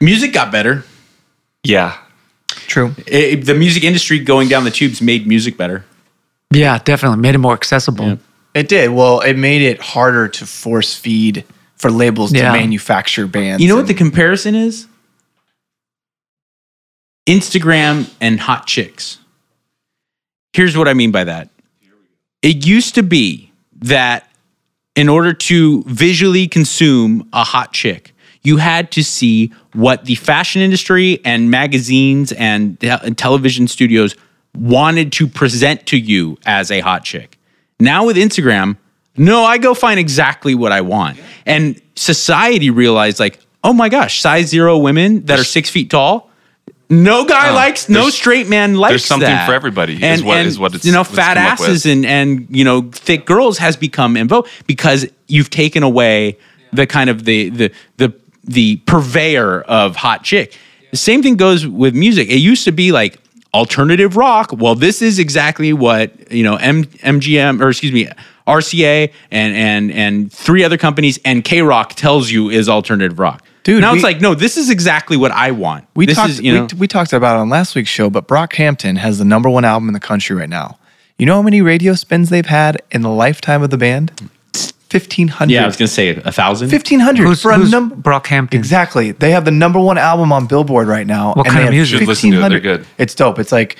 Music 0.00 0.32
got 0.34 0.52
better. 0.52 0.84
Yeah, 1.64 1.96
True. 2.48 2.94
It- 3.06 3.44
the 3.46 3.54
music 3.54 3.84
industry 3.84 4.18
going 4.18 4.48
down 4.48 4.64
the 4.64 4.70
tubes 4.70 5.00
made 5.02 5.26
music 5.26 5.56
better. 5.56 5.84
Yeah, 6.52 6.78
definitely 6.84 7.18
made 7.18 7.34
it 7.34 7.38
more 7.38 7.52
accessible. 7.54 8.18
It 8.54 8.68
did. 8.68 8.90
Well, 8.90 9.20
it 9.20 9.34
made 9.36 9.62
it 9.62 9.80
harder 9.80 10.28
to 10.28 10.46
force 10.46 10.94
feed 10.94 11.44
for 11.76 11.90
labels 11.90 12.32
Yeah. 12.32 12.52
to 12.52 12.58
manufacture 12.58 13.26
bands. 13.26 13.62
You 13.62 13.68
know 13.68 13.76
what 13.76 13.86
the 13.86 13.94
comparison 13.94 14.54
is? 14.54 14.86
Instagram 17.28 18.08
and 18.20 18.38
hot 18.40 18.66
chicks. 18.66 19.18
Here's 20.52 20.76
what 20.76 20.88
I 20.88 20.94
mean 20.94 21.10
by 21.10 21.24
that. 21.24 21.50
It 22.42 22.64
used 22.64 22.94
to 22.94 23.02
be 23.02 23.50
that 23.82 24.30
in 24.94 25.08
order 25.08 25.32
to 25.34 25.82
visually 25.86 26.46
consume 26.48 27.28
a 27.32 27.44
hot 27.44 27.72
chick, 27.72 28.14
you 28.42 28.58
had 28.58 28.90
to 28.92 29.02
see 29.02 29.52
what 29.76 30.06
the 30.06 30.14
fashion 30.14 30.62
industry 30.62 31.20
and 31.24 31.50
magazines 31.50 32.32
and, 32.32 32.82
and 32.82 33.16
television 33.16 33.68
studios 33.68 34.14
wanted 34.54 35.12
to 35.12 35.26
present 35.26 35.86
to 35.86 35.98
you 35.98 36.38
as 36.46 36.70
a 36.70 36.80
hot 36.80 37.04
chick. 37.04 37.38
Now 37.78 38.06
with 38.06 38.16
Instagram, 38.16 38.78
no, 39.16 39.44
I 39.44 39.58
go 39.58 39.74
find 39.74 40.00
exactly 40.00 40.54
what 40.54 40.72
I 40.72 40.80
want. 40.80 41.18
And 41.44 41.80
society 41.94 42.70
realized, 42.70 43.20
like, 43.20 43.38
oh 43.62 43.72
my 43.72 43.88
gosh, 43.88 44.20
size 44.20 44.48
zero 44.48 44.78
women 44.78 45.26
that 45.26 45.38
are 45.38 45.44
six 45.44 45.68
feet 45.68 45.90
tall. 45.90 46.30
No 46.88 47.24
guy 47.26 47.50
oh, 47.50 47.54
likes, 47.54 47.88
no 47.88 48.10
straight 48.10 48.48
man 48.48 48.76
likes 48.76 48.88
that. 48.88 48.92
there's 48.92 49.04
something 49.04 49.28
that. 49.28 49.46
for 49.46 49.54
everybody 49.54 50.02
is 50.02 50.22
what- 50.22 50.46
is 50.46 50.58
what 50.58 50.72
it's- 50.72 50.84
you 50.84 50.92
know 50.92 51.02
fat 51.02 51.34
come 51.34 51.46
up 51.46 51.58
with. 51.58 51.68
asses 51.68 51.84
and 51.84 52.06
and 52.06 52.46
you 52.48 52.62
know 52.62 52.82
thick 52.92 53.26
girls 53.26 53.58
has 53.58 53.76
become 53.76 54.16
in 54.16 54.28
vogue 54.28 54.46
because 54.68 55.04
you've 55.26 55.50
taken 55.50 55.82
away 55.82 56.38
the 56.72 56.86
kind 56.86 57.10
of 57.10 57.24
the 57.24 57.50
the 57.50 57.72
the 57.96 58.14
the 58.46 58.76
purveyor 58.86 59.62
of 59.62 59.96
hot 59.96 60.24
chick. 60.24 60.56
The 60.90 60.96
same 60.96 61.22
thing 61.22 61.36
goes 61.36 61.66
with 61.66 61.94
music. 61.94 62.28
It 62.28 62.36
used 62.38 62.64
to 62.64 62.72
be 62.72 62.92
like 62.92 63.18
alternative 63.52 64.16
rock. 64.16 64.50
Well, 64.52 64.74
this 64.74 65.02
is 65.02 65.18
exactly 65.18 65.72
what 65.72 66.30
you 66.32 66.42
know 66.42 66.56
M, 66.56 66.84
MGM 66.84 67.60
or 67.60 67.68
excuse 67.70 67.92
me 67.92 68.08
RCA 68.46 69.12
and 69.30 69.54
and 69.56 69.90
and 69.90 70.32
three 70.32 70.62
other 70.64 70.78
companies 70.78 71.18
and 71.24 71.44
KROQ 71.44 71.88
tells 71.94 72.30
you 72.30 72.48
is 72.50 72.68
alternative 72.68 73.18
rock. 73.18 73.42
Dude, 73.64 73.80
now 73.80 73.92
we- 73.92 73.98
it's 73.98 74.04
like 74.04 74.20
no, 74.20 74.34
this 74.34 74.56
is 74.56 74.70
exactly 74.70 75.16
what 75.16 75.32
I 75.32 75.50
want. 75.50 75.86
We 75.96 76.06
this 76.06 76.16
talked. 76.16 76.30
is, 76.30 76.40
you 76.40 76.54
know, 76.54 76.68
we, 76.72 76.80
we 76.80 76.88
talked 76.88 77.12
about 77.12 77.36
it 77.36 77.40
on 77.40 77.48
last 77.48 77.74
week's 77.74 77.90
show, 77.90 78.08
but 78.08 78.28
Brockhampton 78.28 78.96
has 78.98 79.18
the 79.18 79.24
number 79.24 79.50
one 79.50 79.64
album 79.64 79.88
in 79.88 79.92
the 79.94 80.00
country 80.00 80.36
right 80.36 80.48
now. 80.48 80.78
You 81.18 81.26
know 81.26 81.34
how 81.36 81.42
many 81.42 81.62
radio 81.62 81.94
spins 81.94 82.28
they've 82.28 82.46
had 82.46 82.80
in 82.92 83.00
the 83.02 83.10
lifetime 83.10 83.62
of 83.62 83.70
the 83.70 83.78
band? 83.78 84.30
Fifteen 84.88 85.28
hundred. 85.28 85.54
yeah, 85.54 85.64
I 85.64 85.66
was 85.66 85.76
gonna 85.76 85.88
say 85.88 86.10
a 86.10 86.30
thousand. 86.32 86.68
fifteen 86.68 87.00
hundred 87.00 87.26
Who's, 87.26 87.42
for 87.42 87.50
a 87.50 87.56
who's 87.56 87.70
number. 87.72 87.96
Brockhampton? 87.96 88.54
Exactly. 88.54 89.10
They 89.12 89.32
have 89.32 89.44
the 89.44 89.50
number 89.50 89.80
one 89.80 89.98
album 89.98 90.32
on 90.32 90.46
Billboard 90.46 90.86
right 90.86 91.06
now. 91.06 91.34
What 91.34 91.38
and 91.38 91.46
kind 91.46 91.56
they 91.56 91.60
of 91.62 91.64
have 91.66 91.72
music? 91.74 91.98
Should 91.98 92.08
listen 92.08 92.30
to 92.30 92.36
it. 92.36 92.40
They're 92.48 92.50
1,500 92.60 92.78
good. 92.84 92.86
It's 92.98 93.14
dope. 93.14 93.38
It's 93.40 93.50
like 93.52 93.76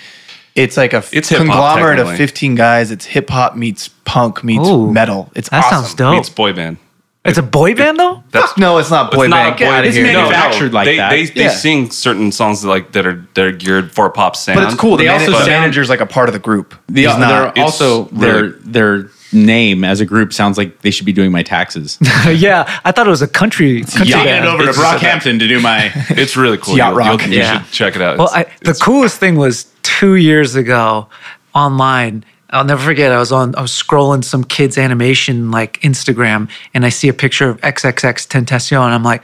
it's 0.57 0.77
like 0.77 0.95
a 0.95 0.97
f- 0.99 1.15
It's 1.15 1.29
hip-hop, 1.29 1.47
conglomerate 1.47 1.99
of 2.01 2.07
technically. 2.07 2.27
fifteen 2.27 2.55
guys. 2.57 2.91
It's 2.91 3.05
hip 3.05 3.31
hop 3.31 3.55
meets 3.57 3.89
punk 4.05 4.43
meets 4.43 4.69
Ooh, 4.69 4.91
metal. 4.91 5.31
It's 5.37 5.49
that 5.51 5.65
awesome. 5.65 5.79
sounds 5.85 5.95
dope. 5.95 6.19
It's 6.19 6.29
boy 6.31 6.53
band. 6.53 6.79
It's 7.25 7.39
a 7.39 7.43
boy 7.43 7.75
band 7.75 7.99
though. 7.99 8.23
That's 8.31 8.57
No, 8.57 8.79
it's 8.79 8.89
not 8.89 9.11
boy 9.11 9.25
it's 9.25 9.33
band. 9.35 9.49
not 9.51 9.59
Get 9.59 9.67
boy 9.69 9.75
outta 9.75 9.89
It's 9.89 9.97
here. 9.97 10.07
manufactured 10.07 10.73
like 10.73 10.85
they, 10.87 10.97
that. 10.99 11.11
They, 11.11 11.25
they 11.25 11.43
Yeah. 11.43 11.49
sing 11.51 11.91
certain 11.91 12.31
songs 12.31 12.63
that 12.63 12.69
like 12.69 12.93
that 12.93 13.05
are 13.05 13.27
that 13.35 13.45
are 13.45 13.51
geared 13.51 13.91
for 13.91 14.07
a 14.07 14.11
pop 14.11 14.37
sound. 14.37 14.61
But 14.61 14.71
it's 14.73 14.81
cool. 14.81 14.93
The, 14.97 15.03
They 15.03 15.09
man- 15.11 15.21
also 15.23 15.33
the 15.33 15.39
sound- 15.39 15.49
manager's 15.51 15.89
like 15.91 16.01
a 16.01 16.07
part 16.07 16.29
of 16.29 16.35
the 16.35 16.39
group. 16.39 16.77
The, 16.89 17.07
He's 17.07 17.19
not. 17.19 17.53
they're 17.57 17.65
also 17.65 18.05
their 18.13 18.43
really- 18.45 18.55
their 18.77 19.11
name 19.33 19.83
as 19.85 20.01
a 20.01 20.07
group 20.07 20.33
sounds 20.33 20.57
like 20.57 20.83
they 20.83 20.91
should 20.91 21.07
be 21.07 21.13
doing 21.13 21.33
my 21.33 21.43
taxes. 21.43 21.99
yeah, 22.29 22.81
I 22.85 22.93
thought 22.93 23.07
it 23.07 23.11
was 23.11 23.23
a 23.23 23.27
country. 23.29 23.81
country 23.83 24.07
Yacht 24.11 24.25
band. 24.25 24.45
it 24.45 24.49
over 24.49 24.63
to 24.65 24.69
It's- 24.71 24.79
Brockhampton 24.85 25.39
to 25.41 25.49
do 25.49 25.61
my. 25.61 25.91
It's 26.11 26.37
really 26.37 26.59
cool. 26.59 26.77
yacht 26.77 26.91
You'll- 26.91 26.99
rock. 26.99 27.21
you'll- 27.23 27.31
you 27.33 27.39
Yeah. 27.39 27.63
should 27.63 27.73
check 27.73 27.97
it 27.97 28.03
out. 28.03 28.19
Well, 28.19 28.31
I, 28.33 28.45
the 28.45 28.71
it's- 28.71 28.81
coolest 28.83 29.19
thing 29.19 29.37
was 29.37 29.67
two 29.83 30.15
years 30.15 30.55
ago 30.55 31.09
online. 31.55 32.25
I'll 32.51 32.65
never 32.65 32.83
forget. 32.85 33.11
I 33.11 33.19
was 33.19 33.33
on. 33.33 33.55
I 33.57 33.63
was 33.63 33.73
scrolling 33.73 34.23
some 34.23 34.45
kids' 34.45 34.79
animation 34.79 35.51
like 35.51 35.81
Instagram, 35.83 36.49
and 36.75 36.87
I 36.87 36.91
see 36.91 37.09
a 37.09 37.13
picture 37.15 37.49
of 37.51 37.61
XXX 37.63 38.29
Tentacion. 38.29 38.79
I'm 38.81 39.03
like, 39.03 39.23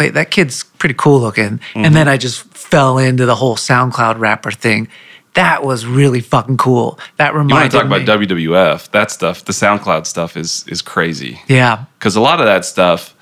wait, 0.00 0.14
that 0.14 0.32
kid's 0.32 0.64
pretty 0.64 0.96
cool 0.98 1.20
looking. 1.20 1.58
Mm-hmm. 1.58 1.84
And 1.84 1.94
then 1.94 2.08
I 2.08 2.16
just 2.16 2.42
fell 2.56 2.98
into 2.98 3.26
the 3.26 3.36
whole 3.36 3.54
SoundCloud 3.56 4.18
rapper 4.18 4.50
thing. 4.50 4.88
That 5.38 5.62
was 5.62 5.86
really 5.86 6.20
fucking 6.20 6.56
cool. 6.56 6.98
That 7.16 7.28
you 7.32 7.38
want 7.38 7.48
reminded 7.48 7.70
to 7.72 7.78
talk 7.78 7.88
me. 7.88 8.02
about 8.02 8.20
WWF? 8.20 8.90
That 8.90 9.10
stuff, 9.10 9.44
the 9.44 9.52
SoundCloud 9.52 10.04
stuff, 10.06 10.36
is 10.36 10.64
is 10.68 10.82
crazy. 10.82 11.40
yeah, 11.48 11.84
because 11.98 12.16
a 12.16 12.20
lot 12.20 12.40
of 12.40 12.46
that 12.46 12.64
stuff 12.64 13.14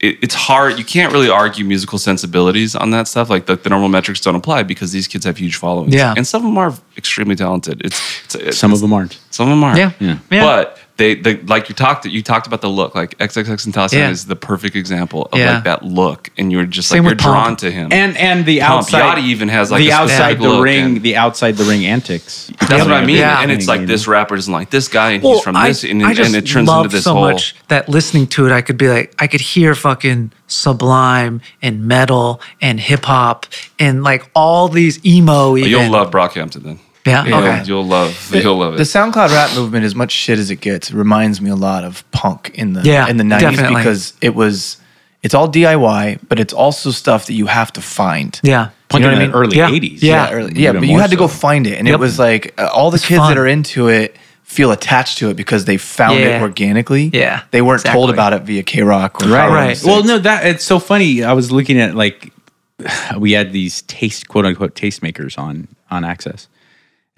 it, 0.00 0.16
it's 0.22 0.34
hard 0.34 0.78
you 0.78 0.84
can't 0.84 1.12
really 1.12 1.28
argue 1.30 1.64
musical 1.64 1.98
sensibilities 1.98 2.76
on 2.76 2.90
that 2.92 3.08
stuff 3.08 3.28
like 3.28 3.46
the, 3.46 3.56
the 3.56 3.68
normal 3.68 3.88
metrics 3.88 4.20
don't 4.20 4.36
apply 4.36 4.62
because 4.62 4.92
these 4.92 5.08
kids 5.08 5.24
have 5.24 5.36
huge 5.36 5.56
followings 5.56 5.92
Yeah. 5.94 6.14
and 6.16 6.24
some 6.26 6.42
of 6.42 6.48
them 6.50 6.56
are 6.58 6.72
extremely 6.96 7.34
talented 7.34 7.80
it's, 7.84 8.00
it's, 8.26 8.34
it's 8.36 8.58
Some 8.58 8.72
of 8.72 8.80
them 8.80 8.92
aren't. 8.92 9.18
some 9.30 9.48
of 9.48 9.50
them 9.52 9.64
are 9.64 9.76
Yeah. 9.76 9.90
Yeah. 9.98 10.18
Yeah. 10.30 10.44
but 10.44 10.78
they, 10.98 11.14
they 11.14 11.36
like 11.42 11.68
you 11.68 11.74
talked 11.74 12.04
you 12.04 12.22
talked 12.22 12.46
about 12.46 12.60
the 12.60 12.68
look 12.68 12.94
like 12.94 13.16
XXX 13.18 13.64
and 13.66 13.74
Tentacion 13.74 13.92
Yeah. 13.92 14.10
is 14.10 14.26
the 14.26 14.36
perfect 14.36 14.76
example 14.76 15.28
of 15.32 15.38
Yeah. 15.38 15.54
like 15.54 15.64
that 15.64 15.84
look 15.84 16.28
and 16.36 16.52
you're 16.52 16.64
just 16.66 16.88
Same 16.88 17.04
like 17.04 17.10
you're 17.10 17.14
with 17.16 17.22
drawn 17.24 17.56
to 17.56 17.70
him 17.70 17.92
And 17.92 18.16
and 18.18 18.44
the 18.44 18.58
Pump. 18.60 18.72
outside 18.72 19.18
Yachty 19.18 19.22
even 19.28 19.48
has, 19.48 19.70
like, 19.70 19.78
the 19.80 19.90
a 19.90 19.94
outside 19.94 20.38
the 20.40 20.60
ring 20.60 20.84
and- 20.84 21.02
the 21.02 21.16
outside 21.16 21.56
the 21.56 21.64
ring 21.64 21.86
antics. 21.86 22.50
that's 22.60 22.84
what 22.84 22.92
I 22.92 23.04
mean 23.06 23.16
Yeah. 23.16 23.40
and 23.40 23.50
it's 23.50 23.68
like 23.68 23.86
this 23.86 24.06
rapper 24.08 24.34
doesn't 24.36 24.52
like 24.52 24.70
this 24.70 24.88
guy 24.88 25.12
and 25.12 25.22
he's 25.22 25.40
from 25.40 25.54
this 25.54 25.84
and, 25.84 26.04
I 26.04 26.12
just 26.14 26.34
and 26.34 26.36
it 26.44 26.48
turns 26.50 26.68
love 26.68 26.84
into 26.86 26.96
this 26.96 27.04
so 27.04 27.14
whole 27.14 27.22
much 27.30 27.54
that 27.68 27.88
listening 27.88 28.26
to 28.28 28.46
it, 28.46 28.52
I 28.52 28.60
could 28.60 28.76
be 28.76 28.88
like, 28.88 29.14
I 29.18 29.26
could 29.28 29.40
hear 29.40 29.74
fucking 29.74 30.32
Sublime 30.48 31.40
and 31.62 31.84
metal 31.86 32.40
and 32.60 32.80
hip 32.80 33.04
hop 33.04 33.46
and 33.78 34.02
like 34.02 34.28
all 34.34 34.68
these 34.68 34.98
emo. 35.06 35.56
Even. 35.56 35.70
you'll 35.70 35.90
love 35.90 36.10
Brockhampton 36.10 36.62
then 36.64 36.78
Yeah. 37.08 37.24
You'll- 37.24 37.38
Okay. 37.38 37.62
you'll 37.66 37.86
love 37.86 38.30
you'll 38.34 38.58
love 38.58 38.76
The 38.76 38.84
SoundCloud 38.84 39.30
rap 39.30 39.54
movement, 39.56 39.84
as 39.84 39.94
much 39.94 40.12
shit 40.12 40.38
as 40.38 40.50
it 40.50 40.60
gets, 40.60 40.92
reminds 40.92 41.40
me 41.40 41.50
a 41.50 41.56
lot 41.56 41.84
of 41.84 42.08
punk 42.12 42.50
in 42.54 42.72
the 42.74 42.82
Yeah, 42.82 43.08
in 43.08 43.16
the 43.16 43.24
nineties 43.24 43.60
because 43.60 44.12
it 44.20 44.34
was 44.34 44.76
it's 45.22 45.34
all 45.34 45.48
DIY, 45.48 46.18
but 46.28 46.38
it's 46.38 46.52
also 46.52 46.90
stuff 46.92 47.26
that 47.26 47.34
you 47.34 47.46
have 47.46 47.72
to 47.72 47.80
find. 47.80 48.38
Yeah. 48.44 48.68
Punk 48.88 49.02
You 49.02 49.10
know 49.10 49.14
in 49.14 49.18
what 49.18 49.22
I 49.22 49.26
mean? 49.26 49.34
early 49.36 49.56
Yeah. 49.58 49.68
'80s. 49.70 50.02
Yeah. 50.02 50.30
early, 50.30 50.52
yeah, 50.54 50.72
but 50.72 50.82
you 50.82 50.88
more 50.90 51.00
had 51.00 51.10
to 51.10 51.16
go 51.16 51.26
find 51.28 51.66
it, 51.66 51.76
and 51.78 51.88
Yep. 51.88 51.94
it 51.94 52.00
was 52.00 52.18
like 52.18 52.54
uh, 52.56 52.68
all 52.72 52.90
the 52.90 52.96
It's 52.96 53.04
kids 53.06 53.18
fun. 53.18 53.30
that 53.30 53.38
are 53.38 53.46
into 53.46 53.88
it 53.88 54.16
feel 54.44 54.70
attached 54.72 55.18
to 55.18 55.28
it 55.28 55.34
because 55.36 55.66
they 55.66 55.76
found 55.76 56.18
Yeah. 56.18 56.36
it 56.38 56.42
organically. 56.42 57.10
Yeah, 57.12 57.40
They 57.50 57.60
weren't 57.60 57.84
told 57.84 58.08
about 58.08 58.32
it 58.32 58.42
via 58.44 58.62
KROQ 58.62 59.26
or 59.26 59.28
Right. 59.28 59.40
Power 59.40 59.50
Right. 59.54 59.76
106. 59.76 59.84
Well, 59.84 60.04
no, 60.04 60.18
that 60.20 60.46
it's 60.46 60.64
so 60.64 60.78
funny. 60.78 61.22
I 61.22 61.34
was 61.34 61.50
looking 61.52 61.78
at 61.78 61.94
like 61.94 62.32
we 63.18 63.32
had 63.32 63.52
these 63.52 63.82
taste 63.82 64.28
quote 64.28 64.46
unquote 64.46 64.74
tastemakers 64.74 65.36
on 65.38 65.68
on 65.90 66.04
Access, 66.04 66.46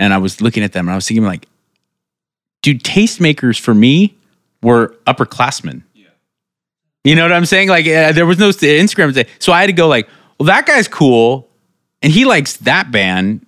and 0.01 0.15
I 0.15 0.19
was 0.19 0.41
looking 0.41 0.65
at 0.65 0.73
them 0.73 0.89
and 0.89 0.93
I 0.93 0.97
was 0.97 1.07
thinking 1.07 1.25
like, 1.25 1.47
dude, 2.63 2.83
tastemakers 2.83 3.61
for 3.61 3.75
me 3.75 4.17
were 4.63 4.97
upperclassmen. 5.07 5.83
Yeah. 5.95 6.09
You 7.05 7.15
know 7.15 7.23
what 7.23 7.33
I'm 7.33 7.45
saying? 7.45 7.69
Like 7.69 7.87
uh, 7.87 8.13
there 8.13 8.27
was 8.27 8.39
no 8.39 8.49
Instagram, 8.49 9.27
so 9.39 9.53
I 9.53 9.61
had 9.61 9.67
to 9.67 9.73
go 9.73 9.87
like, 9.87 10.09
well, 10.39 10.47
that 10.47 10.67
guy's 10.67 10.89
cool, 10.89 11.49
and 12.03 12.11
he 12.11 12.25
likes 12.25 12.57
that 12.59 12.91
band. 12.91 13.47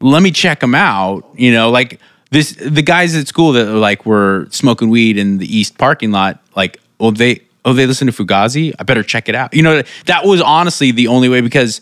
Let 0.00 0.22
me 0.22 0.32
check 0.32 0.62
him 0.62 0.74
out. 0.74 1.24
You 1.36 1.52
know, 1.52 1.70
like 1.70 2.00
this, 2.32 2.52
the 2.52 2.82
guys 2.82 3.14
at 3.14 3.28
school 3.28 3.52
that 3.52 3.66
like 3.66 4.04
were 4.04 4.48
smoking 4.50 4.90
weed 4.90 5.16
in 5.18 5.38
the 5.38 5.56
East 5.56 5.78
parking 5.78 6.10
lot. 6.10 6.42
Like, 6.56 6.80
oh, 6.98 7.12
they 7.12 7.42
oh 7.64 7.74
they 7.74 7.86
listen 7.86 8.08
to 8.08 8.12
Fugazi. 8.12 8.74
I 8.78 8.82
better 8.82 9.04
check 9.04 9.28
it 9.28 9.36
out. 9.36 9.54
You 9.54 9.62
know, 9.62 9.82
that 10.06 10.24
was 10.24 10.40
honestly 10.40 10.90
the 10.90 11.06
only 11.06 11.28
way 11.28 11.40
because 11.40 11.80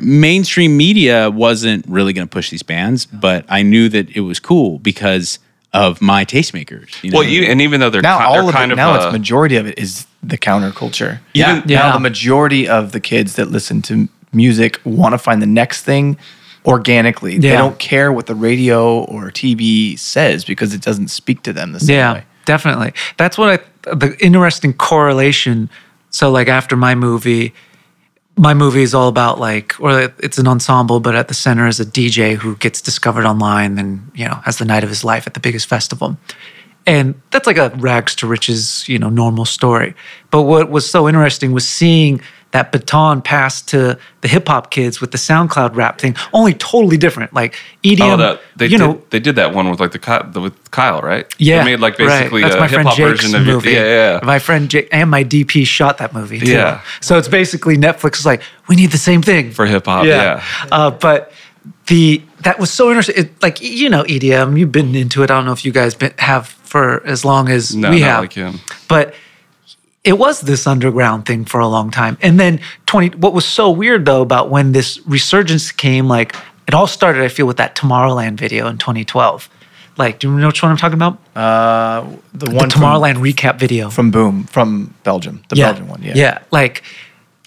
mainstream 0.00 0.76
media 0.76 1.30
wasn't 1.30 1.84
really 1.88 2.12
going 2.12 2.26
to 2.26 2.30
push 2.32 2.50
these 2.50 2.62
bands, 2.62 3.06
but 3.06 3.44
I 3.48 3.62
knew 3.62 3.88
that 3.90 4.10
it 4.16 4.20
was 4.20 4.40
cool 4.40 4.78
because 4.78 5.38
of 5.72 6.00
my 6.00 6.24
tastemakers. 6.24 7.02
You 7.02 7.10
know? 7.10 7.18
Well, 7.18 7.28
you, 7.28 7.42
and 7.44 7.60
even 7.60 7.80
though 7.80 7.90
they're 7.90 8.02
now 8.02 8.18
ki- 8.18 8.24
all 8.24 8.34
they're 8.34 8.44
of 8.48 8.52
kind 8.54 8.70
it, 8.70 8.74
of 8.74 8.76
now 8.76 8.92
uh, 8.92 9.04
it's 9.06 9.12
majority 9.12 9.56
of 9.56 9.66
it 9.66 9.78
is 9.78 10.06
the 10.22 10.38
counterculture. 10.38 11.20
Yeah. 11.32 11.56
Even 11.58 11.68
Yeah. 11.68 11.78
now 11.80 11.92
the 11.94 12.00
majority 12.00 12.68
of 12.68 12.92
the 12.92 13.00
kids 13.00 13.34
that 13.36 13.50
listen 13.50 13.82
to 13.82 14.08
music 14.32 14.80
want 14.84 15.12
to 15.12 15.18
find 15.18 15.42
the 15.42 15.46
next 15.46 15.82
thing 15.82 16.16
organically. 16.66 17.38
They 17.38 17.50
don't 17.50 17.78
care 17.78 18.12
what 18.12 18.26
the 18.26 18.34
radio 18.34 19.00
or 19.04 19.30
TV 19.30 19.98
says 19.98 20.44
because 20.44 20.72
it 20.74 20.80
doesn't 20.80 21.08
speak 21.08 21.42
to 21.42 21.52
them 21.52 21.72
the 21.72 21.80
same 21.80 21.96
yeah, 21.96 22.12
way. 22.14 22.24
definitely. 22.46 22.92
That's 23.16 23.36
what 23.36 23.60
I, 23.86 23.94
the 23.94 24.16
interesting 24.20 24.72
correlation. 24.72 25.68
So, 26.10 26.30
like, 26.30 26.48
after 26.48 26.76
my 26.76 26.94
movie, 26.94 27.52
my 28.36 28.54
movie 28.54 28.82
is 28.82 28.94
all 28.94 29.08
about 29.08 29.38
like, 29.38 29.78
or 29.80 30.12
it's 30.18 30.38
an 30.38 30.48
ensemble, 30.48 31.00
but 31.00 31.14
at 31.14 31.28
the 31.28 31.34
center 31.34 31.66
is 31.66 31.78
a 31.78 31.84
DJ 31.84 32.34
who 32.34 32.56
gets 32.56 32.80
discovered 32.80 33.24
online 33.24 33.78
and, 33.78 34.10
you 34.14 34.24
know, 34.24 34.34
has 34.44 34.58
the 34.58 34.64
night 34.64 34.82
of 34.82 34.88
his 34.88 35.04
life 35.04 35.26
at 35.26 35.34
the 35.34 35.40
biggest 35.40 35.68
festival. 35.68 36.16
And 36.86 37.14
that's 37.30 37.46
like 37.46 37.56
a 37.56 37.70
rags 37.76 38.14
to 38.16 38.26
riches, 38.26 38.86
you 38.88 38.98
know, 38.98 39.08
normal 39.08 39.44
story. 39.44 39.94
But 40.30 40.42
what 40.42 40.70
was 40.70 40.88
so 40.88 41.08
interesting 41.08 41.52
was 41.52 41.66
seeing 41.66 42.20
that 42.54 42.70
baton 42.70 43.20
passed 43.20 43.68
to 43.68 43.98
the 44.20 44.28
hip 44.28 44.46
hop 44.46 44.70
kids 44.70 45.00
with 45.00 45.10
the 45.10 45.18
SoundCloud 45.18 45.74
rap 45.74 46.00
thing, 46.00 46.14
only 46.32 46.54
totally 46.54 46.96
different. 46.96 47.34
Like 47.34 47.56
EDM, 47.82 48.12
Oh, 48.14 48.16
that 48.16 48.40
they 48.54 48.66
you 48.66 48.78
did, 48.78 48.78
know, 48.78 49.02
they 49.10 49.18
did 49.18 49.34
that 49.34 49.52
one 49.52 49.68
with 49.68 49.80
like 49.80 49.90
the 49.90 50.30
the- 50.32 50.40
with 50.40 50.70
Kyle, 50.70 51.00
right? 51.02 51.26
yeah, 51.38 51.58
they 51.58 51.72
made 51.72 51.80
like 51.80 51.98
right. 51.98 52.06
basically 52.20 52.42
That's 52.42 52.54
a 52.54 52.58
my 52.60 52.66
hip 52.68 52.74
friend 52.74 52.88
hop 52.88 52.96
Jake's 52.96 53.22
version 53.22 53.34
of 53.40 53.44
movie. 53.46 53.70
it. 53.70 53.74
Yeah, 53.74 54.12
yeah. 54.14 54.20
My 54.22 54.38
friend 54.38 54.70
Jake 54.70 54.88
and 54.92 55.10
my 55.10 55.24
DP 55.24 55.66
shot 55.66 55.98
that 55.98 56.14
movie. 56.14 56.38
Too. 56.38 56.52
Yeah. 56.52 56.80
So 57.00 57.18
it's 57.18 57.26
basically 57.28 57.76
Netflix 57.76 58.18
is 58.20 58.24
like, 58.26 58.40
we 58.68 58.76
need 58.76 58.92
the 58.92 58.98
same 58.98 59.20
thing 59.20 59.50
For 59.50 59.66
hip 59.66 59.86
hop, 59.86 60.06
yeah. 60.06 60.40
Uh, 60.70 60.92
but 60.92 61.32
the 61.88 62.22
that 62.42 62.60
was 62.60 62.70
so 62.70 62.88
interesting. 62.88 63.16
It, 63.18 63.42
like 63.42 63.60
you 63.60 63.88
know 63.90 64.04
EDM, 64.04 64.56
you've 64.58 64.70
been 64.70 64.94
into 64.94 65.22
it. 65.24 65.30
I 65.30 65.34
don't 65.34 65.44
know 65.44 65.52
if 65.52 65.64
you 65.64 65.72
guys 65.72 65.96
been, 65.96 66.14
have 66.18 66.46
for 66.46 67.04
as 67.04 67.24
long 67.24 67.48
as 67.48 67.74
No, 67.74 67.90
we 67.90 67.98
not 68.00 68.06
have. 68.06 68.20
like 68.20 68.32
him. 68.32 68.60
But 68.88 69.14
it 70.04 70.18
was 70.18 70.42
this 70.42 70.66
underground 70.66 71.26
thing 71.26 71.44
for 71.44 71.60
a 71.60 71.66
long 71.66 71.90
time. 71.90 72.16
And 72.20 72.38
then 72.38 72.60
20 72.86 73.16
what 73.18 73.32
was 73.32 73.44
so 73.44 73.70
weird 73.70 74.04
though 74.04 74.22
about 74.22 74.50
when 74.50 74.72
this 74.72 75.00
resurgence 75.06 75.72
came 75.72 76.06
like 76.06 76.36
it 76.68 76.74
all 76.74 76.86
started 76.86 77.22
I 77.22 77.28
feel 77.28 77.46
with 77.46 77.56
that 77.56 77.74
Tomorrowland 77.74 78.34
video 78.34 78.68
in 78.68 78.78
2012. 78.78 79.48
Like 79.96 80.18
do 80.18 80.30
you 80.30 80.38
know 80.38 80.48
which 80.48 80.62
one 80.62 80.70
I'm 80.70 80.76
talking 80.76 80.94
about? 80.94 81.18
Uh, 81.34 82.06
the 82.32 82.46
the 82.46 82.54
one 82.54 82.70
from, 82.70 82.82
Tomorrowland 82.82 83.14
recap 83.14 83.58
video. 83.58 83.90
from 83.90 84.10
Boom 84.10 84.44
from 84.44 84.94
Belgium, 85.04 85.42
the 85.48 85.56
yeah. 85.56 85.66
Belgian 85.72 85.88
one. 85.88 86.02
Yeah. 86.02 86.12
Yeah. 86.14 86.38
Like 86.50 86.82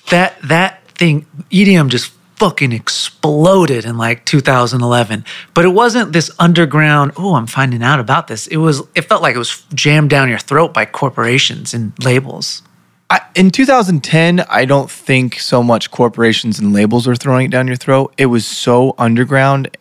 that 0.10 0.36
that 0.44 0.84
thing 0.92 1.26
EDM 1.52 1.90
just 1.90 2.12
fucking 2.38 2.72
exploded 2.72 3.84
in 3.86 3.98
like 3.98 4.26
2011. 4.26 5.26
But 5.54 5.66
it 5.66 5.70
wasn't 5.70 6.14
this 6.14 6.32
underground, 6.40 7.14
oh, 7.18 7.36
I'm 7.36 7.48
finding 7.48 7.84
out 7.84 8.00
about 8.00 8.28
this. 8.28 8.48
It 8.48 8.58
was 8.58 8.82
it 8.96 9.04
felt 9.04 9.22
like 9.22 9.36
it 9.36 9.40
was 9.40 9.64
jammed 9.74 10.10
down 10.10 10.30
your 10.30 10.40
throat 10.40 10.74
by 10.74 10.86
corporations 10.86 11.74
and 11.74 11.94
labels. 12.04 12.62
I, 13.10 13.22
in 13.36 13.52
2010, 13.52 14.42
I 14.50 14.66
don't 14.66 14.92
think 14.92 15.40
so 15.40 15.64
much 15.64 15.92
corporations 15.92 16.60
and 16.60 16.74
labels 16.74 17.08
were 17.08 17.16
throwing 17.16 17.46
it 17.46 17.52
down 17.52 17.68
your 17.68 17.78
throat. 17.78 18.14
It 18.18 18.26
was 18.26 18.46
so 18.46 18.96
underground 18.98 19.76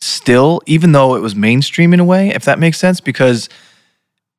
still, 0.00 0.60
even 0.66 0.92
though 0.92 1.14
it 1.14 1.20
was 1.20 1.34
mainstream 1.34 1.94
in 1.94 2.00
a 2.00 2.04
way, 2.04 2.30
if 2.30 2.44
that 2.44 2.58
makes 2.58 2.78
sense, 2.78 3.00
because 3.00 3.48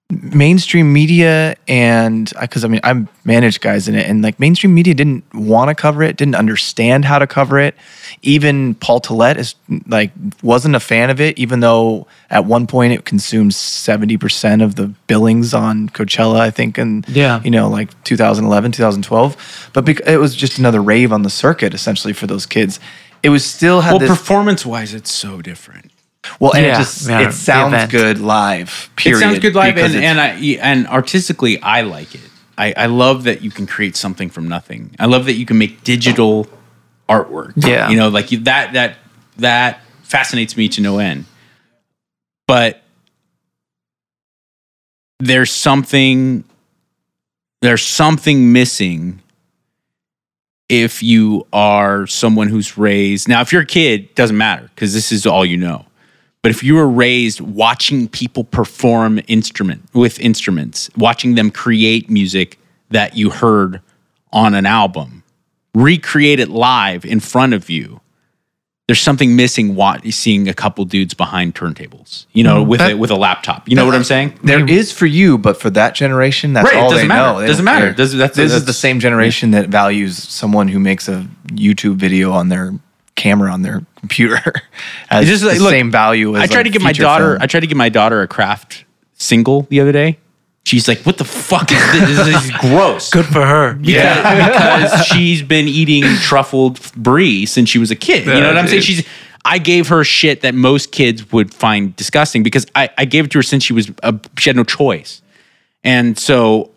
mainstream 0.09 0.93
media 0.93 1.55
and 1.67 2.31
because 2.39 2.63
I 2.63 2.69
mean 2.69 2.79
I 2.81 3.05
managed 3.25 3.59
guys 3.59 3.89
in 3.89 3.95
it 3.95 4.07
and 4.07 4.21
like 4.21 4.39
mainstream 4.39 4.73
media 4.73 4.93
didn't 4.93 5.25
want 5.34 5.67
to 5.69 5.75
cover 5.75 6.01
it, 6.01 6.15
didn't 6.15 6.35
understand 6.35 7.03
how 7.03 7.19
to 7.19 7.27
cover 7.27 7.59
it. 7.59 7.75
Even 8.21 8.75
Paul 8.75 9.01
Tollett 9.01 9.35
is 9.38 9.55
like 9.85 10.11
wasn't 10.41 10.75
a 10.75 10.79
fan 10.79 11.09
of 11.09 11.19
it, 11.19 11.38
even 11.38 11.59
though 11.59 12.07
at 12.29 12.45
one 12.45 12.67
point 12.67 12.93
it 12.93 13.03
consumed 13.03 13.53
seventy 13.53 14.15
percent 14.15 14.61
of 14.61 14.75
the 14.75 14.88
billings 15.07 15.53
on 15.53 15.89
Coachella, 15.89 16.39
I 16.39 16.51
think, 16.51 16.77
and 16.77 17.07
Yeah. 17.09 17.41
you 17.43 17.51
know 17.51 17.67
like 17.67 17.89
2011, 18.05 18.71
2012. 18.71 19.69
But 19.73 19.84
bec- 19.84 20.07
it 20.07 20.17
was 20.19 20.35
just 20.35 20.57
another 20.57 20.81
rave 20.81 21.11
on 21.11 21.23
the 21.23 21.29
circuit 21.29 21.73
essentially 21.73 22.13
for 22.13 22.27
those 22.27 22.45
kids. 22.45 22.79
It 23.23 23.29
was 23.29 23.43
still 23.43 23.81
had 23.81 23.91
well, 23.91 23.99
this 23.99 24.09
performance 24.09 24.65
wise, 24.65 24.93
it's 24.93 25.11
so 25.11 25.41
different. 25.41 25.91
Well, 26.40 26.54
and 26.54 26.66
Yeah, 26.66 26.74
it 26.74 26.78
just 26.78 27.10
yeah, 27.10 27.28
it 27.28 27.34
sounds 27.34 27.91
good 27.91 28.20
live. 28.20 28.90
Period. 28.95 29.18
It 29.18 29.22
sounds 29.22 29.40
good 29.40 29.56
live, 29.56 29.78
and, 29.78 29.95
and 29.95 30.20
I 30.20 30.32
and 30.62 30.88
artistically, 30.88 31.62
I 31.62 31.82
like 31.82 32.16
it. 32.16 32.22
I, 32.58 32.74
I 32.76 32.86
love 32.88 33.26
that 33.26 33.41
you 33.41 33.52
can 33.52 33.68
create 33.68 33.95
something 33.95 34.30
from 34.30 34.48
nothing. 34.48 34.95
I 34.99 35.06
love 35.06 35.26
that 35.26 35.34
you 35.34 35.45
can 35.45 35.58
make 35.58 35.84
digital 35.84 36.48
artwork. 37.08 37.54
Yeah. 37.56 37.90
you 37.90 37.98
know, 37.98 38.10
like 38.10 38.32
you, 38.32 38.40
that 38.40 38.74
that 38.74 38.98
that 39.38 39.82
fascinates 40.02 40.58
me 40.58 40.68
to 40.70 40.82
no 40.82 40.98
end. 40.99 41.26
But 42.48 42.82
there's 45.20 45.52
something 45.52 46.44
there's 47.62 47.84
something 47.84 48.52
missing 48.54 49.22
if 50.70 51.02
you 51.02 51.48
are 51.52 52.06
someone 52.06 52.49
who's 52.49 52.78
raised 52.78 53.28
now 53.28 53.41
if 53.41 53.52
you're 53.52 53.64
a 53.64 53.66
kid 53.66 54.02
it 54.02 54.16
doesn't 54.16 54.38
matter 54.38 54.70
because 54.76 54.94
this 54.94 55.12
is 55.12 55.26
all 55.26 55.44
you 55.44 55.58
know 55.58 55.86
but 56.48 56.52
if 56.56 56.64
you 56.64 56.76
were 56.76 56.88
raised 56.88 57.41
watching 57.41 58.07
people 58.07 58.45
perform 58.45 59.19
instrument 59.28 59.84
with 59.94 60.18
instruments 60.22 60.90
watching 60.95 61.36
them 61.36 61.52
create 61.52 62.10
music 62.10 62.57
that 62.90 63.18
you 63.18 63.30
heard 63.30 63.82
on 64.32 64.53
an 64.53 64.65
album 64.65 65.24
recreate 65.76 66.40
it 66.40 66.48
live 66.48 67.03
in 67.03 67.19
front 67.19 67.53
of 67.53 67.69
you 67.69 67.99
there's 68.88 69.02
something 69.02 69.36
missing 69.36 69.76
wa- 69.76 69.99
seeing 70.10 70.48
a 70.48 70.53
couple 70.53 70.86
dudes 70.86 71.14
behind 71.14 71.53
turntables 71.53 72.28
you 72.32 72.45
know 72.45 72.61
mm-hmm. 72.61 72.69
with 72.69 72.80
a 72.80 72.94
with 72.94 73.11
a 73.11 73.15
laptop 73.18 73.68
you 73.68 73.76
know 73.76 73.86
what 73.86 73.94
i'm 73.94 74.06
saying 74.06 74.34
There 74.41 74.65
is 74.69 74.94
for 74.94 75.06
you, 75.06 75.38
but 75.38 75.60
for 75.60 75.69
that 75.72 75.95
generation, 75.95 76.53
that's 76.53 76.64
Right, 76.69 76.78
it 76.78 76.80
all 76.80 76.91
doesn't 76.91 77.10
they 77.10 77.14
matter. 77.14 77.34
know. 77.34 77.41
They 77.41 77.48
Doesn't 77.48 77.65
matter. 77.65 77.91
Does- 77.91 78.14
that's- 78.15 78.38
this 78.38 78.53
is 78.53 78.64
the 78.64 78.72
same 78.72 79.02
generation 79.02 79.52
that 79.52 79.68
values 79.68 80.15
someone 80.15 80.69
who 80.69 80.80
makes 80.80 81.10
a 81.10 81.28
YouTube 81.48 81.95
video 81.95 82.32
on 82.32 82.48
their 82.48 82.74
camera 83.18 83.52
on 83.52 83.64
their 83.64 83.81
computer 83.98 84.41
as 85.10 85.23
It's 85.23 85.41
just 85.41 85.44
like, 85.44 85.57
the 85.57 85.64
look, 85.64 85.72
same 85.72 85.91
value 85.91 86.38
as 86.38 86.44
I 86.44 86.48
tried 86.48 86.57
like, 86.60 86.65
to 86.68 86.72
give 86.72 86.81
my 86.81 86.94
daughter. 86.94 87.31
film. 87.31 87.41
I 87.41 87.48
tried 87.48 87.60
to 87.61 87.68
give 87.68 87.77
my 87.77 87.89
daughter 87.89 88.22
a 88.22 88.27
Kraft 88.27 88.85
single 89.15 89.64
the 89.64 89.81
other 89.81 89.91
day. 89.91 90.19
She's 90.64 90.88
like, 90.88 90.99
"What 91.06 91.18
the 91.18 91.23
fuck 91.26 91.72
is 91.72 91.91
this? 91.94 92.18
This 92.26 92.45
is 92.45 92.52
gross." 92.60 93.10
Good 93.10 93.26
for 93.26 93.45
her. 93.45 93.77
Yeah, 93.81 94.48
because 94.48 95.06
she's 95.07 95.41
been 95.41 95.68
eating 95.68 96.03
truffled 96.03 96.94
brie 96.94 97.45
since 97.45 97.69
she 97.69 97.80
was 97.80 97.89
a 97.89 97.95
kid. 97.95 98.26
You 98.26 98.34
know 98.34 98.48
what 98.48 98.57
I'm 98.57 98.68
saying? 98.68 98.81
She's. 98.81 99.06
I 99.45 99.60
gave 99.60 99.88
her 99.88 100.03
shit 100.03 100.41
that 100.41 100.53
most 100.56 100.91
kids 100.91 101.31
would 101.31 101.53
find 101.53 101.95
disgusting 101.95 102.44
because 102.44 102.65
I, 102.76 102.89
I 102.98 103.06
gave 103.06 103.23
it 103.23 103.31
to 103.31 103.38
her 103.39 103.44
since 103.44 103.64
she 103.64 103.72
was 103.72 103.89
a, 104.03 104.14
she 104.38 104.49
had 104.49 104.57
no 104.57 104.65
choice, 104.65 105.22
and 105.85 106.19
so 106.19 106.72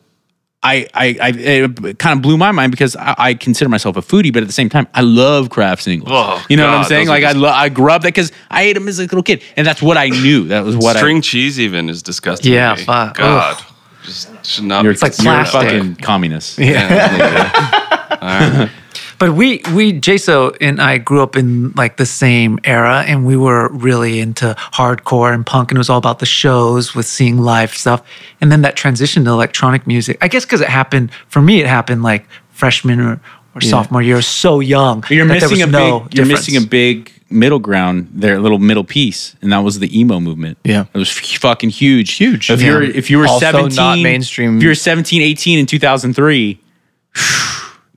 I 0.62 0.86
I, 0.92 1.16
I 1.22 1.28
it 1.30 1.98
kind 1.98 2.18
of 2.18 2.22
blew 2.22 2.36
my 2.36 2.50
mind 2.52 2.70
because 2.70 2.94
I, 2.96 3.14
I 3.18 3.34
consider 3.34 3.70
myself 3.70 3.96
a 3.96 4.02
foodie, 4.02 4.30
but 4.32 4.42
at 4.42 4.46
the 4.46 4.52
same 4.52 4.68
time 4.68 4.86
I 4.92 5.00
love 5.00 5.48
Kraft 5.48 5.82
singles. 5.82 6.10
Oh, 6.12 6.44
you 6.50 6.56
know 6.58 6.66
what 6.66 6.74
I'm 6.74 6.84
saying? 6.84 7.06
those 7.06 7.12
are 7.12 7.20
Like 7.20 7.24
I 7.24 7.28
just- 7.32 7.36
lo- 7.38 7.48
I 7.48 7.68
grew 7.70 7.90
up 7.90 8.02
that 8.02 8.08
because 8.08 8.30
I 8.50 8.62
ate 8.64 8.74
them 8.74 8.86
as 8.88 8.98
a 8.98 9.02
little 9.02 9.22
kid, 9.22 9.42
and 9.56 9.66
that's 9.66 9.80
what 9.80 9.96
I 9.96 10.08
knew. 10.08 10.48
That 10.48 10.64
was 10.64 10.76
what 10.76 10.96
String 10.96 11.18
I. 11.18 11.20
cheese 11.20 11.58
even 11.58 11.88
is 11.88 12.02
disgusting. 12.02 12.50
to 12.50 12.54
Yeah, 12.54 12.74
me. 12.74 12.82
fuck. 12.84 13.16
God, 13.16 13.56
Ugh. 13.58 13.64
just 14.04 14.46
should 14.46 14.64
not. 14.64 14.84
You're, 14.84 14.92
be 14.92 14.98
like 15.00 15.22
you're 15.22 15.40
a 15.40 15.46
fucking 15.46 15.96
communist. 15.96 16.58
But 19.20 19.34
we 19.34 19.60
we 19.74 19.92
Jaso 19.92 20.56
and 20.62 20.80
I 20.80 20.98
grew 20.98 21.22
up 21.22 21.36
in 21.36 21.72
like 21.72 21.98
the 21.98 22.06
same 22.06 22.58
era 22.64 23.04
and 23.06 23.26
we 23.26 23.36
were 23.36 23.68
really 23.68 24.18
into 24.18 24.54
hardcore 24.72 25.32
and 25.34 25.44
punk 25.44 25.70
and 25.70 25.76
it 25.76 25.78
was 25.78 25.90
all 25.90 25.98
about 25.98 26.18
the 26.20 26.26
shows 26.26 26.94
with 26.94 27.04
seeing 27.06 27.38
live 27.38 27.72
stuff. 27.74 28.02
And 28.40 28.50
then 28.50 28.62
that 28.62 28.76
transition 28.76 29.24
to 29.26 29.30
electronic 29.30 29.86
music. 29.86 30.16
I 30.22 30.28
guess 30.28 30.46
because 30.46 30.62
it 30.62 30.68
happened 30.68 31.12
for 31.28 31.42
me 31.42 31.60
it 31.60 31.66
happened 31.66 32.02
like 32.02 32.26
freshman 32.50 32.98
or, 32.98 33.20
or 33.54 33.60
sophomore 33.60 34.00
year, 34.02 34.22
so 34.22 34.58
young. 34.60 35.04
You're 35.10 35.26
that 35.26 35.40
there 35.40 35.48
missing 35.50 35.62
a 35.62 35.66
no 35.70 36.00
big. 36.00 36.14
You're 36.16 36.24
difference. 36.24 36.48
missing 36.48 36.62
a 36.62 36.66
big 36.66 37.12
middle 37.28 37.58
ground, 37.58 38.08
their 38.12 38.40
little 38.40 38.58
middle 38.58 38.84
piece, 38.84 39.36
and 39.42 39.52
that 39.52 39.58
was 39.58 39.80
the 39.80 39.98
emo 40.00 40.18
movement. 40.20 40.56
Yeah. 40.64 40.86
it 40.94 40.98
was 40.98 41.10
f- 41.10 41.38
fucking 41.40 41.70
huge, 41.70 42.12
Huge. 42.14 42.48
If 42.50 42.60
Yeah. 42.62 42.68
you're 42.68 42.82
if 42.82 43.10
you 43.10 43.18
were 43.18 43.26
Also 43.26 43.44
not 43.52 43.72
17, 43.72 44.02
mainstream. 44.02 44.56
If 44.56 44.62
you 44.62 44.70
were 44.70 44.74
17, 44.74 45.20
18 45.20 45.58
in 45.58 45.66
2003, 45.66 46.58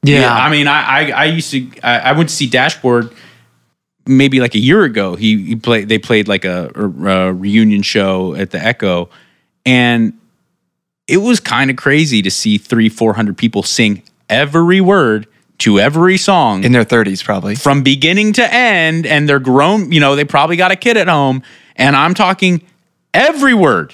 Yeah. 0.04 0.34
I 0.34 0.50
mean, 0.50 0.68
I 0.68 0.82
I, 0.82 1.12
I 1.12 1.26
used 1.26 1.52
to 1.52 1.68
I, 1.82 2.00
I 2.00 2.12
went 2.14 2.30
to 2.30 2.36
see 2.36 2.48
Dashboard 2.48 3.14
maybe 4.06 4.40
like 4.40 4.56
a 4.56 4.60
year 4.60 4.84
ago. 4.84 5.16
He 5.16 5.44
he 5.44 5.56
played 5.56 5.90
they 5.90 5.98
played 5.98 6.28
like 6.28 6.46
a, 6.46 6.72
a 6.76 7.34
reunion 7.34 7.82
show 7.82 8.36
at 8.36 8.52
the 8.52 8.60
Echo, 8.60 9.10
and 9.66 10.14
it 11.08 11.18
was 11.18 11.40
kind 11.40 11.70
of 11.70 11.78
crazy 11.78 12.22
to 12.22 12.32
see 12.32 12.58
three 12.58 12.90
four 12.90 13.14
hundred 13.14 13.38
people 13.38 13.64
sing 13.64 14.04
every 14.30 14.82
word 14.82 15.28
to 15.60 15.80
every 15.80 16.18
song 16.18 16.64
in 16.64 16.72
their 16.72 16.84
30s, 16.84 17.24
probably. 17.24 17.56
from 17.56 17.84
beginning 17.84 18.34
to 18.34 18.54
end, 18.54 19.06
and 19.06 19.30
they're 19.30 19.40
grown. 19.40 19.92
You 19.92 20.00
know, 20.00 20.16
they 20.16 20.26
probably 20.26 20.58
got 20.58 20.72
a 20.72 20.76
kid 20.76 20.98
at 20.98 21.08
home, 21.08 21.44
and 21.76 21.96
I'm 21.96 22.14
talking 22.14 22.64
every 23.14 23.54
word 23.54 23.94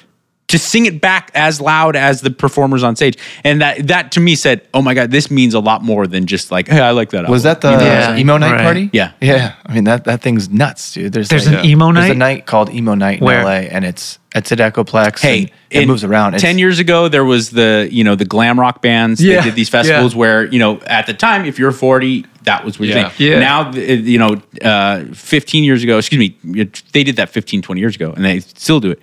to 0.50 0.58
sing 0.60 0.86
it 0.86 1.00
back 1.00 1.32
as 1.34 1.62
loud 1.62 1.96
as 1.96 2.22
the 2.22 2.30
performers 2.32 2.84
on 2.84 2.96
stage. 2.96 3.18
And 3.44 3.62
that 3.62 3.88
that 3.88 4.12
to 4.14 4.20
me 4.20 4.36
said, 4.36 4.62
"Oh 4.74 4.82
my 4.82 4.94
god, 4.94 5.10
this 5.12 5.32
means 5.32 5.54
a 5.54 5.60
lot 5.60 5.84
more 5.84 6.06
than 6.08 6.26
just 6.26 6.52
like, 6.52 6.68
hey, 6.68 6.82
I 6.82 6.92
like 6.92 7.12
that." 7.12 7.28
Was 7.30 7.46
album." 7.46 7.72
that 7.74 7.80
the 7.80 7.86
Yeah. 7.86 8.18
emo 8.18 8.38
night 8.38 8.52
Right. 8.52 8.62
party? 8.62 8.90
Yeah. 8.92 9.12
Yeah. 9.22 9.54
I 9.66 9.74
mean, 9.74 9.86
that, 9.86 10.04
that 10.06 10.22
thing's 10.22 10.50
nuts, 10.50 10.94
dude. 10.94 11.14
There's, 11.14 11.30
There's 11.30 11.48
like- 11.50 11.60
an 11.60 11.66
emo 11.66 11.92
night. 11.92 12.02
There's 12.02 12.12
a 12.12 12.16
night 12.16 12.46
called 12.46 12.70
Emo 12.74 12.96
Night 12.96 13.20
in 13.20 13.26
Where? 13.26 13.44
LA, 13.44 13.52
and 13.70 13.86
it's 13.86 14.20
it's 14.36 14.52
at 14.52 14.58
Echoplex. 14.60 15.20
Hey, 15.22 15.40
and 15.42 15.50
it 15.72 15.82
in 15.84 15.88
moves 15.88 16.04
around. 16.04 16.34
It's, 16.36 16.44
Ten 16.44 16.58
years 16.60 16.78
ago, 16.80 17.08
there 17.08 17.26
was 17.26 17.52
the 17.52 17.88
you 17.92 18.04
know 18.04 18.16
the 18.16 18.26
glam 18.26 18.60
rock 18.60 18.82
bands. 18.82 19.24
Yeah, 19.24 19.38
They 19.42 19.46
did 19.50 19.56
these 19.56 19.70
festivals 19.70 20.16
where 20.16 20.46
you 20.46 20.60
know 20.60 20.80
at 20.88 21.06
the 21.08 21.14
time, 21.14 21.46
if 21.46 21.58
you're 21.60 21.72
40, 21.72 22.26
that 22.44 22.66
was 22.66 22.80
what 22.80 22.88
you're 22.90 22.98
Yeah. 22.98 23.12
saying. 23.12 23.32
Yeah. 23.34 23.40
Now, 23.40 23.72
you 23.74 24.18
know, 24.18 24.42
uh, 24.64 25.04
15 25.14 25.64
years 25.64 25.84
ago, 25.84 25.98
excuse 26.00 26.20
me, 26.20 26.66
they 26.94 27.04
did 27.04 27.16
that 27.18 27.30
15, 27.30 27.62
20 27.62 27.80
years 27.82 27.96
ago, 27.96 28.14
and 28.16 28.26
they 28.26 28.40
still 28.40 28.80
do 28.80 28.90
it. 28.92 29.00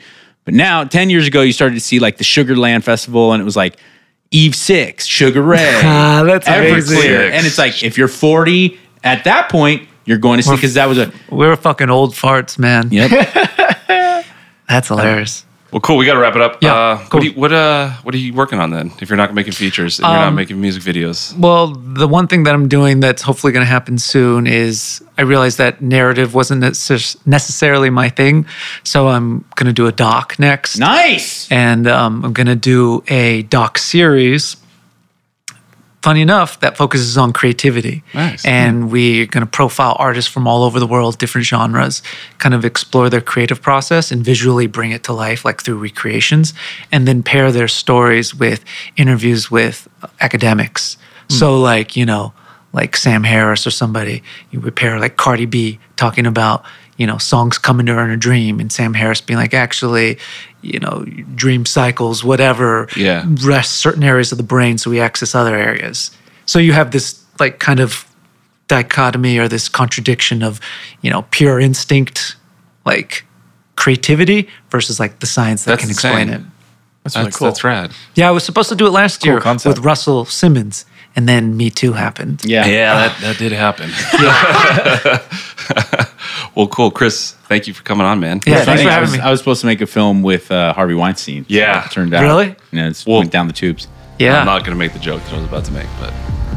But 0.47 0.55
now, 0.55 0.85
10 0.85 1.11
years 1.11 1.27
ago, 1.27 1.43
you 1.43 1.53
started 1.53 1.75
to 1.75 1.81
see 1.81 1.99
like 1.99 2.17
the 2.17 2.25
Sugarland 2.25 2.83
Festival, 2.85 3.33
and 3.33 3.43
it 3.43 3.45
was 3.45 3.57
like 3.57 3.77
Eve 4.31 4.55
Six, 4.55 5.05
Sugar 5.05 5.43
Ray, 5.43 5.81
Ah, 5.85 6.23
that's 6.27 6.49
amazing. 6.49 6.99
Everclear, 6.99 7.31
and 7.33 7.45
it's 7.47 7.59
like 7.59 7.83
if 7.83 7.99
you're 7.99 8.09
40 8.09 8.79
at 9.05 9.25
that 9.25 9.51
point, 9.51 9.89
you're 10.05 10.19
going 10.19 10.39
to 10.39 10.43
see 10.45 10.55
because 10.55 10.75
that 10.75 10.89
was 10.89 10.99
a 10.99 11.13
We're 11.31 11.57
fucking 11.57 11.91
old 11.91 12.15
farts, 12.15 12.59
man. 12.59 12.91
yep. 12.91 13.11
That's 14.69 14.89
hilarious. 14.89 15.45
Well, 15.73 15.81
cool. 15.81 15.97
We 15.97 16.07
got 16.07 16.15
to 16.15 16.21
wrap 16.21 16.37
it 16.37 16.41
up. 16.43 16.63
Yeah, 16.63 16.75
Uh, 16.75 16.97
cool. 17.09 17.19
What, 17.21 17.25
you, 17.25 17.33
what 17.33 17.53
uh 17.53 17.91
what 18.05 18.15
are 18.15 18.19
you 18.19 18.33
working 18.33 18.59
on 18.61 18.71
then? 18.71 18.93
If 19.01 19.11
you're 19.11 19.17
not 19.17 19.35
making 19.35 19.53
features 19.53 19.99
and 19.99 20.07
you're 20.09 20.17
not 20.17 20.29
Um, 20.29 20.35
making 20.37 20.61
music 20.61 20.83
videos, 20.83 21.37
Well, 21.37 21.69
the 21.75 22.07
one 22.09 22.27
thing 22.29 22.45
that 22.45 22.55
I'm 22.55 22.69
doing 22.69 23.01
that's 23.01 23.23
hopefully 23.23 23.53
going 23.53 23.65
to 23.67 23.71
happen 23.71 23.99
soon 23.99 24.47
is 24.47 25.03
I 25.19 25.23
realized 25.23 25.59
that 25.59 25.81
narrative 25.83 26.35
wasn't 26.35 26.61
necessarily 27.27 27.91
my 27.91 28.09
thing. 28.09 28.47
So 28.85 29.09
I'm 29.09 29.45
going 29.57 29.67
to 29.67 29.73
do 29.73 29.87
a 29.87 29.93
doc 29.93 30.39
next. 30.39 30.79
nice. 30.79 31.51
and 31.51 31.87
um, 31.89 32.25
I'm 32.25 32.33
going 32.33 32.47
to 32.47 32.55
do 32.57 33.03
a 33.09 33.43
doc 33.43 33.79
series. 33.79 34.57
Funny 36.07 36.23
enough, 36.23 36.61
that 36.61 36.77
focuses 36.77 37.19
on 37.19 37.33
creativity. 37.33 38.05
Nice. 38.15 38.45
And 38.45 38.93
we're 38.93 39.27
going 39.27 39.45
to 39.45 39.51
profile 39.51 39.97
artists 39.99 40.31
from 40.31 40.47
all 40.47 40.63
over 40.63 40.79
the 40.79 40.87
world, 40.87 41.19
different 41.19 41.49
genres, 41.49 42.01
kind 42.39 42.55
of 42.55 42.65
explore 42.65 43.11
their 43.11 43.21
creative 43.21 43.61
process 43.61 44.13
and 44.13 44.25
visually 44.25 44.69
bring 44.69 44.93
it 44.93 45.03
to 45.03 45.13
life, 45.13 45.45
like 45.45 45.63
through 45.63 45.79
recreations, 45.79 46.55
and 46.93 47.09
then 47.09 47.25
pair 47.25 47.51
their 47.51 47.67
stories 47.67 48.33
with 48.33 48.65
interviews 48.97 49.51
with 49.51 49.89
academics. 50.21 50.97
Hmm. 51.29 51.35
So, 51.35 51.61
like, 51.61 51.97
you 51.97 52.07
know, 52.07 52.33
like 52.73 52.97
Sam 52.97 53.25
Harris 53.25 53.67
or 53.67 53.73
somebody, 53.73 54.23
you 54.53 54.61
would 54.61 54.77
pair 54.77 55.01
like 55.01 55.17
Cardi 55.17 55.47
B 55.47 55.81
talking 55.97 56.25
about, 56.25 56.65
you 56.97 57.07
know, 57.07 57.19
songs 57.19 57.59
coming 57.59 57.87
to 57.87 57.95
her 57.95 58.05
in 58.05 58.11
a 58.11 58.17
dream, 58.17 58.59
and 58.61 58.73
Sam 58.73 58.95
Harris 58.95 59.21
being 59.21 59.39
like, 59.39 59.53
actually, 59.55 60.19
you 60.63 60.79
know, 60.81 61.05
dream 61.35 61.67
cycles, 61.67 62.25
whatever, 62.25 62.89
Yeah. 62.97 63.25
rest 63.45 63.73
certain 63.77 64.03
areas 64.03 64.33
of 64.33 64.39
the 64.39 64.45
brain 64.45 64.79
so 64.79 64.91
we 64.91 65.01
access 65.01 65.35
other 65.35 65.55
areas. 65.57 66.11
So 66.47 66.59
you 66.59 66.73
have 66.73 66.91
this 66.93 67.23
like 67.39 67.59
kind 67.59 67.81
of 67.81 68.07
dichotomy 68.69 69.39
or 69.39 69.47
this 69.49 69.69
contradiction 69.69 70.43
of, 70.43 70.59
you 71.03 71.11
know, 71.11 71.23
pure 71.31 71.61
instinct, 71.61 72.37
like 72.85 73.25
creativity 73.77 74.49
versus 74.71 74.99
like 74.99 75.21
the 75.21 75.27
science 75.27 75.65
that 75.65 75.73
That's 75.73 75.83
can 75.83 75.91
explain 75.91 76.29
insane. 76.29 76.41
it. 76.41 76.47
That's 77.05 77.15
really 77.17 77.25
that's 77.27 77.37
cool. 77.37 77.47
that's 77.49 77.63
rad. 77.65 77.93
Yeah, 78.15 78.29
I 78.29 78.33
was 78.33 78.43
supposed 78.43 78.69
to 78.71 78.75
do 78.75 78.87
it 78.87 78.91
last 78.91 79.21
Cool 79.23 79.33
year 79.35 79.41
concept. 79.41 79.77
with 79.77 79.85
Russell 79.85 80.25
Simmons, 80.25 80.87
and 81.15 81.29
then 81.29 81.57
Me 81.57 81.71
Too 81.71 81.93
happened. 81.93 82.43
Yeah. 82.45 82.67
Yeah, 82.67 82.95
that, 82.95 83.21
that 83.21 83.39
did 83.39 83.53
happen. 83.53 83.91
well, 86.55 86.69
cool, 86.69 86.91
Chris. 86.91 87.33
Thank 87.49 87.67
you 87.67 87.75
for 87.75 87.83
coming 87.83 88.07
on, 88.07 88.21
man. 88.21 88.41
Yeah, 88.47 88.65
thanks 88.65 88.83
for 88.83 88.89
I 88.89 88.93
having 88.93 89.09
was, 89.11 89.19
me. 89.19 89.21
I 89.21 89.31
was 89.31 89.41
supposed 89.41 89.61
to 89.61 89.67
make 89.67 89.81
a 89.81 89.87
film 89.87 90.23
with 90.23 90.51
uh, 90.51 90.73
Harvey 90.73 90.95
Weinstein. 90.95 91.45
Yeah. 91.49 91.85
it 91.85 91.91
turned 91.93 92.15
out. 92.15 92.23
Really? 92.23 92.57
Yeah, 92.73 92.89
it 92.89 93.05
Well- 93.07 93.19
went 93.19 93.33
down 93.33 93.47
the 93.47 93.53
tubes. 93.53 93.89
Yeah. 94.19 94.41
I'm 94.41 94.47
not 94.47 94.65
gonna 94.65 94.77
make 94.77 94.95
the 94.95 94.99
joke 94.99 95.23
that 95.25 95.35
I 95.35 95.37
was 95.37 95.47
about 95.47 95.65
to 95.67 95.73
make, 95.73 95.87
but 96.01 96.11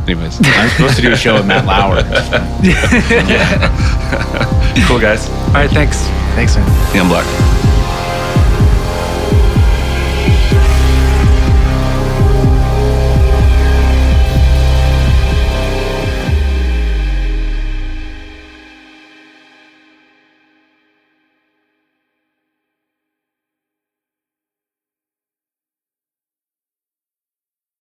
anyways, 0.08 0.40
I'm 0.44 0.70
supposed 0.70 0.96
to 0.96 1.02
do 1.02 1.12
a 1.12 1.18
show 1.18 1.34
with 1.36 1.46
Matt 1.46 1.66
Lauer. 1.66 2.02
cool 4.88 5.00
guys. 5.00 5.30
All 5.30 5.54
right, 5.56 5.70
thanks. 5.70 5.98
Thanks, 6.36 6.56
man. 6.56 6.96
Yeah, 6.96 7.02
I'm 7.02 7.10
black. 7.10 7.79